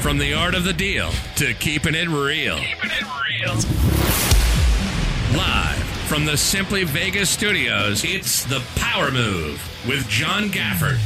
From 0.00 0.16
the 0.16 0.32
art 0.32 0.54
of 0.54 0.64
the 0.64 0.72
deal 0.72 1.10
to 1.36 1.52
keeping 1.52 1.94
it 1.94 2.08
real. 2.08 2.56
Keeping 2.56 2.90
it 2.90 3.04
real. 3.04 3.54
Live 5.38 5.76
from 6.08 6.24
the 6.24 6.38
Simply 6.38 6.84
Vegas 6.84 7.28
studios, 7.28 8.02
it's 8.02 8.44
the 8.44 8.62
Power 8.76 9.10
Move 9.10 9.62
with 9.86 10.08
John 10.08 10.48
Gafford. 10.48 10.96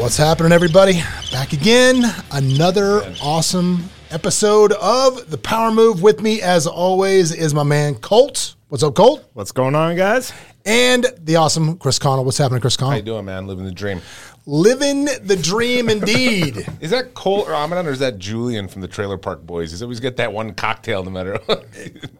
What's 0.00 0.16
happening, 0.16 0.52
everybody? 0.52 1.02
Back 1.32 1.52
again. 1.52 2.04
Another 2.30 3.02
awesome 3.20 3.90
episode 4.12 4.72
of 4.74 5.28
the 5.28 5.38
Power 5.38 5.72
Move. 5.72 6.02
With 6.02 6.22
me, 6.22 6.40
as 6.40 6.68
always, 6.68 7.32
is 7.32 7.52
my 7.52 7.64
man 7.64 7.96
Colt. 7.96 8.54
What's 8.68 8.84
up, 8.84 8.94
Colt? 8.94 9.24
What's 9.32 9.50
going 9.50 9.74
on, 9.74 9.96
guys? 9.96 10.32
And 10.64 11.06
the 11.18 11.36
awesome 11.36 11.78
Chris 11.78 11.98
Connell. 11.98 12.24
What's 12.24 12.38
happening, 12.38 12.60
Chris 12.60 12.76
How 12.76 12.94
you 12.94 13.02
doing, 13.02 13.24
man? 13.24 13.48
Living 13.48 13.64
the 13.64 13.72
dream. 13.72 14.00
Living 14.46 15.06
the 15.22 15.38
dream, 15.40 15.88
indeed. 15.88 16.66
Is 16.82 16.90
that 16.90 17.14
Colt 17.14 17.46
Amidan 17.48 17.86
or 17.86 17.92
is 17.92 18.00
that 18.00 18.18
Julian 18.18 18.68
from 18.68 18.82
the 18.82 18.88
Trailer 18.88 19.16
Park 19.16 19.46
Boys? 19.46 19.70
He's 19.70 19.82
always 19.82 20.00
get 20.00 20.18
that 20.18 20.34
one 20.34 20.52
cocktail 20.52 21.02
no 21.02 21.10
matter 21.10 21.38
what. 21.46 21.64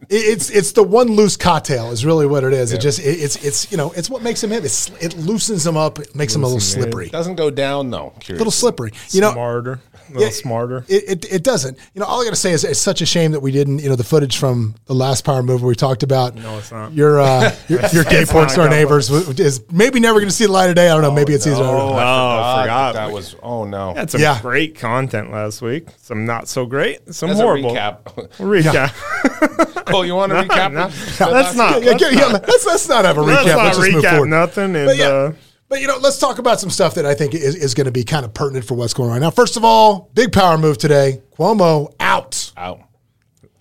It's 0.09 0.49
it's 0.49 0.73
the 0.73 0.83
one 0.83 1.09
loose 1.09 1.37
cocktail 1.37 1.91
is 1.91 2.07
really 2.07 2.27
what 2.27 2.43
it 2.43 2.55
is. 2.55 2.73
It 2.73 2.81
just 2.81 2.99
it, 2.99 3.03
it's 3.03 3.37
it's 3.45 3.71
you 3.71 3.77
know 3.77 3.93
it's 3.93 4.09
what 4.09 4.23
makes 4.23 4.43
him 4.43 4.53
him. 4.53 4.65
It's, 4.65 4.89
it 5.03 5.17
loosens 5.19 5.67
him 5.67 5.77
up. 5.77 5.99
It 5.99 6.15
makes 6.15 6.35
him 6.35 6.43
a 6.45 6.47
little 6.47 6.57
Loosens 6.57 6.77
it. 6.79 6.83
slippery. 6.83 7.09
Doesn't 7.11 7.35
go 7.35 7.51
down 7.51 7.91
though. 7.91 8.15
A 8.29 8.33
little 8.33 8.51
slippery. 8.51 8.93
You 9.11 9.21
know, 9.21 9.33
smarter, 9.33 9.81
a 10.09 10.13
little 10.13 10.23
Yeah, 10.25 10.31
smarter. 10.31 10.85
It, 10.89 11.25
it, 11.25 11.33
it 11.33 11.43
doesn't. 11.43 11.79
You 11.95 12.01
know, 12.01 12.07
all 12.07 12.21
I 12.21 12.25
got 12.25 12.31
to 12.31 12.37
say 12.37 12.53
is 12.53 12.65
it's 12.65 12.79
such 12.81 13.01
a 13.01 13.07
shame 13.07 13.33
that 13.33 13.41
we 13.41 13.53
didn't. 13.53 13.79
You 13.81 13.89
know, 13.89 13.97
the 13.97 14.05
footage 14.05 14.37
from 14.39 14.75
the 14.87 14.95
last 14.95 15.25
Power 15.25 15.43
Move 15.43 15.63
we 15.63 15.75
talked 15.75 16.03
about 16.03 16.35
No, 16.35 16.59
it's 16.59 16.71
not. 16.73 16.93
your 16.93 17.21
uh, 17.21 17.55
your, 17.69 17.81
your 17.93 18.05
gay 18.05 18.25
porn 18.25 18.49
star 18.49 18.69
neighbors 18.69 19.11
is 19.11 19.63
maybe 19.71 20.01
never 20.01 20.19
going 20.21 20.29
to 20.29 20.35
see 20.35 20.47
the 20.47 20.53
light 20.53 20.69
of 20.69 20.77
day. 20.77 20.89
I 20.89 20.93
don't 20.95 21.03
know. 21.03 21.13
maybe 21.13 21.33
it's 21.33 21.47
easier. 21.47 21.65
I. 21.65 21.69
Oh, 21.69 21.93
I 21.95 22.61
I 22.61 22.63
forgot. 22.65 22.93
That, 22.95 23.07
that 23.07 23.13
was. 23.13 23.37
Oh 23.43 23.65
no. 23.65 23.95
That's 23.95 24.13
some 24.13 24.21
Yeah. 24.21 24.41
great 24.41 24.75
content 24.77 25.31
last 25.31 25.63
week. 25.63 25.89
Some 25.99 26.27
not 26.27 26.49
so 26.49 26.67
great. 26.67 27.15
Some 27.15 27.31
As 27.31 27.39
a 27.41 27.43
horrible. 27.43 27.71
recap. 27.73 28.03
Recap. 28.39 29.85
Colt, 29.87 30.07
you 30.07 30.15
want 30.15 30.33
to 30.33 30.37
recap? 30.43 30.73
no, 30.73 30.89
the- 30.89 31.33
let's 31.33 31.55
not. 31.57 31.83
Yeah, 31.83 31.95
yeah, 31.99 32.09
yeah, 32.11 32.27
let's 32.27 32.67
let's 32.67 32.89
not 32.89 33.05
have 33.05 33.17
a 33.19 33.23
Let's 33.23 33.43
recap. 33.49 33.57
not 33.57 33.65
Let's 33.65 33.79
just 33.79 33.93
move 33.93 34.05
forward. 34.05 34.27
nothing. 34.29 34.77
And 34.77 34.87
But 34.87 34.97
yeah, 34.97 35.07
uh, 35.09 35.33
but 35.75 35.81
you 35.81 35.89
know, 35.89 35.99
let's 35.99 36.19
talk 36.19 36.39
about 36.39 36.61
some 36.61 36.71
stuff 36.71 36.95
that 36.95 37.05
I 37.05 37.15
think 37.15 37.35
is, 37.35 37.57
is 37.57 37.75
going 37.75 37.87
to 37.87 37.91
be 37.91 38.05
kind 38.05 38.25
of 38.25 38.33
pertinent 38.33 38.65
for 38.65 38.75
what's 38.75 38.95
going 38.95 39.09
on 39.11 39.15
right 39.15 39.21
now. 39.21 39.33
First 39.33 39.57
of 39.57 39.65
all, 39.65 40.09
big 40.15 40.31
power 40.31 40.57
move 40.57 40.79
today. 40.79 41.21
Cuomo 41.37 41.93
out. 41.99 42.53
Out. 42.57 42.83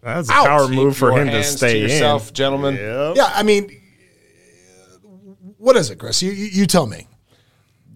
that's 0.03 0.29
a 0.29 0.33
Ouch. 0.33 0.45
power 0.45 0.67
move 0.67 0.95
for 0.95 1.11
him 1.11 1.25
to 1.25 1.31
hands 1.31 1.47
stay 1.47 1.81
yourself, 1.81 2.27
in. 2.27 2.35
gentlemen. 2.35 2.75
Yep. 2.75 3.15
Yeah, 3.15 3.31
I 3.33 3.41
mean, 3.41 3.81
what 5.57 5.75
is 5.75 5.89
it, 5.89 5.97
Chris? 5.97 6.21
You 6.21 6.29
you, 6.29 6.45
you 6.51 6.67
tell 6.67 6.85
me. 6.85 7.07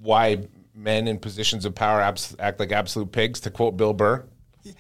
Why 0.02 0.48
men 0.74 1.08
in 1.08 1.20
positions 1.20 1.64
of 1.66 1.76
power 1.76 2.02
abs- 2.02 2.36
act 2.40 2.60
like 2.60 2.72
absolute 2.72 3.12
pigs? 3.12 3.40
To 3.42 3.52
quote 3.52 3.78
Bill 3.78 3.94
Burr. 3.94 4.26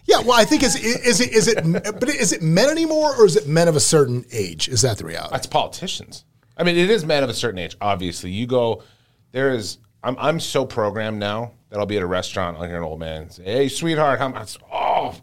Yeah, 0.05 0.21
well, 0.21 0.33
I 0.33 0.45
think 0.45 0.63
is 0.63 0.75
is 0.75 1.21
it 1.21 1.31
is 1.31 1.47
it 1.47 1.63
but 1.63 2.09
is 2.09 2.33
it 2.33 2.41
men 2.41 2.69
anymore 2.71 3.15
or 3.15 3.27
is 3.27 3.35
it 3.35 3.47
men 3.47 3.67
of 3.67 3.75
a 3.75 3.79
certain 3.79 4.25
age? 4.31 4.67
Is 4.67 4.81
that 4.81 4.97
the 4.97 5.05
reality? 5.05 5.29
That's 5.31 5.45
politicians. 5.45 6.25
I 6.57 6.63
mean, 6.63 6.75
it 6.75 6.89
is 6.89 7.05
men 7.05 7.23
of 7.23 7.29
a 7.29 7.35
certain 7.35 7.59
age. 7.59 7.77
Obviously, 7.79 8.31
you 8.31 8.47
go. 8.47 8.81
There 9.31 9.53
is. 9.53 9.77
I'm. 10.03 10.15
I'm 10.19 10.39
so 10.39 10.65
programmed 10.65 11.19
now 11.19 11.53
that 11.69 11.79
I'll 11.79 11.85
be 11.85 11.97
at 11.97 12.03
a 12.03 12.07
restaurant. 12.07 12.57
I'll 12.57 12.63
hear 12.63 12.77
an 12.77 12.83
old 12.83 12.99
man 12.99 13.29
say, 13.29 13.43
"Hey, 13.43 13.67
sweetheart, 13.69 14.19
how 14.19 14.29
much?" 14.29 14.57
Oh, 14.71 15.15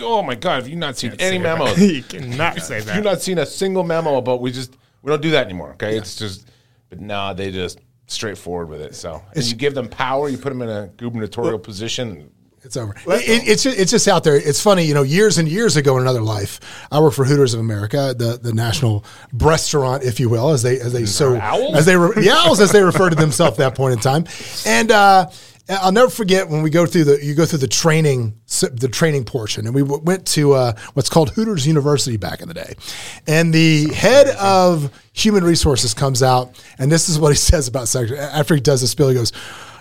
oh 0.00 0.22
my 0.22 0.34
God! 0.34 0.56
Have 0.56 0.68
you 0.68 0.76
not 0.76 0.96
seen 0.96 1.14
any 1.18 1.38
memos? 1.38 1.78
you 1.80 2.02
cannot 2.02 2.60
say 2.60 2.76
Have 2.76 2.88
you 2.88 3.02
that. 3.02 3.04
not 3.04 3.20
seen 3.20 3.38
a 3.38 3.46
single 3.46 3.84
memo 3.84 4.20
But 4.20 4.38
We 4.38 4.52
just 4.52 4.76
we 5.02 5.10
don't 5.10 5.22
do 5.22 5.30
that 5.30 5.44
anymore. 5.46 5.72
Okay, 5.72 5.96
it's 5.96 6.16
just. 6.16 6.48
But 6.88 7.00
nah, 7.00 7.32
they 7.32 7.52
just 7.52 7.78
straightforward 8.06 8.68
with 8.68 8.80
it. 8.80 8.94
So 8.94 9.22
and 9.34 9.44
you 9.44 9.54
give 9.54 9.74
them 9.74 9.88
power. 9.88 10.28
You 10.28 10.38
put 10.38 10.48
them 10.48 10.62
in 10.62 10.68
a 10.68 10.88
gubernatorial 10.96 11.58
position. 11.58 12.30
It's 12.62 12.76
over. 12.76 12.94
It, 13.06 13.28
it- 13.28 13.48
it's 13.48 13.62
just, 13.62 13.78
it's 13.78 13.90
just 13.90 14.06
out 14.08 14.22
there. 14.24 14.36
It's 14.36 14.60
funny, 14.62 14.84
you 14.84 14.92
know. 14.94 15.02
Years 15.02 15.38
and 15.38 15.48
years 15.48 15.76
ago, 15.76 15.96
in 15.96 16.02
another 16.02 16.20
life, 16.22 16.60
I 16.92 17.00
worked 17.00 17.16
for 17.16 17.24
Hooters 17.24 17.54
of 17.54 17.60
America, 17.60 18.14
the 18.16 18.38
the 18.40 18.52
national 18.52 19.04
restaurant, 19.32 20.02
if 20.02 20.20
you 20.20 20.28
will, 20.28 20.50
as 20.50 20.62
they 20.62 20.78
as 20.78 20.92
they 20.92 21.06
so 21.06 21.36
owls? 21.36 21.76
as 21.76 21.86
they 21.86 21.96
were 21.96 22.12
the 22.14 22.30
owls 22.30 22.60
as 22.60 22.70
they 22.72 22.82
referred 22.82 23.10
to 23.10 23.16
themselves 23.16 23.58
at 23.58 23.70
that 23.70 23.74
point 23.76 23.94
in 23.94 23.98
time. 24.00 24.24
And 24.66 24.90
uh, 24.92 25.30
I'll 25.70 25.92
never 25.92 26.10
forget 26.10 26.48
when 26.50 26.62
we 26.62 26.68
go 26.68 26.84
through 26.84 27.04
the 27.04 27.24
you 27.24 27.34
go 27.34 27.46
through 27.46 27.60
the 27.60 27.68
training 27.68 28.34
the 28.72 28.88
training 28.92 29.24
portion, 29.24 29.64
and 29.66 29.74
we 29.74 29.80
w- 29.82 30.02
went 30.02 30.26
to 30.28 30.52
uh, 30.52 30.72
what's 30.94 31.08
called 31.08 31.30
Hooters 31.30 31.66
University 31.66 32.18
back 32.18 32.42
in 32.42 32.48
the 32.48 32.54
day, 32.54 32.74
and 33.26 33.54
the 33.54 33.90
head 33.94 34.28
of 34.38 34.90
human 35.14 35.44
resources 35.44 35.94
comes 35.94 36.22
out, 36.22 36.62
and 36.78 36.92
this 36.92 37.08
is 37.08 37.18
what 37.18 37.30
he 37.30 37.36
says 37.50 37.68
about 37.68 37.88
sexual. 37.88 38.18
After 38.18 38.54
he 38.54 38.60
does 38.60 38.82
this 38.82 38.90
spiel, 38.90 39.08
he 39.08 39.14
goes. 39.14 39.32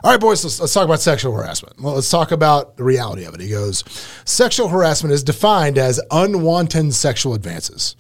All 0.04 0.12
right, 0.12 0.20
boys, 0.20 0.44
let's, 0.44 0.60
let's 0.60 0.74
talk 0.74 0.86
about 0.86 1.02
sexual 1.02 1.34
harassment. 1.34 1.80
Well, 1.82 1.96
let's 1.96 2.10
talk 2.10 2.32
about 2.32 2.78
the 2.78 2.84
reality 2.84 3.26
of 3.26 3.34
it. 3.34 3.42
He 3.42 3.50
goes, 3.50 3.84
sexual 4.26 4.70
harassment 4.70 5.14
is 5.14 5.24
defined 5.24 5.78
as 5.78 6.00
unwanted 6.12 6.94
sexual 6.94 7.34
advances. 7.34 7.96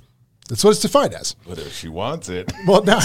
That's 0.48 0.64
what 0.64 0.72
it's 0.72 0.80
defined 0.80 1.14
as. 1.14 1.36
But 1.48 1.60
if 1.60 1.74
she 1.76 1.90
wants 1.90 2.28
it, 2.30 2.52
Well, 2.68 2.84
now, 2.84 3.00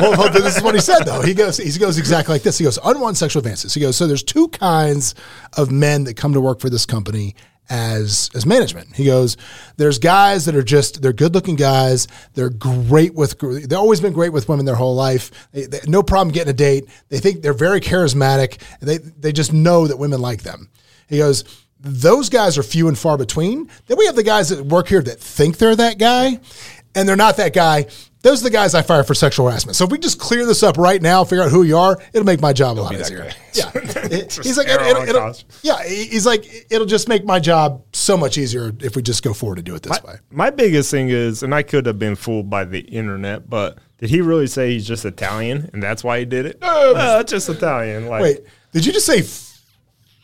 well, 0.00 0.18
well, 0.18 0.32
this 0.32 0.56
is 0.56 0.62
what 0.62 0.74
he 0.74 0.80
said, 0.80 1.04
though. 1.04 1.22
He 1.22 1.32
goes, 1.32 1.58
he 1.58 1.78
goes 1.78 1.96
exactly 1.98 2.34
like 2.34 2.42
this. 2.42 2.58
He 2.58 2.64
goes, 2.64 2.78
unwanted 2.82 3.18
sexual 3.18 3.40
advances. 3.40 3.72
He 3.72 3.80
goes, 3.80 3.96
so 3.96 4.06
there's 4.06 4.24
two 4.24 4.48
kinds 4.48 5.14
of 5.56 5.70
men 5.70 6.04
that 6.04 6.14
come 6.16 6.32
to 6.32 6.40
work 6.40 6.58
for 6.60 6.68
this 6.68 6.84
company 6.84 7.36
as 7.68 8.30
as 8.34 8.46
management. 8.46 8.94
He 8.94 9.04
goes, 9.04 9.36
there's 9.76 9.98
guys 9.98 10.44
that 10.44 10.54
are 10.54 10.62
just 10.62 11.02
they're 11.02 11.12
good 11.12 11.34
looking 11.34 11.56
guys. 11.56 12.06
They're 12.34 12.50
great 12.50 13.14
with 13.14 13.38
they've 13.38 13.72
always 13.72 14.00
been 14.00 14.12
great 14.12 14.32
with 14.32 14.48
women 14.48 14.66
their 14.66 14.74
whole 14.76 14.94
life. 14.94 15.48
They, 15.52 15.66
they- 15.66 15.80
no 15.86 16.02
problem 16.02 16.32
getting 16.32 16.50
a 16.50 16.54
date. 16.56 16.84
They 17.08 17.18
think 17.18 17.42
they're 17.42 17.52
very 17.52 17.80
charismatic. 17.80 18.60
They 18.80 18.98
they 18.98 19.32
just 19.32 19.52
know 19.52 19.86
that 19.86 19.98
women 19.98 20.20
like 20.20 20.42
them. 20.42 20.68
He 21.08 21.18
goes, 21.18 21.44
those 21.80 22.28
guys 22.28 22.58
are 22.58 22.62
few 22.62 22.88
and 22.88 22.98
far 22.98 23.16
between. 23.18 23.70
Then 23.86 23.96
we 23.98 24.06
have 24.06 24.16
the 24.16 24.22
guys 24.22 24.48
that 24.48 24.64
work 24.66 24.88
here 24.88 25.02
that 25.02 25.20
think 25.20 25.58
they're 25.58 25.76
that 25.76 25.98
guy, 25.98 26.40
and 26.94 27.08
they're 27.08 27.16
not 27.16 27.36
that 27.36 27.52
guy. 27.52 27.86
Those 28.26 28.40
are 28.40 28.44
the 28.44 28.50
guys 28.50 28.74
I 28.74 28.82
fire 28.82 29.04
for 29.04 29.14
sexual 29.14 29.46
harassment. 29.48 29.76
So 29.76 29.84
if 29.84 29.92
we 29.92 29.98
just 29.98 30.18
clear 30.18 30.44
this 30.46 30.64
up 30.64 30.76
right 30.78 31.00
now, 31.00 31.22
figure 31.22 31.44
out 31.44 31.50
who 31.52 31.62
you 31.62 31.76
are, 31.78 31.96
it'll 32.12 32.26
make 32.26 32.40
my 32.40 32.52
job 32.52 32.76
a 32.76 32.80
lot 32.80 32.92
easier. 32.94 33.30
Yeah, 33.52 33.70
he's 34.10 34.56
like, 34.58 34.66
error 34.66 34.82
it'll- 34.84 35.02
it'll- 35.08 35.34
yeah, 35.62 35.80
he's 35.84 36.26
like, 36.26 36.66
it'll 36.68 36.88
just 36.88 37.08
make 37.08 37.24
my 37.24 37.38
job 37.38 37.84
so 37.92 38.16
much 38.16 38.36
easier 38.36 38.72
if 38.80 38.96
we 38.96 39.02
just 39.02 39.22
go 39.22 39.32
forward 39.32 39.58
and 39.58 39.64
do 39.64 39.76
it 39.76 39.84
this 39.84 40.02
way. 40.02 40.16
My 40.32 40.50
biggest 40.50 40.90
thing 40.90 41.08
is, 41.08 41.44
and 41.44 41.54
I 41.54 41.62
could 41.62 41.86
have 41.86 42.00
been 42.00 42.16
fooled 42.16 42.50
by 42.50 42.64
the 42.64 42.80
internet, 42.80 43.48
but 43.48 43.78
did 43.98 44.10
he 44.10 44.20
really 44.22 44.48
say 44.48 44.72
he's 44.72 44.88
just 44.88 45.04
Italian 45.04 45.70
and 45.72 45.80
that's 45.80 46.02
why 46.02 46.18
he 46.18 46.24
did 46.24 46.46
it? 46.46 46.58
Uh, 46.60 47.22
just 47.22 47.48
Italian. 47.48 48.06
Like, 48.08 48.22
Wait, 48.22 48.40
did 48.72 48.84
you 48.84 48.92
just 48.92 49.06
say 49.06 49.22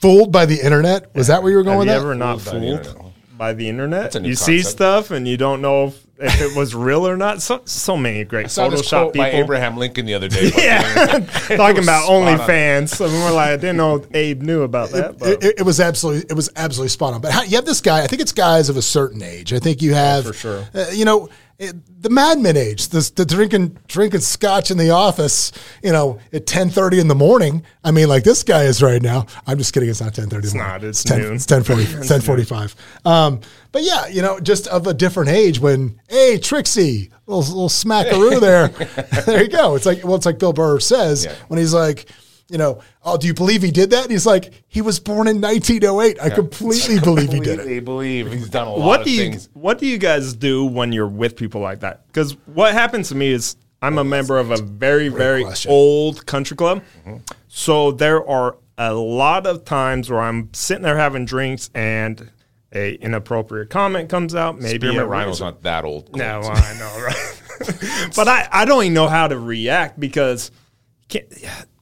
fooled 0.00 0.32
by 0.32 0.46
the 0.46 0.60
internet? 0.60 1.14
Was 1.14 1.28
that 1.28 1.42
where 1.42 1.52
you 1.52 1.56
were 1.58 1.62
going 1.64 1.78
have 1.78 1.86
with 1.86 1.88
you 1.88 1.92
that? 1.94 2.00
ever 2.00 2.14
not 2.16 2.40
Fooled 2.40 2.54
by 2.54 2.58
the 2.60 2.66
internet. 2.66 3.12
by 3.38 3.52
the 3.54 3.68
internet? 3.68 4.14
a 4.16 4.20
new 4.20 4.28
You 4.30 4.34
see 4.34 4.62
stuff 4.62 5.10
and 5.10 5.26
you 5.28 5.36
don't 5.36 5.62
know 5.62 5.86
if, 5.86 6.06
if 6.22 6.40
it 6.40 6.56
was 6.56 6.74
real 6.74 7.06
or 7.06 7.16
not. 7.16 7.42
So 7.42 7.62
so 7.64 7.96
many 7.96 8.24
great 8.24 8.46
I 8.46 8.48
saw 8.48 8.68
this 8.68 8.82
Photoshop 8.82 9.00
quote 9.02 9.14
by 9.14 9.24
people. 9.30 9.40
Abraham 9.44 9.76
Lincoln 9.76 10.06
the 10.06 10.14
other 10.14 10.28
day. 10.28 10.50
Yeah, 10.56 10.82
talking 11.56 11.82
about 11.82 12.04
spot 12.04 12.22
on. 12.22 12.38
OnlyFans. 12.38 12.88
So 12.90 13.06
we 13.06 13.12
were 13.22 13.30
like, 13.32 13.48
I 13.50 13.56
didn't 13.56 13.76
know 13.76 14.04
Abe 14.14 14.42
knew 14.42 14.62
about 14.62 14.90
that. 14.90 15.18
But 15.18 15.28
It, 15.28 15.44
it- 15.44 15.54
it 15.58 15.62
was 15.62 15.80
absolutely 15.80 16.26
it 16.30 16.34
was 16.34 16.50
absolutely 16.56 16.88
spot 16.90 17.14
on. 17.14 17.20
But 17.20 17.32
how, 17.32 17.42
you 17.42 17.56
have 17.56 17.64
this 17.66 17.80
guy. 17.80 18.02
I 18.02 18.06
think 18.06 18.22
it's 18.22 18.32
guys 18.32 18.68
of 18.68 18.76
a 18.76 18.82
certain 18.82 19.22
age. 19.22 19.52
I 19.52 19.58
think 19.58 19.82
you 19.82 19.94
have 19.94 20.24
for 20.26 20.32
sure. 20.32 20.64
uh, 20.74 20.86
you 20.92 21.04
know 21.04 21.26
it, 21.26 21.30
the 21.70 22.10
Mad 22.10 22.38
Men 22.40 22.56
age. 22.56 22.88
This 22.88 23.10
the 23.10 23.24
drinking 23.24 23.78
drinking 23.86 24.20
scotch 24.20 24.70
in 24.70 24.78
the 24.78 24.90
office. 24.90 25.52
You 25.82 25.92
know 25.92 26.18
at 26.32 26.46
ten 26.46 26.70
thirty 26.70 26.98
in 26.98 27.08
the 27.08 27.14
morning. 27.14 27.62
I 27.84 27.90
mean, 27.90 28.08
like 28.08 28.24
this 28.24 28.42
guy 28.42 28.64
is 28.64 28.82
right 28.82 29.00
now. 29.00 29.26
I'm 29.46 29.58
just 29.58 29.72
kidding. 29.72 29.88
It's 29.88 30.00
not 30.00 30.14
ten 30.14 30.28
thirty. 30.28 30.46
It's 30.46 30.54
not, 30.54 30.82
it's 30.82 31.04
10, 31.04 31.18
noon. 31.20 31.34
It's 31.34 31.50
1040, 31.50 31.84
1045. 32.08 32.74
Um, 33.04 33.40
but 33.72 33.82
yeah, 33.82 34.06
you 34.06 34.22
know, 34.22 34.38
just 34.40 34.66
of 34.68 34.86
a 34.86 34.94
different 34.94 35.30
age. 35.30 35.58
When 35.60 36.00
hey 36.08 36.38
Trixie, 36.38 37.10
little 37.26 37.42
little 37.42 37.68
smackaroo 37.68 38.40
there. 38.40 38.68
there 39.26 39.42
you 39.42 39.48
go. 39.48 39.74
It's 39.76 39.86
like 39.86 40.04
well, 40.04 40.16
it's 40.16 40.26
like 40.26 40.38
Bill 40.38 40.52
Burr 40.52 40.80
says 40.80 41.24
Yeah. 41.24 41.34
when 41.48 41.58
he's 41.58 41.74
like. 41.74 42.08
You 42.48 42.58
know, 42.58 42.82
oh, 43.02 43.16
do 43.16 43.26
you 43.26 43.34
believe 43.34 43.62
he 43.62 43.70
did 43.70 43.90
that? 43.90 44.02
And 44.02 44.10
he's 44.10 44.26
like, 44.26 44.64
he 44.68 44.82
was 44.82 45.00
born 45.00 45.28
in 45.28 45.40
1908. 45.40 46.20
I 46.20 46.30
completely 46.30 47.00
believe 47.00 47.32
he 47.32 47.40
did 47.40 47.48
it. 47.48 47.56
Completely 47.56 47.80
believe 47.80 48.32
he's 48.32 48.50
done 48.50 48.66
a 48.66 48.70
lot 48.70 48.86
what 48.86 49.00
of 49.00 49.06
do 49.06 49.12
you 49.12 49.22
things. 49.22 49.48
what 49.54 49.78
do 49.78 49.86
you 49.86 49.98
guys 49.98 50.34
do 50.34 50.64
when 50.64 50.92
you're 50.92 51.08
with 51.08 51.36
people 51.36 51.60
like 51.60 51.80
that? 51.80 52.06
Because 52.08 52.32
what 52.46 52.72
happens 52.74 53.08
to 53.08 53.14
me 53.14 53.28
is 53.28 53.56
I'm 53.80 53.98
a 53.98 54.04
member 54.04 54.38
of 54.38 54.50
a 54.50 54.56
very 54.56 55.08
very 55.08 55.44
question. 55.44 55.70
old 55.70 56.26
country 56.26 56.56
club, 56.56 56.82
mm-hmm. 57.04 57.16
so 57.48 57.90
there 57.90 58.26
are 58.28 58.56
a 58.78 58.92
lot 58.94 59.46
of 59.46 59.64
times 59.64 60.10
where 60.10 60.20
I'm 60.20 60.52
sitting 60.52 60.82
there 60.82 60.96
having 60.96 61.24
drinks 61.24 61.70
and 61.74 62.30
a 62.74 62.94
inappropriate 62.94 63.70
comment 63.70 64.08
comes 64.08 64.34
out. 64.34 64.58
Maybe 64.58 64.78
Spearmint 64.78 65.02
a 65.02 65.06
Rhino's 65.06 65.40
not 65.40 65.62
that 65.62 65.84
old. 65.84 66.14
No, 66.16 66.40
I 66.42 66.78
know, 66.78 67.04
right? 67.04 68.10
but 68.16 68.28
I, 68.28 68.48
I 68.50 68.64
don't 68.64 68.82
even 68.84 68.94
know 68.94 69.08
how 69.08 69.28
to 69.28 69.38
react 69.38 70.00
because 70.00 70.48
can't, 70.48 70.61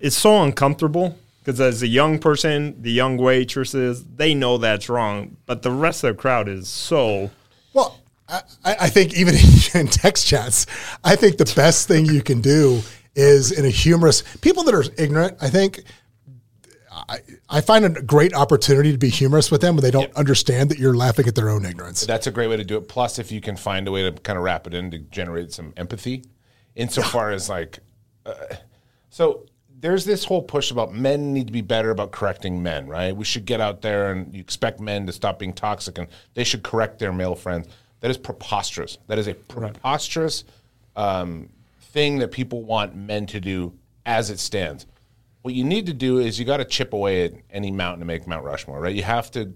it's 0.00 0.16
so 0.16 0.42
uncomfortable. 0.42 1.18
Because 1.40 1.60
as 1.60 1.82
a 1.82 1.88
young 1.88 2.18
person, 2.18 2.80
the 2.82 2.92
young 2.92 3.16
waitresses, 3.16 4.04
they 4.04 4.34
know 4.34 4.58
that's 4.58 4.88
wrong, 4.90 5.38
but 5.46 5.62
the 5.62 5.70
rest 5.70 6.04
of 6.04 6.14
the 6.14 6.20
crowd 6.20 6.48
is 6.48 6.68
so. 6.68 7.30
Well, 7.72 7.98
I, 8.28 8.42
I 8.64 8.76
I 8.82 8.88
think 8.90 9.14
even 9.14 9.34
in 9.74 9.86
text 9.86 10.26
chats, 10.26 10.66
I 11.02 11.16
think 11.16 11.38
the 11.38 11.50
best 11.56 11.88
thing 11.88 12.04
you 12.04 12.22
can 12.22 12.42
do 12.42 12.82
is 13.14 13.52
in 13.52 13.64
a 13.64 13.70
humorous. 13.70 14.22
People 14.42 14.64
that 14.64 14.74
are 14.74 14.84
ignorant, 14.98 15.38
I 15.40 15.48
think. 15.48 15.82
I, 17.08 17.20
I 17.48 17.60
find 17.60 17.84
a 17.84 18.02
great 18.02 18.34
opportunity 18.34 18.92
to 18.92 18.98
be 18.98 19.08
humorous 19.08 19.50
with 19.50 19.60
them 19.60 19.76
when 19.76 19.82
they 19.82 19.92
don't 19.92 20.12
understand 20.14 20.70
that 20.70 20.78
you're 20.78 20.94
laughing 20.94 21.26
at 21.28 21.36
their 21.36 21.48
own 21.48 21.64
ignorance. 21.64 22.04
That's 22.04 22.26
a 22.26 22.32
great 22.32 22.48
way 22.48 22.56
to 22.56 22.64
do 22.64 22.76
it. 22.76 22.88
Plus, 22.88 23.18
if 23.18 23.30
you 23.32 23.40
can 23.40 23.56
find 23.56 23.86
a 23.88 23.92
way 23.92 24.02
to 24.02 24.12
kind 24.12 24.36
of 24.36 24.42
wrap 24.44 24.66
it 24.66 24.74
in 24.74 24.90
to 24.90 24.98
generate 24.98 25.52
some 25.52 25.72
empathy, 25.76 26.24
insofar 26.74 27.30
as 27.30 27.48
like, 27.48 27.78
uh, 28.26 28.34
so 29.10 29.46
there's 29.80 30.04
this 30.04 30.24
whole 30.24 30.42
push 30.42 30.70
about 30.70 30.94
men 30.94 31.32
need 31.32 31.46
to 31.46 31.52
be 31.52 31.62
better 31.62 31.90
about 31.90 32.12
correcting 32.12 32.62
men, 32.62 32.86
right? 32.86 33.14
We 33.16 33.24
should 33.24 33.44
get 33.44 33.60
out 33.60 33.82
there 33.82 34.12
and 34.12 34.32
you 34.34 34.40
expect 34.40 34.78
men 34.80 35.06
to 35.06 35.12
stop 35.12 35.38
being 35.38 35.52
toxic 35.52 35.98
and 35.98 36.06
they 36.34 36.44
should 36.44 36.62
correct 36.62 36.98
their 36.98 37.12
male 37.12 37.34
friends. 37.34 37.68
That 38.00 38.10
is 38.10 38.18
preposterous. 38.18 38.98
That 39.06 39.18
is 39.18 39.26
a 39.26 39.34
preposterous 39.34 40.44
um, 40.96 41.48
thing 41.80 42.18
that 42.18 42.30
people 42.30 42.62
want 42.62 42.94
men 42.94 43.26
to 43.26 43.40
do 43.40 43.72
as 44.06 44.30
it 44.30 44.38
stands. 44.38 44.86
What 45.42 45.54
you 45.54 45.64
need 45.64 45.86
to 45.86 45.94
do 45.94 46.18
is 46.18 46.38
you 46.38 46.44
got 46.44 46.58
to 46.58 46.64
chip 46.64 46.92
away 46.92 47.24
at 47.24 47.32
any 47.50 47.70
mountain 47.70 48.00
to 48.00 48.06
make 48.06 48.26
Mount 48.26 48.44
Rushmore, 48.44 48.80
right? 48.80 48.94
You 48.94 49.02
have 49.02 49.30
to. 49.32 49.52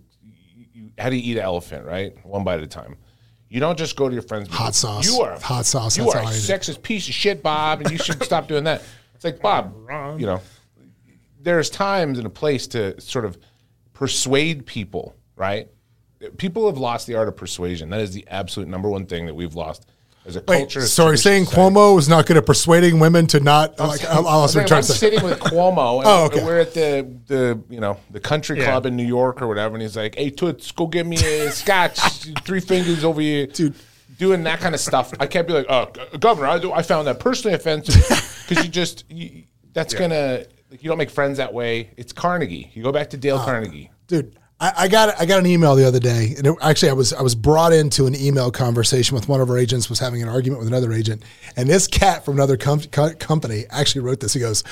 You, 0.73 0.91
how 0.99 1.11
do 1.11 1.17
you 1.17 1.33
eat 1.33 1.37
an 1.37 1.45
elephant, 1.45 1.85
right? 1.85 2.15
One 2.25 2.45
bite 2.45 2.59
at 2.59 2.63
a 2.63 2.67
time. 2.67 2.97
You 3.51 3.61
don't 3.61 3.79
just 3.79 3.95
go 3.95 4.09
to 4.09 4.15
your 4.15 4.23
friends. 4.23 4.49
Hot 4.49 4.75
sauce. 4.75 5.07
You 5.07 5.21
are 5.21 5.39
Hot 5.41 5.67
sauce, 5.67 5.99
You 5.99 6.09
are 6.09 6.17
a 6.17 6.23
how 6.23 6.29
I 6.29 6.33
eat 6.33 6.49
it. 6.49 6.61
sexist 6.61 6.83
piece 6.83 7.07
of 7.09 7.15
shit, 7.15 7.43
Bob, 7.43 7.83
and 7.83 7.91
you 7.91 7.99
should 7.99 8.23
stop 8.23 8.49
doing 8.49 8.65
that. 8.65 8.83
It's 9.25 9.43
like 9.43 9.43
Bob. 9.43 9.75
You 10.21 10.27
know, 10.27 10.41
there's 11.41 11.71
times 11.71 12.19
and 12.19 12.27
a 12.27 12.31
place 12.31 12.67
to 12.69 13.01
sort 13.01 13.25
of 13.25 13.39
persuade 13.93 14.67
people, 14.67 15.15
right? 15.37 15.69
People 16.37 16.67
have 16.67 16.79
lost 16.79 17.07
the 17.07 17.15
art 17.15 17.29
of 17.29 17.37
persuasion. 17.37 17.91
That 17.91 18.01
is 18.01 18.13
the 18.13 18.27
absolute 18.29 18.69
number 18.69 18.89
one 18.89 19.07
thing 19.07 19.27
that 19.27 19.35
we've 19.35 19.55
lost 19.55 19.87
as 20.27 20.37
a 20.37 20.43
Wait, 20.49 20.61
culture. 20.61 20.81
so 20.83 21.11
you 21.11 21.17
saying 21.19 21.45
society. 21.45 21.75
Cuomo 21.75 21.99
is 21.99 22.09
not 22.09 22.25
good 22.25 22.39
at 22.39 22.47
persuading 22.47 22.99
women 22.99 23.27
to 23.29 23.41
not? 23.41 23.79
Like, 23.79 24.03
I'll, 24.07 24.27
I'll 24.27 24.41
also 24.41 24.61
I'm, 24.61 24.73
I'm 24.73 24.83
sitting 24.83 25.23
with 25.23 25.39
Cuomo, 25.39 25.99
and 25.99 26.07
Oh, 26.07 26.25
okay. 26.27 26.43
we're 26.43 26.61
at 26.61 26.73
the 26.73 27.15
the 27.27 27.63
you 27.69 27.81
know 27.81 27.99
the 28.11 28.21
country 28.21 28.59
Yeah. 28.59 28.67
club 28.67 28.87
in 28.87 28.97
New 28.97 29.07
York 29.07 29.43
or 29.43 29.49
whatever, 29.49 29.75
and 29.75 29.83
he's 29.83 29.97
like, 29.99 30.15
"Hey, 30.17 30.31
Toots, 30.31 30.71
go 30.73 30.87
get 30.87 31.07
me 31.07 31.17
a 31.17 31.51
scotch, 31.63 31.99
three 32.45 32.61
fingers 32.61 33.05
over 33.05 33.21
here, 33.21 33.47
Dude. 33.47 33.75
Doing 34.19 34.45
that 34.45 34.61
kind 34.61 34.75
of 34.75 34.81
stuff, 34.81 35.13
I 35.19 35.27
can't 35.27 35.47
be 35.47 35.53
like, 35.53 35.67
"Oh, 35.69 35.91
G- 35.95 36.19
Governor, 36.19 36.47
I, 36.49 36.59
do, 36.59 36.73
I 36.73 36.83
found 36.83 37.07
that 37.09 37.19
personally 37.21 37.55
offensive," 37.55 37.95
because 38.49 38.65
you 38.65 38.71
just 38.71 39.05
you, 39.11 39.45
that's 39.73 39.93
gonna 39.95 40.45
like, 40.71 40.83
you 40.83 40.89
don't 40.89 40.99
make 40.99 41.11
friends 41.11 41.39
that 41.39 41.53
way. 41.53 41.91
It's 41.97 42.13
Carnegie. 42.13 42.71
You 42.75 42.83
go 42.83 42.93
back 42.93 43.11
to 43.11 43.17
Oh. 43.17 43.21
Dale 43.21 43.39
Carnegie. 43.41 43.91
Dude, 44.07 44.37
I, 44.61 44.73
I 44.77 44.89
got 44.89 45.21
I 45.21 45.27
got 45.27 45.41
an 45.41 45.47
email 45.47 45.75
the 45.75 45.85
other 45.87 45.99
day, 45.99 46.35
and 46.37 46.47
it, 46.47 46.55
actually, 46.63 46.91
I 46.91 46.93
was 46.93 47.13
I 47.13 47.23
was 47.23 47.35
brought 47.35 47.73
into 47.73 48.07
an 48.07 48.15
email 48.15 48.53
conversation 48.53 49.17
with 49.17 49.29
one 49.29 49.41
of 49.41 49.51
our 49.51 49.59
agents 49.59 49.91
was 49.91 49.99
having 49.99 50.23
an 50.23 50.29
argument 50.29 50.61
with 50.61 50.69
another 50.69 50.93
agent, 50.93 51.23
and 51.57 51.69
this 51.69 51.87
cat 51.89 52.25
from 52.25 52.35
another 52.35 52.57
com- 52.57 52.81
co- 52.83 53.15
company 53.15 53.65
actually 53.71 54.03
wrote 54.03 54.21
this. 54.21 54.33
He 54.33 54.39
goes, 54.41 54.63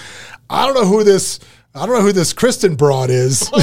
"I 0.49 0.67
don't 0.67 0.75
know 0.75 0.87
who 0.87 1.03
this 1.03 1.41
I 1.75 1.85
don't 1.87 1.97
know 1.97 2.03
who 2.03 2.12
this 2.12 2.33
Kristen 2.33 2.77
broad 2.77 3.11
is." 3.11 3.50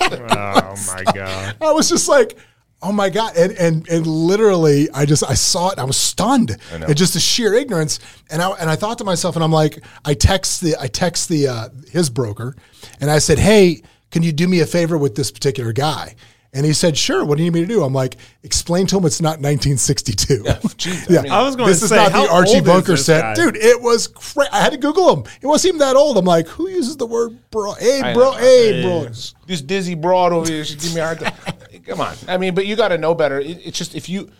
Oh 0.00 0.74
my 0.94 1.02
god. 1.12 1.56
I 1.60 1.72
was 1.72 1.88
just 1.88 2.08
like, 2.08 2.38
"Oh 2.82 2.92
my 2.92 3.10
god!" 3.10 3.36
And 3.36 3.52
and 3.52 3.88
and 3.88 4.06
literally, 4.06 4.88
I 4.92 5.04
just 5.04 5.22
I 5.28 5.34
saw 5.34 5.68
it, 5.68 5.72
and 5.72 5.80
I 5.80 5.84
was 5.84 5.96
stunned, 5.96 6.56
and 6.72 6.96
just 6.96 7.14
the 7.14 7.20
sheer 7.20 7.54
ignorance. 7.54 7.98
And 8.30 8.40
I 8.42 8.50
and 8.52 8.70
I 8.70 8.76
thought 8.76 8.98
to 8.98 9.04
myself, 9.04 9.34
and 9.36 9.44
I'm 9.44 9.52
like, 9.52 9.82
I 10.04 10.14
text 10.14 10.60
the 10.60 10.76
I 10.80 10.86
text 10.88 11.28
the 11.28 11.48
uh, 11.48 11.68
his 11.90 12.10
broker, 12.10 12.56
and 13.00 13.10
I 13.10 13.18
said, 13.18 13.38
"Hey, 13.38 13.82
can 14.10 14.22
you 14.22 14.32
do 14.32 14.48
me 14.48 14.60
a 14.60 14.66
favor 14.66 14.96
with 14.98 15.14
this 15.14 15.30
particular 15.30 15.72
guy?" 15.72 16.14
And 16.54 16.64
he 16.64 16.72
said, 16.72 16.96
"Sure. 16.96 17.26
What 17.26 17.36
do 17.36 17.44
you 17.44 17.50
need 17.50 17.60
me 17.60 17.66
to 17.66 17.72
do?" 17.72 17.84
I'm 17.84 17.92
like, 17.92 18.16
"Explain 18.42 18.86
to 18.86 18.96
him 18.96 19.04
it's 19.04 19.20
not 19.20 19.38
1962." 19.40 20.42
Yeah, 20.44 20.52
Jeez, 20.78 21.18
I 21.18 21.22
mean, 21.22 21.30
I 21.30 21.42
was 21.42 21.56
going 21.56 21.68
this 21.68 21.80
to 21.80 21.84
is 21.84 21.90
say, 21.90 21.96
not 21.96 22.12
the 22.12 22.30
Archie 22.32 22.62
Bunker 22.62 22.96
set, 22.96 23.20
guy? 23.20 23.34
dude. 23.34 23.56
It 23.56 23.82
was 23.82 24.06
cra- 24.06 24.48
I 24.50 24.60
had 24.62 24.72
to 24.72 24.78
Google 24.78 25.14
him. 25.14 25.24
It 25.42 25.46
wasn't 25.46 25.74
even 25.74 25.78
that 25.80 25.94
old. 25.94 26.16
I'm 26.16 26.24
like, 26.24 26.48
who 26.48 26.68
uses 26.70 26.96
the 26.96 27.04
word 27.06 27.38
bro? 27.50 27.74
Hey, 27.74 28.00
I 28.00 28.14
bro. 28.14 28.32
Hey, 28.32 28.82
bros. 28.82 29.34
this 29.46 29.60
dizzy 29.60 29.94
broad 29.94 30.32
over 30.32 30.50
here 30.50 30.64
should 30.64 30.80
give 30.80 30.94
me 30.94 31.00
a 31.02 31.04
hard 31.04 31.20
time. 31.20 31.34
Come 31.88 32.00
on. 32.00 32.14
I 32.28 32.36
mean, 32.36 32.54
but 32.54 32.66
you 32.66 32.76
got 32.76 32.88
to 32.88 32.98
know 32.98 33.14
better. 33.14 33.40
It, 33.40 33.60
it's 33.66 33.78
just 33.78 33.94
if 33.94 34.08
you, 34.08 34.30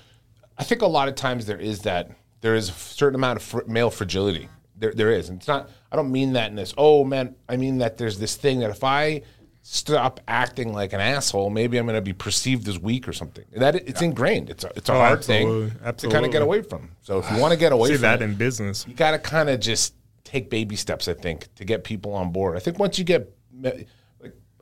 I 0.56 0.64
think 0.64 0.82
a 0.82 0.86
lot 0.86 1.08
of 1.08 1.14
times 1.14 1.46
there 1.46 1.58
is 1.58 1.80
that 1.80 2.10
there 2.40 2.54
is 2.54 2.68
a 2.68 2.72
certain 2.72 3.14
amount 3.16 3.38
of 3.38 3.42
fr- 3.42 3.64
male 3.66 3.90
fragility. 3.90 4.48
There, 4.76 4.92
there 4.92 5.10
is. 5.10 5.28
And 5.28 5.38
it's 5.38 5.48
not. 5.48 5.70
I 5.90 5.96
don't 5.96 6.12
mean 6.12 6.34
that 6.34 6.50
in 6.50 6.56
this. 6.56 6.72
Oh 6.78 7.04
man, 7.04 7.34
I 7.48 7.56
mean 7.56 7.78
that 7.78 7.98
there's 7.98 8.18
this 8.18 8.36
thing 8.36 8.60
that 8.60 8.70
if 8.70 8.84
I 8.84 9.22
stop 9.62 10.20
acting 10.28 10.72
like 10.72 10.92
an 10.92 11.00
asshole, 11.00 11.50
maybe 11.50 11.76
I'm 11.78 11.84
going 11.86 11.96
to 11.96 12.00
be 12.02 12.12
perceived 12.12 12.68
as 12.68 12.78
weak 12.78 13.06
or 13.08 13.12
something. 13.12 13.44
That 13.56 13.74
it's 13.74 14.00
ingrained. 14.00 14.50
It's 14.50 14.64
a, 14.64 14.70
it's 14.76 14.88
a 14.88 14.92
Oh, 14.94 14.98
hard 14.98 15.18
absolutely. 15.18 15.70
thing 15.70 15.92
to 15.96 16.08
kind 16.08 16.24
of 16.24 16.32
get 16.32 16.42
away 16.42 16.62
from. 16.62 16.90
So 17.02 17.18
if 17.18 17.30
you 17.30 17.38
want 17.38 17.52
to 17.52 17.58
get 17.58 17.72
away 17.72 17.88
See 17.88 17.94
from 17.94 18.02
that 18.02 18.22
it, 18.22 18.24
in 18.24 18.34
business. 18.34 18.86
you 18.86 18.94
got 18.94 19.10
to 19.10 19.18
kind 19.18 19.50
of 19.50 19.58
just 19.60 19.94
take 20.24 20.48
baby 20.48 20.76
steps. 20.76 21.08
I 21.08 21.14
think 21.14 21.52
to 21.56 21.64
get 21.64 21.84
people 21.84 22.14
on 22.14 22.30
board. 22.32 22.56
I 22.56 22.60
think 22.60 22.78
once 22.78 22.98
you 22.98 23.04
get, 23.04 23.30
like, 23.60 23.88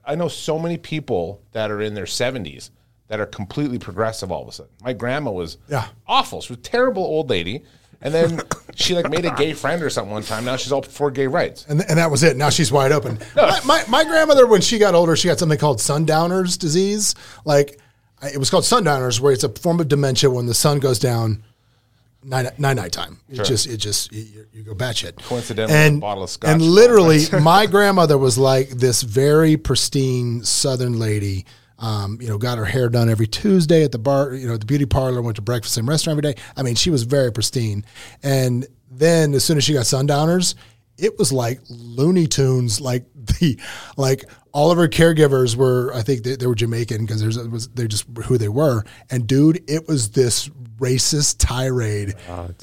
I 0.05 0.15
know 0.15 0.29
so 0.29 0.59
many 0.59 0.77
people 0.79 1.43
that 1.53 1.71
are 1.71 1.81
in 1.82 1.94
their 1.94 2.06
seventies 2.06 2.71
that 3.08 3.20
are 3.20 3.26
completely 3.26 3.79
progressive 3.79 4.32
all 4.32 4.43
of 4.43 4.49
a 4.49 4.53
sudden. 4.53 4.73
My 4.82 4.93
grandma 4.93 5.31
was 5.31 5.58
Yeah. 5.69 5.87
awful. 6.06 6.41
She 6.41 6.53
was 6.53 6.58
a 6.58 6.62
terrible 6.62 7.05
old 7.05 7.31
lady, 7.31 7.62
and 8.03 8.12
then 8.12 8.41
she 8.75 8.94
like 8.94 9.08
made 9.11 9.25
a 9.25 9.35
gay 9.35 9.53
friend 9.53 9.82
or 9.82 9.91
something 9.91 10.12
one 10.12 10.23
time. 10.23 10.44
Now 10.44 10.56
she's 10.56 10.73
all 10.73 10.82
for 10.82 11.11
gay 11.11 11.26
rights. 11.26 11.64
And, 11.69 11.82
and 11.88 11.99
that 11.99 12.11
was 12.11 12.23
it. 12.23 12.37
Now 12.37 12.50
she's 12.50 12.70
wide 12.73 12.93
open. 12.93 13.19
My, 13.37 13.61
my, 13.64 13.85
my 13.88 14.05
grandmother, 14.05 14.47
when 14.47 14.61
she 14.61 14.79
got 14.79 14.94
older, 14.94 15.14
she 15.17 15.29
got 15.29 15.38
something 15.38 15.58
called 15.58 15.81
sundowners 15.81 16.56
disease. 16.56 17.14
Like 17.44 17.81
it 18.23 18.38
was 18.38 18.50
called 18.50 18.64
sundowners, 18.64 19.20
where 19.20 19.32
it's 19.32 19.44
a 19.44 19.49
form 19.50 19.79
of 19.81 19.88
dementia 19.88 20.31
when 20.31 20.47
the 20.47 20.55
sun 20.55 20.79
goes 20.81 20.99
down 20.99 21.44
nine 22.25 22.50
nine 22.58 22.76
night 22.76 22.91
time. 22.93 23.20
It 23.29 23.44
just 23.44 23.67
it 23.69 23.76
just 23.76 24.11
you, 24.12 24.47
you 24.53 24.62
go 24.64 24.75
batshit. 24.75 25.17
Coincidentally, 25.23 25.79
and 25.79 25.99
a 25.99 26.00
bottle 26.00 26.25
of 26.25 26.31
scotch. 26.31 26.50
and 26.50 26.61
literally, 26.62 27.20
my 27.41 27.67
grandmother 27.67 28.19
was 28.19 28.37
like 28.37 28.70
this 28.70 29.03
very 29.03 29.56
pristine 29.56 30.43
Southern 30.43 30.99
lady. 30.99 31.47
Um, 31.78 32.19
you 32.23 32.28
know, 32.28 32.38
got 32.38 32.56
her 32.56 32.64
hair 32.64 32.88
done 32.88 33.11
every 33.11 33.26
Tuesday 33.26 33.84
at 33.84 33.93
the 33.93 33.99
bar, 33.99 34.32
you 34.32 34.49
know, 34.49 34.56
the 34.56 34.64
beauty 34.64 34.87
parlor, 34.87 35.20
went 35.20 35.37
to 35.37 35.43
breakfast 35.43 35.76
and 35.76 35.87
restaurant 35.87 36.19
every 36.19 36.32
day. 36.32 36.40
I 36.56 36.62
mean, 36.62 36.75
she 36.75 36.90
was 36.90 37.02
very 37.02 37.31
pristine. 37.31 37.84
And 38.23 38.67
then 38.90 39.34
as 39.34 39.44
soon 39.44 39.58
as 39.58 39.64
she 39.64 39.75
got 39.75 39.87
sundowners, 39.87 40.55
it 40.99 41.19
was 41.19 41.32
like 41.32 41.61
Looney 41.69 42.26
Tunes, 42.26 42.81
like 42.81 43.05
the 43.40 43.58
like 43.96 44.25
all 44.52 44.70
of 44.70 44.78
her 44.78 44.88
caregivers 44.88 45.55
were, 45.55 45.93
I 45.94 46.02
think 46.02 46.23
they, 46.23 46.37
they 46.37 46.46
were 46.46 46.55
Jamaican 46.55 47.05
because 47.05 47.20
there's 47.20 47.37
it 47.37 47.50
was 47.50 47.69
they 47.69 47.87
just 47.87 48.06
who 48.25 48.38
they 48.38 48.49
were. 48.49 48.84
And 49.11 49.26
dude, 49.26 49.62
it 49.69 49.87
was 49.87 50.11
this 50.11 50.49
racist 50.79 51.37
tirade. 51.38 52.14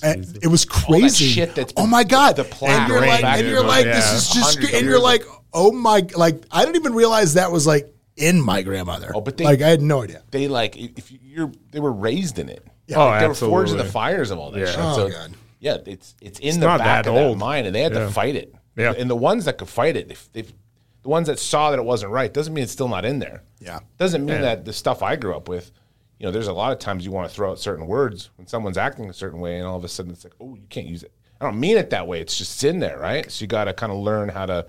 and 0.01 0.39
it 0.41 0.47
was 0.47 0.65
crazy. 0.65 1.25
shit 1.25 1.55
that's 1.55 1.73
oh 1.77 1.87
my 1.87 2.03
god! 2.03 2.35
the 2.35 2.47
and 2.65 2.87
you're 2.89 3.01
like, 3.01 3.23
and 3.23 3.47
you're 3.47 3.63
like, 3.63 3.85
yeah, 3.85 3.95
this 3.95 4.13
is 4.13 4.29
just, 4.33 4.73
and 4.73 4.87
you're 4.87 4.99
like, 4.99 5.23
oh 5.53 5.71
my, 5.71 6.07
like 6.15 6.43
I 6.51 6.65
didn't 6.65 6.77
even 6.77 6.93
realize 6.93 7.35
that 7.35 7.51
was 7.51 7.67
like 7.67 7.92
in 8.17 8.39
my 8.41 8.61
grandmother. 8.61 9.11
Oh, 9.15 9.21
but 9.21 9.37
they- 9.37 9.43
like 9.45 9.61
I 9.61 9.69
had 9.69 9.81
no 9.81 10.03
idea. 10.03 10.21
They 10.31 10.47
like 10.47 10.77
if 10.77 11.11
you're 11.11 11.51
they 11.71 11.79
were 11.79 11.91
raised 11.91 12.39
in 12.39 12.49
it. 12.49 12.65
Yeah. 12.87 12.97
Oh, 12.97 13.05
Like, 13.05 13.21
they 13.21 13.27
were 13.27 13.33
forged 13.33 13.71
in 13.71 13.77
the 13.77 13.85
fires 13.85 14.29
of 14.31 14.37
all 14.39 14.51
that 14.51 14.59
Yeah. 14.59 14.65
shit. 14.65 14.79
Oh, 14.79 14.95
so 14.95 15.09
God. 15.09 15.33
yeah, 15.59 15.77
it's 15.85 16.15
it's 16.21 16.39
in 16.39 16.59
the 16.59 16.67
not 16.67 16.79
back 16.79 17.05
that 17.05 17.09
of 17.09 17.15
old. 17.15 17.37
that 17.37 17.39
mind, 17.39 17.65
and 17.67 17.75
they 17.75 17.81
had 17.81 17.93
Yeah. 17.93 17.99
to 18.05 18.09
fight 18.11 18.35
it. 18.35 18.53
Yeah. 18.75 18.93
and 18.97 19.07
the 19.09 19.15
ones 19.15 19.45
that 19.45 19.59
could 19.59 19.69
fight 19.69 19.95
it, 19.95 20.09
if 20.11 20.31
they, 20.33 20.41
the 20.41 21.09
ones 21.09 21.27
that 21.27 21.37
saw 21.37 21.69
that 21.69 21.77
it 21.77 21.85
wasn't 21.85 22.11
right, 22.11 22.33
doesn't 22.33 22.53
mean 22.55 22.63
it's 22.63 22.71
still 22.73 22.87
not 22.87 23.05
in 23.05 23.19
there. 23.19 23.43
Yeah. 23.59 23.79
doesn't 23.99 24.25
mean 24.25 24.37
Yeah. 24.37 24.41
that 24.41 24.65
the 24.65 24.73
stuff 24.73 25.03
I 25.03 25.15
grew 25.15 25.35
up 25.35 25.47
with. 25.47 25.71
You 26.19 26.25
know, 26.27 26.31
there's 26.31 26.47
a 26.47 26.53
lot 26.53 26.71
of 26.71 26.79
times 26.79 27.05
you 27.05 27.11
want 27.11 27.29
to 27.29 27.35
throw 27.35 27.51
out 27.51 27.59
certain 27.59 27.85
words 27.87 28.29
when 28.37 28.47
someone's 28.47 28.77
acting 28.77 29.09
a 29.09 29.13
certain 29.13 29.39
way, 29.39 29.57
and 29.57 29.67
all 29.67 29.77
of 29.77 29.83
a 29.83 29.87
sudden 29.89 30.11
it's 30.11 30.23
like, 30.23 30.33
oh, 30.41 30.55
you 30.55 30.65
can't 30.69 30.87
use 30.87 31.03
it. 31.03 31.11
I 31.39 31.45
don't 31.45 31.59
mean 31.59 31.77
it 31.77 31.89
that 31.91 32.07
way. 32.07 32.19
It's 32.21 32.37
just 32.37 32.63
in 32.63 32.79
there, 32.79 32.97
right? 32.97 33.29
So 33.31 33.43
you 33.43 33.47
got 33.47 33.65
to 33.65 33.73
kind 33.73 33.91
of 33.91 33.97
learn 33.99 34.29
how 34.29 34.45
to 34.47 34.65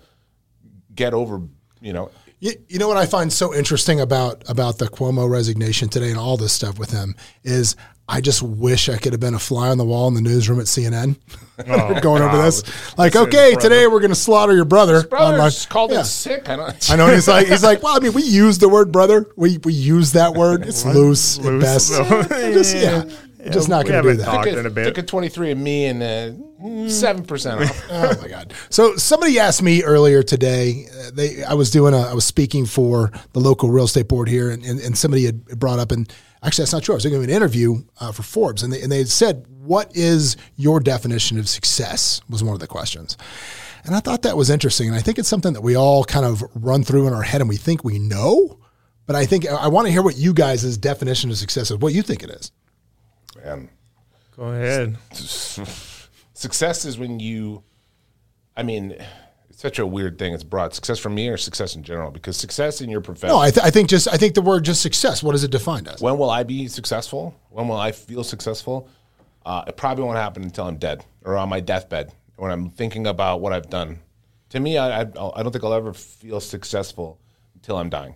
get 0.94 1.14
over. 1.14 1.40
You 1.80 1.92
know, 1.92 2.10
You, 2.44 2.52
you 2.68 2.78
know 2.78 2.88
what 2.88 2.98
I 2.98 3.06
find 3.06 3.32
so 3.32 3.54
interesting 3.54 4.02
about 4.02 4.44
about 4.50 4.76
the 4.76 4.84
Cuomo 4.84 5.26
resignation 5.30 5.88
today 5.88 6.10
and 6.10 6.18
all 6.18 6.36
this 6.36 6.52
stuff 6.52 6.78
with 6.78 6.90
him 6.90 7.14
is 7.42 7.74
I 8.06 8.20
just 8.20 8.42
wish 8.42 8.90
I 8.90 8.98
could 8.98 9.14
have 9.14 9.20
been 9.20 9.32
a 9.32 9.38
fly 9.38 9.70
on 9.70 9.78
the 9.78 9.84
wall 9.86 10.08
in 10.08 10.12
the 10.14 10.20
newsroom 10.20 10.60
at 10.60 10.66
CNN 10.66 11.16
oh, 11.66 12.00
going 12.02 12.20
over 12.20 12.36
this. 12.42 12.62
Like, 12.98 13.16
okay, 13.16 13.54
today 13.54 13.86
we're 13.86 14.00
going 14.00 14.10
to 14.10 14.14
slaughter 14.14 14.54
your 14.54 14.66
brother. 14.66 14.96
my- 15.04 15.06
brothers 15.08 15.64
called 15.64 15.90
Yeah. 15.90 16.02
sick. 16.02 16.46
I 16.46 16.56
don't. 16.56 16.90
I 16.90 16.96
know. 16.96 17.06
He's 17.06 17.26
like, 17.26 17.46
he's 17.46 17.64
like, 17.64 17.82
well, 17.82 17.96
I 17.96 18.00
mean, 18.00 18.12
we 18.12 18.22
use 18.24 18.58
the 18.58 18.68
word 18.68 18.92
brother. 18.92 19.26
We 19.36 19.56
we 19.64 19.72
use 19.72 20.12
that 20.12 20.34
word. 20.34 20.66
It's 20.66 20.84
loose, 20.84 21.38
at 21.38 21.46
Loose. 21.46 21.62
best. 21.64 22.28
just, 22.28 22.76
yeah, 22.76 23.04
just 23.52 23.68
not 23.68 23.86
going 23.86 24.02
to 24.02 24.10
do 24.10 24.16
that. 24.16 24.24
talked 24.24 24.48
took 24.48 24.58
in 24.58 24.64
a, 24.64 24.68
a 24.68 24.72
bit. 24.72 24.94
took 24.94 24.98
a 24.98 25.02
23andMe 25.02 25.90
and 25.90 26.90
seven 26.90 27.24
percent 27.24 27.62
off. 27.62 27.84
Oh 27.90 28.20
my 28.20 28.28
god! 28.28 28.54
So 28.70 28.96
somebody 28.96 29.38
asked 29.38 29.62
me 29.62 29.82
earlier 29.82 30.22
today. 30.22 30.86
Uh, 30.90 31.10
they, 31.12 31.44
I 31.44 31.54
was 31.54 31.70
doing 31.70 31.94
a, 31.94 32.00
I 32.00 32.14
was 32.14 32.24
speaking 32.24 32.66
for 32.66 33.12
the 33.32 33.40
local 33.40 33.70
real 33.70 33.84
estate 33.84 34.08
board 34.08 34.28
here, 34.28 34.50
and, 34.50 34.64
and, 34.64 34.80
and 34.80 34.96
somebody 34.96 35.26
had 35.26 35.44
brought 35.58 35.78
up, 35.78 35.92
and 35.92 36.12
actually 36.42 36.62
that's 36.62 36.72
not 36.72 36.82
true. 36.82 36.94
I 36.94 36.96
was 36.96 37.04
doing 37.04 37.22
an 37.22 37.30
interview 37.30 37.82
uh, 38.00 38.12
for 38.12 38.22
Forbes, 38.22 38.62
and 38.62 38.72
they, 38.72 38.80
and 38.82 38.90
they 38.90 38.98
had 38.98 39.08
said, 39.08 39.46
"What 39.48 39.94
is 39.94 40.36
your 40.56 40.80
definition 40.80 41.38
of 41.38 41.48
success?" 41.48 42.20
Was 42.28 42.42
one 42.42 42.54
of 42.54 42.60
the 42.60 42.66
questions, 42.66 43.16
and 43.84 43.94
I 43.94 44.00
thought 44.00 44.22
that 44.22 44.36
was 44.36 44.50
interesting, 44.50 44.88
and 44.88 44.96
I 44.96 45.00
think 45.00 45.18
it's 45.18 45.28
something 45.28 45.52
that 45.52 45.62
we 45.62 45.76
all 45.76 46.04
kind 46.04 46.24
of 46.26 46.42
run 46.54 46.82
through 46.84 47.06
in 47.06 47.12
our 47.12 47.22
head, 47.22 47.40
and 47.40 47.48
we 47.48 47.56
think 47.56 47.84
we 47.84 47.98
know, 47.98 48.58
but 49.06 49.16
I 49.16 49.26
think 49.26 49.46
I 49.46 49.68
want 49.68 49.86
to 49.86 49.92
hear 49.92 50.02
what 50.02 50.16
you 50.16 50.32
guys' 50.32 50.76
definition 50.78 51.30
of 51.30 51.36
success 51.36 51.70
is. 51.70 51.76
What 51.78 51.92
you 51.92 52.02
think 52.02 52.22
it 52.22 52.30
is? 52.30 52.50
Man, 53.44 53.68
Go 54.36 54.44
ahead. 54.44 54.96
success 56.34 56.84
is 56.84 56.98
when 56.98 57.20
you, 57.20 57.62
I 58.56 58.62
mean, 58.62 58.96
it's 59.48 59.60
such 59.60 59.78
a 59.78 59.86
weird 59.86 60.18
thing. 60.18 60.32
It's 60.34 60.42
broad. 60.42 60.74
Success 60.74 60.98
for 60.98 61.10
me 61.10 61.28
or 61.28 61.36
success 61.36 61.76
in 61.76 61.82
general? 61.82 62.10
Because 62.10 62.36
success 62.36 62.80
in 62.80 62.90
your 62.90 63.00
profession. 63.00 63.34
No, 63.34 63.40
I, 63.40 63.50
th- 63.50 63.64
I 63.64 63.70
think 63.70 63.88
just 63.88 64.08
I 64.08 64.16
think 64.16 64.34
the 64.34 64.42
word 64.42 64.64
just 64.64 64.82
success. 64.82 65.22
What 65.22 65.32
does 65.32 65.44
it 65.44 65.50
define 65.50 65.86
as? 65.86 66.00
when 66.00 66.18
will 66.18 66.30
I 66.30 66.42
be 66.42 66.66
successful? 66.68 67.34
When 67.50 67.68
will 67.68 67.76
I 67.76 67.92
feel 67.92 68.24
successful? 68.24 68.88
Uh, 69.46 69.62
it 69.68 69.76
probably 69.76 70.04
won't 70.04 70.16
happen 70.16 70.42
until 70.42 70.66
I'm 70.66 70.76
dead 70.78 71.04
or 71.24 71.36
on 71.36 71.48
my 71.48 71.60
deathbed 71.60 72.12
when 72.36 72.50
I'm 72.50 72.70
thinking 72.70 73.06
about 73.06 73.40
what 73.40 73.52
I've 73.52 73.68
done. 73.70 74.00
To 74.50 74.60
me, 74.60 74.78
I, 74.78 75.02
I, 75.02 75.02
I 75.02 75.42
don't 75.42 75.52
think 75.52 75.62
I'll 75.64 75.74
ever 75.74 75.92
feel 75.92 76.40
successful 76.40 77.20
until 77.54 77.76
I'm 77.76 77.90
dying. 77.90 78.14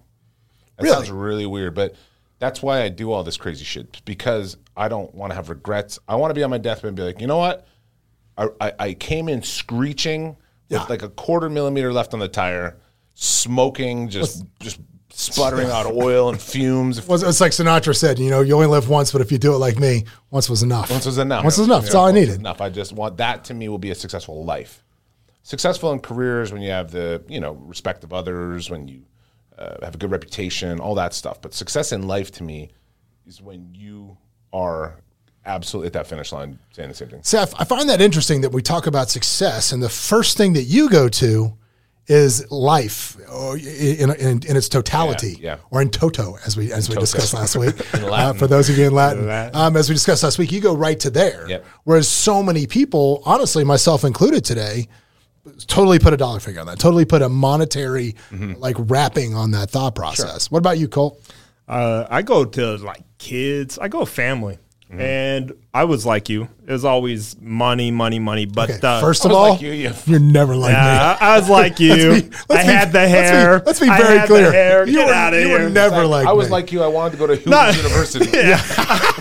That 0.76 0.84
Really? 0.84 0.94
sounds 0.96 1.10
really 1.10 1.46
weird, 1.46 1.74
but 1.74 1.94
that's 2.38 2.62
why 2.62 2.82
I 2.82 2.88
do 2.88 3.10
all 3.12 3.24
this 3.24 3.36
crazy 3.36 3.64
shit 3.64 4.00
because 4.04 4.56
I 4.76 4.88
don't 4.88 5.12
want 5.14 5.30
to 5.32 5.34
have 5.34 5.48
regrets. 5.48 5.98
I 6.08 6.16
want 6.16 6.30
to 6.30 6.34
be 6.34 6.42
on 6.42 6.50
my 6.50 6.58
deathbed 6.58 6.88
and 6.88 6.96
be 6.96 7.02
like, 7.02 7.20
you 7.20 7.26
know 7.26 7.38
what? 7.38 7.66
I, 8.36 8.48
I, 8.60 8.72
I 8.78 8.94
came 8.94 9.28
in 9.28 9.42
screeching 9.42 10.36
Yeah. 10.68 10.80
with 10.80 10.90
like 10.90 11.02
a 11.02 11.08
quarter 11.08 11.50
millimeter 11.50 11.92
left 11.92 12.14
on 12.14 12.20
the 12.20 12.28
tire, 12.28 12.78
smoking, 13.14 14.08
just 14.08 14.44
just 14.60 14.80
sputtering 15.10 15.68
out 15.68 15.86
oil 15.86 16.28
and 16.28 16.40
fumes. 16.40 17.04
Well, 17.08 17.22
it's 17.24 17.40
like 17.40 17.52
Sinatra 17.52 17.96
said, 17.96 18.18
you 18.18 18.30
know, 18.30 18.40
you 18.42 18.54
only 18.54 18.66
live 18.68 18.88
once, 18.88 19.10
but 19.10 19.20
if 19.20 19.32
you 19.32 19.38
do 19.38 19.54
it 19.54 19.58
like 19.58 19.78
me, 19.78 20.04
once 20.30 20.48
was 20.48 20.62
enough. 20.62 20.90
Once 20.90 21.06
was 21.06 21.18
enough. 21.18 21.42
Once 21.42 21.58
was 21.58 21.66
enough. 21.66 21.82
That's 21.82 21.94
all 21.94 22.06
I 22.06 22.12
needed. 22.12 22.36
Enough. 22.36 22.60
I 22.60 22.68
just 22.70 22.92
want 22.92 23.16
that 23.16 23.44
to 23.46 23.54
me 23.54 23.68
will 23.68 23.78
be 23.78 23.90
a 23.90 23.94
successful 23.94 24.44
life. 24.44 24.84
Successful 25.42 25.92
in 25.92 25.98
careers 26.00 26.52
when 26.52 26.62
you 26.62 26.70
have 26.70 26.90
the 26.92 27.22
you 27.28 27.40
know 27.40 27.52
respect 27.52 28.04
of 28.04 28.12
others, 28.12 28.70
when 28.70 28.86
you 28.86 29.02
uh, 29.58 29.76
have 29.84 29.94
a 29.94 29.98
good 29.98 30.10
reputation, 30.10 30.80
all 30.80 30.94
that 30.94 31.14
stuff. 31.14 31.40
But 31.42 31.54
success 31.54 31.92
in 31.92 32.06
life 32.06 32.30
to 32.32 32.42
me 32.42 32.70
is 33.26 33.42
when 33.42 33.74
you 33.74 34.16
are 34.52 35.00
absolutely 35.44 35.88
at 35.88 35.92
that 35.94 36.06
finish 36.06 36.32
line 36.32 36.58
saying 36.72 36.88
the 36.88 36.94
same 36.94 37.08
thing. 37.08 37.20
Seth, 37.22 37.54
I 37.58 37.64
find 37.64 37.88
that 37.88 38.00
interesting 38.00 38.42
that 38.42 38.52
we 38.52 38.62
talk 38.62 38.86
about 38.86 39.10
success, 39.10 39.72
and 39.72 39.82
the 39.82 39.88
first 39.88 40.36
thing 40.36 40.52
that 40.54 40.64
you 40.64 40.88
go 40.90 41.08
to 41.08 41.54
is 42.06 42.50
life 42.50 43.18
or 43.30 43.58
in, 43.58 44.10
in, 44.12 44.42
in 44.46 44.56
its 44.56 44.68
totality, 44.68 45.36
Yeah, 45.40 45.56
yeah. 45.56 45.56
or 45.70 45.82
in 45.82 45.90
toto, 45.90 46.38
as 46.46 46.56
we 46.56 46.72
as 46.72 46.88
we 46.88 46.96
discussed 46.96 47.34
last 47.34 47.54
week. 47.54 47.74
uh, 47.94 48.32
for 48.32 48.46
those 48.46 48.70
of 48.70 48.78
you 48.78 48.86
in 48.86 48.94
Latin, 48.94 49.26
Latin. 49.26 49.54
Um, 49.54 49.76
as 49.76 49.90
we 49.90 49.94
discussed 49.94 50.22
last 50.22 50.38
week, 50.38 50.50
you 50.50 50.60
go 50.60 50.74
right 50.74 50.98
to 51.00 51.10
there. 51.10 51.46
Yep. 51.48 51.66
Whereas 51.84 52.08
so 52.08 52.42
many 52.42 52.66
people, 52.66 53.22
honestly, 53.26 53.62
myself 53.62 54.04
included 54.04 54.42
today, 54.44 54.88
totally 55.66 55.98
put 55.98 56.12
a 56.12 56.16
dollar 56.16 56.40
figure 56.40 56.60
on 56.60 56.66
that. 56.66 56.78
Totally 56.78 57.04
put 57.04 57.22
a 57.22 57.28
monetary 57.28 58.14
Mm-hmm. 58.30 58.54
like 58.60 58.76
wrapping 58.78 59.34
on 59.34 59.50
that 59.52 59.70
thought 59.70 59.94
process. 59.94 60.50
What 60.50 60.58
about 60.58 60.78
you, 60.78 60.88
Colt? 60.88 61.20
Uh, 61.66 62.06
I 62.08 62.22
go 62.22 62.44
to 62.44 62.76
like 62.76 63.02
kids. 63.18 63.78
I 63.78 63.88
go 63.88 64.04
family, 64.04 64.58
Mm-hmm. 64.90 65.00
and 65.02 65.52
I 65.74 65.84
was 65.84 66.06
like 66.06 66.30
you. 66.30 66.48
It 66.66 66.72
was 66.72 66.82
always 66.86 67.38
money, 67.42 67.90
money, 67.90 68.18
money. 68.18 68.46
But 68.46 68.70
Okay, 68.70 68.86
uh, 68.86 69.02
first 69.02 69.26
of 69.26 69.32
all, 69.32 69.50
like 69.50 69.60
you, 69.60 69.72
you- 69.72 69.92
you're 70.06 70.18
never 70.18 70.56
like 70.56 70.70
me. 70.70 70.78
yeah, 70.78 71.18
I, 71.20 71.34
I 71.34 71.38
was 71.38 71.50
like 71.50 71.78
you. 71.86 71.94
Let's 72.12 72.22
be- 72.22 72.30
let's 72.48 72.50
I 72.50 72.62
be- 72.66 72.72
had 72.72 72.92
the 72.92 72.98
let's 73.00 73.12
be- 73.12 73.36
hair. 73.36 73.62
let's 73.66 73.80
be 73.80 73.88
I 73.90 73.98
very 73.98 74.18
had 74.18 74.22
the 74.22 74.26
clear. 74.32 74.50
hair. 74.52 74.86
You 74.86 74.94
Get 74.94 75.06
were- 75.08 75.12
out 75.12 75.34
of 75.34 75.40
you 75.40 75.50
were 75.50 75.68
never 75.68 76.06
like 76.06 76.26
I 76.26 76.32
was 76.32 76.46
me. 76.46 76.52
like 76.52 76.72
you. 76.72 76.82
I 76.82 76.86
wanted 76.86 77.10
to 77.12 77.16
go 77.18 77.26
to 77.26 77.36
Hooters 77.36 77.50
No. 77.50 77.68
University. 77.68 78.30
yeah. 78.34 78.62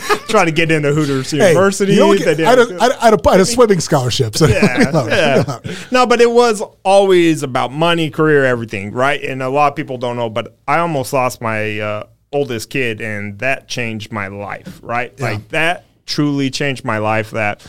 Trying 0.29 0.47
to 0.47 0.51
get 0.51 0.71
into 0.71 0.93
Hooters 0.93 1.31
Hey, 1.31 1.49
University. 1.49 1.93
you 1.93 1.99
don't 1.99 2.19
They 2.19 2.35
did- 2.35 2.45
I 2.45 2.49
had, 2.49 2.59
a, 2.59 2.61
I, 2.61 2.65
had 2.65 2.91
a, 2.91 3.01
I, 3.01 3.05
had 3.05 3.13
a, 3.13 3.29
I 3.29 3.31
had 3.33 3.41
a 3.41 3.45
swimming 3.45 3.79
scholarship. 3.79 4.35
So 4.35 4.47
yeah, 4.47 4.89
no, 4.93 5.07
yeah. 5.07 5.59
No, 5.91 6.05
but 6.05 6.19
it 6.21 6.29
was 6.29 6.61
always 6.83 7.43
about 7.43 7.71
money, 7.71 8.09
career, 8.09 8.43
everything, 8.45 8.91
right? 8.91 9.21
And 9.21 9.41
a 9.41 9.49
lot 9.49 9.71
of 9.71 9.75
people 9.75 9.97
don't 9.97 10.15
know, 10.17 10.29
but 10.29 10.57
I 10.67 10.79
almost 10.79 11.13
lost 11.13 11.41
my 11.41 11.79
uh, 11.79 12.03
oldest 12.33 12.69
kid, 12.69 12.99
and 13.01 13.39
that 13.39 13.67
changed 13.67 14.11
my 14.11 14.27
life, 14.27 14.79
right? 14.83 15.17
Like 15.19 15.47
that 15.49 15.85
truly 16.05 16.49
changed 16.49 16.83
my 16.85 16.97
life. 16.97 17.31
That 17.31 17.65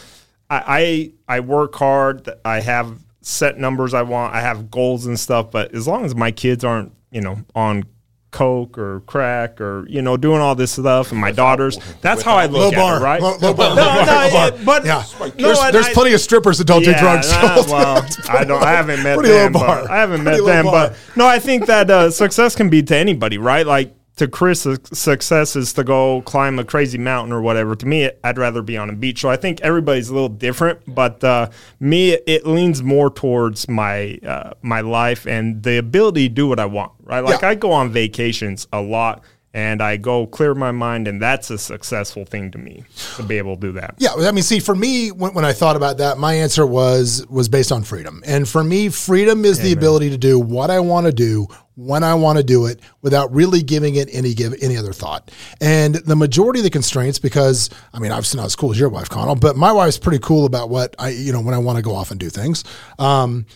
I 0.51 1.13
I, 1.29 1.37
I 1.37 1.41
work 1.41 1.75
hard. 1.77 2.29
I 2.45 2.61
have 2.61 2.99
set 3.21 3.59
numbers 3.59 3.95
I 3.95 4.03
want. 4.03 4.35
I 4.35 4.41
have 4.41 4.71
goals 4.71 5.07
and 5.07 5.19
stuff. 5.19 5.51
But 5.51 5.75
as 5.75 5.87
long 5.87 6.05
as 6.05 6.15
my 6.15 6.31
kids 6.33 6.65
aren't, 6.65 6.93
you 7.11 7.21
know, 7.21 7.39
on 7.55 7.85
coke 8.31 8.77
or 8.77 9.01
crack 9.07 9.59
or 9.59 9.87
you 9.89 10.03
know 10.03 10.17
doing 10.17 10.39
all 10.41 10.55
this 10.55 10.73
stuff 10.73 11.13
and 11.13 11.21
my 11.21 11.33
daughters 11.33 11.79
that's 12.03 12.21
how 12.21 12.37
i 12.37 12.45
low 12.45 12.67
look 12.67 12.75
at 12.75 12.79
bar, 12.79 12.99
it 12.99 13.03
right 13.03 13.23
low, 13.23 13.37
low 13.39 13.55
bar, 13.55 13.75
no, 13.75 13.83
low 13.83 13.95
no, 13.95 14.01
low 14.01 14.31
bar. 14.31 14.49
it- 14.49 14.65
but 14.67 14.85
yeah, 14.85 15.03
no, 15.39 15.71
there's, 15.71 15.87
I- 15.87 15.93
plenty 15.95 16.13
of 16.13 16.21
strippers 16.21 16.59
that 16.59 16.67
don't 16.67 16.83
do 16.85 16.93
drugs. 16.95 17.31
nah, 17.33 17.63
well, 17.69 18.07
I 18.29 18.45
don't. 18.45 18.63
I 18.63 18.73
haven't 18.73 19.03
met 19.03 19.17
low 19.17 19.23
them. 19.23 19.53
bar. 19.53 19.91
I 19.91 19.97
haven't 20.01 20.25
Pretty 20.25 20.43
met 20.43 20.47
them, 20.47 20.65
bar. 20.67 20.89
but 20.91 20.97
no, 21.17 21.27
I 21.27 21.39
think 21.39 21.65
that 21.67 21.91
uh, 21.91 22.11
success 22.11 22.55
can 22.55 22.69
be 22.69 22.83
to 22.83 22.95
anybody, 22.97 23.39
right? 23.39 23.67
Like 23.67 23.95
to 24.19 24.29
Chris, 24.29 24.67
success 24.93 25.57
is 25.57 25.73
to 25.75 25.85
go 25.85 26.23
climb 26.23 26.59
a 26.59 26.65
crazy 26.65 26.99
mountain 26.99 27.33
or 27.33 27.41
whatever. 27.41 27.75
To 27.75 27.87
me, 27.87 28.11
I'd 28.23 28.39
rather 28.39 28.63
be 28.63 28.77
on 28.77 28.91
a 28.91 28.93
beach. 28.93 29.21
So 29.21 29.31
I 29.31 29.37
think 29.37 29.61
everybody's 29.63 30.09
a 30.09 30.13
little 30.15 30.29
different, 30.29 30.81
but 30.87 31.23
uh, 31.25 31.51
me, 31.81 32.13
it 32.13 32.47
leans 32.47 32.83
more 32.83 33.11
towards 33.11 33.69
my 33.69 34.19
uh, 34.27 34.53
my 34.63 34.81
life 34.81 35.27
and 35.27 35.63
the 35.63 35.79
ability 35.79 36.29
to 36.29 36.35
do 36.35 36.47
what 36.47 36.61
I 36.61 36.67
want, 36.67 36.93
right? 37.03 37.21
Like 37.21 37.43
Yeah. 37.43 37.49
I 37.49 37.55
go 37.55 37.73
on 37.73 37.91
vacations 37.91 38.67
a 38.73 38.81
lot. 38.81 39.23
And 39.55 39.83
I 39.83 39.97
go 39.97 40.27
clear 40.27 40.55
my 40.55 40.73
mind, 40.73 41.09
and 41.09 41.23
that's 41.23 41.49
a 41.51 41.57
successful 41.57 42.27
thing 42.27 42.51
to 42.51 42.59
me 42.59 42.85
to 43.17 43.23
be 43.23 43.39
able 43.39 43.57
to 43.57 43.61
do 43.61 43.73
that. 43.73 43.95
Yeah, 43.97 44.11
I 44.15 44.31
mean, 44.31 44.45
see, 44.45 44.61
for 44.61 44.75
me, 44.75 45.11
when, 45.11 45.33
when 45.33 45.45
I 45.45 45.55
thought 45.55 45.75
about 45.75 45.97
that, 45.99 46.19
my 46.19 46.35
answer 46.35 46.67
was 46.67 47.27
was 47.31 47.49
based 47.49 47.73
on 47.73 47.83
freedom, 47.83 48.23
and 48.27 48.47
for 48.47 48.63
me, 48.63 48.91
freedom 48.91 49.47
is 49.47 49.59
the 49.59 49.73
ability 49.73 50.11
to 50.11 50.19
do 50.19 50.39
what 50.39 50.71
I 50.71 50.81
want 50.81 51.07
to 51.07 51.13
do 51.13 51.49
when 51.79 52.03
I 52.03 52.15
want 52.15 52.39
to 52.39 52.45
do 52.45 52.67
it 52.67 52.81
without 53.03 53.33
really 53.33 53.63
giving 53.63 53.95
it 53.95 54.09
any 54.13 54.35
give 54.35 54.53
any 54.61 54.77
other 54.77 54.93
thought. 54.93 55.31
And 55.61 55.95
the 55.95 56.17
majority 56.17 56.59
of 56.59 56.65
the 56.65 56.71
constraints, 56.71 57.21
because 57.21 57.71
I 57.95 58.01
mean, 58.01 58.11
obviously 58.11 58.39
not 58.39 58.47
as 58.47 58.57
cool 58.57 58.73
as 58.73 58.81
your 58.81 58.89
wife, 58.89 59.09
Connell, 59.09 59.37
but 59.37 59.57
my 59.57 59.71
wife's 59.71 59.97
pretty 59.97 60.19
cool 60.19 60.45
about 60.45 60.71
what 60.71 60.97
I, 60.99 61.11
you 61.11 61.33
know, 61.33 61.41
when 61.41 61.55
I 61.55 61.59
want 61.59 61.77
to 61.77 61.83
go 61.83 61.95
off 61.95 62.11
and 62.11 62.19
do 62.19 62.31
things. 62.31 62.65
Um, 62.99 63.47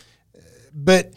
but 0.73 1.14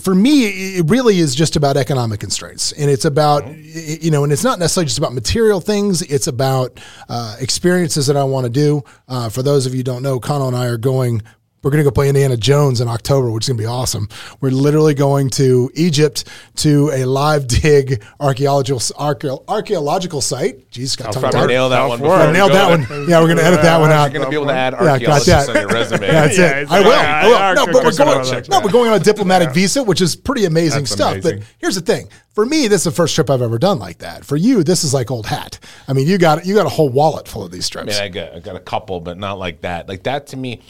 for 0.00 0.14
me, 0.14 0.78
it 0.78 0.88
really 0.88 1.18
is 1.18 1.34
just 1.34 1.54
about 1.54 1.76
economic 1.76 2.18
constraints, 2.18 2.72
and 2.72 2.90
it's 2.90 3.04
about 3.04 3.46
you 3.54 4.10
know, 4.10 4.24
and 4.24 4.32
it's 4.32 4.42
not 4.42 4.58
necessarily 4.58 4.86
just 4.86 4.98
about 4.98 5.12
material 5.12 5.60
things. 5.60 6.00
It's 6.02 6.26
about 6.26 6.80
uh, 7.10 7.36
experiences 7.40 8.06
that 8.06 8.16
I 8.16 8.24
want 8.24 8.44
to 8.44 8.50
do. 8.50 8.82
Uh, 9.06 9.28
for 9.28 9.42
those 9.42 9.66
of 9.66 9.74
you 9.74 9.82
don't 9.82 10.02
know, 10.02 10.18
Connell 10.18 10.48
and 10.48 10.56
I 10.56 10.66
are 10.66 10.78
going. 10.78 11.22
We're 11.62 11.70
going 11.72 11.82
to 11.82 11.90
go 11.90 11.92
play 11.92 12.08
Indiana 12.08 12.36
Jones 12.36 12.80
in 12.80 12.86
October, 12.88 13.30
which 13.30 13.44
is 13.44 13.48
going 13.48 13.56
to 13.58 13.62
be 13.62 13.66
awesome. 13.66 14.08
We're 14.40 14.50
literally 14.50 14.94
going 14.94 15.28
to 15.30 15.70
Egypt 15.74 16.24
to 16.56 16.90
a 16.94 17.04
live 17.04 17.46
dig 17.48 18.02
archaeological 18.20 18.80
archaeological 19.48 20.20
site. 20.20 20.70
Jeez, 20.70 20.96
got 20.96 21.12
tongue 21.12 21.22
Probably 21.22 21.48
nail 21.48 21.68
that 21.70 21.86
one. 21.86 21.98
Forward. 21.98 22.16
before 22.18 22.28
I 22.28 22.32
nailed 22.32 22.52
that 22.52 22.68
there. 22.88 22.98
one. 23.00 23.08
Yeah, 23.08 23.20
we're 23.20 23.26
going 23.26 23.38
to 23.38 23.44
edit 23.44 23.62
that 23.62 23.78
one 23.80 23.90
out. 23.90 24.12
You're 24.12 24.20
going 24.20 24.24
to 24.24 24.30
be 24.30 24.36
able 24.36 24.46
to 24.46 24.52
add 24.52 24.74
Yeah, 24.74 24.78
got 24.78 24.88
archaeologists 24.88 25.46
that. 25.46 25.48
on 25.56 25.56
your 25.62 25.68
resume. 25.68 26.06
That's 26.06 26.38
Yeah, 26.38 26.60
it. 26.60 26.70
I 26.70 26.80
will. 26.80 26.92
I 26.92 27.26
will. 27.26 27.36
I- 27.36 27.50
I 27.50 27.54
No, 27.54 27.66
but 27.66 27.84
we're 27.84 27.92
going. 27.92 28.44
No, 28.48 28.60
we're 28.60 28.70
going 28.70 28.90
on 28.90 29.00
a 29.00 29.04
diplomatic 29.04 29.52
visa, 29.52 29.82
which 29.82 30.00
is 30.00 30.14
pretty 30.14 30.44
amazing 30.44 30.80
That's 30.82 30.92
stuff. 30.92 31.12
amazing. 31.14 31.38
But 31.40 31.48
here's 31.58 31.74
the 31.74 31.80
thing: 31.80 32.08
for 32.34 32.46
me, 32.46 32.68
this 32.68 32.82
is 32.82 32.84
the 32.84 32.90
first 32.92 33.14
trip 33.14 33.30
I've 33.30 33.42
ever 33.42 33.58
done 33.58 33.78
like 33.78 33.98
that. 33.98 34.24
For 34.24 34.36
you, 34.36 34.62
this 34.62 34.84
is 34.84 34.94
like 34.94 35.10
old 35.10 35.26
hat. 35.26 35.58
I 35.88 35.92
mean, 35.92 36.06
you 36.06 36.18
got 36.18 36.46
you 36.46 36.54
got 36.54 36.66
a 36.66 36.70
whole 36.70 36.88
wallet 36.88 37.26
full 37.26 37.42
of 37.44 37.50
these 37.50 37.68
I 37.70 37.72
trips. 37.82 37.94
mean, 37.98 38.02
I 38.02 38.08
got, 38.08 38.34
I 38.34 38.38
got 38.40 38.56
a 38.56 38.60
couple, 38.60 39.00
but 39.00 39.18
not 39.18 39.38
like 39.38 39.62
that. 39.62 39.88
Like 39.88 40.04
that 40.04 40.28
to 40.28 40.36
me, 40.36 40.62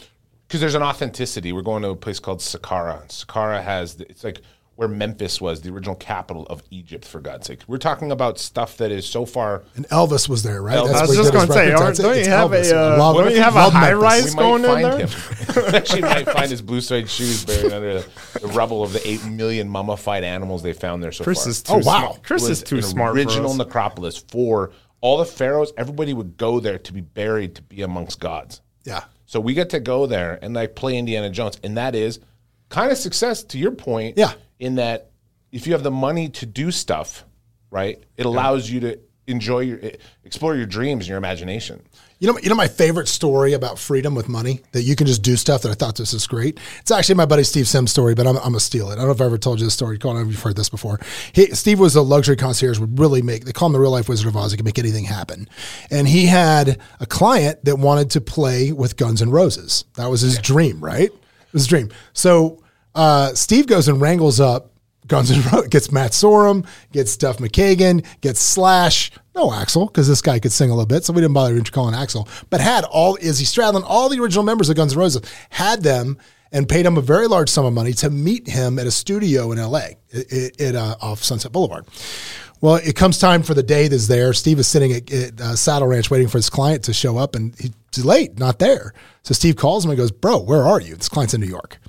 because 0.49 0.59
there's 0.61 0.73
an 0.75 0.81
authenticity. 0.83 1.53
We're 1.53 1.61
going 1.61 1.83
to 1.83 1.89
a 1.89 1.95
place 1.95 2.19
called 2.19 2.39
Saqqara. 2.39 3.07
Saqqara 3.07 3.63
has, 3.63 3.93
the, 3.95 4.09
it's 4.09 4.23
like 4.23 4.41
where 4.75 4.87
Memphis 4.87 5.39
was, 5.39 5.61
the 5.61 5.69
original 5.71 5.93
capital 5.95 6.45
of 6.47 6.63
Egypt, 6.71 7.05
for 7.05 7.19
God's 7.21 7.45
sake. 7.47 7.59
We're 7.67 7.77
talking 7.77 8.11
about 8.11 8.39
stuff 8.39 8.77
that 8.77 8.91
is 8.91 9.05
so 9.05 9.25
far. 9.25 9.61
and 9.75 9.87
Elvis 9.89 10.27
was 10.27 10.41
there, 10.41 10.61
right? 10.63 10.77
Elvis. 10.77 10.93
I 10.95 11.01
was 11.05 11.15
just 11.17 11.33
gonna 11.33 11.51
say, 11.53 11.67
records. 11.69 11.81
aren't- 11.81 11.97
don't 11.99 12.13
you 12.15 12.19
It's 12.21 12.27
have 12.29 12.49
Elvis. 12.49 12.71
a, 12.71 12.93
uh, 12.95 12.97
Love- 12.97 13.15
don't 13.17 13.31
you 13.35 13.41
have 13.41 13.55
a 13.55 13.59
love 13.59 13.73
high 13.73 13.93
Memphis. 13.93 14.01
rise? 14.03 14.21
We 14.23 14.27
It's 14.27 14.35
might 14.35 14.41
going 14.41 14.63
in 14.65 14.81
there? 14.81 14.97
him. 15.67 15.75
Actually 15.75 16.01
might 16.01 16.25
find 16.29 16.49
his 16.49 16.61
blue 16.63 16.81
suede 16.81 17.09
shoes 17.09 17.45
buried 17.45 17.71
under 17.73 17.93
the, 18.01 18.39
the 18.39 18.47
rubble 18.47 18.81
of 18.81 18.91
the 18.93 19.07
eight 19.07 19.23
million 19.25 19.69
mummified 19.69 20.23
animals 20.23 20.63
they 20.63 20.73
found 20.73 21.03
there 21.03 21.11
so 21.11 21.23
Chris 21.25 21.43
far. 21.43 21.49
is 21.49 21.61
too 21.61 21.73
Oh, 21.73 21.77
wow. 21.77 21.81
smart. 21.83 22.23
Chris 22.23 22.43
It 22.43 22.45
is 22.45 22.49
was 22.61 22.63
too 22.69 22.75
an 22.77 22.81
smart. 22.83 23.15
Original 23.15 23.49
for 23.49 23.61
us. 23.61 23.67
necropolis 23.67 24.17
for 24.29 24.71
all 25.01 25.17
the 25.17 25.25
pharaohs. 25.25 25.73
Everybody 25.77 26.13
would 26.13 26.37
go 26.37 26.59
there 26.61 26.77
to 26.79 26.93
be 26.93 27.01
buried 27.01 27.55
to 27.55 27.61
be 27.63 27.81
amongst 27.81 28.19
gods. 28.21 28.61
Yeah. 28.85 29.03
So 29.29 29.39
we 29.39 29.53
get 29.53 29.69
to 29.69 29.79
go 29.79 30.07
there 30.07 30.39
and 30.41 30.55
like 30.55 30.73
play 30.73 30.97
Indiana 30.97 31.29
Jones, 31.29 31.59
and 31.63 31.77
that 31.77 31.93
is 31.93 32.19
kind 32.69 32.91
of 32.91 32.97
success 32.97 33.43
to 33.43 33.59
your 33.59 33.69
point. 33.69 34.17
Yeah. 34.17 34.33
In 34.57 34.75
that, 34.75 35.11
if 35.51 35.67
you 35.67 35.73
have 35.73 35.83
the 35.83 35.91
money 35.91 36.29
to 36.29 36.47
do 36.47 36.71
stuff, 36.71 37.25
right, 37.69 38.03
it 38.17 38.25
allows 38.25 38.71
you 38.71 38.79
to 38.79 38.99
enjoy 39.27 39.59
your 39.59 39.79
explore 40.23 40.55
your 40.55 40.65
dreams 40.65 41.03
and 41.03 41.09
your 41.09 41.19
imagination. 41.19 41.83
You 42.21 42.27
know, 42.27 42.37
you 42.43 42.49
know 42.49 42.55
my 42.55 42.67
favorite 42.67 43.07
story 43.07 43.53
about 43.53 43.79
freedom 43.79 44.13
with 44.13 44.27
money 44.27 44.59
that 44.73 44.81
you 44.81 44.97
can 44.97 45.07
just 45.07 45.21
do 45.21 45.37
stuff 45.37 45.61
that 45.61 45.69
I 45.69 45.73
thought 45.73 45.95
this 45.95 46.13
is 46.13 46.27
great. 46.27 46.59
It's 46.81 46.91
actually 46.91 47.15
my 47.15 47.25
buddy 47.25 47.43
Steve 47.43 47.65
Sims' 47.65 47.91
story, 47.91 48.13
but 48.13 48.27
I'm, 48.27 48.35
I'm 48.37 48.43
gonna 48.43 48.59
steal 48.59 48.89
it. 48.89 48.93
I 48.93 48.95
don't 48.97 49.05
know 49.05 49.11
if 49.11 49.21
I 49.21 49.25
ever 49.25 49.37
told 49.37 49.59
you 49.59 49.65
this 49.65 49.73
story. 49.73 49.97
Connell, 49.97 50.17
I 50.17 50.19
don't 50.19 50.25
know 50.25 50.29
if 50.31 50.35
you've 50.35 50.43
heard 50.43 50.57
this 50.57 50.67
before. 50.67 50.99
He, 51.31 51.45
Steve 51.55 51.79
was 51.79 51.95
a 51.95 52.01
luxury 52.01 52.35
concierge, 52.35 52.77
would 52.77 52.99
really 52.99 53.21
make. 53.21 53.45
They 53.45 53.53
call 53.53 53.67
him 53.67 53.73
the 53.73 53.79
real 53.79 53.91
life 53.91 54.09
Wizard 54.09 54.27
of 54.27 54.35
Oz. 54.35 54.51
He 54.51 54.57
could 54.57 54.65
make 54.65 54.77
anything 54.77 55.05
happen. 55.05 55.47
And 55.89 56.09
he 56.09 56.25
had 56.25 56.81
a 56.99 57.05
client 57.05 57.63
that 57.63 57.77
wanted 57.77 58.09
to 58.11 58.21
play 58.21 58.73
with 58.73 58.97
Guns 58.97 59.21
N' 59.21 59.31
Roses. 59.31 59.85
That 59.95 60.09
was 60.09 60.19
his 60.19 60.39
dream, 60.39 60.83
right? 60.83 61.09
It 61.09 61.53
was 61.53 61.61
his 61.61 61.67
dream. 61.67 61.89
So 62.11 62.61
uh, 62.95 63.33
Steve 63.33 63.65
goes 63.65 63.87
and 63.87 64.01
wrangles 64.01 64.41
up 64.41 64.68
Guns 65.09 65.31
N' 65.31 65.41
Roses, 65.51 65.67
gets 65.67 65.91
Matt 65.91 66.11
Sorum, 66.11 66.65
gets 66.93 67.17
Duff 67.17 67.37
McKagan, 67.37 68.05
gets 68.21 68.39
Slash, 68.39 69.11
no 69.35 69.49
Axl, 69.49 69.87
because 69.87 70.07
this 70.07 70.21
guy 70.21 70.39
could 70.39 70.51
sing 70.51 70.69
a 70.69 70.73
little 70.73 70.87
bit, 70.87 71.03
so 71.03 71.11
we 71.11 71.21
didn't 71.21 71.33
bother 71.33 71.59
calling 71.63 71.93
Axl, 71.93 72.27
but 72.49 72.61
had 72.61 72.85
all 72.85 73.17
Izzy 73.19 73.45
Stradlin, 73.45 73.83
all 73.85 74.07
the 74.07 74.19
original 74.19 74.43
members 74.43 74.69
of 74.69 74.77
Guns 74.77 74.93
N' 74.93 74.99
Roses, 74.99 75.21
had 75.49 75.83
them 75.83 76.17
and 76.51 76.67
paid 76.67 76.85
him 76.85 76.97
a 76.97 77.01
very 77.01 77.27
large 77.27 77.49
sum 77.49 77.65
of 77.65 77.73
money 77.73 77.93
to 77.93 78.09
meet 78.09 78.47
him 78.47 78.79
at 78.79 78.87
a 78.87 78.91
studio 78.91 79.51
in 79.51 79.59
LA 79.59 79.89
at, 80.13 80.61
at, 80.61 80.75
uh, 80.75 80.95
off 81.01 81.23
Sunset 81.23 81.51
Boulevard. 81.51 81.85
Well, 82.61 82.75
it 82.75 82.95
comes 82.95 83.19
time 83.19 83.43
for 83.43 83.53
the 83.53 83.63
day 83.63 83.87
that's 83.87 84.07
there. 84.07 84.33
Steve 84.33 84.59
is 84.59 84.67
sitting 84.67 84.91
at, 84.91 85.11
at 85.11 85.41
uh, 85.41 85.55
Saddle 85.55 85.87
Ranch 85.87 86.11
waiting 86.11 86.27
for 86.27 86.37
his 86.37 86.49
client 86.49 86.83
to 86.85 86.93
show 86.93 87.17
up, 87.17 87.35
and 87.35 87.55
he's 87.57 88.03
late, 88.03 88.37
not 88.37 88.59
there. 88.59 88.93
So 89.23 89.33
Steve 89.33 89.55
calls 89.55 89.85
him 89.85 89.91
and 89.91 89.97
goes, 89.97 90.11
"Bro, 90.11 90.39
where 90.39 90.67
are 90.67 90.81
you?" 90.81 90.95
This 90.95 91.07
client's 91.07 91.33
in 91.33 91.39
New 91.39 91.47
York. 91.47 91.79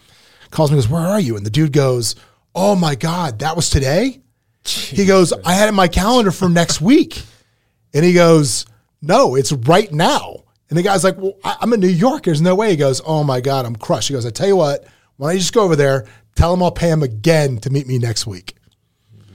Calls 0.51 0.71
me, 0.71 0.77
and 0.77 0.85
goes, 0.85 0.91
"Where 0.91 1.03
are 1.03 1.19
you?" 1.19 1.37
And 1.37 1.45
the 1.45 1.51
dude 1.51 1.73
goes, 1.73 2.15
"Oh 2.55 2.77
my 2.77 2.95
God, 2.95 3.39
that 3.41 3.57
was 3.57 3.71
today." 3.71 4.21
He 4.65 5.07
goes, 5.07 5.33
"I 5.45 5.55
had 5.55 5.67
it 5.67 5.69
in 5.71 5.75
my 5.75 5.89
calendar 5.89 6.31
for 6.31 6.49
next 6.49 6.81
week," 6.93 7.23
and 7.95 8.05
he 8.05 8.13
goes, 8.13 8.67
"No, 9.03 9.35
it's 9.35 9.53
right 9.53 9.91
now." 9.93 10.45
And 10.69 10.79
the 10.79 10.83
guy's 10.83 11.03
like, 11.03 11.17
"Well, 11.19 11.35
I- 11.43 11.57
I'm 11.61 11.73
in 11.73 11.81
New 11.81 11.89
York. 11.89 12.25
There's 12.25 12.41
no 12.41 12.55
way." 12.55 12.71
He 12.71 12.77
goes, 12.77 13.01
"Oh 13.05 13.25
my 13.25 13.41
God, 13.41 13.67
I'm 13.67 13.75
crushed." 13.77 14.09
He 14.09 14.15
goes, 14.15 14.27
"I 14.27 14.31
tell 14.31 14.47
you 14.49 14.57
what, 14.57 14.85
why 15.17 15.29
don't 15.29 15.37
you 15.37 15.41
just 15.41 15.53
go 15.55 15.63
over 15.63 15.77
there, 15.77 16.07
tell 16.37 16.53
him 16.55 16.63
I'll 16.63 16.71
pay 16.71 16.91
him 16.91 17.03
again 17.03 17.59
to 17.59 17.71
meet 17.71 17.87
me 17.87 17.99
next 17.99 18.27
week." 18.27 18.57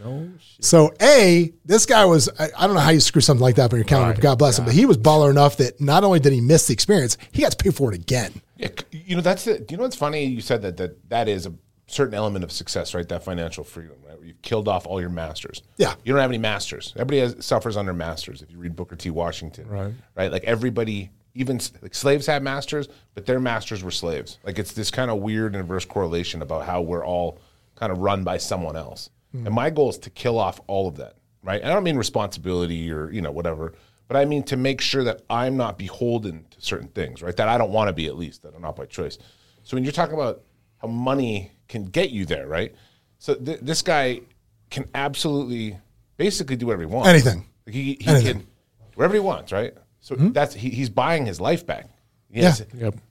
No. 0.04 0.30
So 0.62 0.94
a 1.02 1.52
this 1.66 1.86
guy 1.86 2.06
was 2.06 2.30
I, 2.40 2.50
I 2.58 2.66
don't 2.68 2.76
know 2.76 2.82
how 2.82 2.92
you 2.92 3.00
screw 3.00 3.22
something 3.22 3.42
like 3.42 3.56
that 3.56 3.66
up 3.66 3.74
on 3.74 3.80
your 3.80 3.86
calendar. 3.86 4.14
Right. 4.14 4.22
God 4.22 4.38
bless 4.40 4.58
him, 4.60 4.66
but 4.66 4.74
he 4.74 4.86
was 4.86 4.98
baller 4.98 5.30
enough 5.30 5.58
that 5.58 5.82
not 5.82 6.04
only 6.04 6.20
did 6.20 6.32
he 6.34 6.42
miss 6.42 6.68
the 6.68 6.74
experience, 6.74 7.18
he 7.32 7.42
got 7.42 7.52
to 7.52 7.58
pay 7.58 7.72
for 7.72 7.92
it 7.92 7.96
again. 8.00 8.42
Yeah, 8.58 8.70
you 8.92 9.16
know 9.16 9.22
that's 9.22 9.44
the. 9.46 9.66
You 9.70 9.78
know 9.78 9.84
what's 9.84 9.96
funny? 9.98 10.24
You 10.26 10.42
said 10.42 10.62
that 10.62 10.78
that 10.78 11.10
that 11.10 11.28
is 11.28 11.46
a 11.46 11.54
certain 11.88 12.14
element 12.14 12.44
of 12.44 12.52
success, 12.52 12.94
right? 12.94 13.08
That 13.08 13.24
financial 13.24 13.64
freedom, 13.64 13.98
right? 14.08 14.18
Where 14.18 14.28
you've 14.28 14.42
killed 14.42 14.68
off 14.68 14.88
all 14.88 15.00
your 15.00 15.10
masters. 15.10 15.62
Yeah. 15.78 15.94
you 16.04 16.14
don't 16.14 16.22
have 16.22 16.32
any 16.32 16.40
masters. 16.40 16.94
Everybody 16.96 17.20
has, 17.20 17.46
suffers 17.46 17.78
under 17.78 17.94
masters. 17.94 18.42
If 18.42 18.52
you 18.52 18.58
read 18.58 18.76
Booker 18.76 18.96
T. 18.96 19.10
Washington, 19.10 19.68
right? 19.68 19.94
Right, 20.16 20.32
like 20.32 20.44
everybody, 20.46 21.12
even 21.36 21.60
like 21.82 21.94
slaves 21.94 22.26
had 22.26 22.42
masters, 22.42 22.88
but 23.14 23.26
their 23.26 23.40
masters 23.40 23.84
were 23.84 23.92
slaves. 23.92 24.40
Like 24.44 24.58
it's 24.58 24.74
this 24.74 24.90
kind 24.90 25.12
of 25.12 25.20
weird 25.20 25.56
inverse 25.56 25.86
correlation 25.86 26.42
about 26.42 26.66
how 26.66 26.82
we're 26.82 27.06
all 27.06 27.40
kind 27.76 27.92
of 27.92 28.00
run 28.00 28.24
by 28.24 28.38
someone 28.38 28.76
else. 28.76 29.10
Hmm. 29.32 29.46
And 29.46 29.56
my 29.56 29.70
goal 29.70 29.90
is 29.90 29.98
to 30.00 30.10
kill 30.10 30.40
off 30.40 30.60
all 30.68 30.88
of 30.88 30.98
that, 30.98 31.18
right? 31.44 31.62
And 31.62 31.70
I 31.70 31.74
don't 31.74 31.84
mean 31.84 31.98
responsibility 31.98 32.92
or 32.92 33.12
you 33.12 33.22
know 33.22 33.32
whatever, 33.32 33.74
but 34.08 34.18
I 34.18 34.26
mean 34.26 34.44
to 34.44 34.58
make 34.58 34.82
sure 34.82 35.04
that 35.04 35.22
I'm 35.30 35.58
not 35.58 35.78
beholden 35.78 36.46
to 36.52 36.62
certain 36.62 36.88
things, 36.88 37.22
right? 37.22 37.36
That 37.36 37.48
I 37.48 37.58
don't 37.58 37.72
want 37.72 37.90
to 37.90 37.94
be 37.94 38.08
at 38.08 38.18
least, 38.18 38.42
that 38.44 38.56
I'm 38.56 38.62
not 38.62 38.76
by 38.76 38.86
choice. 38.86 39.18
So 39.64 39.76
when 39.76 39.84
you're 39.84 39.94
talking 39.94 40.16
about 40.16 40.44
money 40.88 41.52
can 41.68 41.86
get 41.86 42.12
you 42.12 42.26
there, 42.26 42.48
right? 42.48 42.74
So 43.20 43.36
th- 43.36 43.60
this 43.62 43.82
guy 43.82 44.22
can 44.70 44.88
absolutely, 44.94 45.78
basically 46.18 46.56
do 46.56 46.68
whatever 46.68 46.84
he 46.84 46.88
wants. 46.88 47.10
Anything. 47.10 47.46
Like 47.66 47.76
he, 47.76 47.98
he 48.00 48.08
Anything. 48.08 48.40
can 48.40 48.48
whatever 48.96 49.14
he 49.16 49.20
wants, 49.20 49.52
right? 49.52 49.74
So 50.00 50.16
hmm? 50.16 50.32
that's 50.32 50.54
he, 50.54 50.70
he's 50.70 50.90
buying 50.90 51.26
his 51.26 51.42
life 51.42 51.66
back. 51.66 51.88
He 52.32 52.42
Yeah. 52.42 52.50
has, 52.50 52.66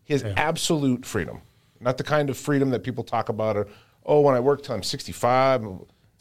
he 0.05 0.13
has 0.13 0.25
absolute 0.37 1.05
freedom, 1.07 1.41
not 1.81 1.97
the 1.99 2.05
kind 2.05 2.31
of 2.31 2.37
freedom 2.37 2.71
that 2.71 2.85
people 2.85 3.05
talk 3.05 3.29
about. 3.29 3.57
Or 3.57 3.67
oh, 4.05 4.21
when 4.21 4.35
I 4.35 4.41
work 4.41 4.63
till 4.63 4.75
I'm 4.75 4.83
65, 4.83 5.67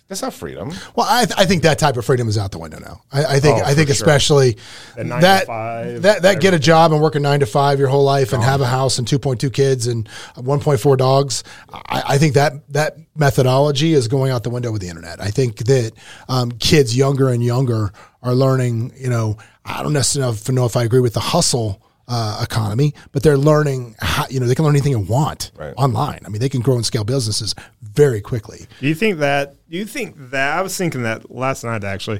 that's 0.09 0.21
not 0.21 0.33
freedom. 0.33 0.71
Well, 0.95 1.07
I, 1.09 1.25
th- 1.25 1.39
I 1.39 1.45
think 1.45 1.63
that 1.63 1.79
type 1.79 1.97
of 1.97 2.05
freedom 2.05 2.27
is 2.27 2.37
out 2.37 2.51
the 2.51 2.59
window 2.59 2.77
now. 2.79 3.01
I, 3.11 3.25
I 3.35 3.39
think 3.39 3.59
Oh, 3.61 3.65
I 3.65 3.73
think 3.73 3.87
sure. 3.87 3.93
especially 3.93 4.57
The 4.95 5.05
nine 5.05 5.19
to 5.19 5.25
that 5.25 5.47
five, 5.47 6.01
that 6.03 6.21
that 6.23 6.39
get 6.41 6.53
a 6.53 6.59
job 6.59 6.91
and 6.91 7.01
work 7.01 7.15
a 7.15 7.19
nine 7.19 7.39
to 7.39 7.45
five 7.45 7.79
your 7.79 7.87
whole 7.87 8.03
life 8.03 8.33
and 8.33 8.43
have 8.43 8.61
a 8.61 8.65
house 8.67 8.99
and 8.99 9.07
two 9.07 9.17
point 9.17 9.39
two 9.41 9.49
kids 9.49 9.87
and 9.87 10.07
one 10.35 10.59
point 10.59 10.79
four 10.79 10.97
dogs. 10.97 11.43
I, 11.71 12.03
I 12.09 12.17
think 12.17 12.33
that 12.35 12.53
that 12.73 12.97
methodology 13.15 13.93
is 13.93 14.07
going 14.07 14.31
out 14.31 14.43
the 14.43 14.49
window 14.49 14.71
with 14.71 14.81
the 14.81 14.89
internet. 14.89 15.19
I 15.21 15.29
think 15.31 15.57
that 15.59 15.93
um, 16.29 16.51
kids 16.51 16.95
younger 16.95 17.29
and 17.29 17.43
younger 17.43 17.91
are 18.21 18.35
learning. 18.35 18.93
You 18.97 19.09
know, 19.09 19.37
I 19.65 19.81
don't 19.83 19.93
necessarily 19.93 20.37
know 20.49 20.65
if 20.65 20.75
I 20.75 20.83
agree 20.83 20.99
with 20.99 21.13
the 21.13 21.19
hustle. 21.21 21.81
Uh, 22.05 22.41
economy, 22.43 22.93
but 23.13 23.23
they're 23.23 23.37
learning 23.37 23.95
how 24.01 24.25
you 24.29 24.37
know 24.37 24.45
they 24.45 24.53
can 24.55 24.65
learn 24.65 24.75
anything 24.75 24.91
they 24.91 24.97
want 25.09 25.51
Right. 25.57 25.73
online. 25.77 26.19
I 26.25 26.29
mean, 26.29 26.41
they 26.41 26.49
can 26.49 26.59
grow 26.59 26.75
and 26.75 26.85
scale 26.85 27.05
businesses 27.05 27.55
very 27.81 28.19
quickly. 28.19 28.67
Do 28.81 28.89
you 28.89 28.93
think 28.93 29.19
that? 29.19 29.55
Do 29.69 29.77
you 29.77 29.85
think 29.85 30.15
that? 30.31 30.57
I 30.57 30.61
was 30.61 30.75
thinking 30.77 31.03
that 31.03 31.31
last 31.31 31.63
night 31.63 31.85
actually. 31.85 32.19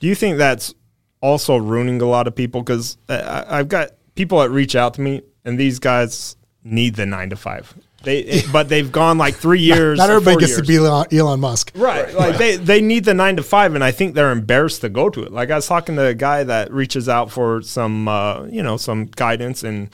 Do 0.00 0.06
you 0.06 0.14
think 0.14 0.36
that's 0.36 0.74
also 1.22 1.56
ruining 1.56 2.02
a 2.02 2.04
lot 2.04 2.26
of 2.26 2.34
people? 2.34 2.60
Because 2.62 2.98
I've 3.08 3.68
got 3.68 3.92
people 4.16 4.38
that 4.40 4.50
reach 4.50 4.76
out 4.76 4.92
to 4.94 5.00
me, 5.00 5.22
and 5.46 5.58
these 5.58 5.78
guys 5.78 6.36
need 6.62 6.96
the 6.96 7.06
nine 7.06 7.30
to 7.30 7.36
five. 7.36 7.72
They, 8.02 8.42
but 8.52 8.68
they've 8.68 8.90
gone 8.90 9.18
like 9.18 9.34
three 9.34 9.60
years. 9.60 9.98
Not 9.98 10.10
everybody 10.10 10.36
gets 10.36 10.52
years. 10.52 10.60
to 10.60 10.66
be 10.66 10.76
Elon, 10.76 11.06
Elon 11.12 11.40
Musk. 11.40 11.72
Right. 11.74 12.14
Like 12.14 12.36
they, 12.36 12.56
they 12.56 12.80
need 12.80 13.04
the 13.04 13.14
nine 13.14 13.36
to 13.36 13.42
five, 13.42 13.74
and 13.74 13.82
I 13.82 13.90
think 13.90 14.14
they're 14.14 14.30
embarrassed 14.30 14.82
to 14.82 14.88
go 14.88 15.10
to 15.10 15.22
it. 15.22 15.32
Like 15.32 15.50
I 15.50 15.56
was 15.56 15.66
talking 15.66 15.96
to 15.96 16.06
a 16.06 16.14
guy 16.14 16.44
that 16.44 16.72
reaches 16.72 17.08
out 17.08 17.30
for 17.30 17.62
some, 17.62 18.06
uh, 18.06 18.44
you 18.44 18.62
know, 18.62 18.76
some 18.76 19.06
guidance, 19.06 19.64
and 19.64 19.90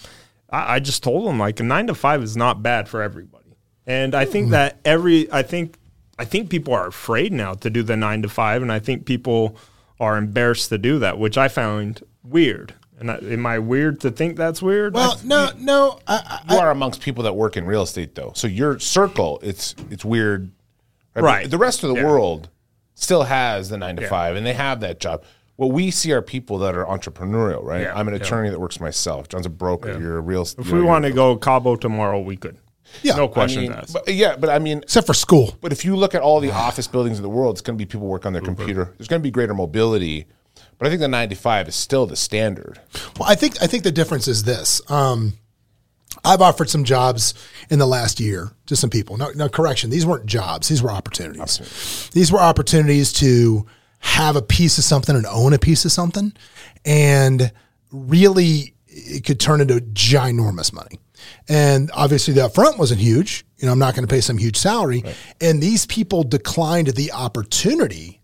I, 0.50 0.74
I 0.74 0.78
just 0.80 1.02
told 1.02 1.28
him 1.28 1.38
like 1.38 1.58
a 1.60 1.62
nine 1.62 1.86
to 1.86 1.94
five 1.94 2.22
is 2.22 2.36
not 2.36 2.62
bad 2.62 2.88
for 2.88 3.02
everybody. 3.02 3.56
And 3.86 4.14
I 4.14 4.26
think 4.26 4.50
that 4.50 4.78
every, 4.84 5.30
I 5.32 5.42
think, 5.42 5.78
I 6.18 6.24
think 6.24 6.50
people 6.50 6.74
are 6.74 6.86
afraid 6.86 7.32
now 7.32 7.54
to 7.54 7.70
do 7.70 7.82
the 7.82 7.96
nine 7.96 8.22
to 8.22 8.28
five, 8.28 8.62
and 8.62 8.70
I 8.70 8.78
think 8.78 9.06
people 9.06 9.56
are 9.98 10.16
embarrassed 10.16 10.68
to 10.68 10.78
do 10.78 10.98
that, 10.98 11.18
which 11.18 11.38
I 11.38 11.48
found 11.48 12.02
weird. 12.22 12.74
And 13.02 13.10
I, 13.10 13.16
am 13.16 13.44
I 13.46 13.58
weird 13.58 14.00
to 14.02 14.10
think 14.12 14.36
that's 14.36 14.62
weird? 14.62 14.94
Well, 14.94 15.20
no, 15.24 15.50
no. 15.58 15.98
I, 16.06 16.40
You 16.50 16.56
are 16.58 16.70
amongst 16.70 17.00
people 17.00 17.24
that 17.24 17.34
work 17.34 17.56
in 17.56 17.66
real 17.66 17.82
estate, 17.82 18.14
though. 18.14 18.30
So 18.36 18.46
your 18.46 18.78
circle, 18.78 19.40
it's 19.42 19.74
it's 19.90 20.04
weird, 20.04 20.52
But 21.14 21.24
Right. 21.24 21.50
The 21.50 21.58
rest 21.58 21.82
of 21.82 21.90
the 21.90 21.96
Yeah. 21.96 22.06
world 22.06 22.48
still 22.94 23.24
has 23.24 23.68
the 23.70 23.76
nine 23.76 23.96
to 23.96 24.06
five, 24.08 24.36
and 24.36 24.46
they 24.46 24.52
have 24.54 24.80
that 24.80 25.00
job. 25.00 25.24
What 25.56 25.72
we 25.72 25.90
see 25.90 26.12
are 26.12 26.22
people 26.22 26.58
that 26.58 26.74
are 26.76 26.86
entrepreneurial, 26.86 27.62
right? 27.64 27.82
Yeah. 27.82 27.94
I'm 27.94 28.06
an 28.08 28.14
Yeah. 28.14 28.20
attorney 28.20 28.50
that 28.50 28.60
works 28.60 28.78
myself. 28.80 29.28
John's 29.28 29.46
a 29.46 29.50
broker. 29.50 29.98
You're 30.00 30.18
a 30.18 30.20
real. 30.20 30.42
Estate. 30.42 30.64
If 30.64 30.72
we 30.72 30.80
want 30.80 31.04
to 31.04 31.10
go 31.12 31.36
Cabo 31.36 31.74
tomorrow, 31.76 32.20
we 32.20 32.36
could. 32.36 32.56
Yeah, 33.02 33.16
no 33.16 33.24
I 33.24 33.28
questions 33.28 33.68
mean, 33.68 33.72
asked. 33.78 33.92
but, 33.94 34.06
yeah, 34.14 34.36
but 34.36 34.48
I 34.50 34.58
mean, 34.60 34.78
except 34.78 35.06
for 35.06 35.14
school. 35.14 35.56
But 35.60 35.72
if 35.72 35.84
you 35.84 35.96
look 35.96 36.14
at 36.14 36.22
all 36.22 36.38
the 36.40 36.50
office 36.68 36.86
buildings 36.86 37.16
in 37.18 37.22
the 37.22 37.28
world, 37.28 37.54
it's 37.56 37.62
going 37.62 37.76
to 37.76 37.82
be 37.82 37.86
people 37.86 38.06
work 38.06 38.26
on 38.26 38.32
their 38.32 38.42
computer. 38.42 38.92
There's 38.98 39.08
going 39.08 39.20
to 39.20 39.24
be 39.24 39.30
greater 39.30 39.54
mobility, 39.54 40.26
but 40.78 40.86
I 40.86 40.90
think 40.90 41.00
the 41.00 41.08
95 41.08 41.68
is 41.68 41.74
still 41.74 42.06
the 42.06 42.16
standard. 42.16 42.80
Well, 43.18 43.28
I 43.28 43.34
think 43.34 43.62
I 43.62 43.66
think 43.66 43.84
the 43.84 43.92
difference 43.92 44.28
is 44.28 44.44
this. 44.44 44.80
Um, 44.90 45.34
I've 46.24 46.42
offered 46.42 46.68
some 46.70 46.84
jobs 46.84 47.34
in 47.70 47.78
the 47.78 47.86
last 47.86 48.20
year 48.20 48.52
to 48.66 48.76
some 48.76 48.90
people. 48.90 49.16
No, 49.16 49.30
no 49.34 49.48
correction. 49.48 49.90
These 49.90 50.06
weren't 50.06 50.26
jobs. 50.26 50.68
These 50.68 50.82
were 50.82 50.90
opportunities. 50.90 52.10
These 52.12 52.30
were 52.30 52.38
opportunities 52.38 53.12
to 53.14 53.66
have 54.00 54.36
a 54.36 54.42
piece 54.42 54.78
of 54.78 54.84
something 54.84 55.16
and 55.16 55.26
own 55.26 55.52
a 55.52 55.58
piece 55.58 55.84
of 55.84 55.92
something, 55.92 56.32
and 56.84 57.52
really 57.90 58.74
it 58.88 59.24
could 59.24 59.40
turn 59.40 59.60
into 59.60 59.74
ginormous 59.74 60.72
money. 60.72 60.98
And 61.48 61.90
obviously, 61.94 62.34
the 62.34 62.42
upfront 62.42 62.78
wasn't 62.78 63.00
huge. 63.00 63.44
You 63.58 63.66
know, 63.66 63.72
I'm 63.72 63.78
not 63.78 63.94
going 63.94 64.06
to 64.06 64.12
pay 64.12 64.20
some 64.20 64.38
huge 64.38 64.56
salary. 64.56 65.04
And 65.40 65.62
these 65.62 65.86
people 65.86 66.24
declined 66.24 66.88
the 66.88 67.12
opportunity 67.12 68.20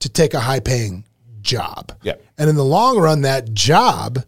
to 0.00 0.08
take 0.08 0.34
a 0.34 0.40
high 0.40 0.60
paying 0.60 1.04
job. 1.42 1.92
Yeah. 2.02 2.14
And 2.36 2.48
in 2.50 2.56
the 2.56 2.64
long 2.64 2.98
run, 2.98 3.22
that 3.22 3.52
job 3.54 4.24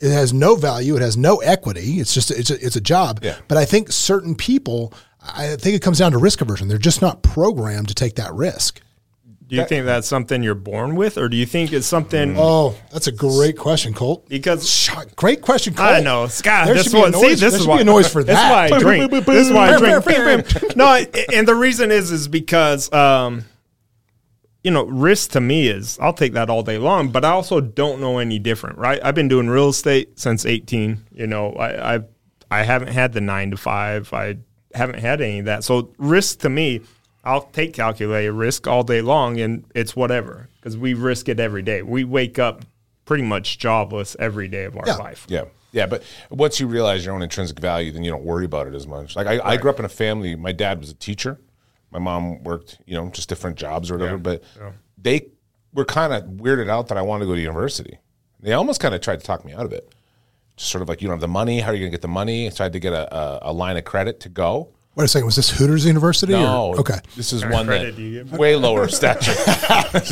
it 0.00 0.10
has 0.10 0.32
no 0.32 0.54
value. 0.56 0.96
It 0.96 1.02
has 1.02 1.16
no 1.18 1.38
equity. 1.42 2.00
It's 2.00 2.14
just 2.14 2.30
it's 2.30 2.50
a, 2.50 2.64
it's 2.64 2.76
a 2.76 2.80
job. 2.80 3.20
Yeah. 3.22 3.36
But 3.48 3.58
I 3.58 3.66
think 3.66 3.92
certain 3.92 4.34
people, 4.34 4.94
I 5.22 5.56
think 5.56 5.76
it 5.76 5.82
comes 5.82 5.98
down 5.98 6.12
to 6.12 6.18
risk 6.18 6.40
aversion. 6.40 6.68
They're 6.68 6.78
just 6.78 7.02
not 7.02 7.22
programmed 7.22 7.88
to 7.88 7.94
take 7.94 8.14
that 8.16 8.32
risk. 8.32 8.80
Do 9.46 9.56
you 9.56 9.64
think 9.66 9.84
that's 9.84 10.06
something 10.06 10.44
you're 10.44 10.54
born 10.54 10.94
with, 10.94 11.18
or 11.18 11.28
do 11.28 11.36
you 11.36 11.44
think 11.44 11.72
it's 11.72 11.86
something? 11.86 12.36
Oh, 12.38 12.76
that's 12.92 13.08
a 13.08 13.12
great 13.12 13.58
question, 13.58 13.92
Colt. 13.92 14.28
Because 14.28 14.70
Shot. 14.70 15.16
Great 15.16 15.42
question, 15.42 15.74
Colt. 15.74 15.88
I 15.88 15.98
know, 16.00 16.28
Scott. 16.28 16.66
There 16.66 16.76
This 16.76 16.84
should 16.84 16.92
be 16.92 16.98
a 16.98 17.00
one, 17.02 17.12
see, 17.14 17.20
noise- 17.20 17.30
this 17.32 17.40
there 17.40 17.48
is 17.48 17.58
should 17.62 17.68
why 17.68 17.76
be 17.78 17.82
a 17.82 17.84
noise 17.84 18.08
for 18.12 18.22
This 18.22 18.36
that. 18.36 18.46
is 18.66 18.70
why 18.72 18.76
I 18.76 18.80
drink. 18.80 19.10
this 19.26 19.46
is 19.48 19.52
why 19.52 19.74
I 19.74 19.78
drink. 19.78 20.76
No, 20.76 21.04
and 21.34 21.48
the 21.48 21.54
reason 21.56 21.90
is 21.90 22.12
is 22.12 22.28
because 22.28 22.92
um, 22.92 23.44
you 24.62 24.70
know, 24.70 24.84
risk 24.84 25.30
to 25.32 25.40
me 25.40 25.68
is 25.68 25.98
I'll 26.00 26.12
take 26.12 26.32
that 26.34 26.50
all 26.50 26.62
day 26.62 26.78
long, 26.78 27.08
but 27.10 27.24
I 27.24 27.30
also 27.30 27.60
don't 27.60 28.00
know 28.00 28.18
any 28.18 28.38
different, 28.38 28.78
right? 28.78 29.00
I've 29.02 29.14
been 29.14 29.28
doing 29.28 29.48
real 29.48 29.68
estate 29.70 30.18
since 30.18 30.44
18. 30.44 31.04
You 31.12 31.26
know, 31.26 31.52
I 31.54 31.96
I, 31.96 32.00
I 32.50 32.62
haven't 32.62 32.92
had 32.92 33.12
the 33.12 33.20
nine 33.20 33.50
to 33.52 33.56
five. 33.56 34.12
I 34.12 34.36
haven't 34.74 34.98
had 35.00 35.20
any 35.20 35.38
of 35.40 35.44
that. 35.46 35.64
So 35.64 35.92
risk 35.98 36.40
to 36.40 36.48
me, 36.50 36.80
I'll 37.24 37.42
take 37.42 37.72
calculated 37.72 38.32
risk 38.32 38.66
all 38.66 38.82
day 38.82 39.00
long, 39.02 39.40
and 39.40 39.64
it's 39.74 39.94
whatever 39.96 40.48
because 40.60 40.76
we 40.76 40.94
risk 40.94 41.28
it 41.28 41.40
every 41.40 41.62
day. 41.62 41.82
We 41.82 42.04
wake 42.04 42.38
up 42.38 42.64
pretty 43.06 43.24
much 43.24 43.58
jobless 43.58 44.14
every 44.18 44.46
day 44.48 44.64
of 44.64 44.76
our 44.76 44.84
Yeah. 44.86 44.96
life. 44.96 45.26
Yeah. 45.28 45.44
Yeah, 45.72 45.86
but 45.86 46.02
once 46.30 46.58
you 46.58 46.66
realize 46.66 47.04
your 47.04 47.14
own 47.14 47.22
intrinsic 47.22 47.60
value, 47.60 47.92
then 47.92 48.02
you 48.02 48.10
don't 48.10 48.24
worry 48.24 48.44
about 48.44 48.66
it 48.66 48.74
as 48.74 48.88
much. 48.88 49.14
Like 49.14 49.28
I, 49.28 49.38
I 49.52 49.56
grew 49.56 49.70
up 49.70 49.78
in 49.78 49.84
a 49.84 49.88
family. 49.88 50.34
My 50.34 50.50
dad 50.50 50.80
was 50.80 50.90
a 50.90 50.94
teacher. 50.94 51.38
My 51.90 51.98
mom 51.98 52.42
worked, 52.44 52.78
you 52.86 52.94
know, 52.96 53.08
just 53.10 53.28
different 53.28 53.56
jobs 53.56 53.90
or 53.90 53.98
whatever. 53.98 54.18
But 54.18 54.42
they 54.96 55.26
were 55.72 55.84
kind 55.84 56.12
of 56.12 56.24
weirded 56.24 56.68
out 56.68 56.88
that 56.88 56.98
I 56.98 57.02
wanted 57.02 57.24
to 57.24 57.26
go 57.30 57.34
to 57.34 57.40
university. 57.40 57.98
They 58.40 58.52
almost 58.52 58.80
kind 58.80 58.94
of 58.94 59.00
tried 59.00 59.20
to 59.20 59.26
talk 59.26 59.44
me 59.44 59.52
out 59.52 59.64
of 59.66 59.72
it. 59.72 59.92
Just 60.56 60.70
sort 60.70 60.82
of 60.82 60.88
like, 60.88 61.02
you 61.02 61.08
don't 61.08 61.16
have 61.16 61.20
the 61.20 61.28
money. 61.28 61.60
How 61.60 61.70
are 61.70 61.74
you 61.74 61.80
going 61.80 61.90
to 61.90 61.94
get 61.96 62.02
the 62.02 62.08
money? 62.08 62.48
So 62.50 62.54
I 62.54 62.56
tried 62.56 62.72
to 62.74 62.80
get 62.80 62.92
a, 62.92 63.14
a, 63.14 63.50
a 63.50 63.52
line 63.52 63.76
of 63.76 63.84
credit 63.84 64.20
to 64.20 64.28
go. 64.28 64.72
Wait 64.96 65.04
a 65.04 65.08
second. 65.08 65.26
Was 65.26 65.36
this 65.36 65.50
Hooters 65.50 65.86
University? 65.86 66.32
No, 66.32 66.68
or? 66.70 66.80
Okay. 66.80 66.98
This 67.16 67.32
is 67.32 67.44
one 67.46 67.66
that 67.68 67.94
do 67.96 68.02
you 68.02 68.24
give? 68.24 68.32
way 68.38 68.56
lower 68.56 68.88
stature. 68.88 69.32
This 69.92 70.10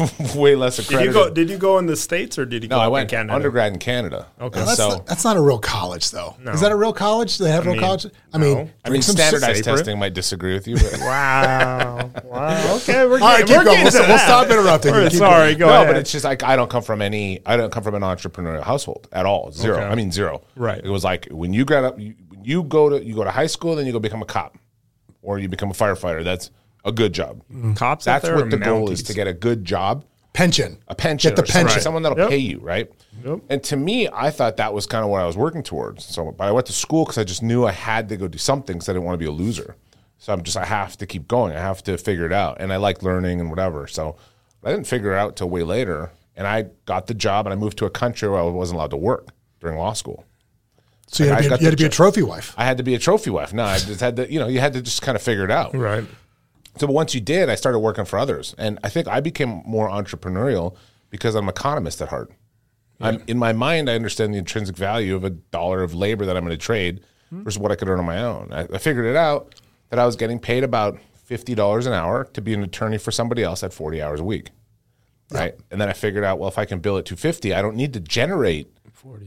is 0.00 0.34
way 0.36 0.54
less 0.56 0.76
Did 0.76 0.86
accredited. 0.86 1.06
you 1.06 1.12
go? 1.12 1.30
Did 1.30 1.50
you 1.50 1.58
go 1.58 1.78
in 1.78 1.86
the 1.86 1.96
states 1.96 2.38
or 2.38 2.44
did 2.46 2.62
you 2.62 2.68
no, 2.68 2.76
go 2.76 2.80
I 2.80 2.88
went 2.88 3.04
in 3.12 3.16
Canada? 3.18 3.34
undergrad 3.34 3.72
in 3.72 3.78
Canada. 3.78 4.26
Okay. 4.40 4.58
And 4.60 4.68
That's, 4.68 4.78
so 4.78 4.88
not, 4.88 5.06
that's 5.06 5.24
not 5.24 5.36
a 5.36 5.40
real 5.40 5.58
college, 5.58 6.10
though. 6.10 6.36
Is 6.46 6.60
that 6.60 6.72
a 6.72 6.76
real 6.76 6.92
college? 6.92 7.36
Do 7.38 7.44
they 7.44 7.50
have 7.52 7.64
real 7.66 7.74
mean, 7.74 7.82
college? 7.82 8.06
I 8.32 8.38
mean, 8.38 8.58
I 8.84 8.88
I 8.88 8.90
mean, 8.90 9.02
some 9.02 9.16
standardized 9.16 9.64
separate. 9.64 9.78
testing 9.78 9.98
might 9.98 10.14
disagree 10.14 10.54
with 10.54 10.66
you. 10.66 10.76
But 10.76 10.98
Wow. 11.00 12.10
wow. 12.24 12.76
Okay, 12.76 13.06
we're 13.06 13.14
All 13.14 13.18
right, 13.20 13.38
getting, 13.38 13.46
keep 13.46 13.56
we're 13.58 13.64
going. 13.64 13.76
getting 13.84 13.92
We'll, 13.92 14.02
to 14.04 14.08
we'll 14.08 14.18
stop 14.18 14.48
interrupting. 14.50 14.90
you. 14.90 14.96
All 14.96 15.02
right, 15.02 15.10
Keep 15.10 15.18
sorry, 15.18 15.46
going. 15.54 15.58
go 15.58 15.66
no, 15.66 15.74
ahead. 15.74 15.86
but 15.88 15.96
it's 15.96 16.12
just 16.12 16.24
like 16.24 16.42
I 16.42 16.56
don't 16.56 16.70
come 16.70 16.82
from 16.82 17.02
any. 17.02 17.40
I 17.46 17.56
don't 17.56 17.70
come 17.72 17.82
from 17.82 17.94
an 17.94 18.02
entrepreneurial 18.02 18.62
household 18.62 19.08
at 19.12 19.26
all. 19.26 19.50
Zero. 19.52 19.76
Okay. 19.78 19.86
I 19.86 19.94
mean 19.94 20.10
zero. 20.12 20.42
Right. 20.56 20.80
It 20.82 20.88
was 20.90 21.04
like 21.04 21.28
when 21.30 21.52
you 21.52 21.64
grad 21.64 21.84
up, 21.84 21.98
you, 21.98 22.14
when 22.28 22.29
you 22.50 22.62
go 22.64 22.88
to 22.90 23.04
you 23.04 23.14
go 23.14 23.24
to 23.24 23.30
high 23.30 23.46
school, 23.46 23.76
then 23.76 23.86
you 23.86 23.92
go 23.92 23.98
become 24.00 24.22
a 24.22 24.26
cop, 24.26 24.58
or 25.22 25.38
you 25.38 25.48
become 25.48 25.70
a 25.70 25.74
firefighter. 25.74 26.22
That's 26.24 26.50
a 26.84 26.92
good 26.92 27.12
job. 27.12 27.42
cops. 27.76 28.04
That's 28.04 28.28
what 28.28 28.50
the 28.50 28.56
goal 28.58 28.90
is 28.90 29.02
to 29.04 29.14
get 29.14 29.26
a 29.26 29.32
good 29.32 29.64
job, 29.64 30.04
Pension. 30.32 30.78
a 30.88 30.94
pension, 30.94 31.30
Get 31.30 31.36
the 31.36 31.42
or 31.42 31.46
someone- 31.46 31.66
pension. 31.66 31.82
someone 31.82 32.02
that'll 32.02 32.18
Yep. 32.18 32.28
pay 32.30 32.38
you, 32.38 32.58
right? 32.60 32.90
Yep. 33.24 33.38
And 33.50 33.62
to 33.64 33.76
me, 33.76 34.08
I 34.12 34.30
thought 34.30 34.56
that 34.56 34.72
was 34.72 34.86
kind 34.86 35.04
of 35.04 35.10
what 35.10 35.20
I 35.20 35.26
was 35.26 35.36
working 35.36 35.62
towards. 35.62 36.04
So, 36.06 36.30
but 36.32 36.44
I 36.48 36.52
went 36.52 36.66
to 36.66 36.72
school 36.72 37.04
because 37.04 37.18
I 37.18 37.24
just 37.24 37.42
knew 37.42 37.66
I 37.66 37.72
had 37.72 38.08
to 38.08 38.16
go 38.16 38.28
do 38.28 38.38
something 38.38 38.76
because 38.76 38.88
I 38.88 38.92
didn't 38.92 39.04
want 39.04 39.14
to 39.14 39.18
be 39.18 39.26
a 39.26 39.30
loser. 39.32 39.76
So 40.18 40.32
I'm 40.32 40.42
just 40.42 40.56
I 40.56 40.64
have 40.64 40.96
to 40.98 41.06
keep 41.06 41.28
going. 41.28 41.52
I 41.54 41.60
have 41.60 41.82
to 41.84 41.96
figure 41.98 42.24
it 42.26 42.32
out, 42.32 42.58
and 42.60 42.72
I 42.72 42.76
like 42.76 43.02
learning 43.02 43.40
and 43.40 43.50
whatever. 43.50 43.86
So 43.86 44.16
I 44.64 44.70
didn't 44.70 44.86
figure 44.86 45.12
it 45.14 45.18
out 45.18 45.36
till 45.36 45.48
way 45.50 45.62
later, 45.62 46.10
and 46.36 46.46
I 46.46 46.66
got 46.86 47.06
the 47.06 47.14
job, 47.14 47.46
and 47.46 47.52
I 47.52 47.56
moved 47.56 47.76
to 47.78 47.84
a 47.86 47.90
country 47.90 48.28
where 48.28 48.38
I 48.40 48.42
wasn't 48.44 48.76
allowed 48.76 48.90
to 48.90 48.96
work 48.98 49.28
during 49.60 49.76
law 49.78 49.92
school. 49.94 50.24
So 51.12 51.24
you 51.24 51.30
had, 51.30 51.38
I 51.38 51.42
to 51.42 51.48
be, 51.48 51.54
you 51.56 51.64
had 51.66 51.70
to 51.72 51.76
be 51.76 51.86
a 51.86 51.88
trophy 51.88 52.22
wife. 52.22 52.54
I 52.56 52.64
had 52.64 52.76
to 52.76 52.84
be 52.84 52.94
a 52.94 52.98
trophy 52.98 53.30
wife. 53.30 53.52
No, 53.52 53.64
I 53.64 53.78
just 53.78 54.00
had 54.00 54.14
to, 54.16 54.32
you 54.32 54.38
know, 54.38 54.46
you 54.46 54.60
had 54.60 54.74
to 54.74 54.82
just 54.82 55.02
kind 55.02 55.16
of 55.16 55.22
figure 55.22 55.44
it 55.44 55.50
out. 55.50 55.74
Right. 55.74 56.04
So 56.78 56.86
but 56.86 56.92
once 56.92 57.14
you 57.16 57.20
did, 57.20 57.50
I 57.50 57.56
started 57.56 57.80
working 57.80 58.04
for 58.04 58.16
others, 58.16 58.54
and 58.56 58.78
I 58.84 58.90
think 58.90 59.08
I 59.08 59.18
became 59.18 59.62
more 59.66 59.88
entrepreneurial 59.88 60.76
because 61.10 61.34
I'm 61.34 61.44
an 61.44 61.50
economist 61.50 62.00
at 62.00 62.08
heart. 62.08 62.32
I'm 63.00 63.22
in 63.26 63.38
my 63.38 63.52
mind, 63.52 63.88
I 63.88 63.94
understand 63.94 64.34
the 64.34 64.38
intrinsic 64.38 64.76
value 64.76 65.16
of 65.16 65.24
a 65.24 65.30
dollar 65.30 65.82
of 65.82 65.94
labor 65.94 66.26
that 66.26 66.36
I'm 66.36 66.44
going 66.44 66.56
to 66.56 66.62
trade 66.62 67.00
hmm. 67.30 67.42
versus 67.42 67.58
what 67.58 67.72
I 67.72 67.74
could 67.74 67.88
earn 67.88 67.98
on 67.98 68.04
my 68.04 68.22
own. 68.22 68.52
I, 68.52 68.68
I 68.72 68.78
figured 68.78 69.06
it 69.06 69.16
out 69.16 69.54
that 69.88 69.98
I 69.98 70.06
was 70.06 70.16
getting 70.16 70.38
paid 70.38 70.64
about 70.64 70.98
fifty 71.24 71.54
dollars 71.54 71.86
an 71.86 71.92
hour 71.92 72.24
to 72.34 72.40
be 72.40 72.54
an 72.54 72.62
attorney 72.62 72.98
for 72.98 73.10
somebody 73.10 73.42
else 73.42 73.64
at 73.64 73.72
forty 73.72 74.02
hours 74.02 74.20
a 74.20 74.24
week, 74.24 74.50
right? 75.30 75.54
And 75.70 75.80
then 75.80 75.88
I 75.88 75.92
figured 75.92 76.24
out, 76.24 76.38
well, 76.38 76.48
if 76.48 76.58
I 76.58 76.64
can 76.64 76.80
bill 76.80 76.98
at 76.98 77.04
two 77.04 77.16
fifty, 77.16 77.54
I 77.54 77.62
don't 77.62 77.76
need 77.76 77.92
to 77.94 78.00
generate 78.00 78.68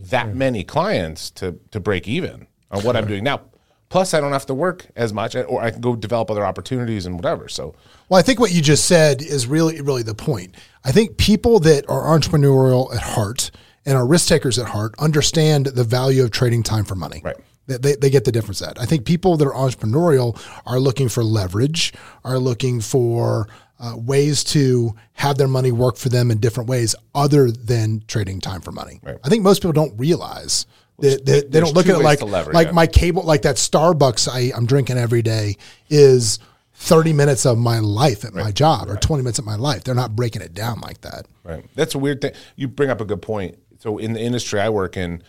that 0.09 0.35
many 0.35 0.63
clients 0.63 1.31
to 1.31 1.59
to 1.71 1.79
break 1.79 2.07
even 2.07 2.47
on 2.71 2.83
what 2.83 2.95
I'm 2.95 3.07
doing 3.07 3.23
now. 3.23 3.41
Plus, 3.89 4.15
I 4.15 4.19
don't 4.19 4.31
have 4.31 4.47
to 4.47 4.55
work 4.55 4.87
as 4.95 5.13
much, 5.13 5.35
or 5.35 5.61
I 5.61 5.69
can 5.69 5.79
go 5.79 5.95
develop 5.95 6.31
other 6.31 6.43
opportunities 6.43 7.05
and 7.05 7.15
whatever. 7.15 7.47
So, 7.47 7.75
Well, 8.09 8.19
I 8.19 8.23
think 8.23 8.39
what 8.39 8.51
you 8.51 8.59
just 8.59 8.85
said 8.85 9.21
is 9.21 9.45
really, 9.45 9.81
really 9.81 10.01
the 10.01 10.15
point. 10.15 10.55
I 10.83 10.91
think 10.91 11.17
people 11.17 11.59
that 11.59 11.87
are 11.87 12.01
entrepreneurial 12.17 12.91
at 12.95 13.01
heart 13.03 13.51
and 13.85 13.95
are 13.95 14.07
risk 14.07 14.29
takers 14.29 14.57
at 14.57 14.65
heart 14.65 14.95
understand 14.97 15.67
the 15.67 15.83
value 15.83 16.23
of 16.23 16.31
trading 16.31 16.63
time 16.63 16.85
for 16.85 16.95
money. 16.95 17.21
Right. 17.23 17.37
They, 17.67 17.77
they, 17.77 17.95
they 17.95 18.09
get 18.09 18.25
the 18.25 18.31
difference 18.31 18.57
that. 18.59 18.81
I 18.81 18.85
think 18.85 19.05
people 19.05 19.37
that 19.37 19.45
are 19.45 19.53
entrepreneurial 19.53 20.41
are 20.65 20.79
looking 20.79 21.07
for 21.07 21.23
leverage, 21.23 21.93
are 22.23 22.39
looking 22.39 22.81
for 22.81 23.47
uh, 23.83 23.97
ways 23.97 24.43
to 24.45 24.95
have 25.11 25.37
their 25.37 25.47
money 25.47 25.71
work 25.71 25.97
for 25.97 26.07
them 26.07 26.31
in 26.31 26.39
different 26.39 26.69
ways 26.69 26.95
other 27.13 27.51
than 27.51 28.01
trading 28.07 28.39
time 28.39 28.61
for 28.61 28.71
money. 28.71 29.01
Right. 29.03 29.17
I 29.23 29.29
think 29.29 29.43
most 29.43 29.61
people 29.61 29.73
don't 29.73 29.97
realize 29.99 30.65
that, 30.99 31.25
that 31.25 31.51
they 31.51 31.59
don't 31.59 31.73
look 31.73 31.87
at 31.87 31.95
it 31.95 32.03
like 32.03 32.21
lever, 32.21 32.53
like 32.53 32.67
yeah. 32.67 32.73
my 32.73 32.87
cable 32.87 33.23
like 33.23 33.41
that 33.41 33.57
Starbucks 33.57 34.29
I, 34.31 34.55
I'm 34.55 34.65
drinking 34.65 34.97
every 34.97 35.21
day 35.21 35.57
is 35.89 36.39
30 36.75 37.11
minutes 37.11 37.45
of 37.45 37.57
my 37.57 37.79
life 37.79 38.23
at 38.23 38.33
my 38.33 38.51
job 38.51 38.89
or 38.89 38.95
20 38.95 39.21
minutes 39.21 39.39
of 39.39 39.45
my 39.45 39.55
life. 39.55 39.83
They're 39.83 39.95
not 39.95 40.15
breaking 40.15 40.41
it 40.41 40.53
down 40.53 40.79
like 40.79 41.01
that. 41.01 41.27
Right. 41.43 41.65
That's 41.75 41.93
a 41.95 41.99
weird 41.99 42.21
thing. 42.21 42.33
You 42.55 42.69
bring 42.69 42.89
up 42.89 43.01
a 43.01 43.05
good 43.05 43.21
point. 43.21 43.57
So 43.79 43.97
in 43.97 44.13
the 44.13 44.21
industry 44.21 44.61
I 44.61 44.69
work 44.69 44.95
in, 44.95 45.23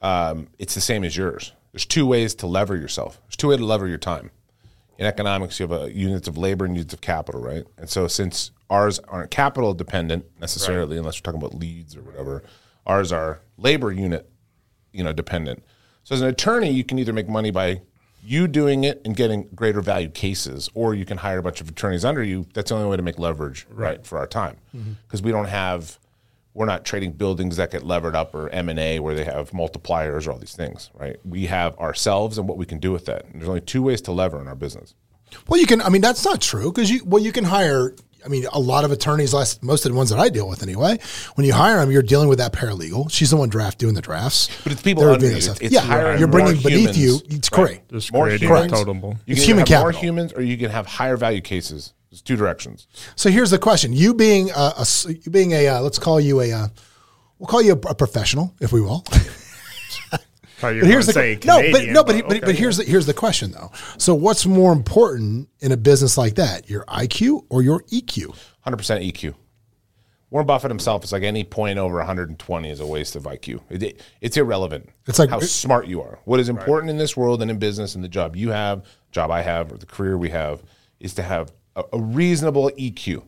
um, 0.00 0.46
it's 0.60 0.74
the 0.74 0.80
same 0.80 1.02
as 1.02 1.16
yours. 1.16 1.52
There's 1.72 1.86
two 1.86 2.06
ways 2.06 2.36
to 2.36 2.46
lever 2.46 2.76
yourself. 2.76 3.20
There's 3.24 3.36
two 3.36 3.48
ways 3.48 3.58
to 3.58 3.64
lever 3.64 3.88
your 3.88 3.98
time. 3.98 4.30
In 4.98 5.06
economics, 5.06 5.60
you 5.60 5.68
have 5.68 5.82
a 5.82 5.92
units 5.92 6.26
of 6.28 6.38
labor 6.38 6.64
and 6.64 6.74
units 6.74 6.94
of 6.94 7.00
capital, 7.00 7.40
right? 7.40 7.64
And 7.76 7.88
so 7.88 8.08
since 8.08 8.50
ours 8.70 8.98
aren't 9.08 9.30
capital 9.30 9.74
dependent 9.74 10.24
necessarily, 10.40 10.96
unless 10.96 11.18
we're 11.20 11.30
talking 11.30 11.40
about 11.40 11.58
leads 11.58 11.96
or 11.96 12.02
whatever, 12.02 12.42
ours 12.86 13.12
are 13.12 13.40
labor 13.58 13.92
unit, 13.92 14.28
you 14.92 15.04
know, 15.04 15.12
dependent. 15.12 15.62
So 16.04 16.14
as 16.14 16.20
an 16.22 16.28
attorney, 16.28 16.70
you 16.70 16.84
can 16.84 16.98
either 16.98 17.12
make 17.12 17.28
money 17.28 17.50
by 17.50 17.82
you 18.22 18.48
doing 18.48 18.84
it 18.84 19.00
and 19.04 19.14
getting 19.14 19.48
greater 19.54 19.80
value 19.80 20.08
cases, 20.08 20.68
or 20.74 20.94
you 20.94 21.04
can 21.04 21.18
hire 21.18 21.38
a 21.38 21.42
bunch 21.42 21.60
of 21.60 21.68
attorneys 21.68 22.04
under 22.04 22.22
you. 22.22 22.46
That's 22.54 22.70
the 22.70 22.76
only 22.76 22.88
way 22.88 22.96
to 22.96 23.02
make 23.02 23.18
leverage, 23.18 23.66
right, 23.70 24.04
for 24.04 24.18
our 24.18 24.26
time, 24.26 24.56
mm-hmm. 24.74 24.92
because 25.06 25.22
we 25.22 25.30
don't 25.30 25.46
have, 25.46 25.98
we're 26.56 26.66
not 26.66 26.84
trading 26.84 27.12
buildings 27.12 27.56
that 27.58 27.70
get 27.70 27.82
levered 27.84 28.16
up 28.16 28.34
or 28.34 28.48
M 28.48 28.68
and 28.68 28.78
A 28.78 28.98
where 28.98 29.14
they 29.14 29.24
have 29.24 29.50
multipliers 29.50 30.26
or 30.26 30.32
all 30.32 30.38
these 30.38 30.56
things, 30.56 30.90
right? 30.94 31.16
We 31.24 31.46
have 31.46 31.78
ourselves 31.78 32.38
and 32.38 32.48
what 32.48 32.56
we 32.58 32.64
can 32.66 32.78
do 32.78 32.90
with 32.92 33.04
that. 33.06 33.26
And 33.26 33.40
there's 33.40 33.48
only 33.48 33.60
two 33.60 33.82
ways 33.82 34.00
to 34.02 34.12
lever 34.12 34.40
in 34.40 34.48
our 34.48 34.54
business. 34.56 34.94
Well, 35.48 35.60
you 35.60 35.66
can. 35.66 35.82
I 35.82 35.88
mean, 35.90 36.00
that's 36.02 36.24
not 36.24 36.40
true 36.40 36.72
because 36.72 36.90
you. 36.90 37.04
Well, 37.04 37.22
you 37.22 37.32
can 37.32 37.44
hire. 37.44 37.94
I 38.24 38.28
mean, 38.28 38.44
a 38.52 38.58
lot 38.58 38.84
of 38.84 38.90
attorneys, 38.90 39.32
less 39.34 39.62
most 39.62 39.84
of 39.86 39.92
the 39.92 39.96
ones 39.96 40.10
that 40.10 40.18
I 40.18 40.30
deal 40.30 40.48
with 40.48 40.62
anyway. 40.62 40.98
When 41.34 41.46
you 41.46 41.52
hire 41.52 41.78
them, 41.78 41.92
you're 41.92 42.02
dealing 42.02 42.28
with 42.28 42.38
that 42.38 42.52
paralegal. 42.52 43.08
She's 43.10 43.30
the 43.30 43.36
one 43.36 43.48
draft 43.48 43.78
doing 43.78 43.94
the 43.94 44.00
drafts. 44.00 44.48
But 44.64 44.72
it's 44.72 44.82
people 44.82 45.04
They're 45.04 45.12
under 45.12 45.26
doing 45.28 45.36
you. 45.36 45.42
that 45.42 45.44
It's- 45.44 45.56
stuff. 45.58 45.62
it's 45.64 45.74
yeah, 45.74 45.80
hiring 45.82 46.18
you're 46.18 46.26
bringing 46.26 46.54
more 46.54 46.62
beneath 46.62 46.96
you. 46.96 47.18
humans. 47.18 47.22
It's 47.36 47.52
Right. 47.52 47.66
great. 47.66 47.88
Just 47.92 48.12
More 48.12 48.24
creating 48.26 48.48
humans. 48.48 48.72
totem 48.72 49.00
pole. 49.00 49.16
You 49.26 49.32
It's 49.32 49.40
can 49.42 49.46
human 49.50 49.66
have 49.66 49.80
more 49.80 49.92
humans, 49.92 50.32
or 50.34 50.42
you 50.42 50.56
can 50.56 50.70
have 50.70 50.86
higher 50.86 51.16
value 51.16 51.40
cases. 51.40 51.92
There's 52.16 52.22
two 52.22 52.36
directions. 52.36 52.86
So 53.14 53.28
here's 53.28 53.50
the 53.50 53.58
question: 53.58 53.92
You 53.92 54.14
being 54.14 54.50
a, 54.50 54.72
a 54.78 54.86
you 55.06 55.30
being 55.30 55.52
a 55.52 55.68
uh, 55.68 55.80
let's 55.82 55.98
call 55.98 56.18
you 56.18 56.40
a 56.40 56.50
uh, 56.50 56.68
we'll 57.38 57.46
call 57.46 57.60
you 57.60 57.74
a, 57.74 57.90
a 57.90 57.94
professional, 57.94 58.54
if 58.58 58.72
we 58.72 58.80
will. 58.80 59.04
Here's 60.58 61.04
the 61.04 61.12
gonna 61.12 61.62
no, 61.62 61.70
but 61.70 61.86
no, 61.88 62.02
but, 62.02 62.26
but, 62.26 62.36
okay. 62.38 62.46
but 62.46 62.54
here's 62.54 62.78
the 62.78 62.84
here's 62.84 63.04
the 63.04 63.12
question 63.12 63.52
though. 63.52 63.70
So 63.98 64.14
what's 64.14 64.46
more 64.46 64.72
important 64.72 65.50
in 65.60 65.70
a 65.70 65.76
business 65.76 66.16
like 66.16 66.36
that, 66.36 66.70
your 66.70 66.86
IQ 66.86 67.44
or 67.50 67.60
your 67.60 67.82
EQ? 67.82 68.34
100% 68.66 69.12
EQ. 69.12 69.34
Warren 70.30 70.46
Buffett 70.46 70.70
himself 70.70 71.04
is 71.04 71.12
like 71.12 71.24
any 71.24 71.44
point 71.44 71.78
over 71.78 71.96
120 71.98 72.70
is 72.70 72.80
a 72.80 72.86
waste 72.86 73.16
of 73.16 73.24
IQ. 73.24 73.60
It- 73.68 73.82
it- 73.82 74.00
it's 74.22 74.38
irrelevant. 74.38 74.88
It's 75.06 75.18
like- 75.18 75.28
how 75.28 75.40
smart 75.40 75.88
you 75.88 76.00
are. 76.00 76.20
What 76.24 76.40
is 76.40 76.48
important 76.48 76.88
in 76.88 76.96
this 76.96 77.18
world 77.18 77.42
and 77.42 77.50
in 77.50 77.58
business 77.58 77.94
and 77.94 78.02
the 78.02 78.08
job 78.08 78.34
you 78.34 78.48
have, 78.48 78.82
job 79.12 79.30
I 79.30 79.42
have, 79.42 79.70
or 79.70 79.76
the 79.76 79.84
career 79.86 80.16
we 80.16 80.30
have, 80.30 80.62
is 81.00 81.12
to 81.14 81.22
have 81.22 81.52
a, 81.76 81.84
a 81.92 82.00
reasonable 82.00 82.70
EQ. 82.76 83.22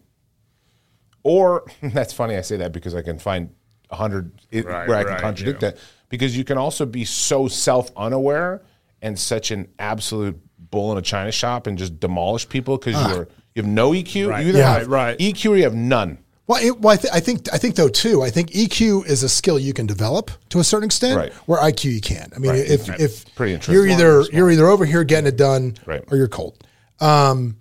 Or 1.22 1.64
that's 1.82 2.12
funny 2.12 2.36
I 2.36 2.40
say 2.40 2.56
that 2.58 2.72
because 2.72 2.94
I 2.94 3.02
can 3.02 3.18
find 3.18 3.50
a 3.90 3.96
hundred 3.96 4.32
Right, 4.52 4.88
where 4.88 4.96
I 4.98 5.04
can 5.04 5.18
contradict 5.20 5.62
yeah. 5.62 5.70
that 5.70 5.78
because 6.08 6.36
you 6.36 6.44
can 6.44 6.58
also 6.58 6.84
be 6.86 7.04
so 7.04 7.48
self 7.48 7.90
unaware 7.96 8.62
and 9.02 9.18
such 9.18 9.50
an 9.50 9.68
absolute 9.78 10.38
bull 10.70 10.92
in 10.92 10.98
a 10.98 11.02
china 11.02 11.30
shop 11.32 11.66
and 11.66 11.78
just 11.78 11.98
demolish 12.00 12.48
people 12.48 12.76
because 12.76 12.94
you're 13.10 13.28
you 13.54 13.62
have 13.62 13.66
no 13.70 13.90
EQ. 13.92 14.28
Right. 14.28 14.42
You 14.42 14.48
either 14.50 14.58
Yeah, 14.58 14.78
have 14.80 14.88
right. 14.88 15.18
EQ 15.18 15.50
or 15.52 15.56
you 15.56 15.62
have 15.64 15.74
none. 15.74 16.18
Well, 16.46 16.62
it, 16.64 16.78
well 16.80 16.94
I, 16.94 16.96
th- 16.96 17.12
I 17.12 17.20
think 17.20 17.52
I 17.52 17.58
think 17.58 17.74
though 17.76 17.88
too. 17.88 18.22
I 18.22 18.30
think 18.30 18.50
EQ 18.50 19.06
is 19.06 19.22
a 19.22 19.28
skill 19.28 19.58
you 19.58 19.72
can 19.72 19.86
develop 19.86 20.30
to 20.50 20.60
a 20.60 20.64
certain 20.64 20.86
extent, 20.86 21.16
Right. 21.16 21.32
where 21.46 21.60
IQ 21.60 21.92
you 21.92 22.00
can't. 22.00 22.32
I 22.34 22.38
mean, 22.38 22.52
Right. 22.52 22.60
if 22.70 22.88
Right. 22.88 23.00
if 23.00 23.34
Pretty 23.34 23.72
you're 23.72 23.86
either 23.86 24.22
you're 24.32 24.50
either 24.50 24.66
over 24.68 24.84
here 24.84 25.02
getting 25.04 25.26
it 25.26 25.36
done, 25.36 25.76
Right. 25.86 26.04
or 26.10 26.16
you're 26.16 26.28
cold. 26.28 26.62
Um, 27.00 27.56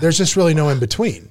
there's 0.00 0.18
just 0.18 0.36
really 0.36 0.54
no 0.54 0.68
in 0.68 0.78
between. 0.78 1.30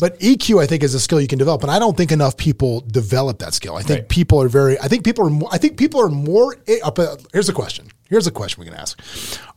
But 0.00 0.18
EQ, 0.20 0.62
I 0.62 0.66
think, 0.66 0.82
is 0.82 0.92
a 0.94 1.00
skill 1.00 1.18
you 1.20 1.26
can 1.28 1.38
develop, 1.38 1.62
and 1.62 1.70
I 1.70 1.78
don't 1.78 1.96
think 1.96 2.12
enough 2.12 2.36
people 2.36 2.82
develop 2.82 3.38
that 3.38 3.54
skill. 3.54 3.74
I 3.76 3.82
think 3.82 4.00
Right. 4.00 4.08
people 4.08 4.42
are 4.42 4.48
very. 4.48 4.78
I 4.80 4.86
think 4.88 5.02
people 5.02 5.26
are. 5.26 5.30
More, 5.30 5.48
I 5.50 5.56
think 5.56 5.78
people 5.78 5.98
are 6.02 6.10
more. 6.10 6.56
Up, 6.82 6.98
uh, 6.98 7.16
here's 7.32 7.48
a 7.48 7.54
question. 7.54 7.88
Here's 8.08 8.26
a 8.26 8.30
question 8.30 8.60
we 8.60 8.66
can 8.68 8.78
ask: 8.78 9.00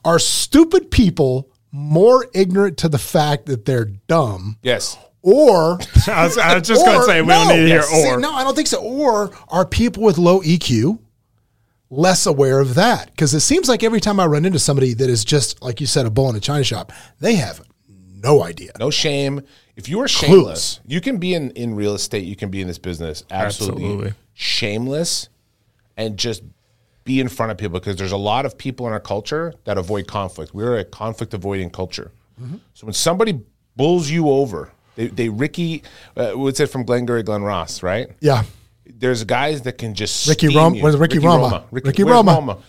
Are 0.06 0.20
stupid 0.20 0.90
people 0.90 1.50
more 1.74 2.28
ignorant 2.34 2.78
to 2.78 2.88
the 2.90 2.98
fact 2.98 3.48
that 3.48 3.66
they're 3.66 3.86
dumb, 4.08 4.58
Yes. 4.64 4.98
or 5.22 5.80
I 6.08 6.24
was, 6.26 6.38
I 6.38 6.58
was 6.58 6.68
just 6.68 6.86
going 6.86 7.00
to 7.00 7.06
say 7.06 7.22
we 7.22 7.28
no, 7.28 7.34
don't 7.46 7.48
need 7.58 7.64
to 7.64 7.68
hear 7.68 7.82
see, 7.82 8.08
or. 8.10 8.18
no, 8.20 8.32
I 8.34 8.44
don't 8.46 8.56
think 8.56 8.68
so. 8.68 8.82
Or 8.82 9.32
are 9.50 9.66
people 9.66 10.04
with 10.04 10.18
low 10.18 10.40
EQ 10.42 10.98
less 11.90 12.26
aware 12.26 12.60
of 12.60 12.76
that? 12.76 13.08
Because 13.12 13.34
it 13.34 13.42
seems 13.42 13.68
like 13.68 13.84
every 13.84 14.00
time 14.00 14.20
I 14.20 14.26
run 14.28 14.46
into 14.46 14.60
somebody 14.60 14.94
that 14.94 15.10
is 15.10 15.26
just 15.26 15.62
like 15.62 15.82
you 15.82 15.88
said, 15.88 16.06
a 16.06 16.10
bull 16.10 16.30
in 16.30 16.36
a 16.36 16.40
china 16.40 16.64
shop, 16.64 16.92
they 17.20 17.36
have 17.36 17.62
no 18.24 18.44
idea. 18.44 18.72
No 18.80 18.90
shame. 18.90 19.42
If 19.76 19.90
you 19.90 20.00
are 20.02 20.08
shameless, 20.08 20.80
you 20.86 21.02
can 21.02 21.18
be 21.18 21.34
in, 21.34 21.52
in 21.52 21.76
real 21.76 21.94
estate, 21.96 22.26
you 22.26 22.36
can 22.36 22.50
be 22.50 22.62
in 22.62 22.68
this 22.68 22.78
business 22.78 23.24
absolutely, 23.32 23.84
Absolutely. 23.86 24.14
shameless 24.34 25.30
and 25.98 26.18
just 26.18 26.44
be 27.04 27.20
in 27.20 27.30
front 27.30 27.52
of 27.52 27.58
people 27.58 27.80
because 27.80 27.96
there's 27.96 28.12
a 28.12 28.18
lot 28.18 28.46
of 28.46 28.58
people 28.58 28.86
in 28.88 28.94
our 28.94 29.00
culture 29.00 29.54
that 29.64 29.78
avoid 29.78 30.08
conflict. 30.08 30.54
We're 30.54 30.78
a 30.78 30.84
conflict 30.86 31.34
avoiding 31.34 31.70
culture. 31.72 32.12
Mm-hmm. 32.42 32.58
So 32.74 32.86
when 32.86 32.94
somebody 32.94 33.40
bulls 33.76 34.10
you 34.10 34.30
over, 34.30 34.72
they, 34.96 35.08
they 35.08 35.30
Ricky, 35.30 35.84
uh, 36.16 36.32
what's 36.32 36.60
it 36.60 36.68
from 36.68 36.84
Glengarry 36.84 37.24
Glen 37.24 37.42
Ross, 37.44 37.82
right? 37.82 38.10
Yeah. 38.20 38.44
There's 38.86 39.24
guys 39.24 39.62
that 39.64 39.78
can 39.78 39.96
just 39.96 40.28
Ricky 40.28 40.48
steam 40.48 40.58
Rom- 40.58 40.76
you. 40.76 40.84
what 40.84 40.90
is 40.90 40.96
it, 40.96 41.00
Ricky 41.00 41.20
Roma? 41.20 41.64
Ricky, 41.72 41.88
Ricky 41.88 42.04
where's 42.04 42.16
Roma. 42.26 42.60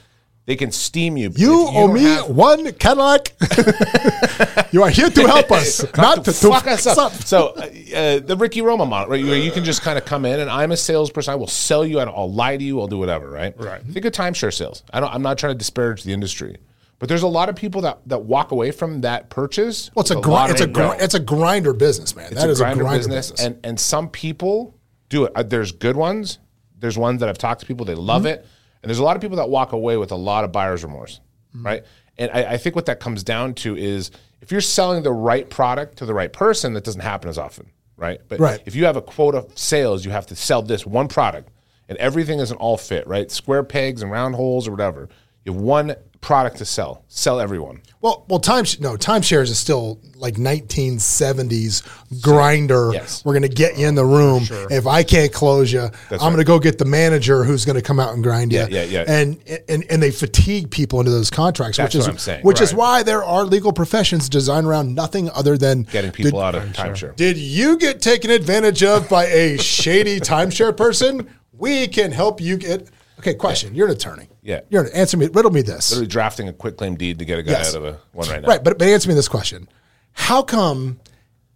They 0.45 0.57
can 0.57 0.73
steam 0.73 1.17
you. 1.17 1.31
You, 1.37 1.67
don't 1.73 1.93
me 1.95 2.03
have- 2.03 2.29
one 2.29 2.73
Cadillac. 2.73 3.33
you 4.73 4.83
are 4.83 4.91
here 4.91 5.09
to 5.09 5.27
help 5.27 5.53
us, 5.53 5.85
not 5.97 6.25
to, 6.25 6.33
to 6.33 6.49
fuck 6.51 6.67
us 6.67 6.87
up. 6.87 6.99
up. 6.99 7.13
So 7.13 7.49
uh, 7.57 7.61
uh, 7.97 8.19
the 8.21 8.37
Ricky 8.39 8.61
Roma 8.61 8.85
model, 8.87 9.11
right? 9.11 9.25
Where 9.25 9.37
you 9.39 9.53
can 9.53 9.65
just 9.65 9.83
kind 9.83 9.97
of 9.99 10.05
come 10.05 10.25
in, 10.25 10.41
and 10.41 10.51
I'm 10.51 10.73
a 10.73 10.77
salesperson. 10.77 11.33
I 11.33 11.37
will 11.37 11.47
sell 11.47 11.87
you, 11.87 12.01
I'll 12.01 12.33
lie 12.33 12.57
to 12.57 12.65
you. 12.65 12.81
I'll 12.81 12.89
do 12.89 12.99
whatever, 12.99 13.31
right? 13.31 13.55
Right. 13.57 13.83
Think 13.83 14.05
of 14.05 14.13
timeshare 14.13 14.53
sales. 14.53 14.83
I 14.93 14.99
don't. 15.01 15.15
I'm 15.15 15.23
not 15.23 15.39
trying 15.39 15.53
to 15.55 15.59
disparage 15.59 16.03
the 16.03 16.13
industry, 16.13 16.57
but 16.99 17.09
there's 17.09 17.23
a 17.23 17.29
lot 17.29 17.49
of 17.49 17.55
people 17.55 17.83
that 17.83 18.01
that 18.07 18.23
walk 18.25 18.51
away 18.51 18.73
from 18.73 19.03
that 19.03 19.31
purchase. 19.31 19.91
Well, 19.95 20.01
it's 20.03 20.11
a, 20.11 20.17
gri- 20.21 20.35
it's 20.51 20.61
a 20.61 20.67
regret. 20.67 21.01
it's 21.03 21.15
a 21.15 21.21
grinder 21.21 21.73
business, 21.73 22.17
man. 22.17 22.27
It's 22.33 22.41
That 22.41 22.49
a 22.49 22.53
is 22.53 22.59
grinder, 22.59 22.83
a 22.83 22.85
grinder 22.85 22.99
business, 22.99 23.31
business. 23.31 23.47
and 23.47 23.61
and 23.65 23.79
some 23.81 24.09
people 24.09 24.77
do 25.09 25.25
it. 25.27 25.33
Uh, 25.37 25.45
there's 25.45 25.71
good 25.73 25.97
ones. 25.97 26.39
There's 26.81 26.99
ones 26.99 27.21
that 27.21 27.29
I've 27.29 27.39
talked 27.39 27.61
to 27.61 27.67
people 27.67 27.87
they 27.87 27.95
love 27.95 28.23
Mm-hmm. 28.23 28.41
it, 28.43 28.47
and 28.83 28.89
there's 28.91 28.99
a 28.99 29.03
lot 29.05 29.17
of 29.17 29.23
people 29.23 29.37
that 29.39 29.49
walk 29.49 29.73
away 29.73 29.97
with 29.97 30.11
a 30.13 30.17
lot 30.17 30.45
of 30.45 30.53
buyer's 30.53 30.83
remorse, 30.83 31.21
Mm-hmm. 31.55 31.67
right? 31.67 31.85
And 32.19 32.31
I, 32.33 32.53
I 32.53 32.57
think 32.57 32.75
what 32.77 32.87
that 32.87 33.01
comes 33.01 33.23
down 33.23 33.55
to 33.55 33.77
is 33.77 34.11
if 34.41 34.51
you're 34.53 34.61
selling 34.61 35.03
the 35.03 35.13
right 35.13 35.49
product 35.49 35.99
to 35.99 36.07
the 36.07 36.15
right 36.15 36.33
person, 36.33 36.73
that 36.75 36.85
doesn't 36.85 37.01
happen 37.01 37.29
as 37.29 37.39
often, 37.39 37.71
right? 37.97 38.21
But 38.29 38.39
Right. 38.41 38.61
if 38.67 38.75
you 38.75 38.85
have 38.87 38.97
a 38.97 39.03
quota 39.03 39.39
of 39.39 39.59
sales, 39.59 40.05
you 40.05 40.11
have 40.11 40.27
to 40.29 40.37
sell 40.37 40.63
this 40.63 40.85
one 40.87 41.09
product, 41.09 41.51
and 41.89 41.97
everything 41.99 42.39
isn't 42.41 42.57
all 42.57 42.77
fit, 42.77 43.07
right? 43.07 43.31
Square 43.31 43.65
pegs 43.65 44.03
and 44.03 44.11
round 44.11 44.35
holes 44.35 44.67
or 44.69 44.71
whatever. 44.73 45.09
You 45.45 45.53
have 45.53 45.61
one 45.61 45.95
product 46.23 46.57
to 46.59 46.65
sell. 46.65 47.05
Sell 47.09 47.41
everyone. 47.41 47.83
Well, 48.01 48.25
well, 48.29 48.39
time 48.39 48.65
no 48.81 48.97
timeshares 48.97 49.51
is 49.51 49.59
still 49.59 50.01
like 50.17 50.37
1970s 50.37 52.23
grinder. 52.23 52.91
Yes. 52.93 53.25
We're 53.25 53.33
going 53.33 53.43
to 53.43 53.49
get 53.49 53.77
you 53.77 53.87
in 53.87 53.97
the 53.97 54.05
room. 54.05 54.45
If 54.71 54.87
I 54.87 55.03
can't 55.03 55.33
close 55.33 55.73
you, 55.73 55.81
I'm 55.81 55.91
right. 56.11 56.19
going 56.21 56.37
to 56.39 56.45
go 56.45 56.59
get 56.59 56.79
the 56.79 56.85
manager 56.85 57.45
who's 57.45 57.65
going 57.65 57.77
to 57.77 57.83
come 57.83 58.01
out 58.01 58.15
and 58.15 58.23
grind 58.23 58.53
you. 58.53 58.61
Yeah, 58.61 58.69
yeah, 58.69 58.83
yeah. 58.85 59.05
And 59.07 59.39
and 59.69 59.85
and 59.91 60.03
they 60.03 60.11
fatigue 60.13 60.71
people 60.71 61.01
into 61.01 61.11
those 61.11 61.29
contracts, 61.29 61.77
That's 61.77 61.95
which 61.95 62.01
is 62.01 62.07
what 62.07 62.13
I'm 62.13 62.19
saying. 62.19 62.43
which 62.45 62.61
is 62.61 62.73
why 62.73 63.03
there 63.03 63.25
are 63.25 63.45
legal 63.45 63.73
professions 63.73 64.29
designed 64.29 64.67
around 64.67 64.95
nothing 64.95 65.29
other 65.31 65.59
than 65.59 65.83
Getting 65.83 66.13
people 66.13 66.41
did, 66.41 66.47
out 66.47 66.55
of 66.55 66.63
timeshare. 66.73 67.15
Did 67.17 67.37
you 67.37 67.77
get 67.77 68.01
taken 68.01 68.31
advantage 68.31 68.83
of 68.83 69.09
by 69.09 69.27
a 69.27 69.59
shady 69.59 70.21
timeshare 70.21 70.77
person? 70.77 71.29
We 71.53 71.89
can 71.89 72.13
help 72.13 72.41
you 72.41 72.57
get. 72.57 72.89
Okay, 73.23 73.35
question. 73.35 73.75
You're 73.75 73.87
an 73.87 73.93
attorney. 73.93 74.29
Yeah. 74.43 74.63
You're 74.69 74.83
an 74.85 74.93
answer 74.95 75.17
me. 75.17 75.29
Riddle 75.29 75.53
me 75.53 75.63
this. 75.63 75.93
Literally 75.93 76.09
drafting 76.09 76.49
a 76.49 76.53
quitclaim 76.53 76.97
deed 76.97 77.21
to 77.21 77.25
get 77.25 77.39
a 77.39 77.43
guy 77.45 77.53
Yes. 77.53 77.75
out 77.75 77.83
of 77.83 77.85
a 77.85 77.99
one 78.13 78.29
right 78.29 78.43
now. 78.43 78.49
Right, 78.49 78.63
but 78.65 78.79
but 78.79 78.89
answer 78.89 79.09
me 79.09 79.15
this 79.15 79.29
question: 79.29 79.69
How 80.13 80.43
come 80.43 80.99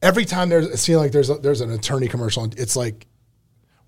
every 0.01 0.25
time 0.25 0.49
there's 0.49 0.67
it 0.67 0.77
seems 0.77 0.99
like 0.99 1.11
there's 1.11 1.29
a, 1.29 1.35
there's 1.39 1.61
an 1.61 1.73
attorney 1.73 2.07
commercial, 2.07 2.45
it's 2.57 2.77
like 2.77 3.07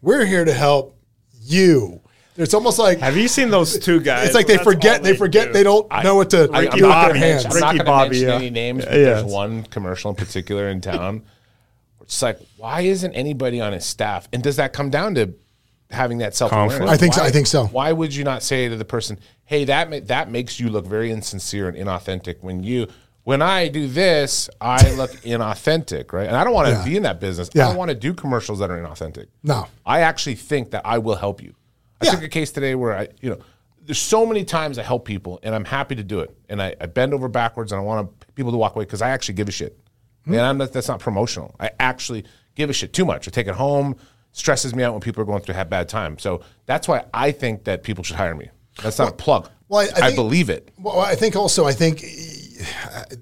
we're 0.02 0.24
here 0.24 0.44
to 0.44 0.52
help 0.52 0.96
you. 1.40 2.00
It's 2.36 2.54
almost 2.54 2.78
like 2.80 2.98
Have 2.98 3.16
you 3.16 3.26
seen 3.28 3.50
those 3.50 3.78
two 3.78 4.00
guys? 4.00 4.26
it's 4.26 4.34
like 4.34 4.46
they 4.48 4.54
That's 4.56 4.64
forget 4.64 4.98
all 4.98 5.04
they 5.04 5.16
forget 5.16 5.46
do. 5.48 5.52
they 5.54 5.62
don't 5.64 5.88
know 6.04 6.14
what 6.16 6.30
to 6.30 6.48
I, 6.52 6.66
do 6.66 6.68
am 6.68 6.72
with 6.72 6.80
not 6.82 7.04
their 7.04 7.14
gonna 7.14 7.18
hands. 7.18 7.44
mention, 7.44 7.52
I'm 7.52 7.60
not 7.60 7.66
Ricky 7.72 7.78
going 7.78 7.78
to 7.78 7.84
Bobby, 7.84 8.08
mention 8.10 8.28
yeah. 8.28 8.34
any 8.36 8.50
names, 8.50 8.84
but 8.84 8.94
Yeah, 8.94 9.04
there's 9.04 9.24
one 9.24 9.62
commercial 9.64 10.10
in 10.10 10.16
particular 10.16 10.68
in 10.68 10.80
town. 10.80 11.22
It's 12.02 12.22
like, 12.22 12.38
why 12.56 12.82
isn't 12.82 13.12
anybody 13.14 13.60
on 13.60 13.72
his 13.72 13.84
staff? 13.84 14.28
And 14.32 14.42
does 14.42 14.56
that 14.56 14.72
come 14.72 14.88
down 14.88 15.14
to 15.16 15.34
having 15.90 16.18
that 16.18 16.34
self 16.34 16.52
awareness? 16.52 16.90
I 16.90 16.96
think 16.96 17.14
so- 17.14 17.22
I 17.22 17.30
think 17.30 17.46
so. 17.46 17.66
Why 17.66 17.92
would 17.92 18.14
you 18.14 18.24
not 18.24 18.42
say 18.42 18.68
to 18.68 18.76
the 18.76 18.84
person, 18.84 19.18
"Hey, 19.44 19.64
that 19.64 19.88
ma- 19.90 20.00
that 20.04 20.30
makes 20.30 20.58
you 20.60 20.68
look 20.68 20.86
very 20.86 21.10
insincere 21.10 21.68
and 21.68 21.76
inauthentic 21.76 22.36
when 22.42 22.62
you." 22.62 22.86
When 23.24 23.42
I 23.42 23.68
do 23.68 23.86
this, 23.88 24.48
I 24.58 24.90
look 24.96 25.10
inauthentic, 25.22 26.14
right? 26.14 26.26
And 26.26 26.34
I 26.34 26.44
don't 26.44 26.54
want 26.54 26.68
to 26.68 26.74
Yeah. 26.74 26.84
be 26.84 26.96
in 26.96 27.02
that 27.02 27.20
business. 27.20 27.50
Yeah. 27.52 27.64
I 27.66 27.68
don't 27.68 27.76
want 27.76 27.90
to 27.90 27.94
do 27.94 28.14
commercials 28.14 28.58
that 28.60 28.70
are 28.70 28.78
inauthentic. 28.82 29.26
No. 29.42 29.66
I 29.84 30.00
actually 30.00 30.36
think 30.36 30.70
that 30.70 30.82
I 30.86 30.96
will 30.96 31.16
help 31.16 31.42
you. 31.42 31.52
I 32.00 32.06
Yeah. 32.06 32.12
took 32.12 32.22
a 32.22 32.28
case 32.28 32.52
today 32.52 32.74
where 32.74 32.96
I, 32.96 33.08
you 33.20 33.28
know, 33.28 33.38
there's 33.84 33.98
so 33.98 34.24
many 34.24 34.44
times 34.44 34.78
I 34.78 34.82
help 34.82 35.04
people 35.04 35.40
and 35.42 35.54
I'm 35.54 35.66
happy 35.66 35.94
to 35.96 36.02
do 36.02 36.20
it. 36.20 36.34
And 36.48 36.62
I, 36.62 36.74
I 36.80 36.86
bend 36.86 37.12
over 37.12 37.28
backwards 37.28 37.70
and 37.70 37.78
I 37.78 37.84
want 37.84 38.10
people 38.34 38.50
to 38.52 38.56
walk 38.56 38.76
away 38.76 38.86
because 38.86 39.02
I 39.02 39.10
actually 39.10 39.34
give 39.34 39.48
a 39.48 39.52
shit. 39.52 39.78
Hmm. 40.24 40.32
And 40.32 40.40
I'm 40.42 40.56
not, 40.56 40.72
that's 40.72 40.88
not 40.88 41.00
promotional. 41.00 41.54
I 41.60 41.70
actually 41.78 42.24
give 42.54 42.70
a 42.70 42.72
shit 42.72 42.94
too 42.94 43.04
much. 43.04 43.28
I 43.28 43.30
take 43.30 43.46
it 43.46 43.54
home, 43.56 43.96
stresses 44.32 44.74
me 44.74 44.82
out 44.82 44.92
when 44.92 45.00
people 45.00 45.22
are 45.22 45.26
going 45.26 45.42
through 45.42 45.54
a 45.56 45.64
bad 45.64 45.88
time. 45.88 46.18
So 46.18 46.42
that's 46.66 46.86
why 46.88 47.04
I 47.12 47.32
think 47.32 47.64
that 47.64 47.82
people 47.82 48.04
should 48.04 48.16
hire 48.16 48.34
me. 48.34 48.50
That's 48.82 48.98
not 48.98 49.08
a 49.08 49.12
plug. 49.16 49.50
well, 49.68 49.80
I- 49.80 49.84
I 49.84 49.86
I, 49.86 50.06
think- 50.06 50.16
believe 50.16 50.50
it. 50.50 50.70
Well, 50.78 51.00
I 51.00 51.14
think 51.14 51.34
also 51.36 51.66
I 51.66 51.72
think 51.72 52.04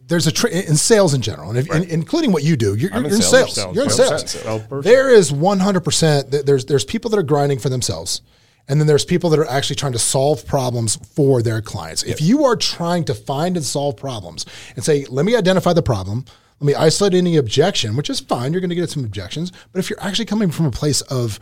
there's 0.07 0.27
a 0.27 0.33
tr- 0.33 0.49
in 0.49 0.77
sales 0.77 1.15
in 1.15 1.21
general, 1.23 1.51
and 1.51 1.59
if, 1.59 1.71
in, 1.75 1.85
including 1.85 2.33
what 2.33 2.43
you 2.43 2.57
do. 2.57 2.75
You're, 2.75 2.91
you're 2.91 3.01
in 3.01 3.07
in 3.07 3.23
sales. 3.23 3.55
sales. 3.55 3.75
You're 3.75 3.85
in 3.85 3.91
sales. 3.91 4.31
sales. 4.31 4.65
Oh, 4.71 4.81
there 4.81 5.11
is 5.11 5.33
100. 5.33 5.81
percent 5.81 6.31
There's 6.31 6.65
there's 6.67 6.85
people 6.85 7.11
that 7.11 7.19
are 7.19 7.23
grinding 7.23 7.59
for 7.59 7.69
themselves, 7.69 8.23
and 8.69 8.81
then 8.81 8.87
there's 8.87 9.05
people 9.05 9.31
that 9.31 9.39
are 9.39 9.49
actually 9.49 9.77
trying 9.77 9.93
to 9.93 9.99
solve 9.99 10.47
problems 10.47 10.97
for 10.97 11.43
their 11.43 11.61
clients. 11.61 12.03
If 12.03 12.21
you 12.23 12.45
are 12.45 12.57
trying 12.57 13.05
to 13.05 13.15
find 13.15 13.57
and 13.57 13.65
solve 13.65 13.97
problems, 13.97 14.47
and 14.75 14.85
say, 14.85 15.05
let 15.09 15.25
me 15.27 15.37
identify 15.37 15.73
the 15.73 15.83
problem. 15.83 16.25
Let 16.61 16.67
me 16.67 16.75
isolate 16.75 17.15
any 17.15 17.37
objection, 17.37 17.97
which 17.97 18.09
is 18.09 18.21
fine. 18.21 18.53
You're 18.53 18.61
going 18.61 18.71
to 18.71 18.77
get 18.77 18.89
some 18.89 19.05
objections, 19.05 19.53
but 19.73 19.79
if 19.79 19.91
you're 19.91 20.03
actually 20.03 20.25
coming 20.25 20.51
from 20.51 20.67
a 20.67 20.71
place 20.71 21.03
of 21.03 21.39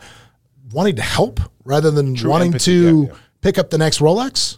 wanting 0.71 0.97
to 0.97 1.01
help 1.01 1.39
rather 1.63 1.89
than 1.89 2.15
wanting 2.23 2.47
empathy, 2.47 2.65
to 2.65 3.01
yeah, 3.03 3.07
yeah. 3.07 3.19
pick 3.41 3.57
up 3.57 3.69
the 3.69 3.77
next 3.77 3.99
Rolex, 3.99 4.57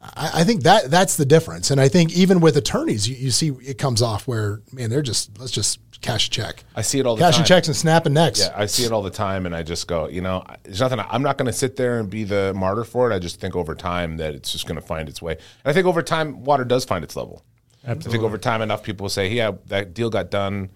I, 0.00 0.30
I 0.34 0.44
think 0.44 0.62
that 0.62 0.90
that's 0.90 1.16
the 1.16 1.26
difference. 1.26 1.70
And 1.70 1.80
I 1.80 1.88
think 1.88 2.12
even 2.12 2.40
with 2.40 2.56
attorneys, 2.56 3.08
you, 3.08 3.16
you 3.16 3.30
see 3.30 3.48
it 3.62 3.78
comes 3.78 4.00
off 4.00 4.26
where 4.26 4.62
man, 4.72 4.90
they're 4.90 5.02
just 5.02 5.38
let's 5.38 5.52
just 5.52 5.80
cash 6.00 6.28
a 6.28 6.30
check. 6.30 6.64
I 6.74 6.82
see 6.82 6.98
it 6.98 7.06
all 7.06 7.16
the 7.16 7.20
Cashing 7.20 7.38
time. 7.38 7.42
Cash 7.42 7.48
checks 7.48 7.68
and 7.68 7.76
snapping 7.76 8.14
necks. 8.14 8.40
Yeah, 8.40 8.54
I 8.56 8.66
see 8.66 8.84
it 8.84 8.92
all 8.92 9.02
the 9.02 9.10
time, 9.10 9.46
and 9.46 9.54
I 9.54 9.62
just 9.62 9.86
go, 9.88 10.08
you 10.08 10.20
know, 10.20 10.44
there's 10.62 10.80
nothing. 10.80 11.00
I'm 11.00 11.22
not 11.22 11.38
going 11.38 11.46
to 11.46 11.52
sit 11.52 11.76
there 11.76 11.98
and 11.98 12.08
be 12.08 12.24
the 12.24 12.52
martyr 12.54 12.84
for 12.84 13.10
it. 13.10 13.14
I 13.14 13.18
just 13.18 13.40
think 13.40 13.56
over 13.56 13.74
time 13.74 14.16
that 14.18 14.34
it's 14.34 14.52
just 14.52 14.66
going 14.66 14.80
to 14.80 14.86
find 14.86 15.08
its 15.08 15.20
way. 15.20 15.32
And 15.32 15.70
I 15.70 15.72
think 15.72 15.86
over 15.86 16.02
time, 16.02 16.44
water 16.44 16.64
does 16.64 16.84
find 16.84 17.04
its 17.04 17.16
level. 17.16 17.44
I 17.86 17.94
think 17.94 18.22
over 18.22 18.38
time, 18.38 18.60
enough 18.62 18.82
people 18.82 19.04
will 19.04 19.10
say, 19.10 19.28
"Yeah, 19.32 19.52
that 19.66 19.94
deal 19.94 20.10
got 20.10 20.30
done." 20.30 20.70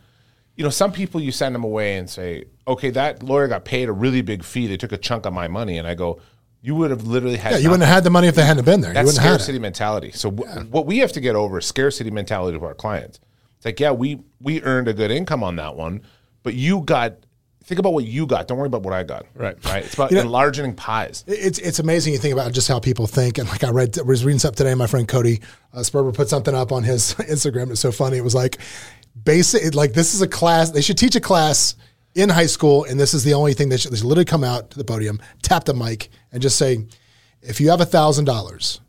You 0.57 0.65
know, 0.65 0.71
some 0.71 0.93
people 0.93 1.21
you 1.21 1.33
send 1.33 1.55
them 1.55 1.65
away 1.65 1.97
and 1.97 2.09
say, 2.09 2.45
"Okay, 2.69 2.91
that 2.91 3.23
lawyer 3.23 3.49
got 3.49 3.65
paid 3.65 3.89
a 3.89 3.93
really 3.93 4.23
big 4.23 4.45
fee. 4.45 4.67
They 4.67 4.77
took 4.77 4.93
a 4.93 4.99
chunk 4.99 5.27
of 5.27 5.33
my 5.33 5.49
money," 5.49 5.79
and 5.79 5.87
I 5.89 5.95
go, 5.95 6.21
"You 6.61 6.75
would 6.77 6.91
have 6.91 7.05
literally 7.07 7.37
had 7.37 7.53
Yeah, 7.53 7.57
you 7.59 7.63
nothing." 7.65 7.71
wouldn't 7.73 7.87
have 7.89 7.95
had 7.97 8.05
the 8.05 8.11
money 8.11 8.29
if 8.29 8.35
they 8.35 8.45
hadn't 8.45 8.65
been 8.65 8.81
there. 8.83 8.93
That's 8.93 9.03
you 9.05 9.07
wouldn't 9.09 9.25
scarcity 9.25 9.57
it. 9.59 9.61
mentality. 9.63 10.13
So 10.13 10.31
wh- 10.31 10.71
what 10.73 10.87
we 10.87 10.99
have 10.99 11.13
to 11.13 11.21
get 11.21 11.35
over 11.35 11.59
is 11.59 11.67
scarcity 11.67 12.11
mentality 12.11 12.59
to 12.59 12.65
our 12.65 12.75
clients. 12.75 13.19
It's 13.57 13.65
like, 13.65 13.81
yeah, 13.81 13.91
we 13.93 14.21
we 14.41 14.63
earned 14.63 14.89
a 14.89 14.93
good 14.93 15.11
income 15.11 15.43
on 15.43 15.57
that 15.57 15.75
one, 15.77 16.03
but 16.43 16.55
you 16.55 16.81
got 16.83 17.15
think 17.65 17.79
about 17.79 17.93
what 17.93 18.05
you 18.05 18.27
got. 18.27 18.49
Don't 18.49 18.59
worry 18.59 18.67
about 18.67 18.83
what 18.83 18.93
I 18.95 19.03
got. 19.03 19.27
Right. 19.35 19.57
Right. 19.65 19.85
It's 19.85 19.95
about 19.95 20.11
You 20.11 20.17
know- 20.19 20.23
enlarging 20.25 20.75
pies. 20.75 21.25
It's 21.27 21.59
it's 21.59 21.79
amazing 21.79 22.13
you 22.13 22.19
think 22.19 22.33
about 22.33 22.53
just 22.53 22.69
how 22.69 22.81
people 22.81 23.07
think. 23.07 23.39
And 23.39 23.49
like 23.49 23.65
I 23.65 23.71
read, 23.71 23.99
I 23.99 24.03
was 24.03 24.25
reading 24.25 24.39
something 24.39 24.57
today. 24.65 24.75
My 24.75 24.87
friend 24.87 25.07
Cody 25.09 25.41
uh, 25.73 25.79
Sperber 25.81 26.15
put 26.15 26.29
something 26.29 26.55
up 26.55 26.73
on 26.73 26.83
his 26.83 27.15
Instagram. 27.19 27.71
It's 27.71 27.81
so 27.81 27.93
funny. 27.93 28.17
It 28.17 28.25
was 28.25 28.35
like 28.35 28.59
basic. 29.25 29.75
Like 29.75 29.93
this 29.93 30.15
is 30.15 30.23
a 30.23 30.29
class. 30.29 30.71
They 30.71 30.83
should 30.83 30.99
teach 30.99 31.15
a 31.17 31.21
class 31.21 31.75
in 32.15 32.29
high 32.29 32.47
school, 32.47 32.85
and 32.85 33.01
this 33.01 33.15
is 33.15 33.25
the 33.25 33.33
only 33.35 33.55
thing 33.55 33.69
they 33.71 33.77
should, 33.79 33.91
they 33.91 33.97
should 33.97 34.05
literally 34.07 34.27
come 34.27 34.45
out 34.45 34.71
to 34.71 34.77
the 34.79 34.85
podium, 34.85 35.19
tap 35.43 35.65
the 35.65 35.73
mic, 35.73 36.11
and 36.31 36.43
just 36.43 36.59
say, 36.59 36.85
if 37.41 37.59
you 37.59 37.71
have 37.71 37.81
a 37.81 37.87
thousand 37.87 38.27
dollars, 38.27 38.81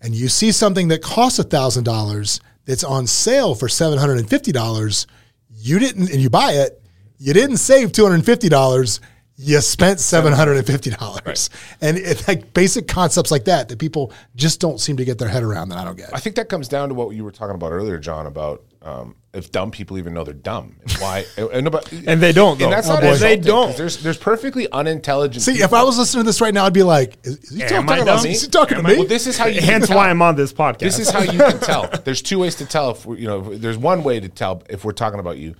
and 0.00 0.14
you 0.14 0.26
see 0.28 0.50
something 0.50 0.88
that 0.88 1.02
costs 1.02 1.38
a 1.38 1.42
thousand 1.42 1.84
dollars 1.84 2.40
that's 2.64 2.82
on 2.82 3.06
sale 3.06 3.54
for 3.54 3.68
seven 3.68 3.98
hundred 3.98 4.18
and 4.20 4.30
fifty 4.30 4.52
dollars, 4.52 5.06
you 5.54 5.78
didn't, 5.78 6.10
and 6.10 6.20
you 6.22 6.30
buy 6.30 6.52
it, 6.52 6.79
you 7.20 7.32
didn't 7.34 7.58
save 7.58 7.92
two 7.92 8.02
hundred 8.02 8.16
and 8.16 8.26
fifty 8.26 8.48
dollars. 8.48 9.00
You 9.36 9.60
spent 9.60 10.00
seven 10.00 10.32
hundred 10.32 10.56
and 10.58 10.66
fifty 10.66 10.90
dollars, 10.90 11.48
and 11.80 11.96
it's 11.96 12.26
like 12.26 12.52
basic 12.52 12.88
concepts 12.88 13.30
like 13.30 13.44
that 13.44 13.68
that 13.68 13.78
people 13.78 14.12
just 14.36 14.60
don't 14.60 14.78
seem 14.78 14.96
to 14.98 15.04
get 15.04 15.18
their 15.18 15.28
head 15.28 15.42
around. 15.42 15.68
That 15.70 15.78
I 15.78 15.84
don't 15.84 15.96
get. 15.96 16.10
I 16.12 16.18
think 16.18 16.36
that 16.36 16.48
comes 16.48 16.68
down 16.68 16.88
to 16.88 16.94
what 16.94 17.14
you 17.14 17.24
were 17.24 17.30
talking 17.30 17.54
about 17.54 17.72
earlier, 17.72 17.98
John, 17.98 18.26
about 18.26 18.64
um, 18.82 19.16
if 19.32 19.50
dumb 19.50 19.70
people 19.70 19.96
even 19.96 20.12
know 20.12 20.24
they're 20.24 20.34
dumb 20.34 20.76
and 20.82 20.92
why. 20.94 21.24
and, 21.38 21.66
about, 21.66 21.90
And 21.90 22.20
they 22.20 22.32
don't, 22.32 22.58
though. 22.58 22.64
And 22.66 22.72
that's 22.72 22.88
Oh, 22.88 22.94
not 22.94 23.02
boy. 23.02 23.16
They 23.16 23.36
don't. 23.36 23.74
There's 23.76 24.02
there's 24.02 24.18
perfectly 24.18 24.70
unintelligent. 24.70 25.42
See, 25.42 25.62
if. 25.62 25.72
I 25.72 25.84
was 25.84 25.96
listening 25.96 26.24
to 26.24 26.28
this 26.28 26.42
right 26.42 26.52
now, 26.52 26.66
I'd 26.66 26.74
be 26.74 26.82
like, 26.82 27.16
"Is, 27.22 27.38
is 27.38 27.50
he 27.50 27.62
Am 27.62 27.86
talking 27.86 28.02
about 28.02 28.24
me? 28.24 28.32
Is 28.32 28.42
he 28.42 28.48
talking 28.48 28.76
to 28.76 28.82
me?" 28.82 28.96
well, 28.98 29.06
this 29.06 29.26
is 29.26 29.38
how 29.38 29.46
you. 29.46 29.62
Hence 29.62 29.86
can 29.86 29.96
why 29.96 30.02
tell. 30.04 30.10
I'm 30.10 30.20
on 30.20 30.36
this 30.36 30.52
podcast. 30.52 30.78
This 30.80 30.98
is 30.98 31.08
how 31.10 31.22
you 31.22 31.38
can 31.38 31.60
tell. 31.60 31.88
There's 32.04 32.20
two 32.20 32.38
ways 32.40 32.56
to 32.56 32.66
tell 32.66 32.90
if 32.90 33.06
we, 33.06 33.20
you 33.20 33.26
know. 33.26 33.52
if 33.52 33.60
There's 33.62 33.78
one 33.78 34.02
way 34.02 34.20
to 34.20 34.28
tell 34.28 34.62
if 34.68 34.84
we're 34.84 34.92
talking 34.92 35.18
about 35.20 35.38
you. 35.38 35.54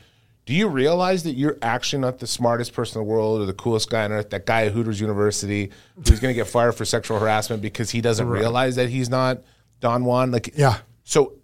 Do 0.50 0.56
you 0.56 0.66
realize 0.66 1.22
that 1.22 1.34
you're 1.34 1.56
actually 1.62 2.00
not 2.00 2.18
the 2.18 2.26
smartest 2.26 2.72
person 2.72 3.00
in 3.00 3.06
the 3.06 3.08
world 3.08 3.40
or 3.40 3.46
the 3.46 3.52
coolest 3.52 3.88
guy 3.88 4.02
on 4.02 4.10
earth? 4.10 4.30
That 4.30 4.46
guy 4.46 4.66
at 4.66 4.72
Hooters 4.72 5.00
University 5.00 5.70
who's 5.94 6.18
going 6.18 6.34
to 6.34 6.36
get 6.36 6.48
fired 6.48 6.72
for 6.72 6.84
sexual 6.84 7.20
harassment 7.20 7.62
because 7.62 7.90
he 7.90 8.00
doesn't 8.00 8.26
realize 8.26 8.74
that 8.74 8.88
he's 8.88 9.08
not 9.08 9.44
Don 9.78 10.04
Juan. 10.04 10.32
Like, 10.32 10.50
Yeah. 10.56 10.78
So 11.04 11.34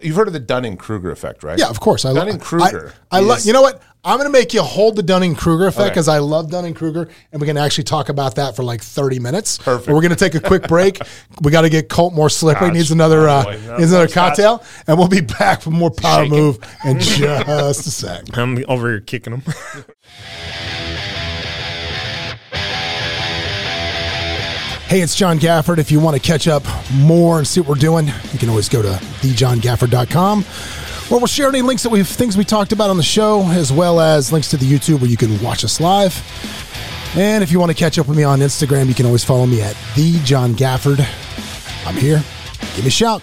you've 0.00 0.16
heard 0.16 0.26
of 0.26 0.32
the 0.32 0.40
Dunning 0.40 0.76
Kruger 0.76 1.12
effect, 1.12 1.44
right? 1.44 1.56
Yeah, 1.56 1.68
of 1.68 1.78
course. 1.78 2.04
I 2.04 2.08
love 2.08 2.26
Dunning 2.26 2.40
Kruger. 2.40 2.94
I, 3.12 3.18
I 3.18 3.20
love. 3.20 3.44
You 3.44 3.52
know 3.52 3.62
what? 3.62 3.80
I'm 4.04 4.16
going 4.16 4.28
to 4.28 4.32
make 4.32 4.54
you 4.54 4.62
hold 4.62 4.96
the 4.96 5.02
Dunning 5.02 5.34
Kruger 5.34 5.66
effect 5.66 5.80
Okay. 5.80 5.90
because 5.90 6.08
I 6.08 6.18
love 6.18 6.50
Dunning 6.50 6.72
Kruger, 6.72 7.08
and 7.32 7.40
we 7.40 7.46
can 7.46 7.56
actually 7.56 7.84
talk 7.84 8.08
about 8.08 8.36
that 8.36 8.54
for 8.56 8.62
like 8.62 8.80
30 8.80 9.18
minutes. 9.18 9.58
Perfect. 9.58 9.86
But 9.86 9.94
we're 9.94 10.00
going 10.00 10.14
to 10.14 10.16
take 10.16 10.34
a 10.34 10.40
quick 10.40 10.68
break. 10.68 11.00
we 11.42 11.50
got 11.50 11.62
to 11.62 11.68
get 11.68 11.88
Colt 11.88 12.14
more 12.14 12.30
slippery. 12.30 12.68
Gosh. 12.68 12.76
Needs 12.76 12.90
another. 12.92 13.28
Uh, 13.28 13.44
boy. 13.44 13.76
needs 13.78 13.90
another 13.92 14.08
cocktail, 14.08 14.62
and 14.86 14.96
we'll 14.98 15.08
be 15.08 15.20
back 15.20 15.62
for 15.62 15.70
more 15.70 15.90
power 15.90 16.22
Shaking. 16.24 16.38
move 16.38 16.58
in 16.84 17.00
just 17.00 17.86
a 17.86 17.90
sec. 17.90 18.36
I'm 18.38 18.64
over 18.68 18.88
here 18.88 19.00
kicking 19.00 19.32
them. 19.32 19.42
Hey, 24.88 25.02
it's 25.02 25.14
John 25.14 25.38
Gafford. 25.38 25.76
If 25.76 25.90
you 25.92 26.00
want 26.00 26.16
to 26.16 26.22
catch 26.22 26.48
up 26.48 26.62
more 26.94 27.36
and 27.36 27.46
see 27.46 27.60
what 27.60 27.68
we're 27.68 27.74
doing, 27.74 28.06
you 28.32 28.38
can 28.38 28.48
always 28.48 28.70
go 28.70 28.80
to 28.80 28.88
thejohngafford.com 29.20 30.46
where 31.08 31.18
we'll 31.18 31.26
share 31.26 31.48
any 31.48 31.62
links 31.62 31.82
that 31.82 31.88
we've 31.88 32.06
things 32.06 32.36
we 32.36 32.44
talked 32.44 32.72
about 32.72 32.90
on 32.90 32.98
the 32.98 33.02
show, 33.02 33.42
as 33.48 33.72
well 33.72 33.98
as 33.98 34.30
links 34.30 34.50
to 34.50 34.58
the 34.58 34.66
YouTube 34.66 35.00
where 35.00 35.08
you 35.08 35.16
can 35.16 35.42
watch 35.42 35.64
us 35.64 35.80
live. 35.80 36.14
And 37.16 37.42
if 37.42 37.50
you 37.50 37.58
want 37.58 37.70
to 37.70 37.76
catch 37.76 37.98
up 37.98 38.06
with 38.06 38.16
me 38.16 38.24
on 38.24 38.40
Instagram, 38.40 38.88
you 38.88 38.94
can 38.94 39.06
always 39.06 39.24
follow 39.24 39.46
me 39.46 39.62
at 39.62 39.74
the 39.96 40.18
John 40.24 40.52
Gafford. 40.54 41.00
I'm 41.86 41.94
here. 41.94 42.22
Give 42.74 42.84
me 42.84 42.88
a 42.88 42.90
shout. 42.90 43.22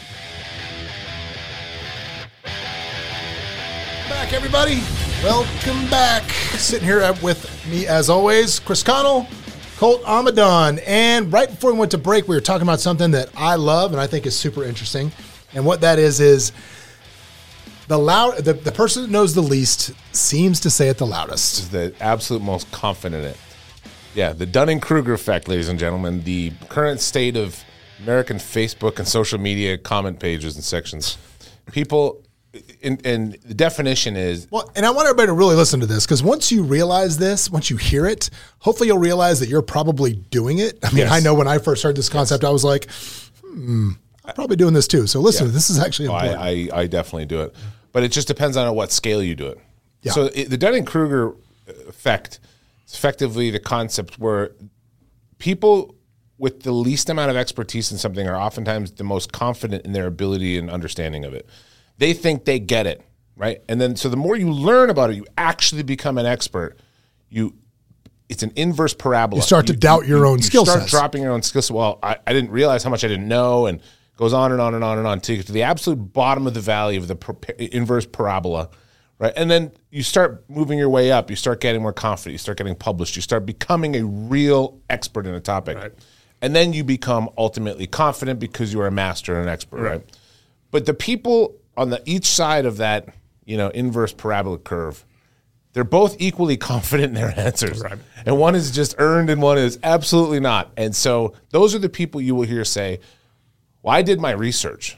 Back, 4.10 4.34
everybody. 4.34 4.82
Welcome 5.24 5.88
back. 5.92 6.24
Sitting 6.58 6.88
here 6.88 7.14
with 7.22 7.68
me, 7.70 7.86
as 7.86 8.10
always, 8.10 8.60
Chris 8.60 8.82
Connell, 8.82 9.28
Colt 9.78 10.02
Amidan. 10.06 10.82
And 10.88 11.32
right 11.32 11.50
before 11.50 11.72
we 11.72 11.78
went 11.78 11.92
to 11.92 12.00
break, 12.00 12.28
we 12.28 12.36
were 12.36 12.42
talking 12.42 12.64
about 12.64 12.80
something 12.80 13.12
that 13.12 13.30
I 13.38 13.56
love 13.56 13.92
and 13.92 14.02
I 14.02 14.08
think 14.08 14.26
is 14.26 14.36
super 14.36 14.64
interesting. 14.64 15.12
And 15.54 15.66
what 15.66 15.82
that 15.82 16.00
is 16.00 16.20
is 16.20 16.52
the 17.88 17.98
loud 17.98 18.38
the, 18.38 18.54
the 18.54 18.72
person 18.72 19.04
that 19.04 19.12
knows 19.12 19.34
the 19.36 19.42
least 19.42 19.92
seems 20.16 20.60
to 20.62 20.70
say 20.70 20.90
it 20.90 20.98
the 20.98 21.06
loudest. 21.06 21.60
is 21.60 21.70
the 21.70 21.94
absolute 22.00 22.42
most 22.42 22.72
confident 22.72 23.24
in 23.24 23.30
it. 23.32 23.38
Yeah, 24.14 24.32
the 24.34 24.46
Dunning 24.46 24.80
Kruger 24.80 25.14
effect, 25.14 25.48
ladies 25.48 25.68
and 25.68 25.78
gentlemen, 25.78 26.24
the 26.24 26.52
current 26.70 27.02
state 27.02 27.36
of 27.36 27.64
American 28.02 28.38
Facebook 28.38 28.98
and 28.98 29.08
social 29.08 29.40
media 29.40 29.78
comment 29.78 30.20
pages 30.20 30.56
and 30.56 30.64
sections. 30.64 31.18
People, 31.72 32.24
and, 32.82 33.06
and 33.06 33.34
the 33.44 33.54
definition 33.54 34.16
is 34.16 34.48
Well, 34.52 34.72
and 34.76 34.86
I 34.86 34.92
want 34.92 35.08
everybody 35.08 35.28
to 35.28 35.34
really 35.34 35.56
listen 35.56 35.82
to 35.82 35.86
this 35.86 36.06
because 36.06 36.24
once 36.24 36.50
you 36.52 36.64
realize 36.64 37.18
this, 37.18 37.50
once 37.50 37.70
you 37.70 37.76
hear 37.78 38.06
it, 38.06 38.30
hopefully 38.60 38.88
you'll 38.88 39.00
realize 39.00 39.42
that 39.42 39.50
you're 39.50 39.62
probably 39.62 40.14
doing 40.14 40.60
it. 40.60 40.80
I 40.84 40.90
mean, 40.90 40.98
Yes. 41.00 41.12
I 41.12 41.20
know 41.20 41.34
when 41.34 41.48
I 41.50 41.58
first 41.58 41.84
heard 41.84 41.96
this 41.98 42.08
concept, 42.08 42.44
I 42.46 42.50
was 42.52 42.64
like, 42.64 42.90
hmm, 43.42 43.92
I'm 44.28 44.34
probably 44.36 44.56
doing 44.56 44.74
this 44.74 44.88
too. 44.88 45.08
So 45.08 45.20
listen, 45.20 45.48
Yeah. 45.48 45.54
this 45.54 45.70
is 45.70 45.80
actually 45.80 46.08
Oh, 46.10 46.16
important. 46.18 46.42
I, 46.42 46.70
I, 46.74 46.82
I 46.82 46.88
definitely 46.88 47.26
do 47.26 47.42
it, 47.42 47.56
but 47.92 48.04
it 48.04 48.12
just 48.12 48.28
depends 48.28 48.58
on 48.58 48.74
what 48.76 48.92
scale 48.92 49.22
you 49.24 49.36
do 49.36 49.48
it. 49.48 49.60
Yeah. 50.02 50.12
So 50.14 50.30
it, 50.34 50.50
the 50.50 50.58
Dunning 50.58 50.86
Kruger 50.86 51.34
effect 51.88 52.40
is 52.88 52.94
effectively 52.94 53.50
the 53.52 53.60
concept 53.60 54.20
where 54.20 54.52
people 55.38 55.96
with 56.38 56.64
the 56.64 56.72
least 56.72 57.10
amount 57.10 57.32
of 57.32 57.38
expertise 57.38 57.92
in 57.92 57.98
something 57.98 58.28
are 58.28 58.36
oftentimes 58.36 58.92
the 58.92 59.04
most 59.04 59.32
confident 59.32 59.86
in 59.86 59.94
their 59.94 60.06
ability 60.08 60.58
and 60.58 60.70
understanding 60.70 61.24
of 61.24 61.34
it. 61.34 61.48
They 61.98 62.14
think 62.14 62.44
they 62.46 62.60
get 62.60 62.86
it, 62.88 63.02
right? 63.38 63.62
And 63.70 63.80
then 63.80 63.96
so 63.96 64.10
the 64.10 64.18
more 64.18 64.36
you 64.36 64.52
learn 64.52 64.90
about 64.90 65.10
it, 65.12 65.16
you 65.16 65.26
actually 65.38 65.84
become 65.84 66.18
an 66.18 66.26
expert. 66.26 66.78
You 67.30 67.56
it's 68.28 68.44
an 68.44 68.52
inverse 68.56 68.94
parabola. 68.94 69.40
You 69.40 69.44
start 69.46 69.68
to 69.68 69.74
doubt 69.76 70.08
your 70.08 70.26
own 70.26 70.40
you 70.40 70.44
skill 70.44 70.66
start 70.66 70.82
sets. 70.82 70.92
dropping 70.92 71.22
your 71.22 71.32
own 71.32 71.42
skill 71.44 71.62
set. 71.62 71.76
Well, 71.76 72.00
I, 72.02 72.18
I 72.26 72.34
didn't 72.34 72.50
realize 72.52 72.84
how 72.84 72.90
much 72.90 73.04
I 73.04 73.08
didn't 73.08 73.28
know, 73.28 73.68
and 73.68 73.82
goes 74.16 74.34
on 74.34 74.52
and 74.52 74.62
on 74.62 74.74
and 74.74 74.84
on 74.84 74.98
and 74.98 75.08
on 75.08 75.20
to, 75.22 75.44
to 75.44 75.52
the 75.52 75.64
absolute 75.64 75.98
bottom 75.98 76.48
of 76.48 76.54
the 76.54 76.62
valley 76.62 76.96
of 76.96 77.08
the 77.08 77.16
per, 77.16 77.36
inverse 77.58 78.06
parabola, 78.06 78.70
right? 79.20 79.34
And 79.36 79.50
then 79.50 79.72
you 79.92 80.04
start 80.04 80.44
moving 80.50 80.78
your 80.78 80.90
way 80.90 81.12
up. 81.12 81.30
You 81.30 81.36
start 81.36 81.60
getting 81.62 81.82
more 81.82 81.94
confident. 81.94 82.34
You 82.34 82.38
start 82.38 82.58
getting 82.58 82.76
published. 82.76 83.16
You 83.16 83.22
start 83.22 83.46
becoming 83.46 83.96
a 83.96 84.06
real 84.06 84.80
expert 84.90 85.26
in 85.26 85.34
a 85.34 85.42
topic, 85.42 85.78
and 86.42 86.56
then 86.56 86.74
you 86.74 86.84
become 86.84 87.30
ultimately 87.38 87.88
confident 87.88 88.40
because 88.40 88.74
you 88.74 88.82
are 88.82 88.88
a 88.88 88.92
master 88.92 89.34
and 89.34 89.44
an 89.44 89.50
expert, 89.50 89.82
right? 89.82 90.20
But 90.72 90.86
the 90.86 90.94
people 90.94 91.56
on 91.78 91.90
the 91.90 92.02
each 92.06 92.26
side 92.26 92.66
of 92.66 92.78
that, 92.78 93.10
you 93.46 93.58
know, 93.58 93.70
inverse 93.70 94.14
parabola 94.14 94.58
curve, 94.58 95.06
they're 95.74 95.84
both 95.84 96.16
equally 96.20 96.58
confident 96.72 97.10
in 97.10 97.14
their 97.14 97.38
answers. 97.38 97.82
Right. 97.82 98.00
And 98.26 98.38
one 98.38 98.56
is 98.56 98.72
just 98.72 98.96
earned 98.98 99.30
and 99.30 99.42
one 99.42 99.58
is 99.58 99.78
absolutely 99.84 100.40
not. 100.40 100.72
And 100.78 100.96
so 100.96 101.34
those 101.50 101.76
are 101.76 101.80
the 101.80 101.90
people 101.90 102.22
you 102.22 102.34
will 102.34 102.48
hear 102.48 102.66
say, 102.66 103.00
Well, 103.86 103.94
I 103.96 104.02
did 104.02 104.20
my 104.20 104.32
research. 104.32 104.98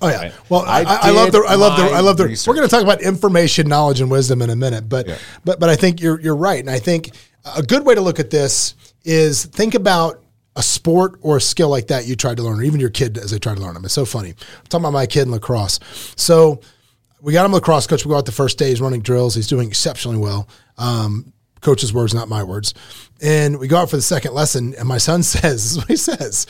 Oh 0.00 0.08
yeah. 0.08 0.16
Right. 0.16 0.32
Well, 0.48 0.62
I, 0.62 0.80
I 0.82 0.98
I, 1.02 1.10
love 1.10 1.30
the 1.30 1.38
I 1.48 1.54
love 1.54 1.78
the 1.78 1.84
I 1.94 2.00
love 2.00 2.16
the. 2.16 2.24
research. 2.26 2.48
We're 2.48 2.56
going 2.56 2.68
to 2.68 2.70
talk 2.74 2.82
about 2.82 3.00
information, 3.02 3.68
knowledge, 3.68 4.00
and 4.00 4.10
wisdom 4.10 4.42
in 4.42 4.50
a 4.50 4.56
minute, 4.56 4.88
but 4.88 5.06
Yeah. 5.06 5.18
but 5.44 5.60
but 5.60 5.68
I 5.70 5.76
think 5.76 6.00
you're 6.00 6.20
you're 6.20 6.34
right, 6.34 6.58
and 6.58 6.68
I 6.68 6.80
think 6.80 7.12
a 7.56 7.62
good 7.62 7.86
way 7.86 7.94
to 7.94 8.00
look 8.00 8.18
at 8.18 8.28
this 8.30 8.74
is 9.04 9.44
think 9.44 9.74
about 9.76 10.20
a 10.56 10.62
sport 10.62 11.20
or 11.22 11.36
a 11.36 11.40
skill 11.40 11.68
like 11.68 11.86
that 11.86 12.04
you 12.06 12.16
tried 12.16 12.38
to 12.38 12.42
learn, 12.42 12.58
or 12.58 12.64
even 12.64 12.80
your 12.80 12.90
kid 12.90 13.16
as 13.16 13.30
they 13.30 13.38
try 13.38 13.54
to 13.54 13.60
learn 13.60 13.74
them. 13.74 13.84
It's 13.84 13.94
so 13.94 14.04
funny. 14.04 14.30
I'm 14.30 14.66
talking 14.68 14.82
about 14.84 14.92
my 14.92 15.06
kid 15.06 15.22
in 15.22 15.30
lacrosse. 15.30 15.78
So 16.16 16.60
we 17.20 17.32
got 17.32 17.46
him 17.46 17.52
a 17.52 17.56
lacrosse 17.56 17.86
coach. 17.86 18.04
We 18.04 18.10
go 18.10 18.16
out 18.18 18.26
the 18.26 18.32
first 18.32 18.58
day. 18.58 18.70
He's 18.70 18.80
running 18.80 19.02
drills. 19.02 19.36
He's 19.36 19.46
doing 19.46 19.68
exceptionally 19.68 20.18
well. 20.18 20.48
Um, 20.78 21.32
coach's 21.60 21.92
words, 21.92 22.12
not 22.12 22.28
my 22.28 22.42
words. 22.42 22.74
And 23.22 23.60
we 23.60 23.68
go 23.68 23.76
out 23.76 23.88
for 23.88 23.94
the 23.96 24.02
second 24.02 24.34
lesson, 24.34 24.74
and 24.76 24.88
my 24.88 24.98
son 24.98 25.22
says, 25.22 25.42
"This 25.42 25.70
is 25.72 25.78
what 25.78 25.86
he 25.88 25.96
says." 25.96 26.46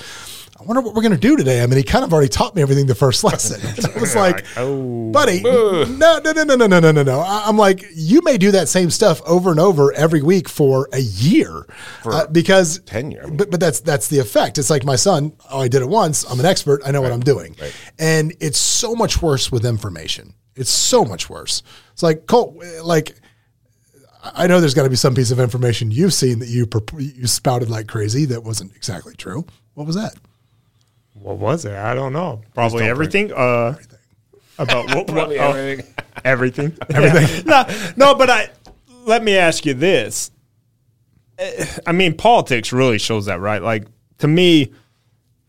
I 0.62 0.64
wonder 0.64 0.80
what 0.80 0.94
we're 0.94 1.02
going 1.02 1.12
to 1.12 1.18
do 1.18 1.36
today. 1.36 1.60
I 1.60 1.66
mean, 1.66 1.76
he 1.76 1.82
kind 1.82 2.04
of 2.04 2.12
already 2.12 2.28
taught 2.28 2.54
me 2.54 2.62
everything 2.62 2.86
the 2.86 2.94
first 2.94 3.24
lesson. 3.24 3.60
I 3.96 3.98
was 3.98 4.14
like, 4.14 4.44
oh, 4.56 5.10
buddy, 5.10 5.44
uh. 5.44 5.86
no, 5.88 6.20
no, 6.24 6.32
no, 6.32 6.44
no, 6.44 6.54
no, 6.54 6.78
no, 6.78 6.92
no, 6.92 7.02
no. 7.02 7.20
I'm 7.20 7.56
like, 7.56 7.84
you 7.92 8.20
may 8.22 8.38
do 8.38 8.52
that 8.52 8.68
same 8.68 8.88
stuff 8.88 9.20
over 9.26 9.50
and 9.50 9.58
over 9.58 9.92
every 9.92 10.22
week 10.22 10.48
for 10.48 10.88
a 10.92 11.00
year 11.00 11.66
for 12.02 12.12
uh, 12.12 12.26
because 12.28 12.78
tenure. 12.80 13.24
I. 13.26 13.30
But, 13.30 13.50
but 13.50 13.58
that's, 13.58 13.80
that's 13.80 14.06
the 14.06 14.20
effect. 14.20 14.56
It's 14.56 14.70
like 14.70 14.84
my 14.84 14.94
son, 14.94 15.32
oh, 15.50 15.60
I 15.60 15.66
did 15.66 15.82
it 15.82 15.88
once. 15.88 16.24
I'm 16.30 16.38
an 16.38 16.46
expert. 16.46 16.80
I 16.86 16.92
know 16.92 17.00
right. 17.00 17.08
what 17.08 17.14
I'm 17.14 17.20
doing. 17.20 17.56
Right. 17.60 17.74
And 17.98 18.32
it's 18.38 18.58
so 18.58 18.94
much 18.94 19.20
worse 19.20 19.50
with 19.50 19.66
information. 19.66 20.34
It's 20.54 20.70
so 20.70 21.04
much 21.04 21.28
worse. 21.28 21.64
It's 21.92 22.04
like, 22.04 22.26
Colt, 22.26 22.62
like, 22.84 23.16
I 24.22 24.46
know 24.46 24.60
there's 24.60 24.74
got 24.74 24.84
to 24.84 24.90
be 24.90 24.94
some 24.94 25.16
piece 25.16 25.32
of 25.32 25.40
information 25.40 25.90
you've 25.90 26.14
seen 26.14 26.38
that 26.38 26.48
you 26.48 26.68
you 26.96 27.26
spouted 27.26 27.68
like 27.68 27.88
crazy 27.88 28.26
that 28.26 28.44
wasn't 28.44 28.76
exactly 28.76 29.16
true. 29.16 29.44
What 29.74 29.88
was 29.88 29.96
that? 29.96 30.14
What 31.22 31.38
was 31.38 31.64
it? 31.64 31.74
I 31.74 31.94
don't 31.94 32.12
know. 32.12 32.42
Probably 32.54 32.84
everything. 32.84 33.32
Uh, 33.32 33.76
about 34.58 34.94
what? 34.94 35.06
Probably 35.06 35.38
oh, 35.38 35.52
everything. 35.52 35.94
everything. 36.24 36.76
Everything. 36.90 37.46
no, 37.46 37.64
no, 37.96 38.14
but 38.14 38.28
I 38.28 38.50
let 39.04 39.22
me 39.22 39.36
ask 39.36 39.64
you 39.64 39.74
this. 39.74 40.30
Eh, 41.38 41.66
I 41.86 41.92
mean, 41.92 42.16
politics 42.16 42.72
really 42.72 42.98
shows 42.98 43.26
that, 43.26 43.40
right? 43.40 43.62
Like 43.62 43.86
to 44.18 44.28
me, 44.28 44.72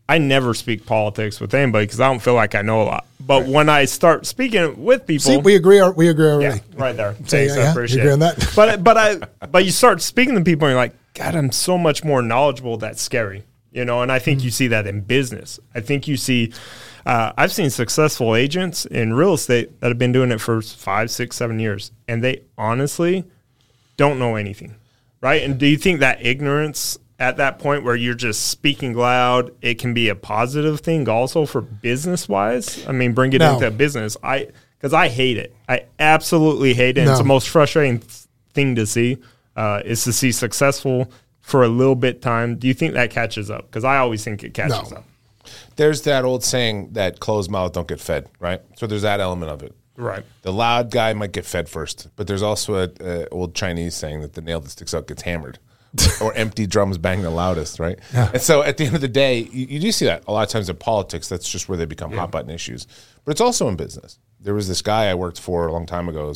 I 0.08 0.18
never 0.18 0.54
speak 0.54 0.86
politics 0.86 1.40
with 1.40 1.54
anybody 1.54 1.86
because 1.86 2.00
I 2.00 2.08
don't 2.08 2.20
feel 2.20 2.34
like 2.34 2.54
I 2.54 2.62
know 2.62 2.82
a 2.82 2.84
lot. 2.84 3.06
But 3.20 3.46
when 3.46 3.68
I 3.68 3.86
start 3.86 4.26
speaking 4.26 4.84
with 4.84 5.06
people, 5.06 5.24
See, 5.24 5.36
we 5.38 5.54
agree. 5.54 5.82
We 5.90 6.08
agree 6.08 6.26
already. 6.26 6.56
yeah, 6.56 6.80
right 6.82 6.96
there. 6.96 7.14
So, 7.14 7.24
Thanks, 7.24 7.32
yeah, 7.32 7.38
I 7.38 7.46
yeah, 7.46 7.64
you 7.64 7.70
appreciate 7.70 8.00
agree 8.00 8.10
it. 8.10 8.14
on 8.14 8.18
that? 8.20 8.52
But 8.54 8.84
but 8.84 8.96
I 8.96 9.16
but 9.46 9.64
you 9.64 9.70
start 9.70 10.02
speaking 10.02 10.34
to 10.34 10.42
people 10.42 10.68
and 10.68 10.72
you're 10.72 10.80
like, 10.80 10.94
God, 11.14 11.34
I'm 11.34 11.52
so 11.52 11.78
much 11.78 12.04
more 12.04 12.22
knowledgeable. 12.22 12.76
That's 12.76 13.00
scary, 13.00 13.44
you 13.74 13.84
know. 13.84 14.00
And 14.02 14.10
I 14.10 14.18
think 14.18 14.42
you 14.44 14.50
see 14.50 14.68
that 14.68 14.86
in 14.86 15.00
business. 15.02 15.60
I 15.74 15.80
think 15.80 16.08
you 16.08 16.16
see. 16.16 16.52
Uh, 17.04 17.32
I've 17.36 17.52
seen 17.52 17.68
successful 17.68 18.34
agents 18.34 18.86
in 18.86 19.12
real 19.12 19.34
estate 19.34 19.78
that 19.80 19.88
have 19.88 19.98
been 19.98 20.12
doing 20.12 20.32
it 20.32 20.40
for 20.40 20.62
five, 20.62 21.10
six, 21.10 21.36
seven 21.36 21.58
years, 21.58 21.92
and 22.08 22.24
they 22.24 22.42
honestly 22.56 23.24
don't 23.98 24.18
know 24.18 24.36
anything, 24.36 24.74
right? 25.20 25.42
And 25.42 25.58
do 25.58 25.66
you 25.66 25.76
think 25.76 26.00
that 26.00 26.24
ignorance 26.24 26.98
at 27.18 27.36
that 27.36 27.58
point 27.58 27.84
where 27.84 27.94
you're 27.94 28.14
just 28.14 28.46
speaking 28.46 28.94
loud, 28.94 29.50
it 29.60 29.78
can 29.78 29.92
be 29.92 30.08
a 30.08 30.14
positive 30.14 30.80
thing 30.80 31.06
also 31.08 31.44
for 31.44 31.60
business 31.60 32.26
wise? 32.28 32.84
I 32.88 32.92
mean, 32.92 33.12
bring 33.12 33.32
it 33.34 33.38
No. 33.40 33.54
into 33.54 33.70
business. 33.70 34.16
I 34.22 34.48
because 34.78 34.94
I 34.94 35.08
hate 35.08 35.36
it. 35.36 35.54
I 35.68 35.84
absolutely 35.98 36.72
hate 36.74 36.96
it. 36.98 37.06
It's 37.06 37.18
the 37.18 37.24
most 37.24 37.48
frustrating 37.48 37.98
th- 38.00 38.12
thing 38.54 38.74
to 38.76 38.86
see 38.86 39.18
uh, 39.56 39.82
is 39.84 40.04
to 40.04 40.12
see 40.12 40.32
successful 40.32 41.10
for 41.44 41.62
a 41.62 41.68
little 41.68 41.94
bit 41.94 42.22
time. 42.22 42.56
Do 42.56 42.66
you 42.66 42.72
think 42.74 42.94
that 42.94 43.10
catches 43.10 43.50
up? 43.50 43.66
Because 43.66 43.84
I 43.84 43.98
always 43.98 44.24
think 44.24 44.42
it 44.42 44.54
catches 44.54 44.90
No. 44.90 44.96
up. 44.96 45.04
There's 45.76 46.02
that 46.02 46.24
old 46.24 46.42
saying 46.42 46.94
that 46.94 47.20
closed 47.20 47.50
mouth 47.50 47.74
don't 47.74 47.86
get 47.86 48.00
fed, 48.00 48.28
right? 48.40 48.62
So 48.76 48.86
there's 48.86 49.02
that 49.02 49.20
element 49.20 49.52
of 49.52 49.62
it. 49.62 49.74
Right. 49.96 50.24
The 50.40 50.52
loud 50.52 50.90
guy 50.90 51.12
might 51.12 51.32
get 51.32 51.44
fed 51.44 51.68
first, 51.68 52.08
but 52.16 52.26
there's 52.26 52.42
also 52.42 52.84
a, 52.84 52.88
a 53.00 53.28
old 53.28 53.54
Chinese 53.54 53.94
saying 53.94 54.22
that 54.22 54.32
the 54.32 54.40
nail 54.40 54.58
that 54.60 54.70
sticks 54.70 54.94
out 54.94 55.06
gets 55.06 55.20
hammered, 55.20 55.58
or 56.22 56.32
empty 56.32 56.66
drums 56.66 56.96
bang 56.96 57.20
the 57.20 57.28
loudest, 57.30 57.78
right? 57.78 57.98
And 58.14 58.40
so 58.40 58.62
at 58.62 58.78
the 58.78 58.86
end 58.86 58.94
of 58.94 59.02
the 59.02 59.06
day, 59.08 59.40
you, 59.52 59.66
you 59.66 59.80
do 59.80 59.92
see 59.92 60.06
that 60.06 60.24
a 60.26 60.32
lot 60.32 60.44
of 60.44 60.48
times 60.48 60.70
in 60.70 60.76
politics. 60.76 61.28
That's 61.28 61.46
just 61.48 61.68
where 61.68 61.76
they 61.76 61.84
become 61.84 62.10
hot 62.10 62.30
button 62.30 62.50
issues. 62.50 62.86
But 63.26 63.32
it's 63.32 63.42
also 63.42 63.68
in 63.68 63.76
business. 63.76 64.18
There 64.40 64.54
was 64.54 64.66
this 64.66 64.80
guy 64.80 65.10
I 65.10 65.14
worked 65.14 65.38
for 65.38 65.66
a 65.66 65.72
long 65.72 65.84
time 65.84 66.08
ago. 66.08 66.32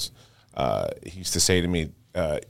Uh, 0.55 0.89
he 1.07 1.19
used 1.21 1.33
to 1.33 1.41
say 1.41 1.61
to 1.63 1.67
me, 1.67 1.89
uh, 2.15 2.41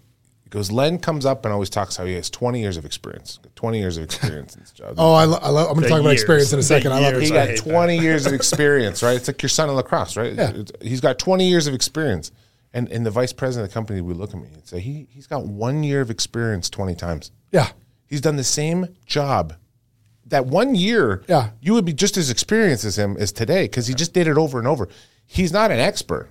he 0.49 0.51
goes, 0.59 0.71
Len 0.73 0.99
comes 0.99 1.27
up 1.27 1.45
and 1.45 1.53
always 1.53 1.69
talks 1.69 1.97
how 1.97 2.07
he 2.07 2.15
has 2.15 2.31
20 2.31 2.59
years 2.59 2.79
of 2.79 2.87
experience, 2.87 3.39
20 3.57 3.79
years 3.79 3.99
of 3.99 4.05
experience 4.05 4.55
in 4.55 4.63
his 4.63 4.71
job. 4.73 4.95
Oh, 4.97 5.13
I, 5.13 5.25
lo- 5.25 5.39
I 5.43 5.51
love. 5.51 5.69
I'm 5.69 5.75
going 5.75 5.83
to 5.83 5.89
talk 5.91 6.01
about 6.01 6.09
years. 6.11 6.23
experience 6.23 6.53
in 6.55 6.59
a 6.59 6.63
The 6.63 6.67
second. 6.67 6.93
I 6.93 7.01
love 7.01 7.13
years. 7.15 7.25
it. 7.31 7.33
He 7.35 7.39
I 7.39 7.47
got 7.47 7.49
hate 7.51 7.59
20 7.71 7.99
years 7.99 8.27
of 8.27 8.33
experience, 8.33 9.03
right? 9.03 9.15
It's 9.17 9.29
like 9.29 9.43
your 9.43 9.51
son 9.51 9.69
in 9.69 9.75
lacrosse, 9.75 10.17
right? 10.17 10.33
Yeah. 10.33 10.51
It's- 10.51 10.71
He's 10.81 11.03
got 11.03 11.19
20 11.19 11.47
years 11.47 11.67
of 11.67 11.75
experience. 11.75 12.33
And, 12.73 12.91
and 12.91 13.05
the 13.05 13.11
vice 13.11 13.33
president 13.33 13.67
of 13.67 13.71
the 13.71 13.75
company 13.75 14.01
would 14.01 14.17
look 14.17 14.31
at 14.35 14.41
me 14.41 14.49
and 14.55 14.67
say, 14.67 14.81
he, 14.81 15.07
he's 15.11 15.27
got 15.27 15.45
one 15.47 15.83
year 15.83 16.01
of 16.01 16.11
experience 16.11 16.71
20 16.71 16.95
times. 16.95 17.31
Yeah. 17.53 17.69
He's 18.07 18.21
done 18.23 18.37
the 18.37 18.45
same 18.45 18.95
job. 19.07 19.55
That 20.27 20.47
one 20.47 20.75
year, 20.75 21.23
Yeah. 21.29 21.51
you 21.61 21.75
would 21.75 21.85
be 21.85 21.93
just 21.95 22.17
as 22.17 22.31
experienced 22.31 22.85
as 22.87 22.99
him 22.99 23.17
as 23.19 23.33
today 23.33 23.65
because 23.65 23.87
he 23.87 23.95
just 23.95 24.13
did 24.15 24.27
it 24.29 24.37
over 24.39 24.59
and 24.59 24.67
over. 24.69 24.89
He's 25.27 25.53
not 25.53 25.71
an 25.71 25.79
expert. 25.79 26.31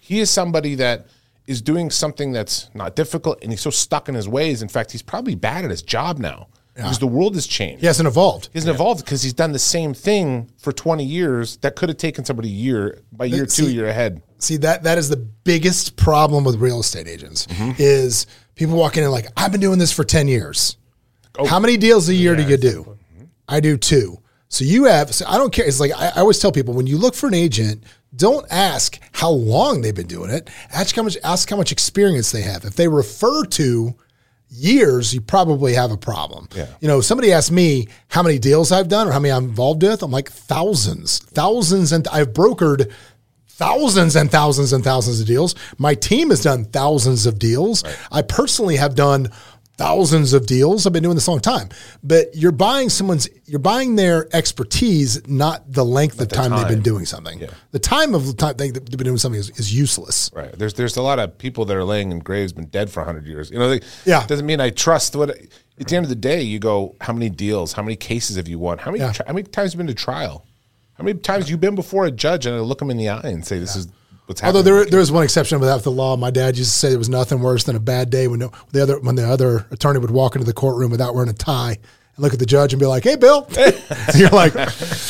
He 0.00 0.20
is 0.20 0.30
somebody 0.30 0.74
that 0.76 1.06
is 1.48 1.60
doing 1.62 1.90
something 1.90 2.30
that's 2.32 2.68
not 2.74 2.94
difficult 2.94 3.38
and 3.42 3.50
he's 3.50 3.60
so 3.60 3.70
stuck 3.70 4.08
in 4.08 4.14
his 4.14 4.28
ways. 4.28 4.62
In 4.62 4.68
fact, 4.68 4.92
he's 4.92 5.02
probably 5.02 5.34
bad 5.34 5.64
at 5.64 5.70
his 5.70 5.82
job 5.82 6.18
now. 6.18 6.46
because 6.76 7.00
the 7.00 7.06
world 7.08 7.34
has 7.34 7.46
changed. 7.46 7.80
He 7.80 7.86
hasn't 7.88 8.06
evolved. 8.06 8.50
He 8.52 8.58
hasn't 8.58 8.72
evolved 8.74 9.04
because 9.04 9.20
he's 9.22 9.34
done 9.34 9.50
the 9.50 9.58
same 9.58 9.94
thing 9.94 10.48
for 10.58 10.70
20 10.72 11.02
years 11.04 11.56
that 11.62 11.74
could 11.74 11.88
have 11.88 11.98
taken 11.98 12.24
somebody 12.24 12.48
a 12.50 12.52
year. 12.52 13.00
By 13.10 13.24
year 13.24 13.46
two, 13.46 13.64
see- 13.64 13.72
you're 13.72 13.88
ahead. 13.88 14.22
See 14.38 14.58
that 14.58 14.84
that 14.84 14.98
is 14.98 15.08
the 15.08 15.16
biggest 15.16 15.96
problem 15.96 16.44
with 16.44 16.56
real 16.60 16.78
estate 16.78 17.08
agents 17.08 17.46
Mm-hmm. 17.48 17.72
is 17.78 18.26
people 18.54 18.76
walking 18.76 19.02
in 19.02 19.10
like 19.10 19.26
I've 19.36 19.50
been 19.50 19.60
doing 19.60 19.80
this 19.80 19.90
for 19.92 20.04
ten 20.04 20.28
years. 20.28 20.76
Oh. 21.36 21.44
How 21.46 21.58
many 21.58 21.76
deals 21.76 22.08
a 22.08 22.14
year 22.14 22.36
do 22.36 22.44
you 22.44 22.56
do? 22.56 22.96
I 23.48 23.58
do 23.60 23.76
two. 23.76 24.18
So 24.48 24.64
you 24.64 24.84
have. 24.84 25.14
So 25.14 25.26
I 25.26 25.38
don't 25.38 25.52
care. 25.52 25.66
It's 25.66 25.80
like 25.80 25.92
I, 25.92 26.08
I 26.08 26.20
always 26.20 26.38
tell 26.38 26.52
people 26.52 26.74
when 26.74 26.86
you 26.86 26.98
look 26.98 27.14
for 27.14 27.26
an 27.26 27.34
agent, 27.34 27.84
don't 28.16 28.46
ask 28.50 28.98
how 29.12 29.30
long 29.30 29.82
they've 29.82 29.94
been 29.94 30.06
doing 30.06 30.30
it. 30.30 30.48
Ask 30.72 30.96
how 30.96 31.02
much. 31.02 31.16
Ask 31.22 31.50
how 31.50 31.56
much 31.56 31.72
experience 31.72 32.32
they 32.32 32.42
have. 32.42 32.64
If 32.64 32.74
they 32.74 32.88
refer 32.88 33.44
to 33.44 33.94
years, 34.50 35.12
you 35.12 35.20
probably 35.20 35.74
have 35.74 35.90
a 35.90 35.96
problem. 35.96 36.48
Yeah. 36.54 36.66
You 36.80 36.88
know, 36.88 37.00
somebody 37.00 37.32
asked 37.32 37.52
me 37.52 37.88
how 38.08 38.22
many 38.22 38.38
deals 38.38 38.72
I've 38.72 38.88
done 38.88 39.08
or 39.08 39.12
how 39.12 39.20
many 39.20 39.32
I'm 39.32 39.44
involved 39.44 39.82
with. 39.82 40.02
I'm 40.02 40.10
like 40.10 40.30
thousands, 40.30 41.18
thousands, 41.18 41.92
and 41.92 42.08
I've 42.08 42.32
brokered 42.32 42.90
thousands 43.48 44.16
and 44.16 44.30
thousands 44.30 44.72
and 44.72 44.84
thousands 44.84 45.20
of 45.20 45.26
deals. 45.26 45.54
My 45.78 45.94
team 45.94 46.30
has 46.30 46.42
done 46.42 46.64
thousands 46.64 47.26
of 47.26 47.38
deals. 47.38 47.84
I 48.10 48.22
personally 48.22 48.76
have 48.76 48.94
done 48.94 49.30
thousands 49.78 50.32
of 50.34 50.46
deals. 50.46 50.86
I've 50.86 50.92
been 50.92 51.02
doing 51.04 51.14
this 51.14 51.26
a 51.28 51.30
long 51.30 51.40
time. 51.40 51.68
But 52.02 52.34
you're 52.34 52.52
buying 52.52 52.90
someone's 52.90 53.28
you're 53.46 53.58
buying 53.60 53.96
their 53.96 54.28
expertise, 54.36 55.26
not 55.26 55.72
the 55.72 55.84
length 55.84 56.20
of 56.20 56.28
time, 56.28 56.50
they've 56.50 56.68
been 56.68 56.82
doing 56.82 57.06
something. 57.06 57.42
The 57.70 57.78
time 57.78 58.14
of 58.14 58.26
the 58.26 58.32
time 58.34 58.56
they've 58.56 58.74
been 58.74 58.90
doing 58.98 59.16
something 59.16 59.40
is, 59.40 59.50
is 59.58 59.72
useless. 59.74 60.30
Right. 60.34 60.52
There's 60.52 60.74
there's 60.74 60.96
a 60.96 61.02
lot 61.02 61.18
of 61.18 61.38
people 61.38 61.64
that 61.66 61.76
are 61.76 61.84
laying 61.84 62.10
in 62.10 62.18
graves, 62.18 62.52
been 62.52 62.66
dead 62.66 62.90
for 62.90 63.00
100 63.00 63.26
years. 63.26 63.50
You 63.50 63.58
know, 63.58 63.70
they, 63.70 63.80
Yeah. 64.04 64.26
doesn't 64.26 64.44
mean 64.44 64.60
I 64.60 64.70
trust 64.70 65.16
what. 65.16 65.30
At 65.80 65.86
the 65.86 65.94
end 65.94 66.04
of 66.04 66.10
the 66.10 66.16
day, 66.16 66.42
you 66.42 66.58
go, 66.58 66.96
how 67.00 67.12
many 67.12 67.30
deals, 67.30 67.72
how 67.72 67.82
many 67.84 67.94
cases 67.94 68.34
have 68.34 68.48
you 68.48 68.58
won? 68.58 68.78
How 68.78 68.90
many 68.90 69.04
Yeah. 69.04 69.12
how 69.26 69.32
many 69.32 69.44
times 69.44 69.72
have 69.72 69.80
you 69.80 69.86
been 69.86 69.94
to 69.94 70.02
trial? 70.02 70.44
How 70.94 71.04
many 71.04 71.16
times 71.20 71.48
you 71.48 71.56
been 71.56 71.76
before 71.76 72.04
a 72.06 72.10
judge 72.10 72.44
and 72.46 72.56
I 72.56 72.58
look 72.58 72.80
them 72.80 72.90
in 72.90 72.96
the 72.96 73.08
eye 73.10 73.20
and 73.22 73.46
say, 73.46 73.60
this 73.60 73.76
is 73.76 73.86
what's 74.28 74.40
happening? 74.40 74.58
Although 74.58 74.82
there, 74.82 74.90
there 74.90 75.00
is 75.00 75.10
one 75.10 75.24
exception 75.24 75.58
without 75.58 75.82
the 75.82 75.90
law. 75.90 76.16
My 76.16 76.30
dad 76.30 76.56
used 76.56 76.70
to 76.70 76.76
say 76.76 76.90
there 76.90 76.98
was 76.98 77.08
nothing 77.08 77.40
worse 77.40 77.64
than 77.64 77.76
a 77.76 77.80
bad 77.80 78.10
day 78.10 78.28
when 78.28 78.40
no, 78.40 78.52
the 78.72 78.82
other 78.82 79.00
when 79.00 79.14
the 79.14 79.28
other 79.28 79.66
attorney 79.70 79.98
would 79.98 80.10
walk 80.10 80.36
into 80.36 80.46
the 80.46 80.52
courtroom 80.52 80.90
without 80.90 81.14
wearing 81.14 81.30
a 81.30 81.34
tie 81.34 81.72
and 82.18 82.22
look 82.22 82.32
at 82.32 82.38
the 82.38 82.46
judge 82.46 82.72
and 82.72 82.80
be 82.80 82.86
like, 82.86 83.04
"Hey, 83.04 83.16
Bill," 83.16 83.46
and 83.58 83.74
you're 84.14 84.28
like, 84.30 84.54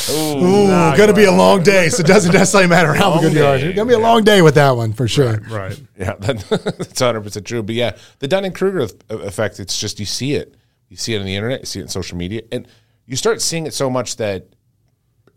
"Ooh, 0.09 0.67
gonna 0.97 1.13
be 1.13 1.25
a 1.25 1.31
long 1.31 1.61
day." 1.63 1.89
So 1.89 2.01
it 2.01 2.07
doesn't 2.07 2.33
necessarily 2.33 2.69
matter 2.69 2.93
how 2.93 3.19
good 3.19 3.33
you 3.33 3.43
are. 3.43 3.55
It's 3.55 3.75
gonna 3.75 3.87
be 3.87 3.93
a 3.93 3.99
long 3.99 4.23
day 4.23 4.41
with 4.41 4.55
that 4.55 4.71
one 4.71 4.93
for 4.93 5.07
sure. 5.07 5.41
Right. 5.49 5.79
Yeah, 5.97 6.15
that, 6.15 6.39
that's 6.49 7.01
100 7.01 7.21
percent 7.21 7.45
true. 7.45 7.63
But 7.63 7.75
yeah, 7.75 7.97
the 8.19 8.27
Dunning 8.27 8.53
Kruger 8.53 8.87
effect. 9.09 9.59
It's 9.59 9.79
just 9.79 9.99
you 9.99 10.05
see 10.05 10.35
it, 10.35 10.55
you 10.87 10.97
see 10.97 11.13
it 11.13 11.19
on 11.19 11.25
the 11.25 11.35
internet, 11.35 11.59
you 11.59 11.65
see 11.65 11.79
it 11.79 11.83
in 11.83 11.87
social 11.89 12.17
media, 12.17 12.43
and 12.51 12.67
you 13.05 13.15
start 13.15 13.41
seeing 13.41 13.65
it 13.65 13.73
so 13.73 13.89
much 13.89 14.17
that 14.17 14.47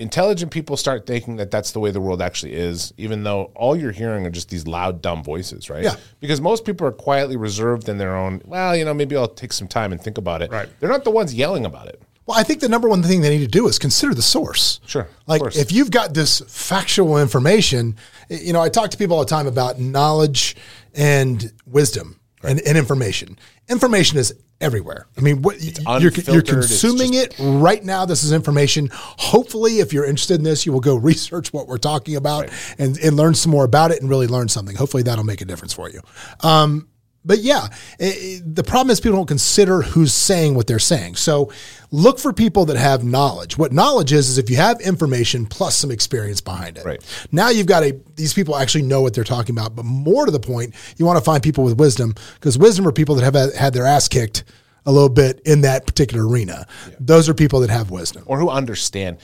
intelligent 0.03 0.50
people 0.50 0.76
start 0.76 1.07
thinking 1.07 1.36
that 1.36 1.50
that's 1.50 1.70
the 1.70 1.80
way 1.80 1.90
the 1.90 2.00
world 2.00 2.20
actually 2.20 2.55
is, 2.55 2.92
even 2.98 3.22
though 3.22 3.53
all 3.55 3.76
you're 3.76 3.92
hearing 3.92 4.26
are 4.26 4.30
just 4.30 4.50
these 4.50 4.66
loud, 4.66 5.00
dumb 5.00 5.22
voices, 5.22 5.70
right? 5.70 5.84
Yeah. 5.84 5.96
Because 6.20 6.40
most 6.40 6.64
people 6.64 6.86
are 6.86 6.92
quietly 6.92 7.36
reserved 7.36 7.88
in 7.88 7.98
their 7.98 8.16
own. 8.16 8.42
Well, 8.44 8.76
you 8.76 8.84
know, 8.84 8.92
maybe 8.92 9.16
I'll 9.16 9.28
take 9.28 9.53
some 9.53 9.68
time 9.68 9.92
and 9.92 10.00
think 10.00 10.18
about 10.18 10.42
it. 10.42 10.50
Right. 10.50 10.68
They're 10.80 10.90
not 10.90 11.05
the 11.05 11.11
ones 11.11 11.32
yelling 11.32 11.64
about 11.64 11.86
it. 11.86 12.03
Well, 12.26 12.38
I 12.38 12.42
think 12.42 12.61
the 12.61 12.68
number 12.68 12.88
one 12.88 13.03
thing 13.03 13.20
they 13.20 13.30
need 13.30 13.44
to 13.44 13.50
do 13.50 13.66
is 13.68 13.78
consider 13.78 14.14
the 14.14 14.22
source. 14.22 14.80
Sure, 14.86 15.09
Like 15.26 15.42
if 15.57 15.72
you've 15.72 15.90
got 15.90 16.14
this 16.14 16.40
factual 16.46 17.18
information, 17.18 17.96
you 18.28 18.53
know, 18.53 18.61
I 18.61 18.68
talk 18.68 18.90
to 18.90 18.96
people 18.96 19.16
all 19.16 19.24
the 19.24 19.30
time 19.30 19.46
about 19.46 19.80
knowledge 19.80 20.57
and 20.94 21.53
wisdom 21.66 22.20
and, 22.42 22.61
and 22.61 22.78
information. 22.78 23.38
Information 23.68 24.18
is 24.18 24.34
everywhere. 24.62 25.06
I 25.18 25.20
mean, 25.20 25.42
what 25.42 25.60
you're, 26.00 26.12
you're 26.12 26.42
consuming 26.42 27.14
it 27.14 27.34
right 27.38 27.84
now. 27.84 28.06
This 28.06 28.24
is 28.24 28.32
information. 28.32 28.88
Hopefully, 28.92 29.80
if 29.80 29.92
you're 29.92 30.04
interested 30.04 30.34
in 30.34 30.44
this, 30.44 30.64
you 30.64 30.72
will 30.72 30.80
go 30.80 30.96
research 31.12 31.52
what 31.52 31.66
we're 31.66 31.78
talking 31.78 32.16
about 32.16 32.48
and, 32.78 32.96
and 32.98 33.16
learn 33.16 33.34
some 33.34 33.50
more 33.50 33.64
about 33.64 33.90
it 33.90 34.00
and 34.00 34.08
really 34.08 34.26
learn 34.26 34.48
something. 34.48 34.76
Hopefully, 34.76 35.02
that'll 35.02 35.24
make 35.24 35.40
a 35.40 35.44
difference 35.44 35.72
for 35.72 35.90
you. 35.90 36.00
Um, 36.40 36.88
but 37.25 37.39
yeah, 37.41 37.68
i- 38.01 38.05
i- 38.05 38.41
the 38.45 38.64
problem 38.64 38.91
is 38.91 39.01
people 39.01 39.16
don't 39.18 39.27
consider 39.27 39.83
who's 39.83 40.12
saying 40.12 40.55
what 40.55 40.66
they're 40.66 40.79
saying. 40.79 41.16
So 41.16 41.51
look 41.91 42.18
for 42.18 42.33
people 42.33 42.64
that 42.66 42.77
have 42.77 43.05
knowledge. 43.05 43.57
What 43.59 43.73
knowledge 43.73 44.12
is 44.12 44.29
is 44.29 44.39
if 44.39 44.51
you 44.51 44.57
have 44.57 44.81
information 44.81 45.47
plus 45.47 45.77
some 45.77 45.91
experience 45.91 46.41
behind 46.41 46.79
it. 46.79 46.85
Right. 46.85 47.01
Now 47.31 47.51
you've 47.51 47.66
got 47.66 47.83
a 47.85 47.97
these 48.16 48.33
people 48.35 48.57
actually 48.57 48.83
know 48.83 49.01
what 49.03 49.14
they're 49.14 49.25
talking 49.25 49.57
about. 49.57 49.75
But 49.77 49.85
more 49.85 50.27
to 50.27 50.33
the 50.33 50.41
point, 50.41 50.75
you 50.97 51.07
want 51.07 51.18
to 51.18 51.25
find 51.25 51.43
people 51.43 51.64
with 51.64 51.79
wisdom 51.79 52.14
because 52.35 52.59
wisdom 52.59 52.87
are 52.89 52.93
people 52.93 53.14
that 53.16 53.25
have 53.25 53.55
had- 53.55 53.73
their 53.75 53.87
ass 53.87 54.09
kicked 54.09 54.45
a 54.85 54.91
little 54.91 55.09
bit 55.09 55.41
in 55.45 55.61
that 55.61 55.87
particular 55.87 56.27
arena. 56.27 56.66
Those 56.99 57.29
are 57.29 57.35
people 57.35 57.61
that 57.61 57.70
have 57.70 57.91
wisdom. 57.91 58.25
or 58.27 58.39
who 58.41 58.49
understand 58.51 59.18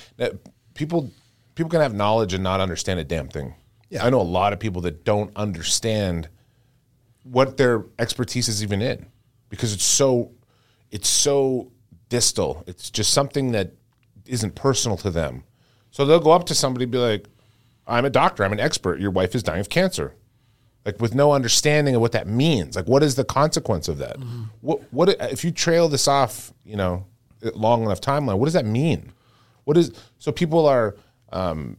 people 0.74 1.10
people 1.56 1.68
can 1.70 1.80
have 1.80 1.92
knowledge 1.94 2.32
and 2.34 2.44
not 2.44 2.60
understand 2.60 3.00
a 3.00 3.04
damn 3.04 3.26
thing. 3.28 3.54
Yeah. 3.90 4.04
I 4.06 4.10
know 4.10 4.20
a 4.20 4.22
lot 4.22 4.52
of 4.52 4.60
people 4.60 4.82
that 4.82 5.04
don't 5.04 5.32
understand 5.34 6.28
what 7.30 7.56
their 7.56 7.84
expertise 7.98 8.48
is 8.48 8.62
even 8.62 8.80
in 8.82 9.06
because 9.48 9.72
it's 9.72 9.84
so 9.84 10.32
it's 10.90 11.08
so 11.08 11.70
distal. 12.08 12.64
It's 12.66 12.90
just 12.90 13.12
something 13.12 13.52
that 13.52 13.72
isn't 14.26 14.54
personal 14.54 14.96
to 14.98 15.10
them. 15.10 15.44
So 15.90 16.04
they'll 16.04 16.20
go 16.20 16.32
up 16.32 16.46
to 16.46 16.54
somebody 16.54 16.84
and 16.84 16.92
be 16.92 16.98
like, 16.98 17.26
I'm 17.86 18.04
a 18.04 18.10
doctor, 18.10 18.44
I'm 18.44 18.52
an 18.52 18.60
expert. 18.60 19.00
Your 19.00 19.10
wife 19.10 19.34
is 19.34 19.42
dying 19.42 19.60
of 19.60 19.68
cancer. 19.68 20.14
Like 20.84 21.00
with 21.00 21.14
no 21.14 21.32
understanding 21.32 21.94
of 21.94 22.00
what 22.00 22.12
that 22.12 22.26
means. 22.26 22.76
Like 22.76 22.86
what 22.86 23.02
is 23.02 23.14
the 23.14 23.24
consequence 23.24 23.88
of 23.88 23.98
that? 23.98 24.16
What 24.60 24.80
what 24.92 25.08
if 25.32 25.44
you 25.44 25.50
trail 25.50 25.88
this 25.88 26.08
off, 26.08 26.52
you 26.64 26.76
know, 26.76 27.06
long 27.54 27.82
enough 27.82 28.00
timeline, 28.00 28.38
what 28.38 28.46
does 28.46 28.54
that 28.54 28.64
mean? 28.66 29.12
What 29.64 29.76
is 29.76 29.92
so 30.18 30.32
people 30.32 30.66
are 30.66 30.96
um 31.30 31.76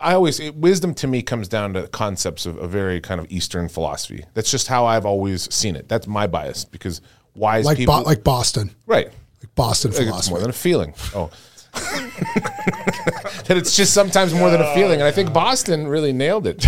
I 0.00 0.14
always 0.14 0.38
it, 0.40 0.54
wisdom 0.54 0.94
to 0.94 1.06
me 1.06 1.22
comes 1.22 1.48
down 1.48 1.74
to 1.74 1.88
concepts 1.88 2.46
of 2.46 2.56
a 2.58 2.66
very 2.68 3.00
kind 3.00 3.20
of 3.20 3.30
Eastern 3.30 3.68
philosophy. 3.68 4.24
That's 4.34 4.50
just 4.50 4.68
how 4.68 4.86
I've 4.86 5.04
always 5.06 5.52
seen 5.54 5.76
it. 5.76 5.88
That's 5.88 6.06
my 6.06 6.26
bias 6.26 6.64
because 6.64 7.00
wise 7.34 7.64
Like 7.64 7.76
people, 7.78 7.94
Bo- 7.96 8.02
like 8.02 8.22
Boston. 8.24 8.70
right? 8.86 9.06
Like 9.06 9.54
Boston 9.54 9.90
Like, 9.92 10.00
It's 10.00 10.08
philosophy. 10.08 10.30
more 10.32 10.40
than 10.40 10.50
a 10.50 10.52
feeling. 10.52 10.94
Oh, 11.14 11.30
that 11.74 13.50
it's 13.56 13.76
just 13.76 13.92
sometimes 13.94 14.32
more 14.34 14.50
than 14.50 14.60
a 14.60 14.74
feeling, 14.74 15.00
and 15.00 15.04
I 15.04 15.10
think 15.12 15.32
Boston 15.32 15.86
really 15.86 16.12
nailed 16.12 16.46
it. 16.46 16.58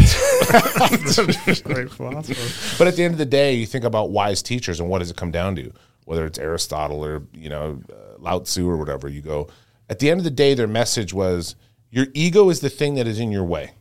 But 2.78 2.86
at 2.88 2.96
the 2.96 3.02
end 3.04 3.12
of 3.14 3.18
the 3.18 3.26
day, 3.26 3.54
you 3.54 3.66
think 3.66 3.84
about 3.84 4.10
wise 4.10 4.42
teachers 4.42 4.80
and 4.80 4.88
what 4.88 4.98
does 5.00 5.10
it 5.10 5.16
come 5.16 5.30
down 5.30 5.56
to? 5.56 5.72
Whether 6.04 6.26
it's 6.26 6.38
Aristotle 6.38 7.04
or 7.04 7.22
you 7.32 7.48
know 7.48 7.80
uh, 7.92 8.18
Lao 8.18 8.40
Tzu 8.40 8.68
or 8.68 8.76
whatever, 8.76 9.08
you 9.08 9.20
go. 9.20 9.48
At 9.88 9.98
the 9.98 10.10
end 10.10 10.18
of 10.20 10.24
the 10.24 10.30
day, 10.30 10.54
their 10.54 10.66
message 10.68 11.12
was 11.12 11.56
your 11.90 12.06
ego 12.14 12.50
is 12.50 12.60
the 12.60 12.70
thing 12.70 12.94
that 12.94 13.06
is 13.06 13.18
in 13.18 13.30
your 13.30 13.44
way, 13.44 13.72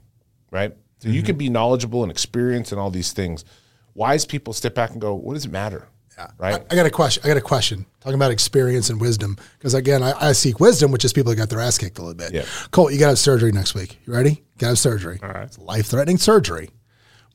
right? 0.51 0.75
So 0.99 1.09
you 1.09 1.21
can 1.21 1.33
mm-hmm. 1.33 1.39
be 1.39 1.49
knowledgeable 1.49 2.03
and 2.03 2.11
experienced 2.11 2.71
and 2.71 2.81
all 2.81 2.91
these 2.91 3.13
things. 3.13 3.45
Wise 3.93 4.25
people 4.25 4.53
step 4.53 4.75
back 4.75 4.91
and 4.91 4.99
go, 4.99 5.13
"What 5.13 5.35
does 5.35 5.45
it 5.45 5.51
matter?" 5.51 5.87
Yeah. 6.17 6.31
Right? 6.37 6.65
I 6.69 6.75
got 6.75 6.85
a 6.85 6.89
question. 6.89 7.23
I 7.23 7.29
got 7.29 7.37
a 7.37 7.41
question. 7.41 7.85
Talking 8.01 8.15
about 8.15 8.31
experience 8.31 8.89
and 8.89 8.99
wisdom, 8.99 9.37
because 9.57 9.73
again, 9.73 10.03
I, 10.03 10.29
I 10.29 10.31
seek 10.33 10.59
wisdom, 10.59 10.91
which 10.91 11.05
is 11.05 11.13
people 11.13 11.31
that 11.31 11.37
got 11.37 11.49
their 11.49 11.61
ass 11.61 11.77
kicked 11.77 11.97
a 11.97 12.01
little 12.01 12.15
bit. 12.15 12.33
Yeah. 12.33 12.45
Colt, 12.71 12.91
you 12.91 12.99
got 12.99 13.05
to 13.05 13.11
have 13.11 13.19
surgery 13.19 13.53
next 13.53 13.73
week. 13.73 13.99
You 14.05 14.13
ready? 14.13 14.31
You 14.31 14.57
got 14.57 14.67
to 14.67 14.71
have 14.71 14.79
surgery. 14.79 15.19
All 15.23 15.29
right. 15.29 15.43
It's 15.43 15.57
life-threatening 15.57 16.17
surgery. 16.17 16.69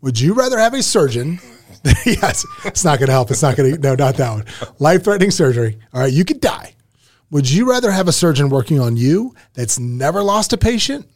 Would 0.02 0.20
you 0.20 0.34
rather 0.34 0.58
have 0.58 0.74
a 0.74 0.82
surgeon? 0.82 1.40
yes, 2.06 2.44
it's 2.64 2.84
not 2.84 2.98
going 2.98 3.06
to 3.06 3.12
help. 3.12 3.30
It's 3.30 3.42
not 3.42 3.56
going 3.56 3.74
to. 3.74 3.80
No, 3.80 3.94
not 3.94 4.16
that 4.16 4.30
one. 4.30 4.44
Life-threatening 4.78 5.30
surgery. 5.30 5.78
All 5.94 6.02
right, 6.02 6.12
you 6.12 6.26
could 6.26 6.40
die. 6.40 6.74
Would 7.30 7.50
you 7.50 7.68
rather 7.68 7.90
have 7.90 8.06
a 8.08 8.12
surgeon 8.12 8.48
working 8.48 8.78
on 8.80 8.96
you 8.96 9.34
that's 9.54 9.78
never 9.78 10.22
lost 10.22 10.52
a 10.52 10.58
patient, 10.58 11.06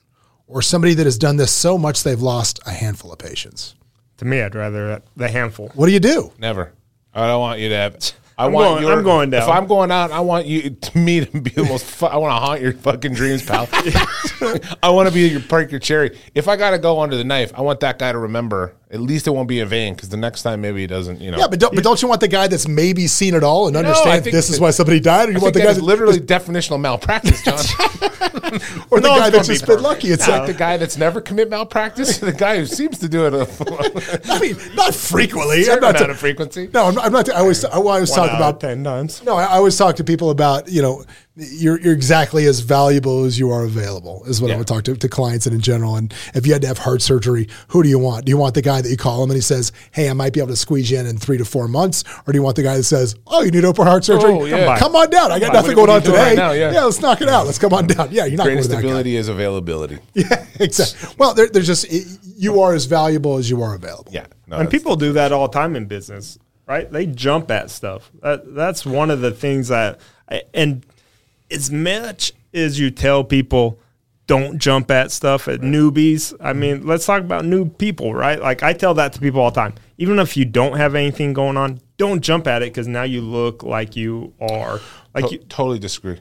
or 0.46 0.62
somebody 0.62 0.94
that 0.94 1.04
has 1.06 1.18
done 1.18 1.36
this 1.36 1.52
so 1.52 1.76
much 1.78 2.02
they've 2.02 2.20
lost 2.20 2.60
a 2.66 2.70
handful 2.70 3.12
of 3.12 3.18
patients? 3.18 3.74
To 4.18 4.24
me, 4.24 4.40
I'd 4.40 4.54
rather 4.54 5.00
the 5.16 5.28
handful. 5.28 5.70
What 5.74 5.86
do 5.86 5.92
you 5.92 6.00
do? 6.00 6.32
Never. 6.38 6.72
I 7.14 7.26
don't 7.26 7.40
want 7.40 7.60
you 7.60 7.68
to 7.68 7.74
have. 7.76 8.12
I 8.36 8.46
I'm 8.46 8.52
want 8.52 8.66
going- 8.68 8.82
your, 8.84 8.92
I'm 8.98 9.04
going 9.04 9.30
down. 9.30 9.42
If 9.42 9.48
I'm 9.48 9.66
going 9.66 9.90
out, 9.90 10.10
I 10.12 10.20
want 10.20 10.46
you 10.46 10.70
to 10.70 10.98
me 10.98 11.24
to 11.24 11.40
be 11.40 11.50
the 11.50 11.64
most. 11.64 11.84
Fu- 11.84 12.06
I 12.06 12.16
want 12.16 12.30
to 12.32 12.36
haunt 12.46 12.60
your 12.60 12.72
fucking 12.72 13.14
dreams, 13.14 13.44
pal. 13.44 13.68
I 14.82 14.90
want 14.90 15.08
to 15.08 15.14
be 15.14 15.28
your 15.28 15.40
park 15.40 15.70
your 15.70 15.80
cherry. 15.80 16.16
If 16.34 16.46
I 16.48 16.56
got 16.56 16.70
to 16.70 16.78
go 16.78 17.00
under 17.00 17.16
the 17.16 17.24
knife, 17.24 17.52
I 17.54 17.60
want 17.62 17.80
that 17.80 17.98
guy 17.98 18.12
to 18.12 18.18
remember. 18.18 18.74
At 18.90 19.00
least 19.00 19.26
it 19.26 19.30
won't 19.32 19.48
be 19.48 19.60
in 19.60 19.68
vain 19.68 19.94
because 19.94 20.08
the 20.08 20.16
next 20.16 20.42
time 20.42 20.62
maybe 20.62 20.80
he 20.80 20.86
doesn't. 20.86 21.20
You 21.20 21.30
know. 21.30 21.38
Yeah, 21.38 21.48
but 21.48 21.60
don't, 21.60 21.74
but 21.74 21.84
don't 21.84 22.00
you 22.00 22.08
want 22.08 22.22
the 22.22 22.28
guy 22.28 22.48
that's 22.48 22.66
maybe 22.66 23.06
seen 23.06 23.34
it 23.34 23.44
all 23.44 23.68
and 23.68 23.76
I 23.76 23.80
understands 23.80 24.24
think 24.24 24.34
this 24.34 24.48
is 24.48 24.58
why 24.60 24.70
somebody 24.70 24.98
died, 24.98 25.28
or 25.28 25.32
you 25.32 25.38
I 25.38 25.42
want 25.42 25.54
the 25.54 25.60
guy 25.60 25.70
is 25.70 25.76
that 25.76 25.84
literally 25.84 26.18
definitional 26.18 26.80
malpractice, 26.80 27.42
John. 27.42 27.58
or 28.90 29.00
the 29.00 29.08
No 29.08 29.18
guy 29.18 29.30
that's 29.30 29.48
be 29.48 29.54
just 29.54 29.66
been 29.66 29.82
lucky? 29.82 30.08
It's 30.08 30.26
like 30.26 30.40
like, 30.40 30.46
the 30.48 30.58
guy 30.58 30.76
that's 30.76 30.96
never 30.96 31.20
commit 31.20 31.50
malpractice, 31.50 32.18
the 32.18 32.32
guy 32.32 32.58
who 32.58 32.66
seems 32.66 32.98
to 32.98 33.08
do 33.08 33.26
it 33.26 33.34
a 33.34 33.40
I 34.32 34.40
mean, 34.40 34.56
not 34.74 34.94
frequently. 34.94 35.68
I'm 35.70 35.80
not. 35.80 35.96
amount 35.96 36.10
of 36.10 36.18
frequently. 36.18 36.68
No, 36.72 36.86
I'm, 36.86 36.98
I'm 36.98 37.12
not. 37.12 37.28
I 37.28 37.40
always, 37.40 37.64
I 37.64 37.72
always 37.72 38.10
One 38.10 38.18
talk 38.18 38.30
out 38.30 38.36
about. 38.36 38.60
ten 38.60 38.84
times. 38.84 39.22
No, 39.22 39.36
I 39.36 39.44
I 39.44 39.56
always 39.56 39.76
talk 39.76 39.96
to 39.96 40.04
people 40.04 40.30
about 40.30 40.68
you 40.70 40.82
know 40.82 41.04
you're, 41.38 41.80
you're 41.80 41.94
exactly 41.94 42.46
as 42.46 42.60
valuable 42.60 43.24
as 43.24 43.38
you 43.38 43.50
are 43.50 43.62
available 43.64 44.24
is 44.26 44.42
what 44.42 44.50
I 44.50 44.56
would 44.56 44.66
talk 44.66 44.82
to, 44.84 44.96
to 44.96 45.08
clients 45.08 45.46
and 45.46 45.54
in 45.54 45.60
general. 45.60 45.94
And 45.94 46.12
if 46.34 46.46
you 46.46 46.52
had 46.52 46.62
to 46.62 46.68
have 46.68 46.78
heart 46.78 47.00
surgery, 47.00 47.48
who 47.68 47.82
do 47.82 47.88
you 47.88 47.98
want? 47.98 48.24
Do 48.24 48.30
you 48.30 48.36
want 48.36 48.54
the 48.54 48.62
guy 48.62 48.80
that 48.82 48.88
you 48.88 48.96
call 48.96 49.22
him 49.22 49.30
and 49.30 49.36
he 49.36 49.40
says, 49.40 49.70
Hey, 49.92 50.10
I 50.10 50.14
might 50.14 50.32
be 50.32 50.40
able 50.40 50.48
to 50.48 50.56
squeeze 50.56 50.90
you 50.90 50.98
in 50.98 51.06
in 51.06 51.16
three 51.16 51.38
to 51.38 51.44
four 51.44 51.68
months? 51.68 52.02
Or 52.26 52.32
do 52.32 52.38
you 52.38 52.42
want 52.42 52.56
the 52.56 52.64
guy 52.64 52.76
that 52.76 52.82
says, 52.84 53.14
Oh, 53.26 53.42
you 53.42 53.50
need 53.52 53.64
open 53.64 53.86
heart 53.86 54.08
oh, 54.10 54.18
surgery? 54.18 54.32
Oh, 54.32 54.44
yeah. 54.46 54.76
Come 54.78 54.96
on 54.96 55.10
down. 55.10 55.30
I 55.30 55.38
got 55.38 55.52
by. 55.52 55.60
nothing 55.60 55.76
What- 55.76 55.86
going 55.86 55.90
on 55.90 55.94
what 56.00 56.08
are 56.08 56.10
today. 56.10 56.28
right 56.28 56.36
now? 56.36 56.50
Yeah. 56.52 56.84
let's 56.84 57.00
knock 57.00 57.20
it 57.20 57.28
out. 57.28 57.46
Let's 57.46 57.58
come 57.58 57.72
on 57.72 57.86
down. 57.86 58.08
Yeah, 58.10 58.24
you're 58.24 58.36
not 58.36 58.44
going 58.44 58.56
Greatest 58.56 58.70
to 58.70 58.76
that 58.76 58.82
guy. 58.82 58.88
ability 58.88 59.16
is 59.16 59.28
availability. 59.28 59.98
Yeah, 60.14 60.44
exactly. 60.58 61.14
Well, 61.18 61.34
there, 61.34 61.48
there's 61.48 61.66
just, 61.68 61.86
you 62.36 62.60
are 62.62 62.74
as 62.74 62.86
valuable 62.86 63.36
as 63.36 63.48
you 63.48 63.62
are 63.62 63.74
available. 63.74 64.10
Yeah. 64.12 64.26
No, 64.48 64.56
and 64.58 64.68
people 64.68 64.96
do 64.96 65.12
that 65.12 65.30
all 65.30 65.46
the 65.46 65.52
time 65.54 65.76
in 65.76 65.86
business, 65.86 66.38
right? 66.66 66.90
They 66.90 67.06
jump 67.06 67.50
at 67.50 67.70
stuff. 67.70 68.10
That, 68.22 68.54
that's 68.54 68.84
one 68.84 69.10
of 69.10 69.20
the 69.20 69.30
things 69.30 69.68
that, 69.68 70.00
and 70.52 70.84
as 71.50 71.70
much 71.70 72.32
as 72.54 72.78
you 72.78 72.90
tell 72.90 73.24
people, 73.24 73.78
don't 74.26 74.58
jump 74.58 74.90
at 74.90 75.10
stuff 75.10 75.48
at 75.48 75.60
newbies. 75.60 76.34
I 76.40 76.50
mm-hmm. 76.50 76.60
mean, 76.60 76.86
let's 76.86 77.06
talk 77.06 77.20
about 77.22 77.44
new 77.44 77.68
people, 77.68 78.12
right? 78.14 78.40
Like 78.40 78.62
I 78.62 78.72
tell 78.74 78.94
that 78.94 79.12
to 79.14 79.20
people 79.20 79.40
all 79.40 79.50
the 79.50 79.60
time. 79.60 79.74
Even 79.96 80.18
if 80.18 80.36
you 80.36 80.44
don't 80.44 80.76
have 80.76 80.94
anything 80.94 81.32
going 81.32 81.56
on, 81.56 81.80
don't 81.96 82.20
jump 82.20 82.46
at 82.46 82.62
it 82.62 82.66
because 82.66 82.86
now 82.86 83.02
you 83.02 83.20
look 83.20 83.62
like 83.62 83.96
you 83.96 84.34
are. 84.40 84.80
Like 85.14 85.26
To- 85.26 85.32
you, 85.32 85.38
totally 85.48 85.78
disagree. 85.78 86.20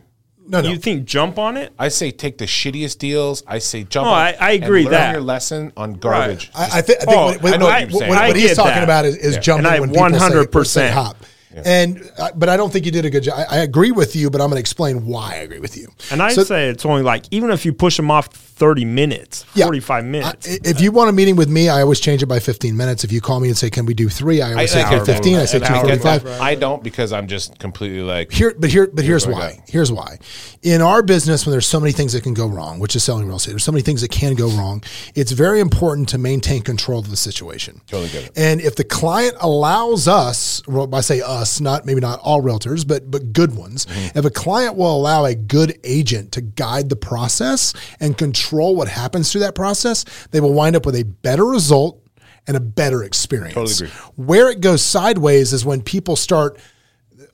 No, 0.50 0.62
no. 0.62 0.70
you 0.70 0.78
think 0.78 1.04
jump 1.04 1.38
on 1.38 1.58
it? 1.58 1.74
I 1.78 1.90
say 1.90 2.10
take 2.10 2.38
the 2.38 2.46
shittiest 2.46 3.00
deals. 3.00 3.44
I 3.46 3.60
say 3.60 3.84
jump. 3.84 4.06
No, 4.06 4.12
on 4.14 4.18
I- 4.18 4.38
I 4.40 4.52
and 4.54 4.64
agree 4.64 4.84
learn 4.84 4.92
that. 4.94 5.12
your 5.12 5.22
lesson 5.22 5.74
on 5.76 5.96
garbage. 5.96 6.50
I, 6.56 6.64
I, 6.64 6.82
thi- 6.82 6.96
I 6.96 7.00
think 7.04 7.10
Oh, 7.10 7.26
what, 7.26 7.44
what, 7.44 7.54
I 7.54 7.58
know 7.58 7.66
what 7.66 7.84
what- 7.92 7.94
what- 8.00 8.10
what 8.10 8.18
I 8.18 8.32
he's 8.32 8.56
talking 8.56 8.72
that. 8.76 8.84
about 8.86 9.04
is, 9.04 9.18
is 9.18 9.36
Yeah. 9.36 9.42
jumping 9.42 9.66
And 9.66 9.76
I 9.76 9.80
when 9.82 9.90
people 9.90 10.64
say, 10.64 10.90
100% 10.90 11.16
say 11.52 11.58
hop. 11.58 11.66
And 11.68 12.12
uh, 12.18 12.32
but 12.36 12.50
I 12.50 12.58
don't 12.58 12.72
think 12.72 12.86
you 12.86 12.92
did 12.92 13.06
a 13.06 13.10
good 13.10 13.24
job. 13.24 13.36
I, 13.50 13.58
I 13.58 13.60
agree 13.60 13.92
with 13.92 14.16
you, 14.16 14.30
but 14.30 14.42
I'm 14.42 14.48
going 14.50 14.58
to 14.58 14.60
explain 14.62 15.06
why 15.06 15.34
I 15.34 15.36
agree 15.38 15.60
with 15.60 15.78
you. 15.78 15.88
And 16.12 16.22
I 16.22 16.34
So- 16.34 16.44
say 16.44 16.70
it's 16.70 16.86
only 16.86 17.04
like 17.04 17.26
even 17.32 17.52
if 17.52 17.66
you 17.66 17.74
push 17.74 17.98
them 17.98 18.12
off 18.12 18.28
thirty 18.28 18.86
minutes, 18.86 19.46
Yeah. 19.54 19.66
forty 19.66 19.80
five 19.80 20.04
I- 20.04 20.08
minutes. 20.08 20.48
if 20.48 20.82
you 20.82 20.92
want 20.92 21.10
a 21.10 21.14
meeting 21.14 21.36
with 21.36 21.50
me, 21.50 21.70
I 21.70 21.82
always 21.82 22.00
change 22.00 22.24
it 22.24 22.26
by 22.26 22.40
15 22.40 22.76
minutes. 22.76 23.04
If 23.04 23.12
you 23.12 23.22
call 23.22 23.40
me 23.40 23.48
and 23.50 23.58
say, 23.58 23.70
"Can 23.70 23.86
we 23.86 23.94
do 23.94 24.10
three? 24.10 24.42
I 24.42 24.52
always 24.54 24.72
say, 24.72 24.82
I 24.84 25.00
15." 25.04 25.36
I 25.38 25.46
say 25.46 25.58
and 25.58 25.66
I 25.66 25.68
get 25.84 26.02
245. 26.02 26.42
I 26.42 26.56
don't 26.56 26.84
because 26.84 27.14
I'm 27.14 27.28
just 27.28 27.60
completely 27.60 28.02
like 28.02 28.32
Here, 28.32 28.54
but 28.58 28.70
here, 28.72 28.88
but 28.92 29.06
here's 29.06 29.28
why. 29.28 29.54
got. 29.58 29.70
Here's 29.70 29.92
why. 29.92 30.18
In 30.64 30.82
our 30.82 31.04
business, 31.04 31.46
when 31.46 31.52
there's 31.52 31.68
so 31.68 31.80
many 31.80 31.92
things 31.92 32.14
that 32.14 32.24
can 32.24 32.34
go 32.34 32.48
wrong, 32.48 32.80
which 32.80 32.96
is 32.96 33.04
selling 33.04 33.28
real 33.28 33.38
estate, 33.38 33.52
there's 33.52 33.64
so 33.64 33.72
many 33.72 33.84
things 33.84 34.02
that 34.02 34.12
can 34.12 34.34
go 34.36 34.50
wrong. 34.50 34.84
It's 35.16 35.32
very 35.32 35.60
important 35.60 36.10
to 36.10 36.18
maintain 36.18 36.62
control 36.64 37.00
of 37.00 37.10
the 37.12 37.16
situation. 37.18 37.82
Totally 37.88 38.10
get 38.10 38.24
it. 38.26 38.32
And 38.36 38.60
if 38.60 38.76
the 38.76 38.84
client 38.84 39.36
allows 39.40 40.08
us, 40.08 40.62
well, 40.68 40.88
by 40.88 41.02
say 41.02 41.22
us, 41.22 41.37
not 41.62 41.86
maybe 41.86 42.00
not 42.02 42.20
all 42.22 42.42
realtors, 42.42 42.88
but 42.88 43.10
but 43.12 43.34
good 43.34 43.56
ones, 43.56 43.86
Mm-hmm. 43.86 44.18
if 44.20 44.26
a 44.26 44.30
client 44.30 44.76
will 44.76 44.96
allow 44.96 45.26
a 45.26 45.36
good 45.36 45.80
agent 45.84 46.32
to 46.34 46.42
guide 46.42 46.90
the 46.90 46.96
process 46.96 47.74
and 48.00 48.18
control 48.18 48.76
what 48.76 48.88
happens 48.88 49.32
through 49.32 49.42
that 49.42 49.56
process, 49.56 50.06
they 50.32 50.40
will 50.42 50.54
wind 50.54 50.76
up 50.76 50.86
with 50.86 50.96
a 50.96 51.04
better 51.04 51.46
result 51.46 52.02
and 52.48 52.56
a 52.58 52.62
better 52.62 53.04
experience. 53.04 53.54
Totally 53.54 53.92
agree. 53.92 54.00
Where 54.26 54.50
it 54.50 54.62
goes 54.62 54.82
sideways 54.82 55.54
is 55.54 55.66
when 55.66 55.82
people 55.82 56.16
start 56.16 56.60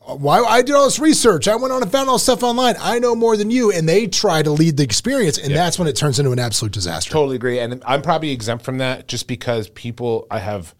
why 0.05 0.39
I 0.43 0.61
did 0.63 0.75
all 0.75 0.83
this 0.83 0.99
research. 0.99 1.47
I 1.47 1.55
went 1.55 1.71
on 1.71 1.81
and 1.81 1.89
found 1.91 2.09
all 2.09 2.15
this 2.15 2.23
stuff 2.23 2.43
online. 2.43 2.75
I 2.79 2.99
know 2.99 3.15
more 3.15 3.37
than 3.37 3.49
you, 3.49 3.71
and 3.71 3.87
they 3.87 4.07
try 4.07 4.41
to 4.41 4.51
lead 4.51 4.75
the 4.75 4.83
experience, 4.83 5.37
and 5.37 5.55
that's 5.55 5.79
when 5.79 5.87
it 5.87 5.95
turns 5.95 6.19
into 6.19 6.31
an 6.31 6.39
absolute 6.39 6.73
disaster. 6.73 7.09
totally 7.11 7.37
agree. 7.37 7.59
And 7.59 7.81
I'm 7.85 8.01
probably 8.01 8.31
exempt 8.31 8.65
from 8.65 8.79
that 8.79 9.07
just 9.07 9.27
because 9.29 9.69
people 9.69 10.27
I 10.29 10.39
have 10.39 10.75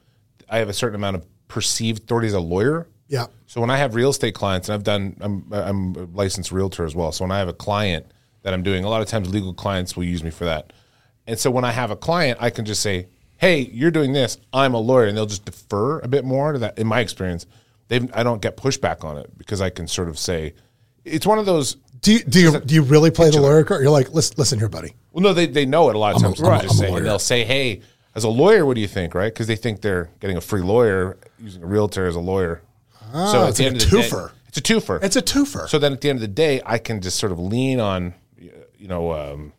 I 0.49 0.57
have 0.57 0.67
a 0.67 0.73
certain 0.73 0.95
amount 0.95 1.15
of 1.17 1.25
perceived 1.47 2.03
authority 2.03 2.27
as 2.27 2.33
a 2.33 2.39
lawyer. 2.41 2.87
Yeah. 3.13 3.27
So 3.45 3.61
when 3.61 3.69
I 3.69 3.77
have 3.77 3.93
real 3.93 4.09
estate 4.09 4.33
clients, 4.33 4.69
and 4.69 4.73
I've 4.73 4.83
done, 4.83 5.15
I'm, 5.21 5.45
I'm 5.51 5.95
a 5.95 6.05
licensed 6.15 6.51
realtor 6.51 6.83
as 6.83 6.95
well. 6.95 7.11
So 7.11 7.23
when 7.23 7.31
I 7.31 7.37
have 7.37 7.47
a 7.47 7.53
client 7.53 8.07
that 8.41 8.55
I'm 8.55 8.63
doing, 8.63 8.83
a 8.83 8.89
lot 8.89 9.03
of 9.03 9.07
times 9.07 9.31
legal 9.31 9.53
clients 9.53 9.95
will 9.95 10.03
use 10.03 10.23
me 10.23 10.31
for 10.31 10.45
that. 10.45 10.73
And 11.27 11.37
so 11.37 11.51
when 11.51 11.63
I 11.63 11.71
have 11.71 11.91
a 11.91 11.95
client, 11.95 12.39
I 12.41 12.49
can 12.49 12.65
just 12.65 12.81
say, 12.81 13.05
"Hey, 13.37 13.69
you're 13.71 13.91
doing 13.91 14.13
this. 14.13 14.39
I'm 14.51 14.73
a 14.73 14.79
lawyer," 14.79 15.05
and 15.05 15.15
they'll 15.15 15.27
just 15.27 15.45
defer 15.45 15.99
a 15.99 16.07
bit 16.07 16.25
more 16.25 16.53
to 16.53 16.59
that. 16.59 16.79
In 16.79 16.87
my 16.87 17.01
experience, 17.01 17.45
they 17.87 18.01
I 18.15 18.23
don't 18.23 18.41
get 18.41 18.57
pushback 18.57 19.03
on 19.03 19.17
it 19.19 19.29
because 19.37 19.61
I 19.61 19.69
can 19.69 19.87
sort 19.87 20.09
of 20.09 20.17
say, 20.17 20.55
it's 21.05 21.27
one 21.27 21.37
of 21.37 21.45
those. 21.45 21.75
Do 22.01 22.13
you, 22.13 22.23
do 22.23 22.41
you, 22.41 22.59
do 22.61 22.73
you 22.73 22.81
really 22.81 23.11
play 23.11 23.29
the 23.29 23.39
lawyer 23.39 23.63
card? 23.63 23.83
You're 23.83 23.91
like, 23.91 24.11
listen, 24.11 24.35
listen 24.39 24.57
here, 24.57 24.69
buddy. 24.69 24.95
Well, 25.11 25.21
no, 25.21 25.33
they, 25.33 25.45
they 25.45 25.67
know 25.67 25.89
it 25.89 25.95
a 25.95 25.99
lot 25.99 26.15
of 26.15 26.21
times. 26.23 26.41
I'm 26.41 26.47
Right. 26.49 26.63
Just 26.63 26.81
I'm 26.81 26.95
and 26.95 27.05
they'll 27.05 27.19
say, 27.19 27.45
"Hey, 27.45 27.81
as 28.15 28.23
a 28.23 28.29
lawyer, 28.29 28.65
what 28.65 28.73
do 28.73 28.81
you 28.81 28.87
think?" 28.87 29.13
Right? 29.13 29.31
Because 29.31 29.45
they 29.45 29.55
think 29.55 29.81
they're 29.81 30.09
getting 30.19 30.35
a 30.35 30.41
free 30.41 30.63
lawyer 30.63 31.17
using 31.39 31.61
a 31.61 31.67
realtor 31.67 32.07
as 32.07 32.15
a 32.15 32.19
lawyer. 32.19 32.63
So 33.13 33.19
Ah, 33.19 33.47
it's 33.47 33.59
like 33.59 33.71
a 33.73 33.75
twofer. 33.75 34.31
it's 34.47 34.57
a 34.57 34.61
twofer. 34.61 35.03
It's 35.03 35.15
a 35.15 35.21
twofer. 35.21 35.69
So 35.69 35.77
then, 35.79 35.93
at 35.93 36.01
the 36.01 36.09
end 36.09 36.17
of 36.17 36.21
the 36.21 36.27
day, 36.27 36.61
I 36.65 36.77
can 36.79 36.99
just 37.01 37.17
sort 37.19 37.31
of 37.31 37.39
lean 37.39 37.79
on, 37.79 38.13
you 38.37 38.87
know, 38.87 39.11
um, 39.13 39.53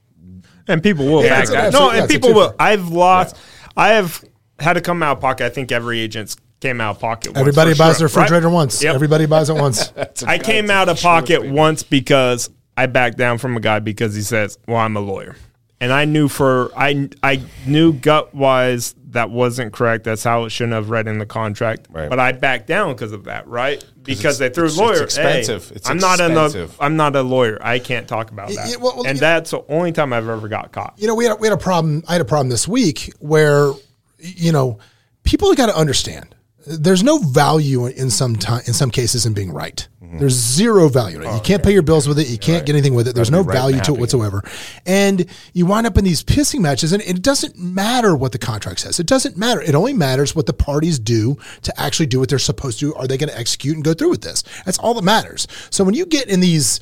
And 0.69 0.83
people 0.83 1.07
will 1.07 1.23
Yeah, 1.23 1.41
back 1.41 1.49
that. 1.49 1.73
No, 1.73 1.91
and 1.91 2.05
it's 2.05 2.13
people 2.13 2.35
will. 2.35 2.55
I've 2.59 2.89
lost. 2.89 3.37
I 3.77 3.89
have 3.91 4.25
had 4.59 4.75
to 4.75 4.81
come 4.81 5.03
out 5.03 5.17
of 5.17 5.21
pocket. 5.21 5.45
I 5.47 5.51
think 5.51 5.71
every 5.73 6.01
agent's 6.01 6.37
came 6.61 6.81
out 6.81 6.93
of 6.97 7.01
pocket. 7.01 7.31
once 7.33 7.39
Everybody 7.41 7.73
for 7.73 7.79
buys 7.79 7.99
sure, 7.99 8.09
their 8.09 8.15
refrigerator 8.23 8.47
right? 8.49 8.55
once. 8.55 8.83
Yep. 8.83 8.95
Everybody 8.95 9.27
buys 9.27 9.51
it 9.51 9.55
once. 9.57 9.93
I 10.27 10.39
came 10.39 10.71
out 10.71 10.89
of 10.89 11.01
pocket 11.01 11.45
once 11.45 11.83
because 11.83 12.49
I 12.77 12.87
backed 12.87 13.19
down 13.19 13.39
from 13.39 13.57
a 13.57 13.61
guy 13.61 13.81
because 13.81 14.15
he 14.15 14.23
says, 14.23 14.59
"Well, 14.67 14.79
I'm 14.79 14.97
a 14.97 15.01
lawyer," 15.01 15.37
and 15.81 15.93
I 15.93 16.07
knew 16.07 16.29
for 16.29 16.71
I 16.77 17.09
I 17.23 17.43
knew 17.67 17.93
gut 17.93 18.35
wise 18.35 18.95
that 19.15 19.31
wasn't 19.31 19.73
correct. 19.73 20.05
That's 20.05 20.23
how 20.23 20.45
it 20.45 20.51
shouldn't 20.51 20.75
have 20.75 20.91
read 20.91 21.09
in 21.09 21.19
the 21.19 21.27
contract. 21.27 21.87
Right. 21.91 22.09
But 22.11 22.21
I 22.21 22.33
backed 22.33 22.67
down 22.67 22.93
because 22.93 23.13
of 23.13 23.25
that, 23.25 23.49
right? 23.49 23.85
Because 24.03 24.39
they 24.39 24.51
threw 24.51 24.65
it's- 24.67 24.79
lawyer. 24.79 25.03
it's 25.05 25.17
Hey, 25.17 25.39
expensive. 25.41 25.75
It's 25.77 25.89
I'm 25.89 25.97
not 25.97 26.21
in 26.21 26.33
expensive. 26.33 26.77
the. 26.77 26.85
I'm 26.85 26.97
not 26.97 27.17
a 27.17 27.23
lawyer. 27.23 27.59
I 27.63 27.79
can't 27.79 28.07
talk 28.07 28.31
about 28.31 28.49
that. 28.51 28.69
yeah, 28.69 28.77
well, 28.77 28.95
well, 28.97 29.07
and 29.07 29.17
you- 29.17 29.21
that's 29.21 29.51
the 29.51 29.63
only 29.69 29.93
time 29.93 30.13
I've 30.13 30.29
ever 30.29 30.47
got 30.49 30.71
caught. 30.73 30.95
you 30.99 31.07
know, 31.09 31.15
we 31.15 31.25
had, 31.25 31.33
a, 31.33 31.37
we 31.37 31.47
had 31.49 31.55
a 31.55 31.61
problem. 31.61 32.05
I 32.07 32.13
had 32.13 32.21
a 32.21 32.25
problem 32.27 32.51
this 32.51 32.69
week 32.69 33.13
where, 33.21 33.73
you 34.19 34.53
know, 34.53 34.79
people 35.23 35.53
got 35.55 35.67
to 35.67 35.77
understand 35.77 36.34
there's 36.67 37.03
no 37.03 37.19
value 37.19 37.87
in 37.87 38.11
some 38.11 38.37
time, 38.37 38.63
in 38.67 38.73
some 38.73 38.91
cases 38.91 39.27
in 39.27 39.35
being 39.35 39.53
right. 39.53 39.87
There's 40.19 40.35
zero 40.35 40.89
value 40.89 41.21
in 41.21 41.29
it. 41.29 41.35
You 41.35 41.41
can't 41.41 41.63
pay 41.63 41.73
your 41.73 41.83
bills 41.83 42.07
with 42.07 42.21
it. 42.21 42.29
You 42.29 42.39
can't 42.39 42.65
get 42.65 42.75
anything 42.75 42.95
with 42.95 43.09
it. 43.09 43.17
There's 43.17 43.33
no 43.33 43.41
right 43.41 43.53
value 43.53 43.81
to 43.81 43.95
it 43.95 43.99
whatsoever. 43.99 44.43
And 44.87 45.27
you 45.53 45.67
wind 45.67 45.89
up 45.89 45.99
in 45.99 46.05
these 46.05 46.23
pissing 46.23 46.61
matches, 46.61 46.93
and 46.93 47.03
it 47.03 47.21
doesn't 47.21 47.59
matter 47.59 48.15
what 48.15 48.31
the 48.31 48.39
contract 48.39 48.81
says. 48.81 49.01
It 49.01 49.07
doesn't 49.07 49.37
matter. 49.37 49.61
It 49.61 49.75
only 49.75 49.93
matters 49.93 50.37
what 50.37 50.47
the 50.47 50.53
parties 50.53 51.01
do 51.01 51.37
to 51.63 51.81
actually 51.81 52.07
do 52.07 52.21
what 52.21 52.29
they're 52.29 52.39
supposed 52.39 52.79
to. 52.81 52.95
Are 52.95 53.09
they 53.09 53.17
going 53.17 53.31
to 53.31 53.39
execute 53.39 53.75
and 53.75 53.85
go 53.85 53.93
through 53.93 54.11
with 54.11 54.23
this? 54.23 54.45
That's 54.65 54.79
all 54.79 54.95
that 54.95 55.03
matters. 55.03 55.49
So 55.71 55.83
when 55.83 55.95
you 55.95 56.07
get 56.07 56.29
in 56.29 56.39
these 56.39 56.79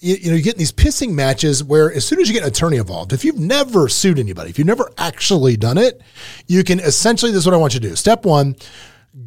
you, 0.00 0.16
you 0.16 0.30
know, 0.30 0.36
you 0.36 0.42
get 0.42 0.54
in 0.54 0.58
these 0.58 0.72
pissing 0.72 1.12
matches 1.12 1.62
where 1.62 1.92
as 1.92 2.04
soon 2.04 2.20
as 2.20 2.28
you 2.28 2.34
get 2.34 2.42
an 2.42 2.48
attorney 2.48 2.76
involved, 2.76 3.12
if 3.12 3.24
you've 3.24 3.38
never 3.38 3.88
sued 3.88 4.18
anybody, 4.18 4.50
if 4.50 4.58
you've 4.58 4.66
never 4.66 4.90
actually 4.98 5.56
done 5.56 5.78
it, 5.78 6.00
you 6.48 6.64
can 6.64 6.80
essentially, 6.80 7.30
this 7.30 7.40
is 7.40 7.46
what 7.46 7.54
I 7.54 7.58
want 7.58 7.74
you 7.74 7.80
to 7.80 7.88
do. 7.90 7.96
Step 7.96 8.24
one, 8.24 8.56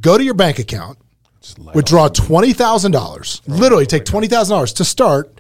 go 0.01 0.17
to 0.17 0.23
your 0.23 0.33
bank 0.33 0.59
account, 0.59 0.97
withdraw 1.75 2.09
$20,000, 2.09 3.41
literally 3.47 3.85
take 3.85 4.05
$20,000 4.05 4.75
to 4.77 4.83
start, 4.85 5.39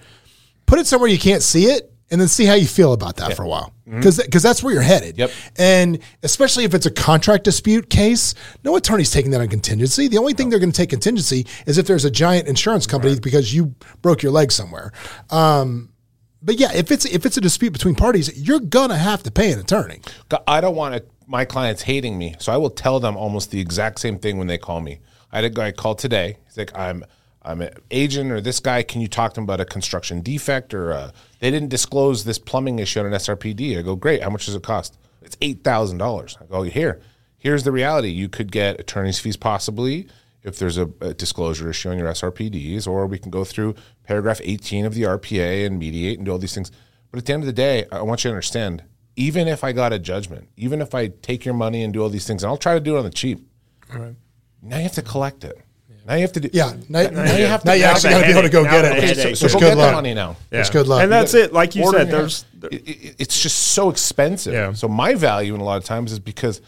put 0.65 0.79
it 0.79 0.87
somewhere 0.87 1.09
you 1.09 1.19
can't 1.19 1.41
see 1.43 1.65
it, 1.65 1.91
and 2.11 2.21
then 2.21 2.27
see 2.27 2.45
how 2.45 2.53
you 2.53 2.67
feel 2.67 2.93
about 2.93 3.15
that 3.17 3.35
for 3.35 3.43
a 3.43 3.47
while. 3.47 3.73
Because 3.87 4.17
because 4.17 4.41
that's 4.43 4.63
where 4.63 4.73
you're 4.73 4.81
headed. 4.83 5.17
Yep. 5.17 5.31
And 5.57 5.99
especially 6.23 6.63
if 6.63 6.73
it's 6.73 6.85
a 6.87 6.91
contract 6.91 7.43
dispute 7.43 7.89
case, 7.89 8.33
no 8.63 8.75
attorney's 8.75 9.11
taking 9.11 9.29
that 9.31 9.41
on 9.41 9.47
contingency. 9.47 10.07
The 10.07 10.17
only 10.17 10.33
thing 10.33 10.49
they're 10.49 10.59
going 10.59 10.71
to 10.71 10.75
take 10.77 10.89
contingency 10.89 11.45
is 11.67 11.77
if 11.77 11.85
there's 11.85 12.05
a 12.05 12.09
giant 12.11 12.47
insurance 12.47 12.87
company 12.87 13.19
because 13.19 13.53
you 13.53 13.75
broke 14.01 14.23
your 14.23 14.31
leg 14.31 14.51
somewhere. 14.51 14.91
Um, 15.29 15.89
but 16.41 16.55
yeah, 16.59 16.71
if 16.73 16.91
it's 16.91 17.05
if 17.05 17.25
it's 17.25 17.37
a 17.37 17.41
dispute 17.41 17.73
between 17.73 17.95
parties, 17.95 18.35
you're 18.47 18.59
gonna 18.59 18.97
have 18.97 19.23
to 19.23 19.31
pay 19.31 19.51
an 19.51 19.59
attorney. 19.59 20.01
I 20.47 20.61
don't 20.61 20.75
want 20.75 20.93
it- 20.95 21.09
my 21.27 21.45
clients 21.45 21.83
hating 21.83 22.17
me, 22.17 22.35
so 22.39 22.53
I 22.53 22.57
will 22.57 22.69
tell 22.69 22.99
them 22.99 23.17
almost 23.17 23.51
the 23.51 23.59
exact 23.59 23.99
same 23.99 24.17
thing 24.17 24.37
when 24.37 24.47
they 24.47 24.57
call 24.57 24.81
me. 24.81 24.99
I 25.31 25.37
had 25.37 25.45
a 25.45 25.49
guy 25.49 25.71
call 25.71 25.95
today. 25.95 26.37
He's 26.45 26.57
like, 26.57 26.77
"I'm 26.77 27.03
I'm 27.41 27.61
an 27.61 27.73
agent, 27.91 28.31
or 28.31 28.41
this 28.41 28.59
guy. 28.59 28.83
Can 28.83 29.01
you 29.01 29.07
talk 29.07 29.33
to 29.33 29.39
him 29.39 29.43
about 29.43 29.59
a 29.59 29.65
construction 29.65 30.21
defect, 30.21 30.73
or 30.73 30.93
uh, 30.93 31.11
they 31.39 31.51
didn't 31.51 31.69
disclose 31.69 32.23
this 32.23 32.39
plumbing 32.39 32.79
issue 32.79 32.99
on 32.99 33.07
an 33.07 33.13
SRPD?" 33.13 33.77
I 33.77 33.81
go, 33.81 33.95
"Great. 33.95 34.23
How 34.23 34.29
much 34.29 34.45
does 34.45 34.55
it 34.55 34.63
cost?" 34.63 34.97
It's 35.21 35.37
eight 35.41 35.63
thousand 35.63 35.97
dollars. 35.97 36.37
I 36.41 36.45
go, 36.45 36.63
"Here, 36.63 37.01
here's 37.37 37.63
the 37.63 37.71
reality. 37.71 38.09
You 38.09 38.29
could 38.29 38.51
get 38.51 38.79
attorney's 38.79 39.19
fees 39.19 39.37
possibly." 39.37 40.07
If 40.43 40.59
there's 40.59 40.77
a, 40.77 40.87
a 41.01 41.15
disclosure 41.15 41.71
issue 41.71 41.89
on 41.89 41.97
your 41.97 42.07
SRPDs, 42.07 42.87
or 42.87 43.07
we 43.07 43.17
can 43.17 43.31
go 43.31 43.43
through 43.43 43.73
paragraph 44.03 44.39
18 44.43 44.85
of 44.85 44.93
the 44.93 45.01
RPA 45.01 45.65
and 45.65 45.79
mediate 45.79 46.19
and 46.19 46.25
do 46.27 46.31
all 46.31 46.37
these 46.37 46.53
things. 46.53 46.71
But 47.09 47.17
at 47.17 47.25
the 47.25 47.33
end 47.33 47.41
of 47.41 47.47
the 47.47 47.53
day, 47.53 47.87
I 47.91 48.03
want 48.03 48.23
you 48.23 48.29
to 48.29 48.33
understand 48.33 48.83
even 49.15 49.47
if 49.47 49.63
I 49.63 49.71
got 49.71 49.93
a 49.93 49.99
judgment, 49.99 50.49
even 50.57 50.81
if 50.81 50.93
I 50.95 51.07
take 51.07 51.45
your 51.45 51.53
money 51.53 51.83
and 51.83 51.93
do 51.93 52.01
all 52.03 52.09
these 52.09 52.27
things, 52.27 52.43
and 52.43 52.49
I'll 52.49 52.57
try 52.57 52.73
to 52.73 52.79
do 52.79 52.95
it 52.95 52.99
on 52.99 53.05
the 53.05 53.09
cheap. 53.11 53.39
Now 54.61 54.77
you 54.77 54.83
have 54.83 54.93
to 54.93 55.01
collect 55.01 55.43
it. 55.43 55.59
Now 56.07 56.13
you 56.15 56.21
have 56.21 56.33
to 56.33 56.39
do. 56.39 56.49
Yeah, 56.53 56.73
now, 56.87 57.01
now, 57.09 57.23
you 57.33 57.39
you, 57.41 57.45
have 57.47 57.61
to- 57.61 57.67
now 57.67 57.73
you 57.73 57.83
actually 57.83 58.13
the 58.13 58.19
got 58.19 58.21
to 58.21 58.25
be 58.27 58.31
able 58.31 58.41
to 58.43 58.49
go 58.49 58.63
headache, 58.63 58.81
get 58.83 58.85
it. 58.85 58.95
the 58.95 59.01
There's- 59.01 59.17
headache. 59.17 59.35
So 59.37 59.39
there's 59.45 59.53
go 59.53 59.59
good 59.59 59.65
get 59.69 59.75
the 59.75 59.81
luck. 59.81 59.93
money 59.95 60.13
now. 60.13 60.35
It's 60.51 60.69
good 60.69 60.87
luck. 60.87 61.01
And 61.03 61.11
that's 61.11 61.33
it. 61.33 61.51
Like 61.51 61.75
you 61.75 61.83
Order 61.83 61.97
said, 61.99 62.11
there's. 62.11 62.45
It- 62.71 62.87
it- 62.87 63.15
it's 63.17 63.41
just 63.41 63.57
so 63.57 63.89
expensive. 63.89 64.53
Yeah. 64.53 64.73
So 64.73 64.87
my 64.87 65.15
value 65.15 65.55
in 65.55 65.61
a 65.61 65.63
lot 65.63 65.77
of 65.77 65.83
times 65.83 66.11
is 66.11 66.19
because 66.19 66.61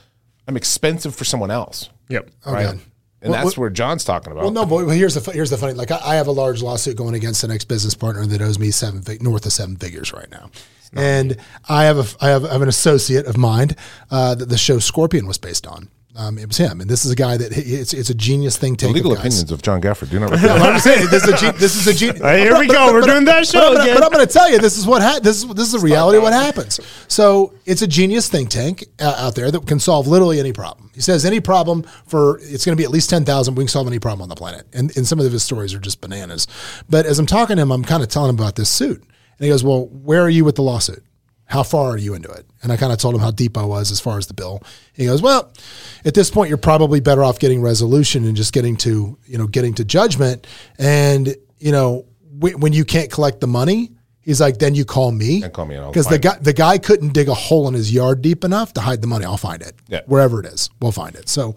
I'm 0.47 0.57
expensive 0.57 1.13
for 1.15 1.23
someone 1.23 1.51
else. 1.51 1.89
yep. 2.09 2.29
Oh, 2.47 2.53
right? 2.53 2.63
God. 2.63 2.79
and 3.21 3.31
Well, 3.31 3.43
that's 3.43 3.57
well- 3.57 3.61
where 3.63 3.69
John's 3.69 4.03
talking 4.03 4.31
about. 4.31 4.41
Well, 4.43 4.51
no, 4.51 4.65
but 4.65 4.87
here's 4.87 5.13
the 5.13 5.31
here's 5.31 5.51
the 5.51 5.57
funny. 5.57 5.73
Like, 5.73 5.91
I, 5.91 5.99
I 6.03 6.15
have 6.15 6.25
a 6.27 6.31
large 6.31 6.63
lawsuit 6.63 6.95
going 6.95 7.13
against 7.13 7.43
the 7.43 7.47
next 7.47 7.65
business 7.65 7.93
partner 7.93 8.25
that 8.25 8.41
owes 8.41 8.57
me 8.57 8.71
seven 8.71 9.03
north 9.21 9.45
of 9.45 9.53
seven 9.53 9.75
figures 9.75 10.13
right 10.13 10.31
now, 10.31 10.49
and 10.93 11.37
I 11.67 11.85
have 11.85 11.97
a 11.97 12.05
I 12.25 12.29
have, 12.29 12.45
I 12.45 12.53
have 12.53 12.61
an 12.61 12.69
associate 12.69 13.25
of 13.25 13.37
mine 13.37 13.69
uh, 14.11 14.35
that 14.35 14.49
the 14.49 14.57
show 14.57 14.79
Scorpion 14.79 15.27
was 15.27 15.37
based 15.37 15.67
on. 15.67 15.89
Um, 16.19 16.39
it 16.39 16.47
was 16.47 16.57
him, 16.57 16.81
and 16.81 16.89
this 16.89 17.05
is 17.05 17.11
a 17.11 17.15
guy 17.15 17.37
that 17.37 17.51
it's 17.55 17.93
it's 17.93 18.09
a 18.09 18.15
genius 18.15 18.57
think 18.57 18.79
tank. 18.79 18.95
legal 18.95 19.11
of 19.11 19.19
opinions 19.19 19.51
of 19.51 19.61
John 19.61 19.79
Gafford 19.79 20.09
do 20.09 20.19
not. 20.19 20.31
Yeah, 20.41 20.53
I'm 20.55 20.79
saying 20.79 21.09
this 21.11 21.27
is 21.27 21.29
a 21.29 21.37
ge- 21.37 21.55
this 21.59 21.75
is 21.75 21.85
a 21.85 21.93
ge- 21.93 22.17
Hey, 22.17 22.39
here 22.39 22.57
we 22.57 22.65
go. 22.65 22.91
We're 22.91 23.01
doing 23.01 23.25
that 23.25 23.45
show 23.45 23.59
but 23.59 23.67
I'm 23.67 23.73
gonna- 23.73 23.83
again. 23.83 23.95
But 23.97 24.03
I'm 24.03 24.11
going 24.11 24.25
to 24.25 24.33
tell 24.33 24.49
you, 24.49 24.57
this 24.57 24.79
is 24.79 24.87
what 24.87 25.03
ha- 25.03 25.19
this 25.21 25.43
is 25.43 25.47
this 25.53 25.67
is 25.71 25.73
the 25.73 25.85
reality 25.85 26.17
of 26.17 26.23
what 26.23 26.33
happens. 26.33 26.79
So 27.07 27.53
it's 27.67 27.83
a 27.83 27.87
genius 27.87 28.29
think 28.29 28.49
tank 28.49 28.85
uh, 28.99 29.13
out 29.19 29.35
there 29.35 29.51
that 29.51 29.67
can 29.67 29.79
solve 29.79 30.07
literally 30.07 30.39
any 30.39 30.53
problem. 30.53 30.89
He 30.95 31.01
says 31.01 31.23
any 31.23 31.39
problem 31.39 31.83
for 32.07 32.39
it's 32.41 32.65
going 32.65 32.75
to 32.75 32.81
be 32.81 32.85
at 32.85 32.89
least 32.89 33.11
ten 33.11 33.23
thousand. 33.23 33.53
We 33.53 33.65
can 33.65 33.69
solve 33.69 33.85
any 33.85 33.99
problem 33.99 34.23
on 34.23 34.29
the 34.29 34.35
planet. 34.35 34.65
And 34.73 34.97
and 34.97 35.05
some 35.05 35.19
of 35.19 35.31
his 35.31 35.43
stories 35.43 35.75
are 35.75 35.79
just 35.79 36.01
bananas. 36.01 36.47
But 36.89 37.05
as 37.05 37.19
I'm 37.19 37.27
talking 37.27 37.57
to 37.57 37.61
him, 37.61 37.69
I'm 37.71 37.83
kind 37.83 38.01
of 38.01 38.09
telling 38.09 38.29
him 38.31 38.39
about 38.39 38.55
this 38.55 38.69
suit, 38.71 39.03
and 39.39 39.45
he 39.45 39.49
goes, 39.49 39.63
"Well, 39.63 39.87
where 39.87 40.21
are 40.21 40.29
you 40.29 40.43
with 40.45 40.55
the 40.55 40.63
lawsuit?" 40.63 41.03
How 41.49 41.63
far 41.63 41.91
are 41.91 41.97
you 41.97 42.13
into 42.13 42.29
it? 42.29 42.45
And 42.61 42.73
I 42.73 42.77
kind 42.77 42.91
of 42.91 42.99
told 42.99 43.15
him 43.15 43.21
how 43.21 43.31
deep 43.31 43.57
I 43.57 43.63
was 43.63 43.89
as 43.89 44.01
far 44.01 44.17
as 44.17 44.27
the 44.27 44.33
bill. 44.33 44.61
He 44.93 45.05
goes, 45.05 45.21
"Well, 45.21 45.51
at 46.03 46.13
this 46.13 46.29
point, 46.29 46.49
you're 46.49 46.57
probably 46.57 46.99
better 46.99 47.23
off 47.23 47.39
getting 47.39 47.61
resolution 47.61 48.25
and 48.25 48.35
just 48.35 48.51
getting 48.51 48.75
to 48.77 49.17
you 49.25 49.37
know 49.37 49.47
getting 49.47 49.73
to 49.75 49.85
judgment. 49.85 50.45
And 50.77 51.35
you 51.59 51.71
know 51.71 52.05
w- 52.37 52.57
when 52.57 52.73
you 52.73 52.83
can't 52.83 53.09
collect 53.09 53.39
the 53.39 53.47
money, 53.47 53.91
he's 54.19 54.41
like, 54.41 54.57
then 54.57 54.75
you 54.75 54.83
call 54.83 55.11
me. 55.11 55.39
Then 55.39 55.51
call 55.51 55.65
me 55.65 55.77
because 55.77 56.07
the 56.07 56.19
guy 56.19 56.37
the 56.41 56.53
guy 56.53 56.77
couldn't 56.79 57.13
dig 57.13 57.29
a 57.29 57.33
hole 57.33 57.67
in 57.69 57.73
his 57.73 57.93
yard 57.93 58.21
deep 58.21 58.43
enough 58.43 58.73
to 58.73 58.81
hide 58.81 59.01
the 59.01 59.07
money. 59.07 59.23
I'll 59.23 59.37
find 59.37 59.61
it. 59.61 59.73
Yeah. 59.87 60.01
wherever 60.05 60.41
it 60.41 60.47
is, 60.47 60.69
we'll 60.81 60.91
find 60.91 61.15
it. 61.15 61.29
So." 61.29 61.55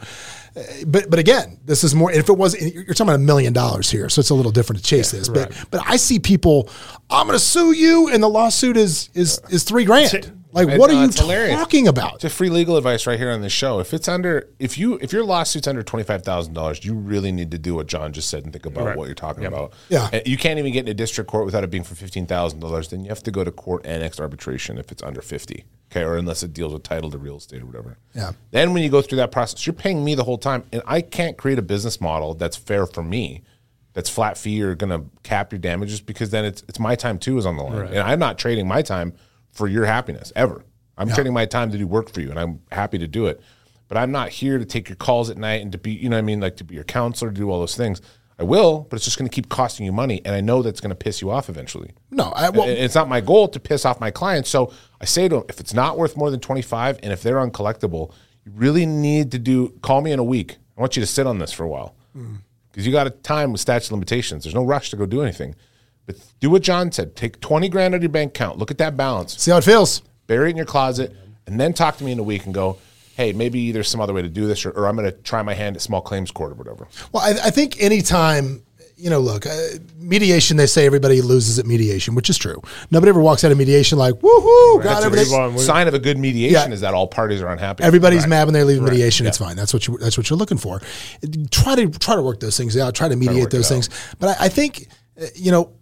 But 0.86 1.10
but 1.10 1.18
again, 1.18 1.58
this 1.64 1.84
is 1.84 1.94
more. 1.94 2.10
If 2.10 2.28
it 2.28 2.36
was, 2.36 2.60
you're 2.60 2.84
talking 2.86 3.06
about 3.08 3.16
a 3.16 3.18
million 3.18 3.52
dollars 3.52 3.90
here, 3.90 4.08
so 4.08 4.20
it's 4.20 4.30
a 4.30 4.34
little 4.34 4.52
different 4.52 4.82
to 4.82 4.84
chase 4.84 5.10
this. 5.10 5.28
But 5.28 5.52
but 5.70 5.82
I 5.86 5.96
see 5.96 6.18
people. 6.18 6.68
I'm 7.08 7.26
going 7.26 7.38
to 7.38 7.44
sue 7.44 7.72
you, 7.72 8.08
and 8.08 8.22
the 8.22 8.28
lawsuit 8.28 8.76
is 8.76 9.10
is 9.14 9.40
is 9.50 9.64
three 9.64 9.84
grand. 9.84 10.10
Like, 10.52 10.64
It's- 10.66 10.78
what 10.80 10.90
no, 10.90 10.98
are 10.98 11.04
you 11.06 11.10
hilarious. 11.12 11.54
talking 11.56 11.86
about? 11.86 12.16
It's 12.16 12.24
a 12.24 12.30
free 12.30 12.50
legal 12.50 12.76
advice 12.76 13.06
right 13.06 13.18
here 13.18 13.30
on 13.30 13.40
this 13.40 13.52
show. 13.52 13.78
If 13.78 13.94
it's 13.94 14.08
under, 14.08 14.48
if 14.58 14.76
you, 14.78 14.98
if 15.00 15.12
your 15.12 15.24
lawsuit's 15.24 15.68
under 15.68 15.82
twenty 15.82 16.02
five 16.04 16.22
thousand 16.22 16.54
dollars, 16.54 16.84
you 16.84 16.94
really 16.94 17.30
need 17.30 17.50
to 17.52 17.58
do 17.58 17.74
what 17.76 17.86
John 17.86 18.12
just 18.12 18.28
said 18.28 18.42
and 18.44 18.52
think 18.52 18.66
about 18.66 18.84
Right. 18.86 18.96
what 18.96 19.06
you're 19.06 19.14
talking 19.14 19.44
about. 19.44 19.72
Yeah. 19.88 20.08
And 20.12 20.26
you 20.26 20.36
can't 20.36 20.58
even 20.58 20.72
get 20.72 20.80
into 20.80 20.94
district 20.94 21.30
court 21.30 21.44
without 21.44 21.62
it 21.62 21.70
being 21.70 21.84
for 21.84 21.94
fifteen 21.94 22.26
thousand 22.26 22.60
dollars. 22.60 22.88
Then 22.88 23.02
you 23.04 23.08
have 23.10 23.22
to 23.22 23.30
go 23.30 23.44
to 23.44 23.52
court 23.52 23.86
annexed 23.86 24.20
arbitration 24.20 24.76
if 24.78 24.90
it's 24.90 25.02
under 25.02 25.22
fifty. 25.22 25.64
Okay, 25.92 26.02
or 26.04 26.16
unless 26.16 26.42
it 26.42 26.52
deals 26.52 26.72
with 26.72 26.82
title 26.84 27.10
to 27.10 27.18
real 27.18 27.36
estate 27.36 27.62
or 27.62 27.66
whatever. 27.66 27.98
Yeah. 28.14 28.32
Then 28.52 28.72
when 28.74 28.82
you 28.82 28.90
go 28.90 29.02
through 29.02 29.16
that 29.16 29.32
process, 29.32 29.66
you're 29.66 29.74
paying 29.74 30.04
me 30.04 30.14
the 30.14 30.22
whole 30.24 30.38
time, 30.38 30.62
and 30.72 30.82
I 30.86 31.00
can't 31.00 31.36
create 31.36 31.58
a 31.58 31.62
business 31.62 32.00
model 32.00 32.34
that's 32.34 32.56
fair 32.56 32.86
for 32.86 33.02
me. 33.02 33.42
That's 33.92 34.08
flat 34.08 34.38
fee 34.38 34.62
or 34.62 34.76
going 34.76 34.90
to 34.90 35.06
cap 35.24 35.50
your 35.52 35.58
damages 35.58 36.00
because 36.00 36.30
then 36.30 36.44
it's 36.44 36.62
it's 36.68 36.78
my 36.78 36.94
time 36.94 37.18
too 37.18 37.38
is 37.38 37.46
on 37.46 37.56
the 37.56 37.62
line, 37.64 37.88
and 37.88 37.98
I'm 37.98 38.18
not 38.20 38.38
trading 38.38 38.68
my 38.68 38.82
time 38.82 39.14
for 39.52 39.68
your 39.68 39.84
happiness 39.84 40.32
ever. 40.36 40.64
I'm 40.96 41.08
trading 41.08 41.32
my 41.32 41.46
time 41.46 41.70
to 41.70 41.78
do 41.78 41.86
work 41.86 42.12
for 42.12 42.20
you, 42.20 42.28
and 42.28 42.38
I'm 42.38 42.60
happy 42.70 42.98
to 42.98 43.08
do 43.08 43.26
it. 43.26 43.40
But 43.88 43.96
I'm 43.96 44.12
not 44.12 44.28
here 44.28 44.58
to 44.58 44.64
take 44.64 44.88
your 44.88 44.96
calls 44.96 45.30
at 45.30 45.38
night 45.38 45.62
and 45.62 45.72
to 45.72 45.78
be, 45.78 45.92
you 45.92 46.08
know, 46.08 46.16
what 46.16 46.20
I 46.20 46.22
mean, 46.22 46.40
like 46.40 46.56
to 46.58 46.64
be 46.64 46.74
your 46.74 46.84
counselor, 46.84 47.30
to 47.30 47.36
do 47.36 47.50
all 47.50 47.58
those 47.58 47.76
things. 47.76 48.02
I 48.38 48.42
will, 48.42 48.86
but 48.88 48.96
it's 48.96 49.04
just 49.04 49.18
going 49.18 49.28
to 49.28 49.34
keep 49.34 49.50
costing 49.50 49.84
you 49.84 49.92
money, 49.92 50.22
and 50.24 50.34
I 50.34 50.40
know 50.40 50.62
that's 50.62 50.80
going 50.80 50.90
to 50.90 50.96
piss 50.96 51.20
you 51.20 51.30
off 51.30 51.50
eventually. 51.50 51.90
No, 52.10 52.24
I, 52.24 52.48
well, 52.48 52.68
it's 52.68 52.94
not 52.94 53.06
my 53.06 53.20
goal 53.20 53.48
to 53.48 53.60
piss 53.60 53.84
off 53.84 54.00
my 54.00 54.10
clients. 54.10 54.48
So 54.48 54.72
I 54.98 55.04
say 55.04 55.28
to 55.28 55.36
them, 55.36 55.44
if 55.50 55.60
it's 55.60 55.74
not 55.74 55.98
worth 55.98 56.16
more 56.16 56.30
than 56.30 56.40
25 56.40 57.00
and 57.02 57.12
if 57.12 57.22
they're 57.22 57.36
uncollectible, 57.36 58.14
you 58.44 58.52
really 58.54 58.86
need 58.86 59.30
to 59.32 59.38
do, 59.38 59.70
call 59.82 60.00
me 60.00 60.12
in 60.12 60.18
a 60.18 60.24
week. 60.24 60.56
I 60.76 60.80
want 60.80 60.96
you 60.96 61.02
to 61.02 61.06
sit 61.06 61.26
on 61.26 61.38
this 61.38 61.52
for 61.52 61.64
a 61.64 61.68
while 61.68 61.94
mm. 62.16 62.38
because 62.72 62.86
you 62.86 62.92
got 62.92 63.06
a 63.06 63.10
time 63.10 63.52
with 63.52 63.60
statute 63.60 63.92
limitations. 63.92 64.44
There's 64.44 64.54
no 64.54 64.64
rush 64.64 64.88
to 64.90 64.96
go 64.96 65.04
do 65.04 65.20
anything. 65.20 65.54
But 66.06 66.16
do 66.40 66.50
what 66.50 66.62
John 66.62 66.90
said. 66.92 67.14
Take 67.16 67.40
20 67.40 67.68
grand 67.68 67.94
out 67.94 67.96
of 67.98 68.02
your 68.02 68.10
bank 68.10 68.30
account. 68.30 68.58
Look 68.58 68.70
at 68.70 68.78
that 68.78 68.96
balance. 68.96 69.36
see 69.38 69.50
how 69.50 69.58
it 69.58 69.64
feels. 69.64 70.02
Bury 70.26 70.48
it 70.48 70.50
in 70.52 70.56
your 70.56 70.66
closet 70.66 71.14
and 71.46 71.58
then 71.60 71.72
talk 71.72 71.96
to 71.98 72.04
me 72.04 72.12
in 72.12 72.18
a 72.18 72.22
week 72.22 72.44
and 72.46 72.54
go, 72.54 72.78
hey, 73.16 73.32
maybe 73.32 73.70
there's 73.72 73.88
some 73.88 74.00
other 74.00 74.12
way 74.14 74.22
to 74.22 74.28
do 74.28 74.46
this 74.46 74.64
or, 74.64 74.70
or 74.70 74.86
I'm 74.86 74.96
going 74.96 75.10
to 75.10 75.16
try 75.18 75.42
my 75.42 75.54
hand 75.54 75.76
at 75.76 75.82
small 75.82 76.00
claims 76.00 76.30
court 76.30 76.52
or 76.52 76.54
whatever. 76.54 76.88
Well, 77.12 77.22
I, 77.22 77.48
I 77.48 77.50
think 77.50 77.80
anytime, 77.82 78.62
you 78.96 79.10
know, 79.10 79.18
look, 79.20 79.46
uh, 79.46 79.56
mediation, 79.98 80.56
they 80.56 80.66
say 80.66 80.86
everybody 80.86 81.20
loses 81.20 81.58
at 81.58 81.66
mediation, 81.66 82.14
which 82.14 82.30
is 82.30 82.38
true. 82.38 82.62
Nobody 82.90 83.08
ever 83.10 83.20
walks 83.20 83.44
out 83.44 83.50
of 83.52 83.58
mediation 83.58 83.98
like, 83.98 84.14
woohoo, 84.14 84.82
got 84.82 84.84
That's 84.84 85.02
a 85.02 85.06
everything. 85.06 85.32
Well, 85.32 85.58
sign 85.58 85.88
of 85.88 85.94
a 85.94 85.98
good 85.98 86.18
mediation 86.18 86.70
Yeah. 86.70 86.74
is 86.74 86.80
that 86.82 86.94
all 86.94 87.06
parties 87.08 87.42
are 87.42 87.48
unhappy. 87.48 87.82
Everybody's 87.84 88.26
mad 88.26 88.44
when 88.44 88.54
they 88.54 88.62
leave 88.64 88.80
mediation. 88.82 89.26
It's 89.26 89.38
fine. 89.38 89.56
That's 89.56 89.72
what 89.74 89.86
you. 89.86 89.98
That's 89.98 90.16
what 90.16 90.30
you're 90.30 90.38
looking 90.38 90.58
for. 90.58 90.80
Try 91.50 91.74
to 91.76 91.88
try 91.90 92.14
to 92.14 92.22
work 92.22 92.40
those 92.40 92.56
things 92.56 92.76
out. 92.76 92.94
Try 92.94 93.08
to 93.08 93.16
mediate 93.16 93.38
work 93.40 93.48
it 93.48 93.56
those 93.56 93.66
out. 93.66 93.74
things. 93.74 93.90
But 94.18 94.38
I, 94.40 94.44
I 94.46 94.48
think, 94.48 94.88
uh, 95.20 95.26
you 95.34 95.50
know, 95.50 95.72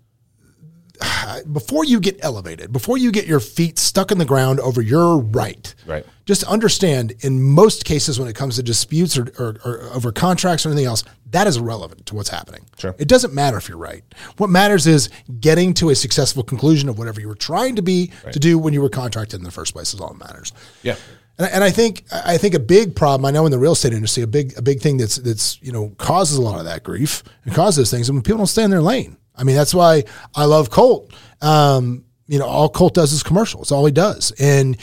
before 1.53 1.85
you 1.85 2.01
get 2.01 2.19
elevated, 2.21 2.73
before 2.73 2.99
you 2.99 3.11
get 3.11 3.27
your 3.27 3.41
feet 3.41 3.79
stuck 3.79 4.11
in 4.11 4.19
the 4.19 4.25
ground 4.25 4.61
over 4.61 4.83
your 4.83 5.19
right, 5.19 5.75
Right. 5.89 6.05
Just 6.27 6.45
understand, 6.45 7.15
in 7.21 7.43
most 7.43 7.87
cases, 7.87 8.19
when 8.21 8.29
it 8.29 8.37
comes 8.37 8.57
to 8.57 8.63
disputes 8.63 9.17
or, 9.17 9.33
or, 9.39 9.57
or 9.65 9.81
over 9.95 10.13
contracts 10.13 10.67
or 10.67 10.69
anything 10.69 10.85
else, 10.85 11.03
that 11.31 11.47
is 11.47 11.57
irrelevant 11.57 12.05
to 12.07 12.15
what's 12.15 12.29
happening. 12.29 12.67
Sure. 12.79 12.95
It 12.99 13.09
doesn't 13.09 13.33
matter 13.33 13.57
if 13.57 13.69
you're 13.69 13.79
right. 13.79 14.05
What 14.37 14.51
matters 14.51 14.87
is 14.87 15.09
getting 15.41 15.73
to 15.75 15.89
a 15.89 15.95
successful 15.95 16.43
conclusion 16.43 16.91
of 16.91 16.99
whatever 16.99 17.21
you 17.21 17.29
were 17.29 17.35
trying 17.35 17.77
to 17.77 17.83
be 17.83 18.13
to 18.31 18.39
do 18.39 18.59
when 18.59 18.75
you 18.75 18.83
were 18.83 18.91
contracted 18.91 19.41
in 19.41 19.45
the 19.45 19.51
first 19.51 19.73
place 19.73 19.95
is 19.95 20.01
all 20.01 20.13
that 20.13 20.19
matters. 20.19 20.53
Yeah. 20.83 20.97
And, 21.39 21.51
and 21.51 21.65
I 21.65 21.71
think 21.71 22.05
I 22.13 22.37
think 22.37 22.53
a 22.55 22.61
big 22.61 22.95
problem 22.95 23.25
I 23.25 23.31
know 23.31 23.47
in 23.47 23.51
the 23.51 23.59
real 23.59 23.73
estate 23.73 23.95
industry, 23.95 24.23
a 24.23 24.27
big 24.27 24.57
a 24.59 24.63
big 24.63 24.81
thing 24.81 24.99
that's 24.99 25.17
that's 25.17 25.59
you 25.63 25.73
know 25.73 25.95
causes 25.97 26.37
a 26.37 26.43
lot 26.43 26.59
of 26.59 26.67
that 26.67 26.83
grief 26.83 27.23
and 27.45 27.55
causes 27.55 27.77
those 27.77 27.91
things, 27.91 28.09
and 28.09 28.17
when 28.17 28.23
people 28.23 28.39
don't 28.39 28.47
stay 28.47 28.65
in 28.65 28.71
their 28.71 28.83
lane. 28.83 29.17
I 29.39 29.45
mean, 29.45 29.57
that's 29.57 29.73
why 29.75 30.05
I 30.35 30.45
love 30.47 30.71
Colt. 30.71 31.13
Um, 31.41 32.05
you 32.27 32.39
know, 32.39 32.47
all 32.47 32.69
Colt 32.69 32.95
does 32.95 33.13
is 33.13 33.23
commercial. 33.23 33.63
It's 33.63 33.73
all 33.73 33.87
he 33.87 33.93
does, 33.93 34.33
and 34.39 34.77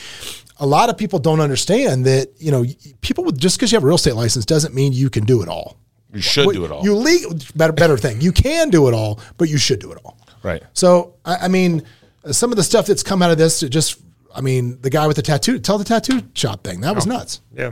a 0.59 0.65
lot 0.65 0.89
of 0.89 0.97
people 0.97 1.19
don't 1.19 1.41
understand 1.41 2.05
that. 2.05 2.29
You 2.37 2.51
know, 2.51 2.65
people 3.01 3.23
with 3.23 3.37
just 3.37 3.57
because 3.57 3.71
you 3.71 3.75
have 3.75 3.83
a 3.83 3.87
real 3.87 3.95
estate 3.97 4.15
license 4.15 4.45
doesn't 4.45 4.73
mean 4.73 4.93
you 4.93 5.09
can 5.09 5.25
do 5.25 5.41
it 5.43 5.47
all. 5.49 5.77
You 6.13 6.21
should 6.21 6.45
What- 6.45 6.55
do 6.55 6.63
it 6.65 6.71
all. 6.71 6.83
You 6.83 6.95
legal 6.95 7.37
better 7.55 7.73
better 7.73 7.97
thing. 7.97 8.21
You 8.21 8.31
can 8.31 8.69
do 8.69 8.87
it 8.87 8.93
all, 8.93 9.19
but 9.37 9.49
you 9.49 9.57
should 9.57 9.79
do 9.79 9.91
it 9.91 9.99
all. 10.05 10.17
right. 10.43 10.63
So 10.73 11.15
I, 11.25 11.35
I 11.35 11.47
mean, 11.49 11.83
uh, 12.23 12.31
some 12.31 12.51
of 12.51 12.55
the 12.57 12.63
stuff 12.63 12.85
that's 12.87 13.03
come 13.03 13.21
out 13.21 13.31
of 13.31 13.37
this, 13.37 13.59
just 13.61 13.99
I 14.33 14.41
mean, 14.41 14.79
the 14.81 14.89
guy 14.89 15.07
with 15.07 15.17
the 15.17 15.21
tattoo, 15.21 15.59
tell 15.59 15.77
the 15.77 15.83
tattoo 15.85 16.21
shop 16.33 16.63
thing, 16.63 16.81
that 16.81 16.95
was 16.95 17.05
nuts. 17.05 17.41
Yeah. 17.55 17.71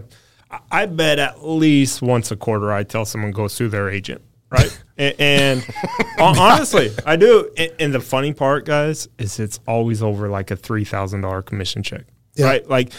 I- 0.51 0.59
I 0.83 0.85
bet 0.85 1.17
at 1.19 1.43
least 1.47 2.01
once 2.01 2.31
a 2.31 2.35
quarter 2.35 2.71
I 2.71 2.83
tell 2.83 3.05
someone 3.05 3.31
go 3.31 3.47
sue 3.47 3.69
their 3.69 3.89
agent. 3.89 4.21
Right. 4.53 4.83
A- 4.97 5.21
and 5.21 5.65
honestly, 6.19 6.91
I 7.05 7.15
do. 7.15 7.49
And 7.79 7.93
the 7.93 7.99
funny 7.99 8.31
part, 8.33 8.65
guys, 8.65 9.07
is 9.17 9.39
it's 9.39 9.59
always 9.67 10.01
over 10.03 10.29
like 10.29 10.51
a 10.51 10.55
$3,000 10.55 11.45
commission 11.45 11.83
check. 11.83 12.05
Yeah. 12.35 12.45
Right. 12.45 12.69
Like, 12.69 12.91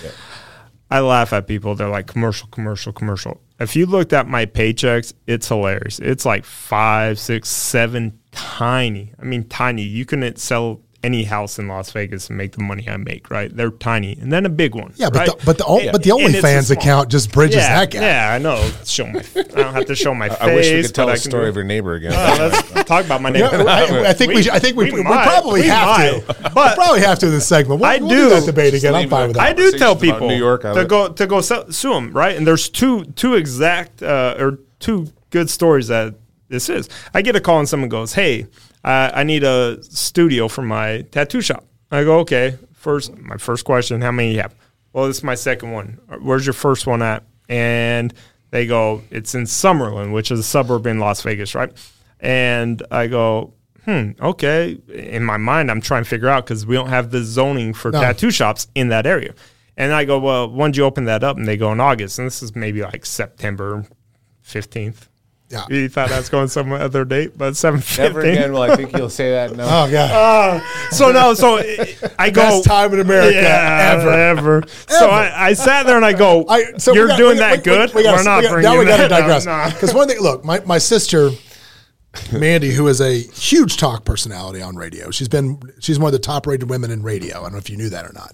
I 0.91 1.01
laugh 1.01 1.33
at 1.33 1.47
people. 1.47 1.75
They're 1.75 1.89
like 1.89 2.07
commercial, 2.07 2.49
commercial, 2.49 2.93
commercial. 2.93 3.41
If 3.61 3.77
you 3.77 3.87
looked 3.87 4.13
at 4.13 4.29
my 4.29 4.47
paychecks, 4.47 5.15
it's 5.27 5.49
hilarious. 5.49 5.99
It's 6.01 6.25
like 6.27 6.45
five, 6.45 7.19
six, 7.19 7.49
seven 7.49 8.19
tiny. 8.33 9.13
I 9.21 9.25
mean, 9.25 9.49
tiny. 9.49 9.83
You 9.83 10.05
couldn't 10.05 10.39
sell 10.39 10.81
any 11.05 11.25
house 11.25 11.59
in 11.59 11.69
Las 11.69 11.91
Vegas 11.93 12.29
and 12.29 12.39
make 12.39 12.53
the 12.53 12.63
money 12.63 12.89
I 12.89 12.97
make, 12.97 13.31
right? 13.31 13.55
They're 13.55 13.71
tiny. 13.71 14.17
And 14.21 14.33
then 14.33 14.47
a 14.47 14.49
big 14.49 14.75
one. 14.75 14.93
Yeah, 14.97 15.11
but 15.11 15.19
right? 15.19 15.39
the, 15.39 15.45
but 15.45 15.59
the 15.59 15.65
o- 15.67 15.93
but 15.93 16.03
the 16.03 16.11
And 16.13 16.35
it's 16.35 16.39
a 16.39 16.41
OnlyFans 16.47 16.71
account 16.71 17.11
just 17.11 17.31
bridges 17.33 17.57
yeah, 17.57 17.81
that 17.81 17.91
gap. 17.91 18.03
Yeah, 18.03 18.33
I 18.33 18.39
know. 18.39 18.71
Show 18.85 19.07
my. 19.07 19.21
I 19.37 19.43
don't 19.43 19.75
have 19.75 19.87
to 19.87 19.95
show 19.95 20.15
my 20.15 20.29
face. 20.31 20.39
I 20.41 20.55
wish 20.55 20.73
we 20.73 20.83
could 20.83 20.95
tell 20.95 21.07
but 21.07 21.13
the 21.15 21.19
story 21.21 21.45
do- 21.45 21.49
of 21.51 21.55
your 21.57 21.65
neighbor 21.65 21.95
again. 21.95 22.13
Uh, 22.15 22.49
let's 22.75 22.89
talk 22.89 23.05
about 23.05 23.21
my 23.23 23.31
neighbor. 23.31 23.57
Yeah, 23.57 23.65
I, 23.65 24.09
I 24.09 24.13
think 24.15 24.33
we, 24.33 24.43
should- 24.43 24.53
I 24.53 24.59
think 24.59 24.77
we, 24.77 24.91
we, 24.91 25.03
might. 25.03 25.25
probably 25.27 25.61
We 25.63 25.67
have 25.69 25.99
might. 25.99 26.27
to. 26.27 26.51
But 26.55 26.71
we 26.79 26.83
probably 26.83 27.01
have 27.01 27.19
to 27.21 27.27
in 27.27 27.33
this 27.33 27.47
segment. 27.47 27.81
We'll, 27.81 27.91
I 27.91 27.99
we'll 27.99 28.09
do. 28.09 28.29
that 28.31 28.47
debate 28.47 28.75
again. 28.75 28.95
I'm 28.95 29.09
fine 29.11 29.29
with 29.29 29.37
that. 29.37 29.43
I 29.47 29.53
do 29.53 29.73
tell 29.73 29.95
people 29.97 30.29
New 30.29 30.37
York, 30.37 30.63
to 30.63 30.85
go 30.87 31.13
to 31.13 31.27
go 31.27 31.41
sue, 31.41 31.71
sue 31.71 31.93
them, 31.93 32.13
right? 32.13 32.37
And 32.37 32.47
there's 32.47 32.69
two 32.69 33.05
two 33.05 33.35
exact 33.35 34.03
uh, 34.03 34.37
or 34.39 34.59
two 34.81 35.13
good 35.31 35.51
stories 35.51 35.89
that 35.89 36.15
this 36.49 36.69
is. 36.69 36.89
I 37.13 37.23
get 37.23 37.37
a 37.37 37.41
call 37.41 37.59
and 37.59 37.69
someone 37.69 37.89
goes, 37.89 38.15
"Hey, 38.15 38.47
uh, 38.85 39.11
I 39.15 39.25
need 39.25 39.45
a 39.45 39.83
studio 39.83 40.49
for 40.49 40.63
my 40.63 41.03
tattoo 41.11 41.41
shop." 41.41 41.65
I 41.91 42.05
go, 42.05 42.19
"Okay." 42.21 42.57
First, 42.75 43.17
my 43.19 43.37
first 43.39 43.65
question: 43.65 44.01
How 44.03 44.13
many 44.13 44.35
you 44.35 44.41
have? 44.41 44.55
Well, 44.93 45.07
this 45.07 45.19
is 45.19 45.25
my 45.25 45.35
second 45.35 45.73
one. 45.73 45.99
Where's 46.21 46.47
your 46.47 46.53
first 46.53 46.87
one 46.87 47.03
at? 47.03 47.23
And 47.49 48.13
they 48.51 48.67
go, 48.67 49.03
"It's 49.11 49.35
in 49.35 49.45
Summerlin, 49.45 50.13
which 50.13 50.31
is 50.31 50.39
a 50.41 50.45
suburb 50.45 50.87
in 50.87 50.99
Las 50.99 51.23
Vegas, 51.23 51.55
right?" 51.55 51.73
And 52.21 52.83
I 52.91 53.07
go, 53.09 53.53
hmm, 53.85 54.11
okay. 54.21 54.79
In 54.95 55.23
my 55.25 55.37
mind, 55.37 55.71
I'm 55.71 55.83
trying 55.83 56.05
to 56.05 56.09
figure 56.09 56.29
out 56.29 56.47
because 56.47 56.65
we 56.65 56.75
don't 56.75 56.89
have 56.89 57.11
the 57.11 57.23
zoning 57.23 57.75
for 57.75 57.91
No. 57.91 58.01
tattoo 58.01 58.31
shops 58.31 58.67
in 58.75 58.89
that 58.89 59.05
area. 59.07 59.35
And 59.77 59.93
I 59.93 60.07
go, 60.07 60.19
well, 60.19 60.49
when 60.51 60.71
did 60.71 60.79
you 60.79 60.85
open 60.85 61.05
that 61.05 61.23
up? 61.23 61.37
And 61.37 61.47
they 61.47 61.59
go 61.59 61.71
in 61.73 61.81
August. 61.81 62.19
And 62.19 62.25
this 62.27 62.43
is 62.43 62.57
maybe 62.57 62.81
like 62.81 63.05
September 63.05 63.85
15th. 64.47 65.09
Yeah. 65.51 65.65
You 65.69 65.89
thought 65.89 66.11
I 66.11 66.19
was 66.19 66.29
going 66.31 66.49
some 66.49 66.73
other 66.73 67.05
date, 67.05 67.37
but 67.39 67.55
seven 67.57 67.83
Never 67.99 68.21
again 68.23 68.53
will 68.53 68.63
I 68.63 68.75
think 68.77 68.97
you'll 68.97 69.11
say 69.11 69.31
that. 69.31 69.55
No. 69.55 69.65
Oh 69.69 69.87
yeah. 69.87 70.09
Oh, 70.13 70.89
so 70.91 71.13
no, 71.13 71.35
so 71.35 71.59
I 72.19 72.31
go 72.31 72.43
Best 72.43 72.65
time 72.65 72.93
in 72.95 73.01
America 73.01 73.35
yeah, 73.37 73.93
ever. 73.97 74.11
ever. 74.11 74.63
So 74.89 75.11
I, 75.11 75.49
I 75.49 75.53
sat 75.53 75.85
there 75.87 75.97
and 75.97 76.05
I 76.05 76.13
go, 76.15 76.47
I, 76.49 76.73
so 76.79 76.93
"You're 76.95 77.09
got- 77.09 77.19
doing 77.19 77.35
we- 77.35 77.39
that 77.41 77.59
we- 77.59 77.63
good. 77.63 77.91
We, 77.95 77.97
we 78.01 78.03
gotta, 78.05 78.17
We're 78.19 78.25
not 78.25 78.39
we 78.39 78.43
got- 78.45 78.53
bringing 78.53 78.73
now 78.73 78.79
we 78.79 78.85
got 78.87 78.97
to 78.97 79.03
that 79.09 79.13
up." 79.13 79.19
digress 79.21 79.47
No. 79.47 79.67
because 79.71 79.95
one 79.95 80.09
thing. 80.09 80.19
Look, 80.21 80.45
my 80.45 80.61
my 80.61 80.79
sister. 80.79 81.31
Mandy, 82.33 82.71
who 82.71 82.87
is 82.87 83.01
a 83.01 83.13
huge 83.19 83.77
talk 83.77 84.05
personality 84.05 84.63
on 84.63 84.77
radio, 84.77 85.11
she's 85.11 85.27
been 85.29 85.61
she's 85.81 85.99
one 85.99 86.07
of 86.07 86.13
the 86.13 86.21
top 86.21 86.47
rated 86.47 86.71
women 86.71 86.93
in 86.93 87.03
radio. 87.03 87.39
I 87.39 87.43
don't 87.43 87.53
know 87.53 87.59
if 87.59 87.69
you 87.69 87.77
knew 87.77 87.89
that 87.91 88.07
or 88.07 88.13
not. 88.13 88.33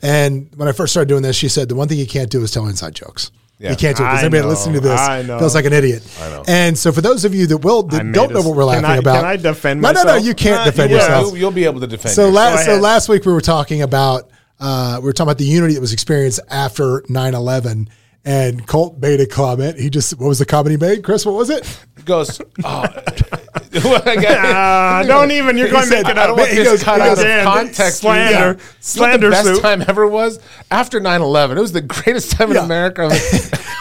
And 0.00 0.48
when 0.56 0.66
I 0.66 0.72
first 0.72 0.94
started 0.94 1.08
doing 1.10 1.20
this, 1.22 1.36
she 1.36 1.48
said 1.50 1.68
the 1.68 1.74
one 1.74 1.88
thing 1.88 1.98
you 1.98 2.06
can't 2.06 2.30
do 2.30 2.42
is 2.42 2.50
tell 2.50 2.66
inside 2.68 2.94
jokes. 2.94 3.30
Yeah. 3.60 3.70
You 3.70 3.76
can't 3.76 3.96
do 3.96 4.04
it 4.04 4.06
because 4.06 4.18
I 4.18 4.20
anybody 4.26 4.42
know, 4.42 4.48
listening 4.48 4.74
to 4.74 4.80
this 4.80 5.00
I 5.00 5.22
know. 5.22 5.38
feels 5.40 5.54
like 5.54 5.64
an 5.64 5.72
idiot. 5.72 6.02
I 6.20 6.28
know. 6.30 6.44
And 6.46 6.78
so 6.78 6.92
for 6.92 7.00
those 7.00 7.24
of 7.24 7.34
you 7.34 7.46
that 7.48 7.58
will 7.58 7.82
that 7.84 8.12
don't 8.12 8.32
know 8.32 8.40
what 8.42 8.56
we're 8.56 8.62
can 8.72 8.82
laughing 8.82 8.84
I- 8.84 8.96
about, 8.98 9.16
can 9.16 9.24
I 9.24 9.36
defend 9.36 9.80
myself? 9.80 10.06
no, 10.06 10.12
no, 10.12 10.18
no, 10.18 10.24
you 10.24 10.34
can't 10.34 10.60
Uh, 10.60 10.64
defend 10.66 10.90
you 10.90 10.96
yourself. 10.96 11.26
You'll, 11.26 11.36
you'll 11.38 11.50
be 11.50 11.64
able 11.64 11.80
to 11.80 11.86
defend 11.88 12.14
So 12.14 12.26
yourself. 12.28 12.54
last 12.54 12.64
so 12.66 12.76
last 12.76 13.08
week 13.08 13.24
we 13.26 13.32
were 13.32 13.40
talking 13.40 13.82
about 13.82 14.30
uh, 14.60 14.98
we 15.00 15.06
were 15.06 15.12
talking 15.12 15.28
about 15.28 15.38
the 15.38 15.44
unity 15.44 15.74
that 15.74 15.80
was 15.80 15.92
experienced 15.92 16.38
after 16.50 17.00
9-11 17.08 17.88
and 18.24 18.66
Colt 18.66 18.98
made 18.98 19.20
a 19.20 19.26
comment. 19.26 19.78
He 19.78 19.90
just 19.90 20.18
what 20.18 20.28
was 20.28 20.38
the 20.38 20.46
comment 20.46 20.70
he 20.72 20.76
made? 20.76 21.02
Chris, 21.02 21.24
what 21.26 21.34
was 21.34 21.50
it? 21.50 21.64
He 21.96 22.02
goes, 22.04 22.40
oh, 22.40 22.44
I 22.64 22.86
got- 23.04 23.57
Uh, 23.74 25.02
don't 25.04 25.30
even. 25.30 25.56
You're 25.56 25.68
going 25.70 25.84
to 25.84 25.90
make 25.90 26.08
it 26.08 26.16
I 26.18 26.22
up. 26.22 26.26
don't 26.28 26.36
want 26.38 26.50
He 26.50 26.56
this 26.56 26.68
goes, 26.68 26.82
cut 26.82 27.00
out 27.00 27.18
of 27.18 27.44
context. 27.44 27.98
Slander. 27.98 28.30
Yeah. 28.32 28.46
You 28.48 28.52
know 28.54 28.58
Slander 28.80 29.26
the 29.26 29.30
best 29.30 29.44
soup. 29.46 29.62
time 29.62 29.82
ever 29.86 30.06
was 30.06 30.40
after 30.70 31.00
9-11. 31.00 31.56
It 31.56 31.60
was 31.60 31.72
the 31.72 31.80
greatest 31.82 32.32
time 32.32 32.52
Yeah. 32.52 32.60
in 32.60 32.64
America. 32.64 33.10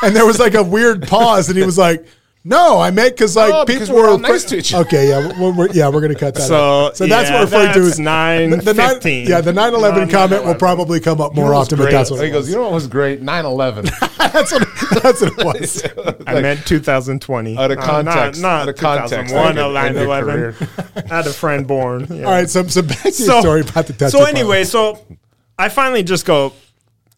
And 0.03 0.15
there 0.15 0.27
was 0.27 0.37
like 0.39 0.53
a 0.53 0.61
weird 0.61 1.07
pause, 1.07 1.49
and 1.49 1.57
he 1.57 1.65
was 1.65 1.75
like, 1.75 2.05
"No, 2.47 2.79
I 2.79 2.91
meant 2.91 3.15
because 3.15 3.35
like 3.35 3.53
Oh, 3.53 3.65
people 3.65 3.75
because 3.75 3.91
we're 3.91 4.01
were 4.03 4.07
all 4.09 4.17
nice 4.17 4.43
to 4.45 4.57
each 4.57 4.73
other. 4.73 4.85
Okay, 4.87 5.09
yeah, 5.09 5.39
we're, 5.39 5.51
we're- 5.53 5.69
yeah, 5.73 5.89
we're 5.89 6.01
gonna 6.01 6.15
cut 6.15 6.33
that. 6.35 6.41
So, 6.47 6.55
out. 6.87 6.97
so 6.97 7.05
that's 7.05 7.29
yeah, 7.29 7.35
what 7.41 7.51
we're 7.51 7.57
referring 7.59 7.73
to 7.73 7.79
that's 7.81 7.93
as 7.93 7.99
9, 7.99 8.49
the, 8.49 8.73
nine- 8.73 8.89
15. 8.95 9.27
Yeah, 9.27 9.41
the 9.41 9.51
9-11 9.51 9.81
Not 9.81 10.09
comment 10.09 10.43
will 10.45 10.53
9/11. 10.55 10.59
probably 10.59 10.99
come 10.99 11.19
up 11.21 11.35
more 11.35 11.45
know 11.51 11.57
what's 11.57 11.73
often, 11.73 11.83
but 11.85 11.91
that's 11.91 12.09
what 12.11 12.21
he 12.21 12.27
it 12.27 12.31
goes, 12.31 12.43
was. 12.43 12.49
you 12.49 12.55
know 12.55 12.63
what 12.63 12.71
was 12.71 12.87
great? 12.87 13.21
9-11. 13.21 13.83
that's 14.31 14.51
what 14.51 14.67
that's 15.03 15.21
what 15.21 15.37
it 15.37 15.45
was. 15.45 16.23
I 16.27 16.41
meant 16.41 16.65
2020. 16.65 17.57
Out 17.57 17.71
of 17.71 17.77
Uh, 17.77 17.81
context. 17.85 18.41
Not, 18.41 18.61
Out 18.63 18.69
of 18.69 18.75
context. 18.77 19.33
2001 19.33 19.47
End 19.49 19.59
or 19.59 19.71
your- 19.71 19.77
end 19.77 19.95
your 19.95 20.53
9/11. 20.53 21.11
I 21.11 21.15
had 21.15 21.27
a 21.27 21.33
friend 21.33 21.67
born. 21.67 22.07
yeah. 22.09 22.25
All 22.25 22.31
right, 22.31 22.49
so 22.49 22.65
so 22.67 22.81
back 22.81 23.01
to 23.01 23.23
your 23.23 23.41
story 23.41 23.61
about 23.61 23.87
the 23.87 23.93
Tesla. 23.93 24.21
So 24.21 24.25
anyway, 24.25 24.63
so 24.63 24.99
I 25.59 25.69
finally 25.69 26.03
just 26.03 26.25
go. 26.25 26.53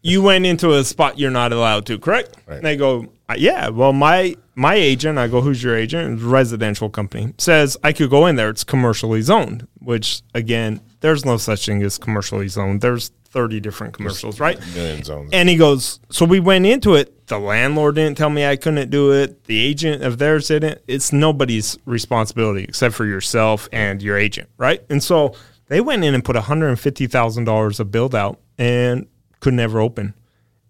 You 0.02 0.22
went 0.22 0.46
into 0.46 0.72
a 0.72 0.82
spot 0.82 1.18
you're 1.18 1.30
not 1.30 1.52
allowed 1.52 1.84
to, 1.86 1.98
correct? 1.98 2.34
Right. 2.46 2.56
And 2.56 2.64
they 2.64 2.74
go, 2.76 3.00
"Uh, 3.02 3.06
yeah. 3.38 3.68
Well, 3.68 3.92
my 3.92 4.36
my 4.54 4.74
agent, 4.74 5.18
I 5.18 5.28
go, 5.28 5.40
who's 5.40 5.62
your 5.62 5.76
agent? 5.76 6.20
Residential 6.22 6.90
company 6.90 7.34
says 7.38 7.76
I 7.82 7.92
could 7.92 8.10
go 8.10 8.26
in 8.26 8.36
there. 8.36 8.50
It's 8.50 8.64
commercially 8.64 9.22
zoned, 9.22 9.66
which 9.78 10.22
again, 10.34 10.80
there's 11.00 11.24
no 11.24 11.36
such 11.36 11.66
thing 11.66 11.82
as 11.82 11.98
commercially 11.98 12.48
zoned. 12.48 12.80
There's 12.80 13.10
30 13.30 13.60
different 13.60 13.94
commercials, 13.94 14.40
right? 14.40 14.58
Million 14.74 15.04
zones. 15.04 15.30
And 15.32 15.48
he 15.48 15.56
goes, 15.56 16.00
so 16.10 16.24
we 16.24 16.40
went 16.40 16.66
into 16.66 16.94
it. 16.94 17.28
The 17.28 17.38
landlord 17.38 17.94
didn't 17.94 18.18
tell 18.18 18.30
me 18.30 18.44
I 18.44 18.56
couldn't 18.56 18.90
do 18.90 19.12
it. 19.12 19.44
The 19.44 19.58
agent 19.58 20.02
of 20.02 20.18
theirs 20.18 20.48
didn't. 20.48 20.80
It's 20.88 21.12
nobody's 21.12 21.78
responsibility 21.84 22.64
except 22.64 22.94
for 22.94 23.06
yourself 23.06 23.68
and 23.72 24.02
your 24.02 24.18
agent, 24.18 24.48
right? 24.58 24.82
And 24.90 25.02
so 25.02 25.34
they 25.68 25.80
went 25.80 26.02
in 26.02 26.12
and 26.14 26.24
put 26.24 26.34
$150,000 26.34 27.80
of 27.80 27.90
build 27.92 28.14
out 28.16 28.40
and 28.58 29.06
could 29.38 29.54
never 29.54 29.80
open. 29.80 30.14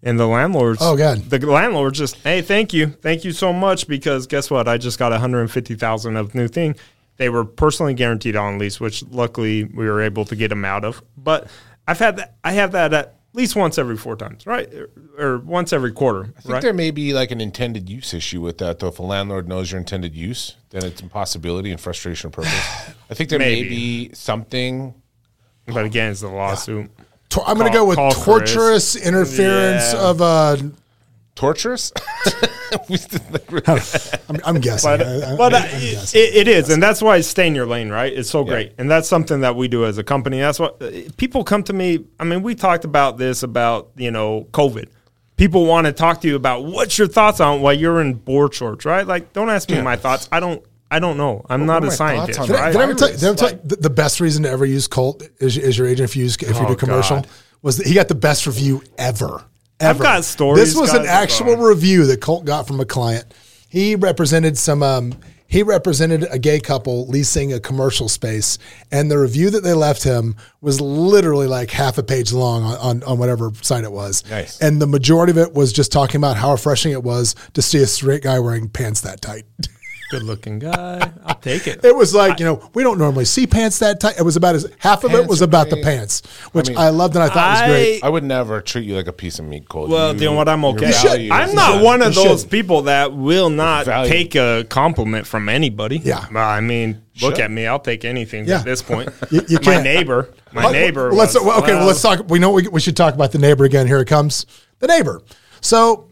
And 0.03 0.19
the 0.19 0.25
landlords, 0.27 0.79
Oh, 0.81 0.97
God. 0.97 1.19
the 1.29 1.39
landlord 1.45 1.93
just, 1.93 2.15
hey, 2.17 2.41
thank 2.41 2.73
you, 2.73 2.87
thank 2.87 3.23
you 3.23 3.31
so 3.31 3.53
much 3.53 3.87
because 3.87 4.25
guess 4.27 4.49
what? 4.49 4.67
I 4.67 4.77
just 4.77 4.97
got 4.97 5.11
150,000 5.11 6.15
of 6.15 6.33
new 6.33 6.47
thing. 6.47 6.75
They 7.17 7.29
were 7.29 7.45
personally 7.45 7.93
guaranteed 7.93 8.35
on 8.35 8.57
lease, 8.57 8.79
which 8.79 9.03
luckily 9.03 9.63
we 9.65 9.85
were 9.85 10.01
able 10.01 10.25
to 10.25 10.35
get 10.35 10.47
them 10.47 10.65
out 10.65 10.83
of. 10.83 11.03
But 11.15 11.47
I've 11.87 11.99
had 11.99 12.17
that. 12.17 12.35
I 12.43 12.53
have 12.53 12.71
that 12.71 12.93
at 12.95 13.15
least 13.33 13.55
once 13.55 13.77
every 13.77 13.95
four 13.95 14.15
times, 14.15 14.47
right, 14.47 14.67
or, 14.73 14.89
or 15.19 15.37
once 15.37 15.71
every 15.71 15.91
quarter, 15.91 16.33
I 16.35 16.41
think 16.41 16.53
right? 16.53 16.61
there 16.63 16.73
may 16.73 16.89
be 16.89 17.13
like 17.13 17.29
an 17.29 17.39
intended 17.39 17.89
use 17.89 18.13
issue 18.15 18.41
with 18.41 18.57
that, 18.57 18.79
though. 18.79 18.87
If 18.87 18.97
a 18.97 19.03
landlord 19.03 19.47
knows 19.47 19.71
your 19.71 19.79
intended 19.79 20.15
use, 20.15 20.55
then 20.71 20.83
it's 20.83 21.01
impossibility 21.01 21.69
and 21.69 21.79
frustration 21.79 22.27
of 22.27 22.33
purpose. 22.33 22.51
I 23.09 23.13
think 23.13 23.29
there 23.29 23.37
may 23.39 23.61
be 23.63 24.11
something. 24.13 24.95
But 25.67 25.85
again, 25.85 26.11
it's 26.11 26.21
the 26.21 26.27
lawsuit. 26.29 26.89
Tor- 27.31 27.43
I'm 27.47 27.57
going 27.57 27.71
to 27.71 27.75
go 27.77 27.85
with 27.85 27.95
call 27.97 28.11
Chris. 28.11 28.23
torturous 28.25 28.95
interference 28.95 29.93
Yeah. 29.93 29.99
of 30.09 30.21
uh, 30.21 30.57
Torturous? 31.35 31.91
We 32.87 32.95
still 32.95 33.19
think- 33.19 33.67
I'm, 34.29 34.37
I'm 34.45 34.61
guessing. 34.61 34.91
But, 34.97 35.01
I- 35.05 35.33
I- 35.33 35.35
but 35.37 35.53
uh, 35.53 35.57
I'm 35.57 35.63
it, 35.65 35.91
guessing. 35.91 36.21
it 36.21 36.47
is, 36.47 36.69
and 36.69 36.81
that's 36.81 37.01
why 37.01 37.19
stay 37.21 37.45
in 37.47 37.53
your 37.55 37.65
lane, 37.65 37.89
right? 37.89 38.13
It's 38.13 38.29
so 38.29 38.45
great, 38.45 38.73
and 38.77 38.89
that's 38.89 39.09
something 39.09 39.41
that 39.41 39.55
we 39.57 39.67
do 39.67 39.83
as 39.85 39.97
a 39.97 40.03
company. 40.05 40.39
That's 40.39 40.57
what 40.59 40.81
uh, 40.81 40.89
people 41.17 41.43
come 41.43 41.63
to 41.63 41.73
me. 41.73 42.05
I 42.19 42.23
mean, 42.23 42.43
we 42.43 42.55
talked 42.55 42.85
about 42.85 43.17
this 43.17 43.43
about 43.43 43.89
you 43.97 44.09
know 44.11 44.47
COVID. 44.51 44.87
People 45.35 45.65
want 45.65 45.85
to 45.87 45.91
talk 45.93 46.21
to 46.21 46.27
you 46.29 46.35
about 46.37 46.63
what's 46.63 46.97
your 46.97 47.07
thoughts 47.09 47.39
on 47.41 47.61
while 47.61 47.73
you're 47.73 47.99
in 47.99 48.13
board 48.13 48.53
shorts, 48.53 48.85
right? 48.85 49.05
Like, 49.05 49.33
don't 49.33 49.49
ask 49.49 49.69
me 49.69 49.81
my 49.81 49.95
thoughts. 49.97 50.29
I 50.31 50.39
don't. 50.39 50.63
I 50.91 50.99
don't 50.99 51.15
know. 51.17 51.43
I'm 51.49 51.65
not 51.65 51.83
a 51.85 51.89
scientist, 51.91 52.37
thoughts 52.37 52.49
on 52.51 52.55
Did 52.55 52.61
I, 52.63 52.71
did 52.73 52.79
I 52.79 52.83
ever 52.83 52.93
tell, 52.93 53.07
did 53.07 53.23
I 53.23 53.27
ever 53.29 53.35
virus, 53.35 53.39
tell 53.39 53.51
you 53.51 53.59
the, 53.63 53.75
the 53.77 53.89
best 53.89 54.19
reason 54.19 54.43
to 54.43 54.49
ever 54.49 54.65
use 54.65 54.87
Colt 54.87 55.23
is, 55.39 55.57
is 55.57 55.77
your 55.77 55.87
agent 55.87 56.09
if 56.09 56.15
you 56.17 56.23
use 56.23 56.35
if 56.35 56.49
you 56.49 56.55
Oh, 56.57 56.67
do 56.67 56.75
commercial 56.75 57.17
God. 57.21 57.27
was 57.61 57.77
that 57.77 57.87
he 57.87 57.93
got 57.95 58.09
the 58.09 58.15
best 58.15 58.45
review 58.45 58.83
ever. 58.97 59.45
I've 59.79 59.87
Ever. 59.95 60.03
got 60.03 60.25
stories, 60.25 60.63
This 60.63 60.75
was 60.79 60.93
an 60.93 61.05
actual 61.07 61.53
about- 61.53 61.63
review 61.63 62.05
that 62.07 62.21
Colt 62.21 62.45
got 62.45 62.67
from 62.67 62.79
a 62.79 62.85
client. 62.85 63.25
He 63.69 63.95
represented 63.95 64.57
some. 64.57 64.83
Um, 64.83 65.13
he 65.47 65.63
represented 65.63 66.27
a 66.31 66.39
gay 66.39 66.59
couple 66.61 67.07
leasing 67.07 67.51
a 67.51 67.59
commercial 67.59 68.07
space, 68.07 68.57
and 68.91 69.09
the 69.11 69.17
review 69.17 69.49
that 69.49 69.63
they 69.63 69.73
left 69.73 70.01
him 70.03 70.35
was 70.61 70.79
literally 70.79 71.47
like 71.47 71.71
half 71.71 71.97
a 71.97 72.03
page 72.03 72.31
long 72.31 72.63
on, 72.63 72.77
on, 72.77 73.03
on 73.03 73.17
whatever 73.17 73.51
site 73.61 73.83
it 73.83 73.91
was. 73.91 74.23
Nice. 74.29 74.61
And 74.61 74.81
the 74.81 74.87
majority 74.87 75.31
of 75.31 75.37
it 75.37 75.53
was 75.53 75.73
just 75.73 75.91
talking 75.91 76.17
about 76.17 76.37
how 76.37 76.51
refreshing 76.51 76.91
it 76.93 77.03
was 77.03 77.35
to 77.53 77.61
see 77.61 77.79
a 77.79 77.87
straight 77.87 78.23
guy 78.23 78.39
wearing 78.39 78.69
pants 78.69 79.01
that 79.01 79.21
tight. 79.21 79.43
Good 80.11 80.23
looking 80.23 80.59
guy. 80.59 81.11
I'll 81.25 81.35
take 81.35 81.67
it. 81.67 81.83
It 81.85 81.95
was 81.95 82.13
like, 82.13 82.37
you 82.39 82.45
know, 82.45 82.69
we 82.73 82.83
don't 82.83 82.97
normally 82.97 83.23
see 83.23 83.47
pants 83.47 83.79
that 83.79 84.01
tight. 84.01 84.19
It 84.19 84.23
was 84.23 84.35
about 84.35 84.55
as 84.55 84.69
half 84.79 85.05
of 85.05 85.13
it 85.13 85.25
was 85.25 85.41
are 85.41 85.45
about 85.45 85.69
the 85.69 85.77
pants, 85.77 86.21
which 86.51 86.69
I, 86.69 86.89
mean, 86.89 86.97
loved 86.97 87.15
and 87.15 87.23
I 87.23 87.29
thought 87.29 87.61
was 87.61 87.69
great. 87.71 88.03
I 88.03 88.09
would 88.09 88.25
never 88.25 88.59
treat 88.59 88.85
you 88.85 88.95
like 88.95 89.07
a 89.07 89.13
piece 89.13 89.39
of 89.39 89.45
meat, 89.45 89.69
Colt. 89.69 89.89
Well, 89.89 90.13
you 90.13 90.25
know 90.25 90.33
what? 90.33 90.49
I'm 90.49 90.61
your 90.63 90.73
okay. 90.73 90.91
values 90.91 91.31
I'm 91.31 91.55
not 91.55 91.69
stuff. 91.71 91.83
one 91.83 92.01
of 92.01 92.13
You 92.13 92.23
those 92.25 92.41
should. 92.41 92.51
people 92.51 92.81
that 92.83 93.13
will 93.13 93.49
not 93.49 93.85
Value. 93.85 94.11
take 94.11 94.35
a 94.35 94.65
compliment 94.69 95.25
from 95.25 95.47
anybody. 95.47 95.97
Yeah. 95.99 96.25
I 96.35 96.59
mean, 96.59 97.01
look 97.21 97.35
Should. 97.35 97.45
at 97.45 97.51
me. 97.51 97.65
I'll 97.65 97.79
take 97.79 98.03
anything 98.03 98.45
Yeah. 98.47 98.59
at 98.59 98.65
this 98.65 98.81
point. 98.81 99.09
You- 99.31 99.43
you 99.47 99.57
my 99.59 99.63
can't. 99.63 99.83
neighbor, 99.85 100.29
uh, 100.29 100.49
my 100.51 100.63
Well, 100.65 100.73
neighbor. 100.73 101.09
well, 101.09 101.17
let's 101.19 101.35
was, 101.35 101.43
well, 101.45 101.63
okay. 101.63 101.73
Well, 101.73 101.87
let's 101.87 102.01
talk. 102.01 102.29
We 102.29 102.37
know 102.37 102.51
we, 102.51 102.67
we 102.67 102.81
should 102.81 102.97
talk 102.97 103.13
about 103.13 103.31
the 103.31 103.37
neighbor 103.39 103.63
again. 103.63 103.87
Here 103.87 103.99
it 104.01 104.07
comes. 104.09 104.45
The 104.79 104.87
neighbor. 104.87 105.21
So 105.61 106.09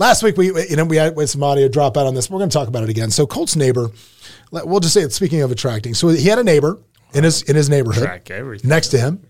last 0.00 0.22
week 0.24 0.36
we 0.36 0.46
you 0.46 0.74
know 0.74 0.84
we 0.84 0.96
had, 0.96 1.14
we 1.14 1.22
had 1.22 1.28
some 1.28 1.44
audio 1.44 1.68
drop 1.68 1.96
out 1.96 2.06
on 2.06 2.14
this. 2.14 2.28
We're 2.28 2.38
going 2.38 2.50
to 2.50 2.54
talk 2.54 2.66
about 2.66 2.82
it 2.82 2.88
again. 2.88 3.10
So 3.10 3.26
Colt's 3.26 3.54
neighbor. 3.54 3.90
We'll 4.50 4.80
just 4.80 4.94
say 4.94 5.02
it. 5.02 5.12
Speaking 5.12 5.42
of 5.42 5.52
attracting, 5.52 5.94
so 5.94 6.08
he 6.08 6.26
had 6.26 6.40
a 6.40 6.44
neighbor 6.44 6.80
in 7.14 7.22
his 7.22 7.42
in 7.42 7.54
his 7.54 7.70
neighborhood 7.70 8.22
next 8.64 8.88
to 8.88 8.98
him, 8.98 9.22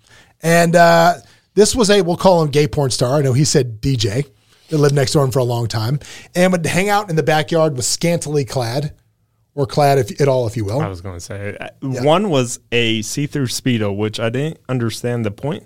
and 0.43 0.75
uh, 0.75 1.17
this 1.55 1.77
was 1.77 1.91
a 1.91 2.01
we'll 2.01 2.17
call 2.17 2.43
him 2.43 2.51
gay 2.51 2.67
porn 2.67 2.91
star. 2.91 3.19
I 3.19 3.23
know 3.23 3.35
he 3.35 3.45
said 3.45 3.83
DJ. 3.83 4.31
That 4.69 4.79
lived 4.79 4.95
next 4.95 5.15
door 5.15 5.25
him 5.25 5.33
for 5.33 5.41
a 5.41 5.45
long 5.45 5.67
time, 5.67 5.99
and 6.33 6.53
would 6.53 6.65
hang 6.65 6.89
out 6.89 7.11
in 7.11 7.17
the 7.17 7.25
backyard 7.25 7.75
with 7.75 7.85
scantily 7.85 8.45
clad, 8.45 8.95
or 9.57 9.67
clad 9.67 9.99
if, 9.99 10.21
at 10.21 10.29
all, 10.29 10.47
if 10.47 10.57
you 10.57 10.65
will. 10.65 10.81
I 10.81 10.87
was 10.87 11.01
going 11.01 11.17
to 11.17 11.21
say 11.21 11.57
uh, 11.61 11.71
one 11.83 12.31
was 12.31 12.61
a 12.71 13.03
see-through 13.03 13.49
speedo, 13.49 13.95
which 13.97 14.21
I 14.21 14.31
didn't 14.31 14.61
understand 14.69 15.25
the 15.25 15.33
point 15.33 15.65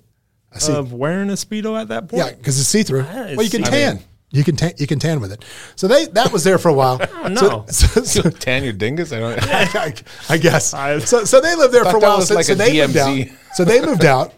of 0.67 0.95
wearing 0.95 1.29
a 1.29 1.35
speedo 1.35 1.79
at 1.79 1.89
that 1.89 2.09
point. 2.09 2.25
Yeah, 2.25 2.33
because 2.33 2.59
it's 2.59 2.67
see 2.67 2.83
through. 2.83 3.03
Ah, 3.03 3.35
well, 3.37 3.43
you 3.43 3.51
can 3.51 3.63
see-through. 3.63 3.79
tan. 3.79 4.01
You 4.35 4.45
can 4.45 4.57
tan. 4.57 4.73
You 4.77 4.87
can 4.87 4.99
tan 4.99 5.21
with 5.21 5.33
it. 5.33 5.45
So 5.77 5.89
they 5.89 6.07
that 6.09 6.33
was 6.33 6.45
there 6.45 6.59
for 6.59 6.69
a 6.69 6.75
while. 6.75 7.01
Oh, 7.25 7.29
no. 7.29 7.65
So, 7.69 7.87
so- 8.03 8.03
so- 8.23 8.31
tan 8.31 8.65
your 8.65 8.73
dingus. 8.75 9.13
I 9.13 9.21
don't. 9.21 9.39
I, 9.51 9.95
I 10.29 10.37
guess. 10.37 10.71
So 11.09 11.25
so 11.25 11.41
they 11.41 11.55
lived 11.57 11.73
there 11.73 11.85
for 11.87 11.97
a 11.97 12.01
while. 12.01 12.21
So, 12.21 12.35
like 12.35 12.45
so 12.45 12.53
a 12.53 12.57
they 12.57 12.81
moved 12.87 12.97
out. 12.99 13.27
So 13.55 13.65
they 13.65 13.81
moved 13.81 14.05
out, 14.05 14.35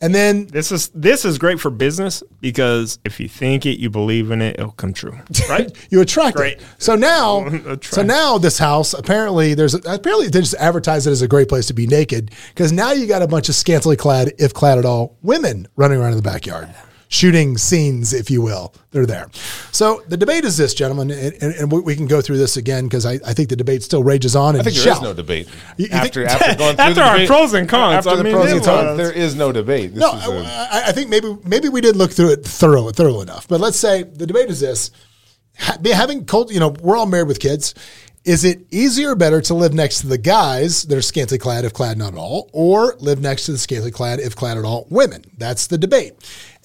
and 0.00 0.14
then 0.14 0.46
This 0.52 0.70
is 0.70 0.88
this 0.94 1.24
is 1.24 1.38
great 1.38 1.58
for 1.58 1.70
business 1.70 2.22
because 2.40 2.98
if 3.04 3.18
you 3.18 3.28
think 3.28 3.66
it, 3.66 3.78
you 3.80 3.90
believe 3.90 4.30
in 4.30 4.40
it, 4.42 4.56
it'll 4.60 4.70
come 4.72 4.92
true, 4.92 5.18
right? 5.48 5.74
you 5.90 6.00
attract 6.00 6.36
Great. 6.36 6.58
it. 6.58 6.62
So 6.78 6.94
now, 6.94 7.46
Attract. 7.46 7.84
so 7.86 8.02
now 8.02 8.38
this 8.38 8.58
house 8.58 8.92
apparently 8.94 9.54
there's 9.54 9.74
apparently 9.74 10.28
they 10.28 10.40
just 10.40 10.54
advertise 10.54 11.06
it 11.08 11.10
as 11.10 11.22
a 11.22 11.28
great 11.28 11.48
place 11.48 11.66
to 11.66 11.74
be 11.74 11.86
naked 11.88 12.30
because 12.54 12.70
now 12.70 12.92
you 12.92 13.06
got 13.08 13.22
a 13.22 13.26
bunch 13.26 13.48
of 13.48 13.54
scantily 13.56 13.96
clad, 13.96 14.32
if 14.38 14.52
clad 14.54 14.78
at 14.78 14.84
all, 14.84 15.16
women 15.22 15.66
running 15.76 15.98
around 15.98 16.10
in 16.12 16.16
the 16.18 16.22
backyard. 16.22 16.68
Shooting 17.10 17.56
scenes, 17.56 18.12
if 18.12 18.30
you 18.30 18.42
will, 18.42 18.74
they're 18.90 19.06
there. 19.06 19.30
So 19.72 20.02
the 20.08 20.16
debate 20.18 20.44
is 20.44 20.58
this, 20.58 20.74
gentlemen, 20.74 21.10
and, 21.10 21.32
and, 21.40 21.54
and 21.54 21.72
we 21.72 21.80
we 21.80 21.96
can 21.96 22.06
go 22.06 22.20
through 22.20 22.36
this 22.36 22.58
again 22.58 22.84
because 22.84 23.06
I, 23.06 23.14
I 23.26 23.32
think 23.32 23.48
the 23.48 23.56
debate 23.56 23.82
still 23.82 24.02
rages 24.02 24.36
on. 24.36 24.56
And 24.56 24.60
I 24.60 24.64
think 24.64 24.76
there 24.76 24.84
shall. 24.84 24.96
is 24.96 25.02
no 25.02 25.14
debate. 25.14 25.48
You- 25.78 25.86
you 25.86 25.92
after 25.92 26.26
think- 26.28 26.40
after 26.42 26.54
going 26.58 26.76
through 26.76 26.84
After 26.84 26.94
the 26.96 27.00
our 27.06 27.12
debate, 27.14 27.28
pros 27.28 27.54
and 27.54 27.66
cons, 27.66 27.96
after 28.06 28.10
I 28.10 28.16
the 28.16 28.24
mean, 28.24 28.34
pros 28.34 28.52
and 28.52 28.62
cons, 28.62 28.98
there 28.98 29.10
is 29.10 29.34
no 29.34 29.52
debate. 29.52 29.94
This 29.94 30.00
No, 30.02 30.12
is 30.18 30.26
a- 30.26 30.46
I, 30.70 30.82
I 30.88 30.92
think 30.92 31.08
maybe 31.08 31.34
maybe 31.44 31.70
we 31.70 31.80
did 31.80 31.96
look 31.96 32.12
through 32.12 32.32
it 32.32 32.44
thorough 32.44 32.90
thorough 32.90 33.22
enough. 33.22 33.48
But 33.48 33.60
let's 33.60 33.78
say 33.78 34.02
the 34.02 34.26
debate 34.26 34.50
is 34.50 34.60
this: 34.60 34.90
having 35.56 36.26
Colt, 36.26 36.52
you 36.52 36.60
know, 36.60 36.68
we're 36.80 36.96
all 36.96 37.06
married 37.06 37.28
with 37.28 37.40
kids. 37.40 37.74
Is 38.24 38.44
it 38.44 38.66
easier 38.70 39.12
or 39.12 39.14
better 39.14 39.40
to 39.42 39.54
live 39.54 39.72
next 39.72 40.00
to 40.02 40.06
the 40.06 40.18
guys 40.18 40.82
that 40.82 40.98
are 40.98 41.00
scantily 41.02 41.38
clad, 41.38 41.64
if 41.64 41.72
clad 41.72 41.96
not 41.96 42.12
at 42.12 42.18
all, 42.18 42.50
or 42.52 42.94
live 42.98 43.20
next 43.22 43.46
to 43.46 43.52
the 43.52 43.58
scantily 43.58 43.90
clad, 43.90 44.20
if 44.20 44.36
clad 44.36 44.58
at 44.58 44.64
all, 44.66 44.86
women? 44.90 45.24
That's 45.38 45.66
the 45.68 45.78
debate. 45.78 46.12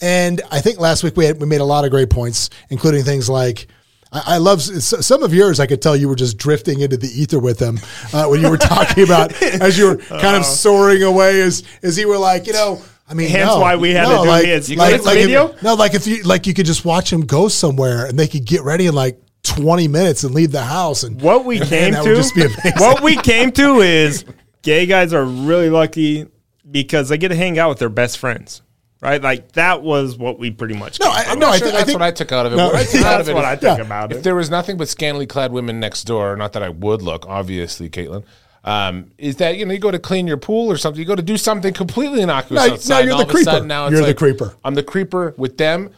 And 0.01 0.41
I 0.51 0.59
think 0.61 0.79
last 0.79 1.03
week 1.03 1.15
we 1.17 1.25
had, 1.25 1.39
we 1.39 1.47
made 1.47 1.61
a 1.61 1.65
lot 1.65 1.85
of 1.85 1.91
great 1.91 2.09
points, 2.09 2.49
including 2.69 3.03
things 3.03 3.29
like. 3.29 3.67
I 4.15 4.37
love 4.37 4.61
some 4.61 5.23
of 5.23 5.33
yours. 5.33 5.59
I 5.59 5.65
could 5.65 5.81
tell 5.81 5.95
you 5.95 6.07
were 6.07 6.15
just 6.15 6.37
drifting 6.37 6.81
into 6.81 6.97
the 6.97 7.07
ether 7.07 7.39
with 7.39 7.57
them 7.57 7.79
uh, 8.13 8.27
when 8.27 8.41
you 8.41 8.49
were 8.51 8.59
talking 8.59 9.03
about 9.03 9.33
as 9.41 9.75
you 9.75 9.87
were 9.87 9.95
kind 9.97 10.35
of 10.35 10.45
soaring 10.45 11.01
away 11.01 11.41
as 11.41 11.63
as 11.81 11.97
you 11.97 12.07
were 12.07 12.19
like, 12.19 12.45
you 12.45 12.53
know, 12.53 12.79
I 13.09 13.15
mean, 13.15 13.29
Hence 13.31 13.47
no, 13.47 13.59
why 13.59 13.75
we 13.75 13.89
had 13.89 14.03
to 14.05 14.09
do 14.21 14.27
like, 14.29 14.45
his- 14.45 14.69
like, 14.75 14.93
his 14.93 15.05
like 15.07 15.17
if- 15.17 15.23
video? 15.25 15.55
no, 15.63 15.73
like 15.73 15.95
if 15.95 16.05
you 16.05 16.21
like 16.21 16.45
you 16.45 16.53
could 16.53 16.67
just 16.67 16.85
watch 16.85 17.11
him 17.11 17.21
go 17.21 17.47
somewhere 17.47 18.05
and 18.05 18.19
they 18.19 18.27
could 18.27 18.45
get 18.45 18.61
ready 18.61 18.85
in 18.85 18.93
like 18.93 19.19
20 19.45 19.87
minutes 19.87 20.23
and 20.23 20.35
leave 20.35 20.51
the 20.51 20.61
house 20.61 21.01
and 21.01 21.19
What 21.19 21.43
we 21.43 21.59
and 21.59 21.67
came 21.67 21.93
that 21.93 22.03
to, 22.03 22.15
just 22.15 22.35
be 22.35 22.43
what 22.77 23.01
we 23.01 23.15
came 23.15 23.51
to 23.53 23.81
is 23.81 24.25
gay 24.61 24.85
guys 24.85 25.11
are 25.11 25.25
really 25.25 25.71
lucky 25.71 26.27
because 26.69 27.09
they 27.09 27.17
get 27.17 27.29
to 27.29 27.35
hang 27.35 27.57
out 27.57 27.69
with 27.69 27.79
their 27.79 27.89
best 27.89 28.19
friends, 28.19 28.61
right? 29.03 29.21
Like 29.21 29.51
that 29.51 29.83
was 29.83 30.17
what 30.17 30.39
we 30.39 30.49
pretty 30.49 30.75
much. 30.75 30.99
no, 30.99 31.11
I, 31.11 31.23
from. 31.25 31.39
no, 31.39 31.49
I, 31.49 31.57
Sure, 31.57 31.67
thi- 31.67 31.73
I 31.73 31.77
that's 31.77 31.85
think 31.87 31.99
what 31.99 32.05
I 32.07 32.11
took 32.11 32.31
out 32.31 32.45
of 32.47 32.53
it. 32.53 32.55
No, 32.55 32.67
What 32.67 32.75
I 32.75 32.83
took 32.91 33.01
out 33.03 33.21
of 33.21 33.29
it 33.29 33.35
what 33.35 33.41
is- 33.43 33.47
I 33.47 33.55
think 33.57 33.77
yeah. 33.77 33.85
about 33.85 34.11
If 34.11 34.19
it. 34.19 34.23
there 34.23 34.35
was 34.35 34.49
nothing 34.49 34.77
but 34.77 34.87
scantily 34.87 35.25
clad 35.27 35.51
women 35.51 35.79
next 35.79 36.05
door, 36.05 36.35
not 36.35 36.53
that 36.53 36.63
I 36.63 36.69
would 36.69 37.01
look, 37.03 37.27
obviously, 37.27 37.89
Caitlin, 37.89 38.23
um, 38.63 39.11
is 39.17 39.35
that 39.37 39.57
you 39.57 39.65
know 39.65 39.73
you 39.73 39.79
go 39.79 39.91
to 39.91 39.99
clean 39.99 40.25
your 40.25 40.37
pool 40.37 40.71
or 40.71 40.77
something, 40.77 40.99
you 40.99 41.05
go 41.05 41.15
to 41.15 41.21
do 41.21 41.37
something 41.37 41.73
completely 41.73 42.21
innocuous 42.21 42.61
No, 42.61 42.67
no, 42.67 42.73
outside. 42.73 42.93
you're 42.93 43.01
and 43.01 43.09
the 43.09 43.13
all 43.15 43.21
of 43.23 43.29
a 43.29 43.31
creeper. 43.31 43.43
sudden 43.51 43.67
now 43.67 43.85
it's 43.87 43.91
You're 43.93 44.05
the 44.05 44.13
creeper. 44.13 44.55
I'm 44.63 44.73
the 44.73 44.83
creeper 44.83 45.33
with 45.37 45.57
them. 45.57 45.89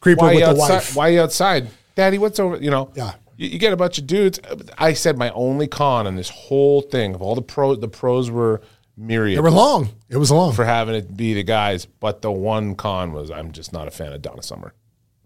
creeper 0.00 0.22
why 0.22 0.34
with 0.34 0.44
the 0.44 0.50
outside? 0.50 0.68
wife. 0.74 0.96
Why 0.96 1.08
are 1.08 1.12
you 1.12 1.20
outside, 1.20 1.68
Daddy? 1.94 2.16
What's 2.18 2.40
over? 2.40 2.56
You 2.56 2.70
know, 2.70 2.90
Yeah. 2.94 3.12
You, 3.38 3.48
you 3.50 3.58
get 3.58 3.74
a 3.74 3.76
bunch 3.76 3.98
of 3.98 4.06
dudes. 4.06 4.40
I 4.78 4.94
said 4.94 5.18
my 5.18 5.28
only 5.32 5.66
con 5.68 6.06
on 6.06 6.16
this 6.16 6.30
whole 6.30 6.80
thing 6.80 7.14
of 7.14 7.20
all 7.20 7.34
the 7.34 7.42
pros. 7.42 7.78
The 7.80 7.88
pros 7.88 8.30
were 8.30 8.62
myriad 8.96 9.36
They 9.38 9.42
were 9.42 9.50
long. 9.50 9.90
It 10.08 10.16
was 10.16 10.30
long. 10.30 10.52
for 10.52 10.64
having 10.64 10.94
it 10.94 11.16
be 11.16 11.34
the 11.34 11.42
guys, 11.42 11.86
but 11.86 12.22
the 12.22 12.30
one 12.32 12.74
con 12.74 13.12
was 13.12 13.30
I'm 13.30 13.52
just 13.52 13.72
not 13.72 13.88
a 13.88 13.90
fan 13.90 14.12
of 14.12 14.22
Donna 14.22 14.42
Summer. 14.42 14.72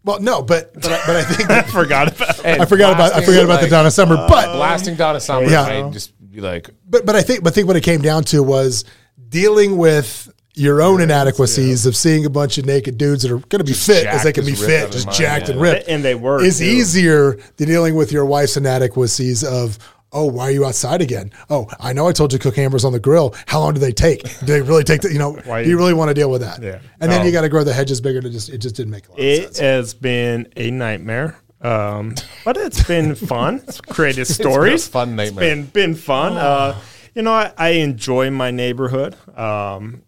well, 0.04 0.20
no, 0.20 0.42
but 0.42 0.72
but 0.74 0.86
I, 0.86 1.02
but 1.06 1.16
I 1.16 1.22
think 1.24 1.50
I 1.50 1.62
forgot 1.62 2.08
about. 2.14 2.44
I 2.44 2.64
forgot 2.64 2.94
about 2.94 3.12
I 3.14 3.24
forgot 3.24 3.44
about 3.44 3.60
the 3.60 3.68
Donna 3.68 3.90
Summer, 3.90 4.16
uh, 4.16 4.28
but 4.28 4.54
blasting 4.56 4.96
Donna 4.96 5.20
Summer. 5.20 5.48
Yeah. 5.48 5.62
I'd 5.62 5.92
just 5.92 6.12
be 6.30 6.40
like, 6.40 6.70
but 6.88 7.04
but 7.06 7.14
I 7.16 7.22
think 7.22 7.42
but 7.44 7.52
I 7.52 7.54
think 7.54 7.66
what 7.66 7.76
it 7.76 7.82
came 7.84 8.00
down 8.02 8.24
to 8.24 8.42
was 8.42 8.84
dealing 9.28 9.76
with 9.76 10.32
your 10.54 10.82
own 10.82 11.00
inadequacies 11.00 11.86
of 11.86 11.94
seeing 11.94 12.26
a 12.26 12.30
bunch 12.30 12.58
of 12.58 12.66
naked 12.66 12.98
dudes 12.98 13.22
that 13.22 13.30
are 13.30 13.38
going 13.38 13.60
to 13.60 13.64
be 13.64 13.72
fit 13.72 14.04
as 14.04 14.24
they 14.24 14.32
can 14.32 14.44
be 14.44 14.54
fit, 14.54 14.90
just 14.90 15.06
mind, 15.06 15.16
jacked 15.16 15.46
yeah. 15.46 15.52
and 15.52 15.60
ripped, 15.60 15.88
And 15.88 16.04
they 16.04 16.16
were, 16.16 16.42
is 16.42 16.58
too. 16.58 16.64
easier 16.64 17.38
than 17.56 17.68
dealing 17.68 17.94
with 17.94 18.10
your 18.10 18.24
wife's 18.26 18.56
inadequacies 18.56 19.44
of. 19.44 19.78
Oh, 20.12 20.24
why 20.26 20.44
are 20.44 20.50
you 20.50 20.64
outside 20.66 21.00
again? 21.02 21.30
Oh, 21.48 21.68
I 21.78 21.92
know 21.92 22.08
I 22.08 22.12
told 22.12 22.32
you 22.32 22.38
to 22.38 22.42
cook 22.42 22.56
hammers 22.56 22.84
on 22.84 22.92
the 22.92 22.98
grill. 23.00 23.34
How 23.46 23.60
long 23.60 23.74
do 23.74 23.80
they 23.80 23.92
take? 23.92 24.22
Do 24.40 24.46
they 24.46 24.60
really 24.60 24.82
take 24.84 25.02
the, 25.02 25.12
you 25.12 25.18
know, 25.20 25.34
Why 25.44 25.62
do 25.62 25.70
you 25.70 25.76
really 25.76 25.94
want 25.94 26.08
to 26.08 26.14
deal 26.14 26.30
with 26.30 26.40
that? 26.40 26.60
Yeah. 26.62 26.80
And 27.00 27.12
then 27.12 27.22
Oh. 27.22 27.24
you 27.24 27.30
got 27.32 27.42
to 27.42 27.48
grow 27.48 27.62
the 27.62 27.72
hedges 27.72 28.00
bigger 28.00 28.20
to 28.20 28.28
just, 28.28 28.48
it 28.48 28.58
just 28.58 28.74
didn't 28.74 28.90
make 28.90 29.06
a 29.08 29.12
lot 29.12 29.20
of 29.20 29.36
sense. 29.44 29.58
It 29.58 29.62
has 29.64 29.94
been 29.94 30.48
a 30.56 30.70
nightmare. 30.72 31.36
Um, 31.62 32.14
but 32.44 32.56
it's 32.56 32.82
been 32.82 33.14
fun. 33.32 33.62
It's 33.68 33.80
created 33.80 34.24
stories. 34.26 34.88
fun 34.88 35.14
nightmare. 35.14 35.44
It's 35.44 35.70
been 35.70 35.90
been 35.90 35.94
fun. 35.94 36.36
Uh, 36.36 36.80
you 37.14 37.22
know, 37.22 37.32
I, 37.32 37.52
I 37.58 37.68
enjoy 37.70 38.30
my 38.30 38.50
neighborhood. 38.50 39.14
Um, 39.38 40.02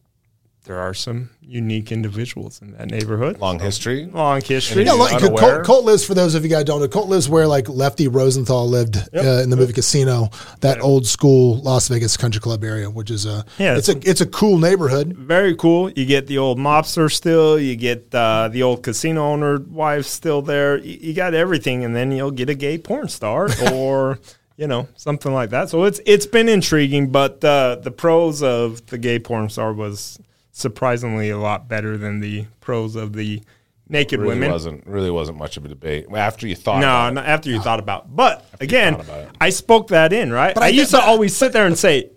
there 0.65 0.79
are 0.79 0.95
some 0.95 1.31
unique 1.41 1.91
individuals 1.91 2.63
in 2.63 2.71
that 2.73 2.89
neighborhood. 2.89 3.39
long 3.39 3.59
history. 3.59 4.07
Long 4.07 4.41
history. 4.41 4.85
Yeah, 4.85 4.93
like. 4.93 5.19
Colt, 5.21 5.65
Colt 5.65 5.85
lives 5.85 6.05
for 6.05 6.15
those 6.15 6.35
of 6.37 6.45
you 6.45 6.51
guys 6.51 6.65
don't 6.65 6.81
know. 6.81 6.87
Colt 6.89 7.09
lives 7.09 7.29
where 7.29 7.47
like 7.49 7.69
Lefty 7.69 8.07
Rosenthal 8.07 8.69
lived 8.69 8.97
uh, 8.97 9.43
in 9.43 9.51
the 9.51 9.57
movie 9.57 9.73
Casino, 9.73 10.31
that 10.61 10.81
old 10.81 11.07
school 11.07 11.61
Las 11.63 11.89
Vegas 11.89 12.17
country 12.17 12.41
club 12.41 12.63
area, 12.63 12.89
which 12.89 13.11
is 13.11 13.27
a 13.27 13.45
Yeah, 13.59 13.77
it's 13.77 13.89
a 13.89 13.99
it's 14.09 14.21
a 14.21 14.27
cool 14.27 14.59
neighborhood. 14.59 15.15
very 15.15 15.57
cool. 15.57 15.91
You 15.91 16.07
get 16.07 16.29
the 16.29 16.39
old 16.39 16.59
mobster 16.59 17.11
still. 17.11 17.59
You 17.59 17.75
get 17.75 18.15
uh, 18.15 18.49
the 18.49 18.63
old 18.63 18.83
casino 18.85 19.25
owner 19.33 19.59
wife 19.59 20.07
still 20.07 20.43
there. 20.43 20.79
You, 20.79 20.99
you 21.01 21.15
got 21.15 21.35
everything, 21.35 21.85
and 21.85 21.95
then 21.97 22.13
you'll 22.13 22.31
get 22.31 22.49
a 22.49 22.55
gay 22.55 22.79
porn 22.79 23.09
star 23.09 23.49
or 23.73 24.21
you 24.57 24.69
know 24.69 24.87
something 24.95 25.33
like 25.33 25.51
that. 25.51 25.71
So 25.71 25.85
it's 25.85 26.01
it's 26.07 26.27
been 26.27 26.49
intriguing, 26.49 27.11
but 27.11 27.45
uh, 27.45 27.77
the 27.83 27.91
pros 27.91 28.43
of 28.45 28.87
the 28.87 28.99
gay 28.99 29.19
porn 29.19 29.49
star 29.49 29.73
was 29.73 30.21
surprisingly 30.53 31.31
a 31.31 31.39
lot 31.39 31.69
better 31.69 31.97
than 31.97 32.21
the 32.21 32.47
pros 32.61 32.95
of 32.95 33.15
the 33.15 33.43
naked 33.89 34.21
Really 34.21 34.35
women. 34.35 34.51
wasn't 34.51 34.87
really 34.87 35.11
wasn't 35.11 35.39
much 35.39 35.57
of 35.57 35.65
a 35.65 35.69
debate 35.69 36.07
after 36.15 36.47
you 36.47 36.55
thought. 36.55 36.81
No, 36.81 36.87
about 36.87 37.15
not 37.15 37.27
after 37.27 37.51
you 37.51 37.59
ah. 37.59 37.63
thought 37.63 37.81
about. 37.81 38.05
it. 38.05 38.17
But 38.17 38.47
again, 38.61 38.95
about. 38.95 39.37
I 39.41 39.51
spoke 39.51 39.89
that 39.89 40.13
in 40.13 40.33
right. 40.33 40.55
But 40.55 40.63
I, 40.63 40.67
I 40.67 40.69
used 40.71 40.91
think- 40.91 41.03
to 41.03 41.09
always 41.09 41.37
sit 41.37 41.53
there 41.53 41.67
and 41.67 41.77
say, 41.79 42.11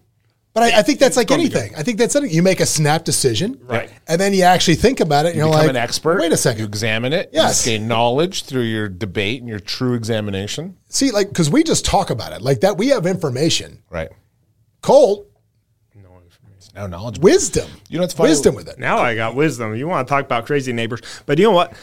But 0.53 0.63
I, 0.63 0.79
I 0.79 0.81
think 0.83 0.99
that's 0.99 1.17
like 1.17 1.31
anything. 1.31 1.73
I 1.75 1.83
think 1.83 1.97
that's 1.97 2.15
anything. 2.15 2.35
You 2.35 2.43
make 2.43 2.59
a 2.59 2.65
snap 2.65 3.03
decision, 3.03 3.59
Right. 3.63 3.89
And 4.07 4.19
then 4.21 4.33
you 4.33 4.43
actually 4.43 4.75
think 4.75 4.99
about 4.99 5.25
it, 5.25 5.29
and 5.29 5.37
you 5.37 5.43
are 5.43 5.49
become 5.49 5.61
like, 5.61 5.69
an 5.69 5.75
expert. 5.75 6.19
Wait 6.19 6.31
a 6.31 6.37
second. 6.37 6.59
You 6.59 6.65
examine 6.65 7.13
it. 7.13 7.29
Yes. 7.33 7.65
You 7.65 7.77
gain 7.77 7.87
knowledge 7.87 8.43
through 8.43 8.63
your 8.63 8.87
debate 8.87 9.41
and 9.41 9.49
your 9.49 9.59
true 9.59 9.93
examination. 9.93 10.77
See, 10.89 11.11
like 11.11 11.29
because 11.29 11.49
we 11.49 11.63
just 11.63 11.85
talk 11.85 12.09
about 12.09 12.31
it 12.33 12.41
like 12.41 12.61
that. 12.61 12.77
We 12.77 12.89
have 12.89 13.05
information. 13.05 13.81
Right. 13.89 14.09
Colt 14.81 15.27
Now 16.75 16.87
knowledge. 16.87 17.19
wisdom. 17.19 17.69
You 17.89 17.97
know 17.97 18.03
what's 18.03 18.13
funny? 18.13 18.29
Wisdom 18.29 18.55
with 18.55 18.67
it. 18.67 18.77
Now 18.77 18.97
I 18.97 19.15
got 19.15 19.33
wisdom. 19.33 19.75
You 19.75 19.87
want 19.87 20.07
to 20.07 20.09
talk 20.09 20.25
about 20.25 20.45
crazy 20.45 20.73
neighbors. 20.73 21.01
But 21.25 21.37
you 21.37 21.45
know 21.45 21.51
what? 21.51 21.73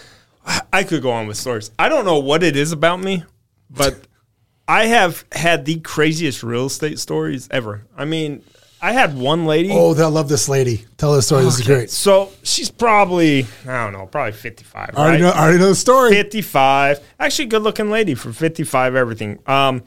I 0.72 0.84
could 0.84 1.02
go 1.02 1.10
on 1.12 1.26
with 1.26 1.36
stories. 1.36 1.70
I 1.78 1.88
don't 1.88 2.04
know 2.04 2.18
what 2.18 2.42
it 2.42 2.56
is 2.56 2.72
about 2.72 3.00
me, 3.00 3.24
but 3.70 3.96
I 4.68 4.86
have 4.86 5.24
had 5.32 5.64
the 5.64 5.80
craziest 5.80 6.42
real 6.42 6.66
estate 6.66 6.98
stories 6.98 7.48
ever. 7.50 7.86
I 7.96 8.04
mean, 8.04 8.42
I 8.80 8.92
had 8.92 9.16
one 9.16 9.46
lady. 9.46 9.70
Oh, 9.70 9.94
they'll 9.94 10.10
love 10.10 10.28
this 10.28 10.48
lady. 10.48 10.84
Tell 10.96 11.14
the 11.14 11.22
story. 11.22 11.44
This 11.44 11.60
is 11.60 11.66
great. 11.66 11.90
So 11.90 12.30
she's 12.42 12.70
probably, 12.70 13.46
I 13.66 13.84
don't 13.84 13.92
know, 13.92 14.06
probably 14.06 14.32
55. 14.32 14.90
I 14.94 15.00
already 15.00 15.22
right? 15.22 15.28
know. 15.28 15.30
I 15.32 15.44
already 15.44 15.58
know 15.58 15.68
the 15.68 15.74
story. 15.76 16.10
55. 16.10 16.98
Actually, 17.20 17.46
good 17.46 17.62
looking 17.62 17.90
lady 17.90 18.14
for 18.14 18.32
55, 18.32 18.96
everything. 18.96 19.38
Um, 19.46 19.84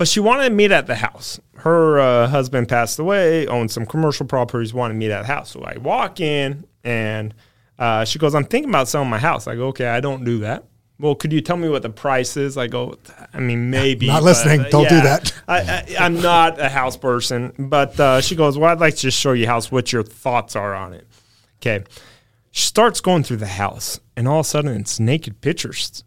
but 0.00 0.08
she 0.08 0.18
wanted 0.18 0.44
to 0.44 0.50
meet 0.54 0.72
at 0.72 0.86
the 0.86 0.94
house. 0.94 1.38
Her 1.56 2.00
uh, 2.00 2.26
husband 2.26 2.70
passed 2.70 2.98
away, 2.98 3.46
owned 3.48 3.70
some 3.70 3.84
commercial 3.84 4.24
properties, 4.24 4.72
wanted 4.72 4.94
to 4.94 4.98
meet 4.98 5.10
at 5.10 5.20
the 5.20 5.26
house. 5.26 5.50
So 5.50 5.62
I 5.62 5.76
walk 5.76 6.20
in 6.20 6.64
and 6.82 7.34
uh, 7.78 8.06
she 8.06 8.18
goes, 8.18 8.34
I'm 8.34 8.46
thinking 8.46 8.70
about 8.70 8.88
selling 8.88 9.10
my 9.10 9.18
house. 9.18 9.46
I 9.46 9.56
go, 9.56 9.66
okay, 9.66 9.88
I 9.88 10.00
don't 10.00 10.24
do 10.24 10.38
that. 10.38 10.64
Well, 10.98 11.14
could 11.14 11.34
you 11.34 11.42
tell 11.42 11.58
me 11.58 11.68
what 11.68 11.82
the 11.82 11.90
price 11.90 12.38
is? 12.38 12.56
I 12.56 12.66
go, 12.66 12.96
I 13.34 13.40
mean, 13.40 13.68
maybe. 13.68 14.06
Not 14.06 14.20
but, 14.20 14.24
listening. 14.24 14.60
uh, 14.60 14.68
Don't 14.70 14.88
do 14.88 15.02
that. 15.02 15.34
I, 15.46 15.58
I, 15.58 15.96
I'm 16.00 16.18
not 16.22 16.58
a 16.58 16.70
house 16.70 16.96
person. 16.96 17.52
But 17.58 18.00
uh, 18.00 18.22
she 18.22 18.36
goes, 18.36 18.56
well, 18.56 18.70
I'd 18.70 18.80
like 18.80 18.94
to 18.94 19.02
just 19.02 19.20
show 19.20 19.32
you 19.32 19.46
house, 19.46 19.70
what 19.70 19.92
your 19.92 20.02
thoughts 20.02 20.56
are 20.56 20.74
on 20.74 20.94
it. 20.94 21.06
Okay. 21.58 21.84
She 22.52 22.64
starts 22.66 23.02
going 23.02 23.22
through 23.22 23.36
the 23.36 23.48
house, 23.48 24.00
and 24.16 24.26
all 24.26 24.40
of 24.40 24.46
a 24.46 24.48
sudden, 24.48 24.80
it's 24.80 24.98
naked 24.98 25.42
pictures 25.42 26.04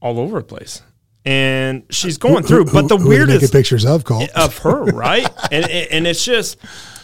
all 0.00 0.18
over 0.18 0.38
the 0.38 0.44
place. 0.44 0.80
And 1.24 1.84
she's 1.90 2.18
going 2.18 2.44
through, 2.44 2.66
but 2.66 2.88
the 2.88 2.96
Who- 2.98 3.04
who 3.04 3.10
are 3.10 3.12
you 3.14 3.18
weirdest 3.20 3.40
naked 3.42 3.52
pictures 3.52 3.86
of 3.86 4.04
Colt. 4.04 4.28
of 4.34 4.58
her, 4.58 4.84
right? 4.84 5.26
and 5.50 5.64
and 5.70 6.06
it's 6.06 6.22
just, 6.24 6.58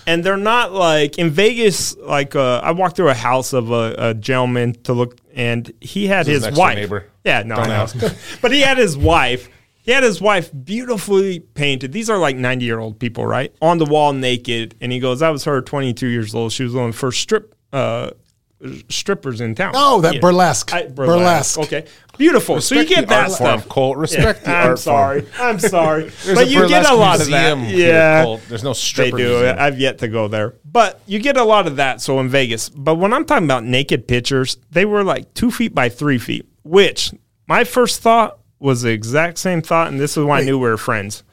and 0.07 0.23
they're 0.23 0.37
not 0.37 0.73
like 0.73 1.16
in 1.18 1.31
Vegas. 1.31 1.97
Like 1.97 2.37
uh, 2.37 2.61
I 2.62 2.73
walked 2.73 2.97
through 2.97 3.09
a 3.09 3.14
house 3.14 3.53
of 3.55 3.71
a, 3.71 3.95
a 3.97 4.14
gentleman 4.14 4.75
to 4.85 4.93
look, 4.93 5.16
and 5.35 5.73
he 5.81 6.07
had 6.07 6.27
his 6.27 6.45
his 6.45 6.57
wife. 6.59 6.77
neighbor? 6.77 7.07
Yeah, 7.25 7.45
no, 7.45 7.57
no. 7.64 7.87
but 8.43 8.53
he 8.53 8.61
had 8.61 8.77
his 8.77 8.97
wife. 8.99 9.49
He 9.83 9.93
had 9.93 10.03
his 10.03 10.21
wife 10.21 10.51
beautifully 10.64 11.41
painted. 11.41 11.93
These 11.93 12.11
are 12.11 12.18
like 12.18 12.37
ninety 12.37 12.66
year 12.66 12.79
old 12.79 12.99
people, 12.99 13.25
right? 13.25 13.55
On 13.62 13.79
the 13.79 13.87
wall, 13.87 14.12
naked, 14.12 14.75
and 14.83 14.93
he 14.93 14.99
goes, 15.01 15.21
"That 15.21 15.31
was 15.31 15.45
her, 15.45 15.62
twenty 15.62 15.95
two 15.95 16.09
years 16.09 16.35
old. 16.35 16.53
She 16.53 16.62
was 16.64 16.75
one 16.75 16.87
of 16.91 16.93
the 16.93 16.99
first 16.99 17.21
strip." 17.21 17.55
Uh, 17.73 18.11
strippers 18.91 19.41
in 19.41 19.55
town. 19.55 19.73
Oh, 19.75 20.03
that 20.03 20.21
burlesque. 20.21 20.73
I- 20.75 20.89
Burlesque. 20.89 21.59
Okay, 21.61 21.87
beautiful. 22.21 22.61
so 22.61 22.77
you 22.77 22.85
get 22.87 23.01
the 23.01 23.07
that 23.09 23.23
art 23.25 23.33
stuff. 23.33 23.61
form, 23.62 23.68
Colt. 23.71 23.97
Respect 23.97 24.45
the 24.45 24.51
I'm 24.51 24.68
art 24.71 24.79
sorry. 24.79 25.23
form. 25.23 25.43
I'm 25.49 25.59
sorry. 25.59 26.12
But 26.35 26.49
you 26.49 26.68
get 26.68 26.89
a 26.89 26.95
lot 26.95 27.21
of 27.21 27.27
that. 27.29 27.59
here, 27.59 27.89
Yeah. 27.89 28.23
Colt. 28.25 28.43
There's 28.49 28.62
no 28.62 28.71
They 28.71 28.75
stripper 28.79 29.16
do. 29.16 29.29
museum. 29.31 29.57
I've 29.59 29.81
yet 29.81 29.99
to 29.99 30.09
go 30.09 30.29
there. 30.29 30.55
But 30.64 31.01
you 31.07 31.18
get 31.18 31.37
a 31.37 31.43
lot 31.45 31.66
of 31.66 31.77
that. 31.77 32.01
So 32.01 32.21
in 32.21 32.29
Vegas. 32.29 32.68
But 32.68 32.95
when 32.95 33.12
I'm 33.12 33.25
talking 33.25 33.45
about 33.47 33.64
naked 33.64 34.07
pictures, 34.07 34.57
they 34.71 34.85
were 34.85 35.03
like 35.03 35.35
two 35.35 35.51
feet 35.51 35.75
by 35.75 35.89
three 35.89 36.18
feet, 36.18 36.47
which 36.62 37.12
my 37.49 37.64
first 37.64 38.01
thought 38.03 38.39
was 38.61 38.83
the 38.83 38.91
exact 38.91 39.39
same 39.39 39.62
thought. 39.62 39.89
And 39.89 39.99
this 39.99 40.16
is 40.16 40.25
why 40.25 40.39
I 40.41 40.43
knew 40.45 40.59
we 40.59 40.68
were 40.68 40.77
friends. 40.77 41.25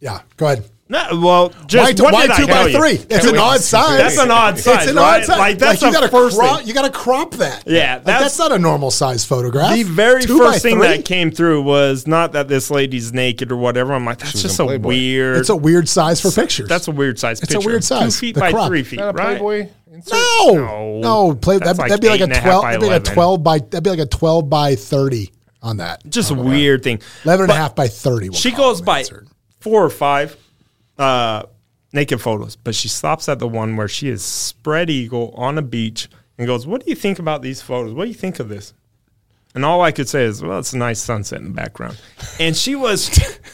Yeah. 0.00 0.20
Go 0.36 0.46
ahead. 0.46 0.64
No, 0.90 1.06
well, 1.20 1.48
Why, 1.50 1.54
just 1.66 1.96
t- 1.98 2.02
what 2.02 2.14
why 2.14 2.26
two 2.28 2.46
by 2.46 2.52
tell 2.52 2.68
you? 2.70 2.78
three? 2.78 3.06
It's 3.14 3.26
an 3.26 3.36
odd 3.36 3.60
size. 3.60 3.98
That's 3.98 4.18
an 4.18 4.30
odd 4.30 4.58
size, 4.58 4.82
It's 4.84 4.90
an 4.92 4.96
right? 4.96 5.20
odd 5.20 5.24
size. 5.26 5.38
Like, 5.38 5.58
that's 5.58 5.82
you 5.82 5.88
the 5.88 5.92
gotta 5.92 6.08
first 6.08 6.38
crop, 6.38 6.58
thing. 6.60 6.66
You 6.68 6.72
got 6.72 6.82
to 6.86 6.90
crop 6.90 7.32
that. 7.34 7.64
Yeah, 7.66 7.96
Like, 7.96 8.04
that's- 8.04 8.22
that's, 8.22 8.38
not 8.38 8.52
a 8.52 8.58
normal 8.58 8.90
size 8.90 9.22
photograph. 9.24 9.74
The 9.74 9.82
very 9.82 10.22
Two 10.22 10.38
by 10.38 10.52
first 10.52 10.62
thing 10.62 10.78
three? 10.78 10.86
that 10.88 11.04
came 11.04 11.30
through 11.30 11.60
was 11.62 12.06
not 12.06 12.32
that 12.32 12.48
this 12.48 12.70
lady's 12.70 13.12
naked 13.12 13.52
or 13.52 13.56
whatever. 13.56 13.92
I'm 13.92 14.06
like, 14.06 14.18
that's 14.18 14.32
was 14.32 14.42
just 14.42 14.58
a 14.60 14.64
Playboy. 14.64 14.88
weird. 14.88 15.36
It's 15.40 15.50
a 15.50 15.56
weird 15.56 15.90
size 15.90 16.22
for 16.22 16.30
pictures. 16.30 16.68
That's 16.70 16.88
a 16.88 16.92
weird 16.92 17.18
size 17.18 17.42
It's 17.42 17.52
a 17.52 17.56
picture. 17.58 17.68
weird 17.68 17.84
size. 17.84 18.14
Two 18.14 18.20
feet 18.20 18.34
The 18.36 18.40
by 18.40 18.50
crop. 18.52 18.68
three 18.68 18.82
feet, 18.82 19.00
Not 19.00 19.14
right? 19.14 19.38
Playboy 19.38 19.68
insert? 19.92 20.14
no, 20.14 20.54
No. 20.54 20.98
no. 21.00 21.34
Play 21.34 21.58
that'd, 21.58 21.76
like 21.76 21.90
that'd 21.90 22.00
be 22.00 22.08
like 22.08 22.20
a 22.20 22.24
and 22.24 22.32
a 22.32 22.36
half 22.36 22.44
twelve. 22.44 22.62
by 22.62 22.70
That'd 22.72 22.80
be 22.80 22.86
like 22.88 23.00
a 23.02 23.04
twelve 23.04 23.42
by. 23.42 23.58
That'd 23.58 23.84
be 23.84 23.90
like 23.90 23.98
a 23.98 24.06
twelve 24.06 24.48
by 24.48 24.74
thirty. 24.74 25.32
on 25.62 25.76
that. 25.78 26.00
Just 26.08 26.32
oh 26.32 26.36
a 26.36 26.42
weird 26.42 26.82
thing. 26.82 27.02
11 27.24 27.44
and 27.44 27.52
a 27.52 27.54
half 27.56 27.74
by 27.74 27.88
30. 27.88 28.32
she 28.32 28.52
goes 28.52 28.80
by 28.80 29.04
four 29.60 29.84
or 29.84 29.90
five 29.90 30.36
uh, 30.98 31.44
naked 31.92 32.20
photos, 32.20 32.56
but 32.56 32.74
she 32.74 32.88
stops 32.88 33.28
at 33.28 33.38
the 33.38 33.48
one 33.48 33.76
where 33.76 33.88
she 33.88 34.08
is 34.08 34.24
spread 34.24 34.90
eagle 34.90 35.32
on 35.36 35.58
a 35.58 35.62
beach 35.62 36.08
and 36.36 36.46
goes, 36.46 36.66
"What 36.66 36.84
do 36.84 36.90
you 36.90 36.96
think 36.96 37.18
about 37.18 37.42
these 37.42 37.62
photos? 37.62 37.94
What 37.94 38.04
do 38.04 38.08
you 38.08 38.14
think 38.14 38.40
of 38.40 38.48
this?" 38.48 38.74
And 39.54 39.64
all 39.64 39.80
I 39.80 39.92
could 39.92 40.08
say 40.08 40.24
is, 40.24 40.42
"Well, 40.42 40.58
it's 40.58 40.72
a 40.72 40.78
nice 40.78 41.00
sunset 41.00 41.40
in 41.40 41.46
the 41.46 41.54
background." 41.54 42.00
And 42.38 42.56
she 42.56 42.74
was, 42.74 43.10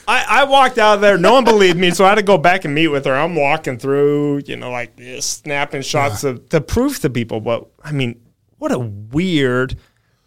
I, 0.08 0.24
I 0.28 0.44
walked 0.44 0.78
out 0.78 0.96
of 0.96 1.00
there. 1.00 1.16
No 1.16 1.34
one 1.34 1.44
believed 1.44 1.78
me, 1.78 1.90
so 1.90 2.04
I 2.04 2.10
had 2.10 2.16
to 2.16 2.22
go 2.22 2.36
back 2.36 2.64
and 2.64 2.74
meet 2.74 2.88
with 2.88 3.04
her. 3.04 3.14
I'm 3.14 3.36
walking 3.36 3.78
through, 3.78 4.42
you 4.46 4.56
know, 4.56 4.70
like 4.70 4.96
this, 4.96 5.24
snapping 5.24 5.82
shots 5.82 6.24
of, 6.24 6.48
to 6.48 6.60
prove 6.60 6.98
to 7.00 7.10
people. 7.10 7.40
But 7.40 7.68
I 7.82 7.92
mean, 7.92 8.20
what 8.58 8.72
a 8.72 8.78
weird 8.78 9.76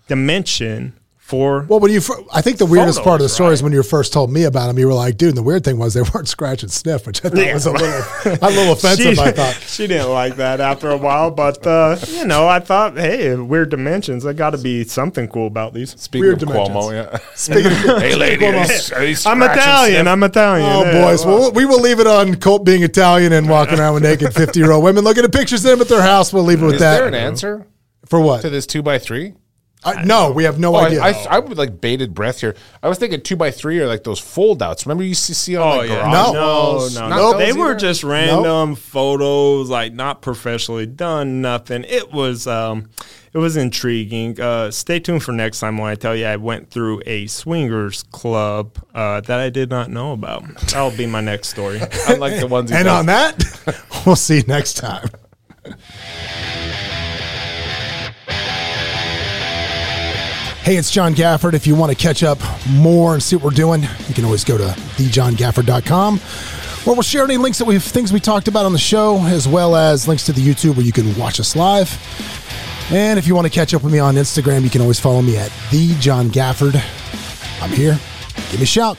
dimension 0.07 0.97
for 1.27 1.65
Well, 1.67 1.81
when 1.81 1.91
you, 1.91 1.99
fir- 1.99 2.23
I 2.33 2.41
think 2.41 2.57
the 2.57 2.65
weirdest 2.65 3.03
part 3.03 3.19
of 3.19 3.25
the 3.25 3.27
Photos, 3.27 3.33
story 3.33 3.53
is 3.53 3.61
when 3.61 3.73
you 3.73 3.83
first 3.83 4.13
told 4.13 4.31
me 4.31 4.43
about 4.45 4.67
them. 4.67 4.79
You 4.79 4.87
were 4.87 4.93
like, 4.93 5.17
"Dude," 5.17 5.29
and 5.29 5.37
the 5.37 5.43
weird 5.43 5.65
thing 5.65 5.77
was 5.77 5.93
they 5.93 6.01
weren't 6.13 6.27
scratch 6.29 6.63
and 6.63 6.71
sniff, 6.71 7.05
which 7.05 7.23
I 7.25 7.29
thought 7.29 7.37
Yeah. 7.37 7.53
was 7.53 7.65
a 7.65 7.71
little, 7.73 7.87
a 8.41 8.49
little 8.49 8.71
offensive. 8.73 9.15
she, 9.15 9.21
I 9.21 9.31
thought. 9.31 9.55
she 9.67 9.87
didn't 9.87 10.09
like 10.09 10.37
that 10.37 10.61
after 10.61 10.89
a 10.89 10.95
while, 10.97 11.29
but 11.29 11.67
uh, 11.67 11.97
you 12.07 12.25
know, 12.25 12.47
I 12.47 12.59
thought, 12.61 12.95
hey, 12.97 13.35
weird 13.35 13.69
dimensions. 13.69 14.23
There 14.23 14.31
got 14.31 14.51
to 14.51 14.57
be 14.57 14.85
something 14.85 15.27
cool 15.27 15.47
about 15.47 15.73
these. 15.73 15.99
Speaking 15.99 16.21
Weird 16.21 16.41
of 16.43 16.47
dimensions. 16.47 16.77
Cuomo, 16.77 16.93
yeah. 17.11 17.19
Speaking 17.35 17.65
of, 17.89 18.01
hey, 18.01 18.15
lady, 18.15 18.45
are 18.45 18.65
these, 18.65 18.91
are 18.93 19.01
these 19.01 19.25
I'm 19.25 19.39
scratch 19.41 19.57
and 19.57 19.59
Italian. 19.59 20.07
I'm 20.07 20.23
Italian. 20.23 20.65
Oh, 20.69 20.83
Yeah, 20.85 21.01
boys. 21.05 21.25
Well, 21.25 21.51
we 21.51 21.65
will 21.65 21.81
leave 21.81 21.99
it 21.99 22.07
on 22.07 22.35
Colt 22.35 22.63
being 22.65 22.83
Italian 22.83 23.33
and 23.33 23.49
walking 23.49 23.79
around 23.79 23.95
with 23.95 24.03
naked 24.03 24.33
50 24.33 24.57
year 24.59 24.71
old 24.71 24.83
women 24.83 25.03
looking 25.03 25.25
at 25.25 25.33
pictures 25.33 25.65
of 25.65 25.71
them 25.71 25.81
at 25.81 25.89
their 25.89 26.01
house. 26.01 26.31
We'll 26.31 26.43
leave 26.45 26.61
it 26.61 26.65
with 26.65 26.75
Is 26.75 26.79
that. 26.79 26.99
there 26.99 27.07
an 27.09 27.15
answer 27.15 27.67
For 28.05 28.21
what? 28.21 28.41
to 28.43 28.49
this 28.49 28.65
two 28.65 28.81
by 28.81 28.97
three? 28.97 29.33
I, 29.85 30.03
no, 30.03 30.31
we 30.31 30.43
have 30.43 30.59
no 30.59 30.75
Oh, 30.75 30.79
idea. 30.79 31.01
I, 31.01 31.09
I, 31.11 31.25
I 31.35 31.39
would 31.39 31.57
like 31.57 31.79
bated 31.79 32.13
breath 32.13 32.41
here. 32.41 32.55
I 32.83 32.89
was 32.89 32.97
thinking 32.97 33.21
two 33.21 33.35
by 33.35 33.51
three 33.51 33.79
or 33.79 33.87
like 33.87 34.03
those 34.03 34.19
fold 34.19 34.61
outs. 34.61 34.85
Remember 34.85 35.03
you 35.03 35.09
used 35.09 35.27
to 35.27 35.35
see 35.35 35.55
on 35.55 35.61
Oh 35.61 35.77
like 35.77 35.89
yeah, 35.89 36.01
garage 36.01 36.33
No. 36.33 36.41
walls? 36.41 36.95
no, 36.95 37.07
Not 37.09 37.15
no. 37.15 37.31
those 37.33 37.39
They 37.39 37.53
were 37.53 37.75
just 37.75 38.03
random 38.03 38.75
photos, 38.75 39.69
like 39.69 39.93
not 39.93 40.21
professionally 40.21 40.87
done, 40.87 41.41
nothing. 41.41 41.85
It 41.87 42.11
was, 42.11 42.47
um, 42.47 42.89
it 43.33 43.37
was 43.37 43.55
intriguing. 43.55 44.41
Uh, 44.41 44.71
stay 44.71 44.99
tuned 44.99 45.23
for 45.23 45.31
next 45.31 45.59
time 45.59 45.77
when 45.77 45.89
I 45.91 45.95
tell 45.95 46.15
you 46.15 46.25
I 46.25 46.37
went 46.37 46.69
through 46.71 47.01
a 47.05 47.27
swingers 47.27 48.03
club 48.03 48.77
uh, 48.95 49.21
that 49.21 49.39
I 49.39 49.49
did 49.51 49.69
not 49.69 49.89
know 49.91 50.11
about. 50.11 50.43
That'll 50.71 50.91
be 50.91 51.05
my 51.05 51.21
next 51.21 51.49
story. 51.49 51.79
unlike 52.07 52.39
the 52.39 52.47
ones. 52.47 52.71
he 52.71 52.75
and 52.75 52.85
does. 52.85 52.99
on 52.99 53.05
that, 53.05 53.85
we'll 54.05 54.15
see 54.15 54.37
you 54.37 54.43
next 54.47 54.73
time. 54.73 55.07
Hey, 60.67 60.75
it's 60.75 60.91
John 60.91 61.15
Gafford. 61.15 61.53
If 61.53 61.65
you 61.65 61.75
want 61.75 61.93
to 61.93 61.97
catch 61.97 62.23
up 62.23 62.39
more 62.69 63.13
and 63.13 63.23
see 63.23 63.37
what 63.37 63.45
we're 63.45 63.51
doing, 63.51 63.83
you 63.83 64.13
can 64.13 64.25
always 64.25 64.43
go 64.43 64.57
to 64.57 64.65
thejohngafford.com 64.65 66.17
where 66.17 66.93
we'll 66.93 67.03
share 67.03 67.23
any 67.23 67.37
links 67.37 67.59
that 67.59 67.63
we've 67.63 67.81
things 67.81 68.11
we 68.11 68.19
talked 68.19 68.49
about 68.49 68.65
on 68.65 68.73
the 68.73 68.77
show, 68.77 69.17
as 69.27 69.47
well 69.47 69.77
as 69.77 70.09
links 70.09 70.25
to 70.25 70.33
the 70.33 70.41
YouTube 70.41 70.75
where 70.75 70.85
you 70.85 70.91
can 70.91 71.17
watch 71.17 71.39
us 71.39 71.55
live. 71.55 71.89
And 72.91 73.17
if 73.17 73.27
you 73.27 73.33
want 73.33 73.47
to 73.47 73.49
catch 73.49 73.73
up 73.73 73.81
with 73.81 73.93
me 73.93 73.99
on 73.99 74.15
Instagram, 74.15 74.63
you 74.63 74.69
can 74.69 74.81
always 74.81 74.99
follow 74.99 75.21
me 75.21 75.37
at 75.37 75.53
the 75.71 75.95
John 76.01 76.27
Gafford. 76.27 76.75
I'm 77.61 77.71
here. 77.71 77.97
Give 78.51 78.59
me 78.59 78.63
a 78.63 78.65
shout. 78.65 78.97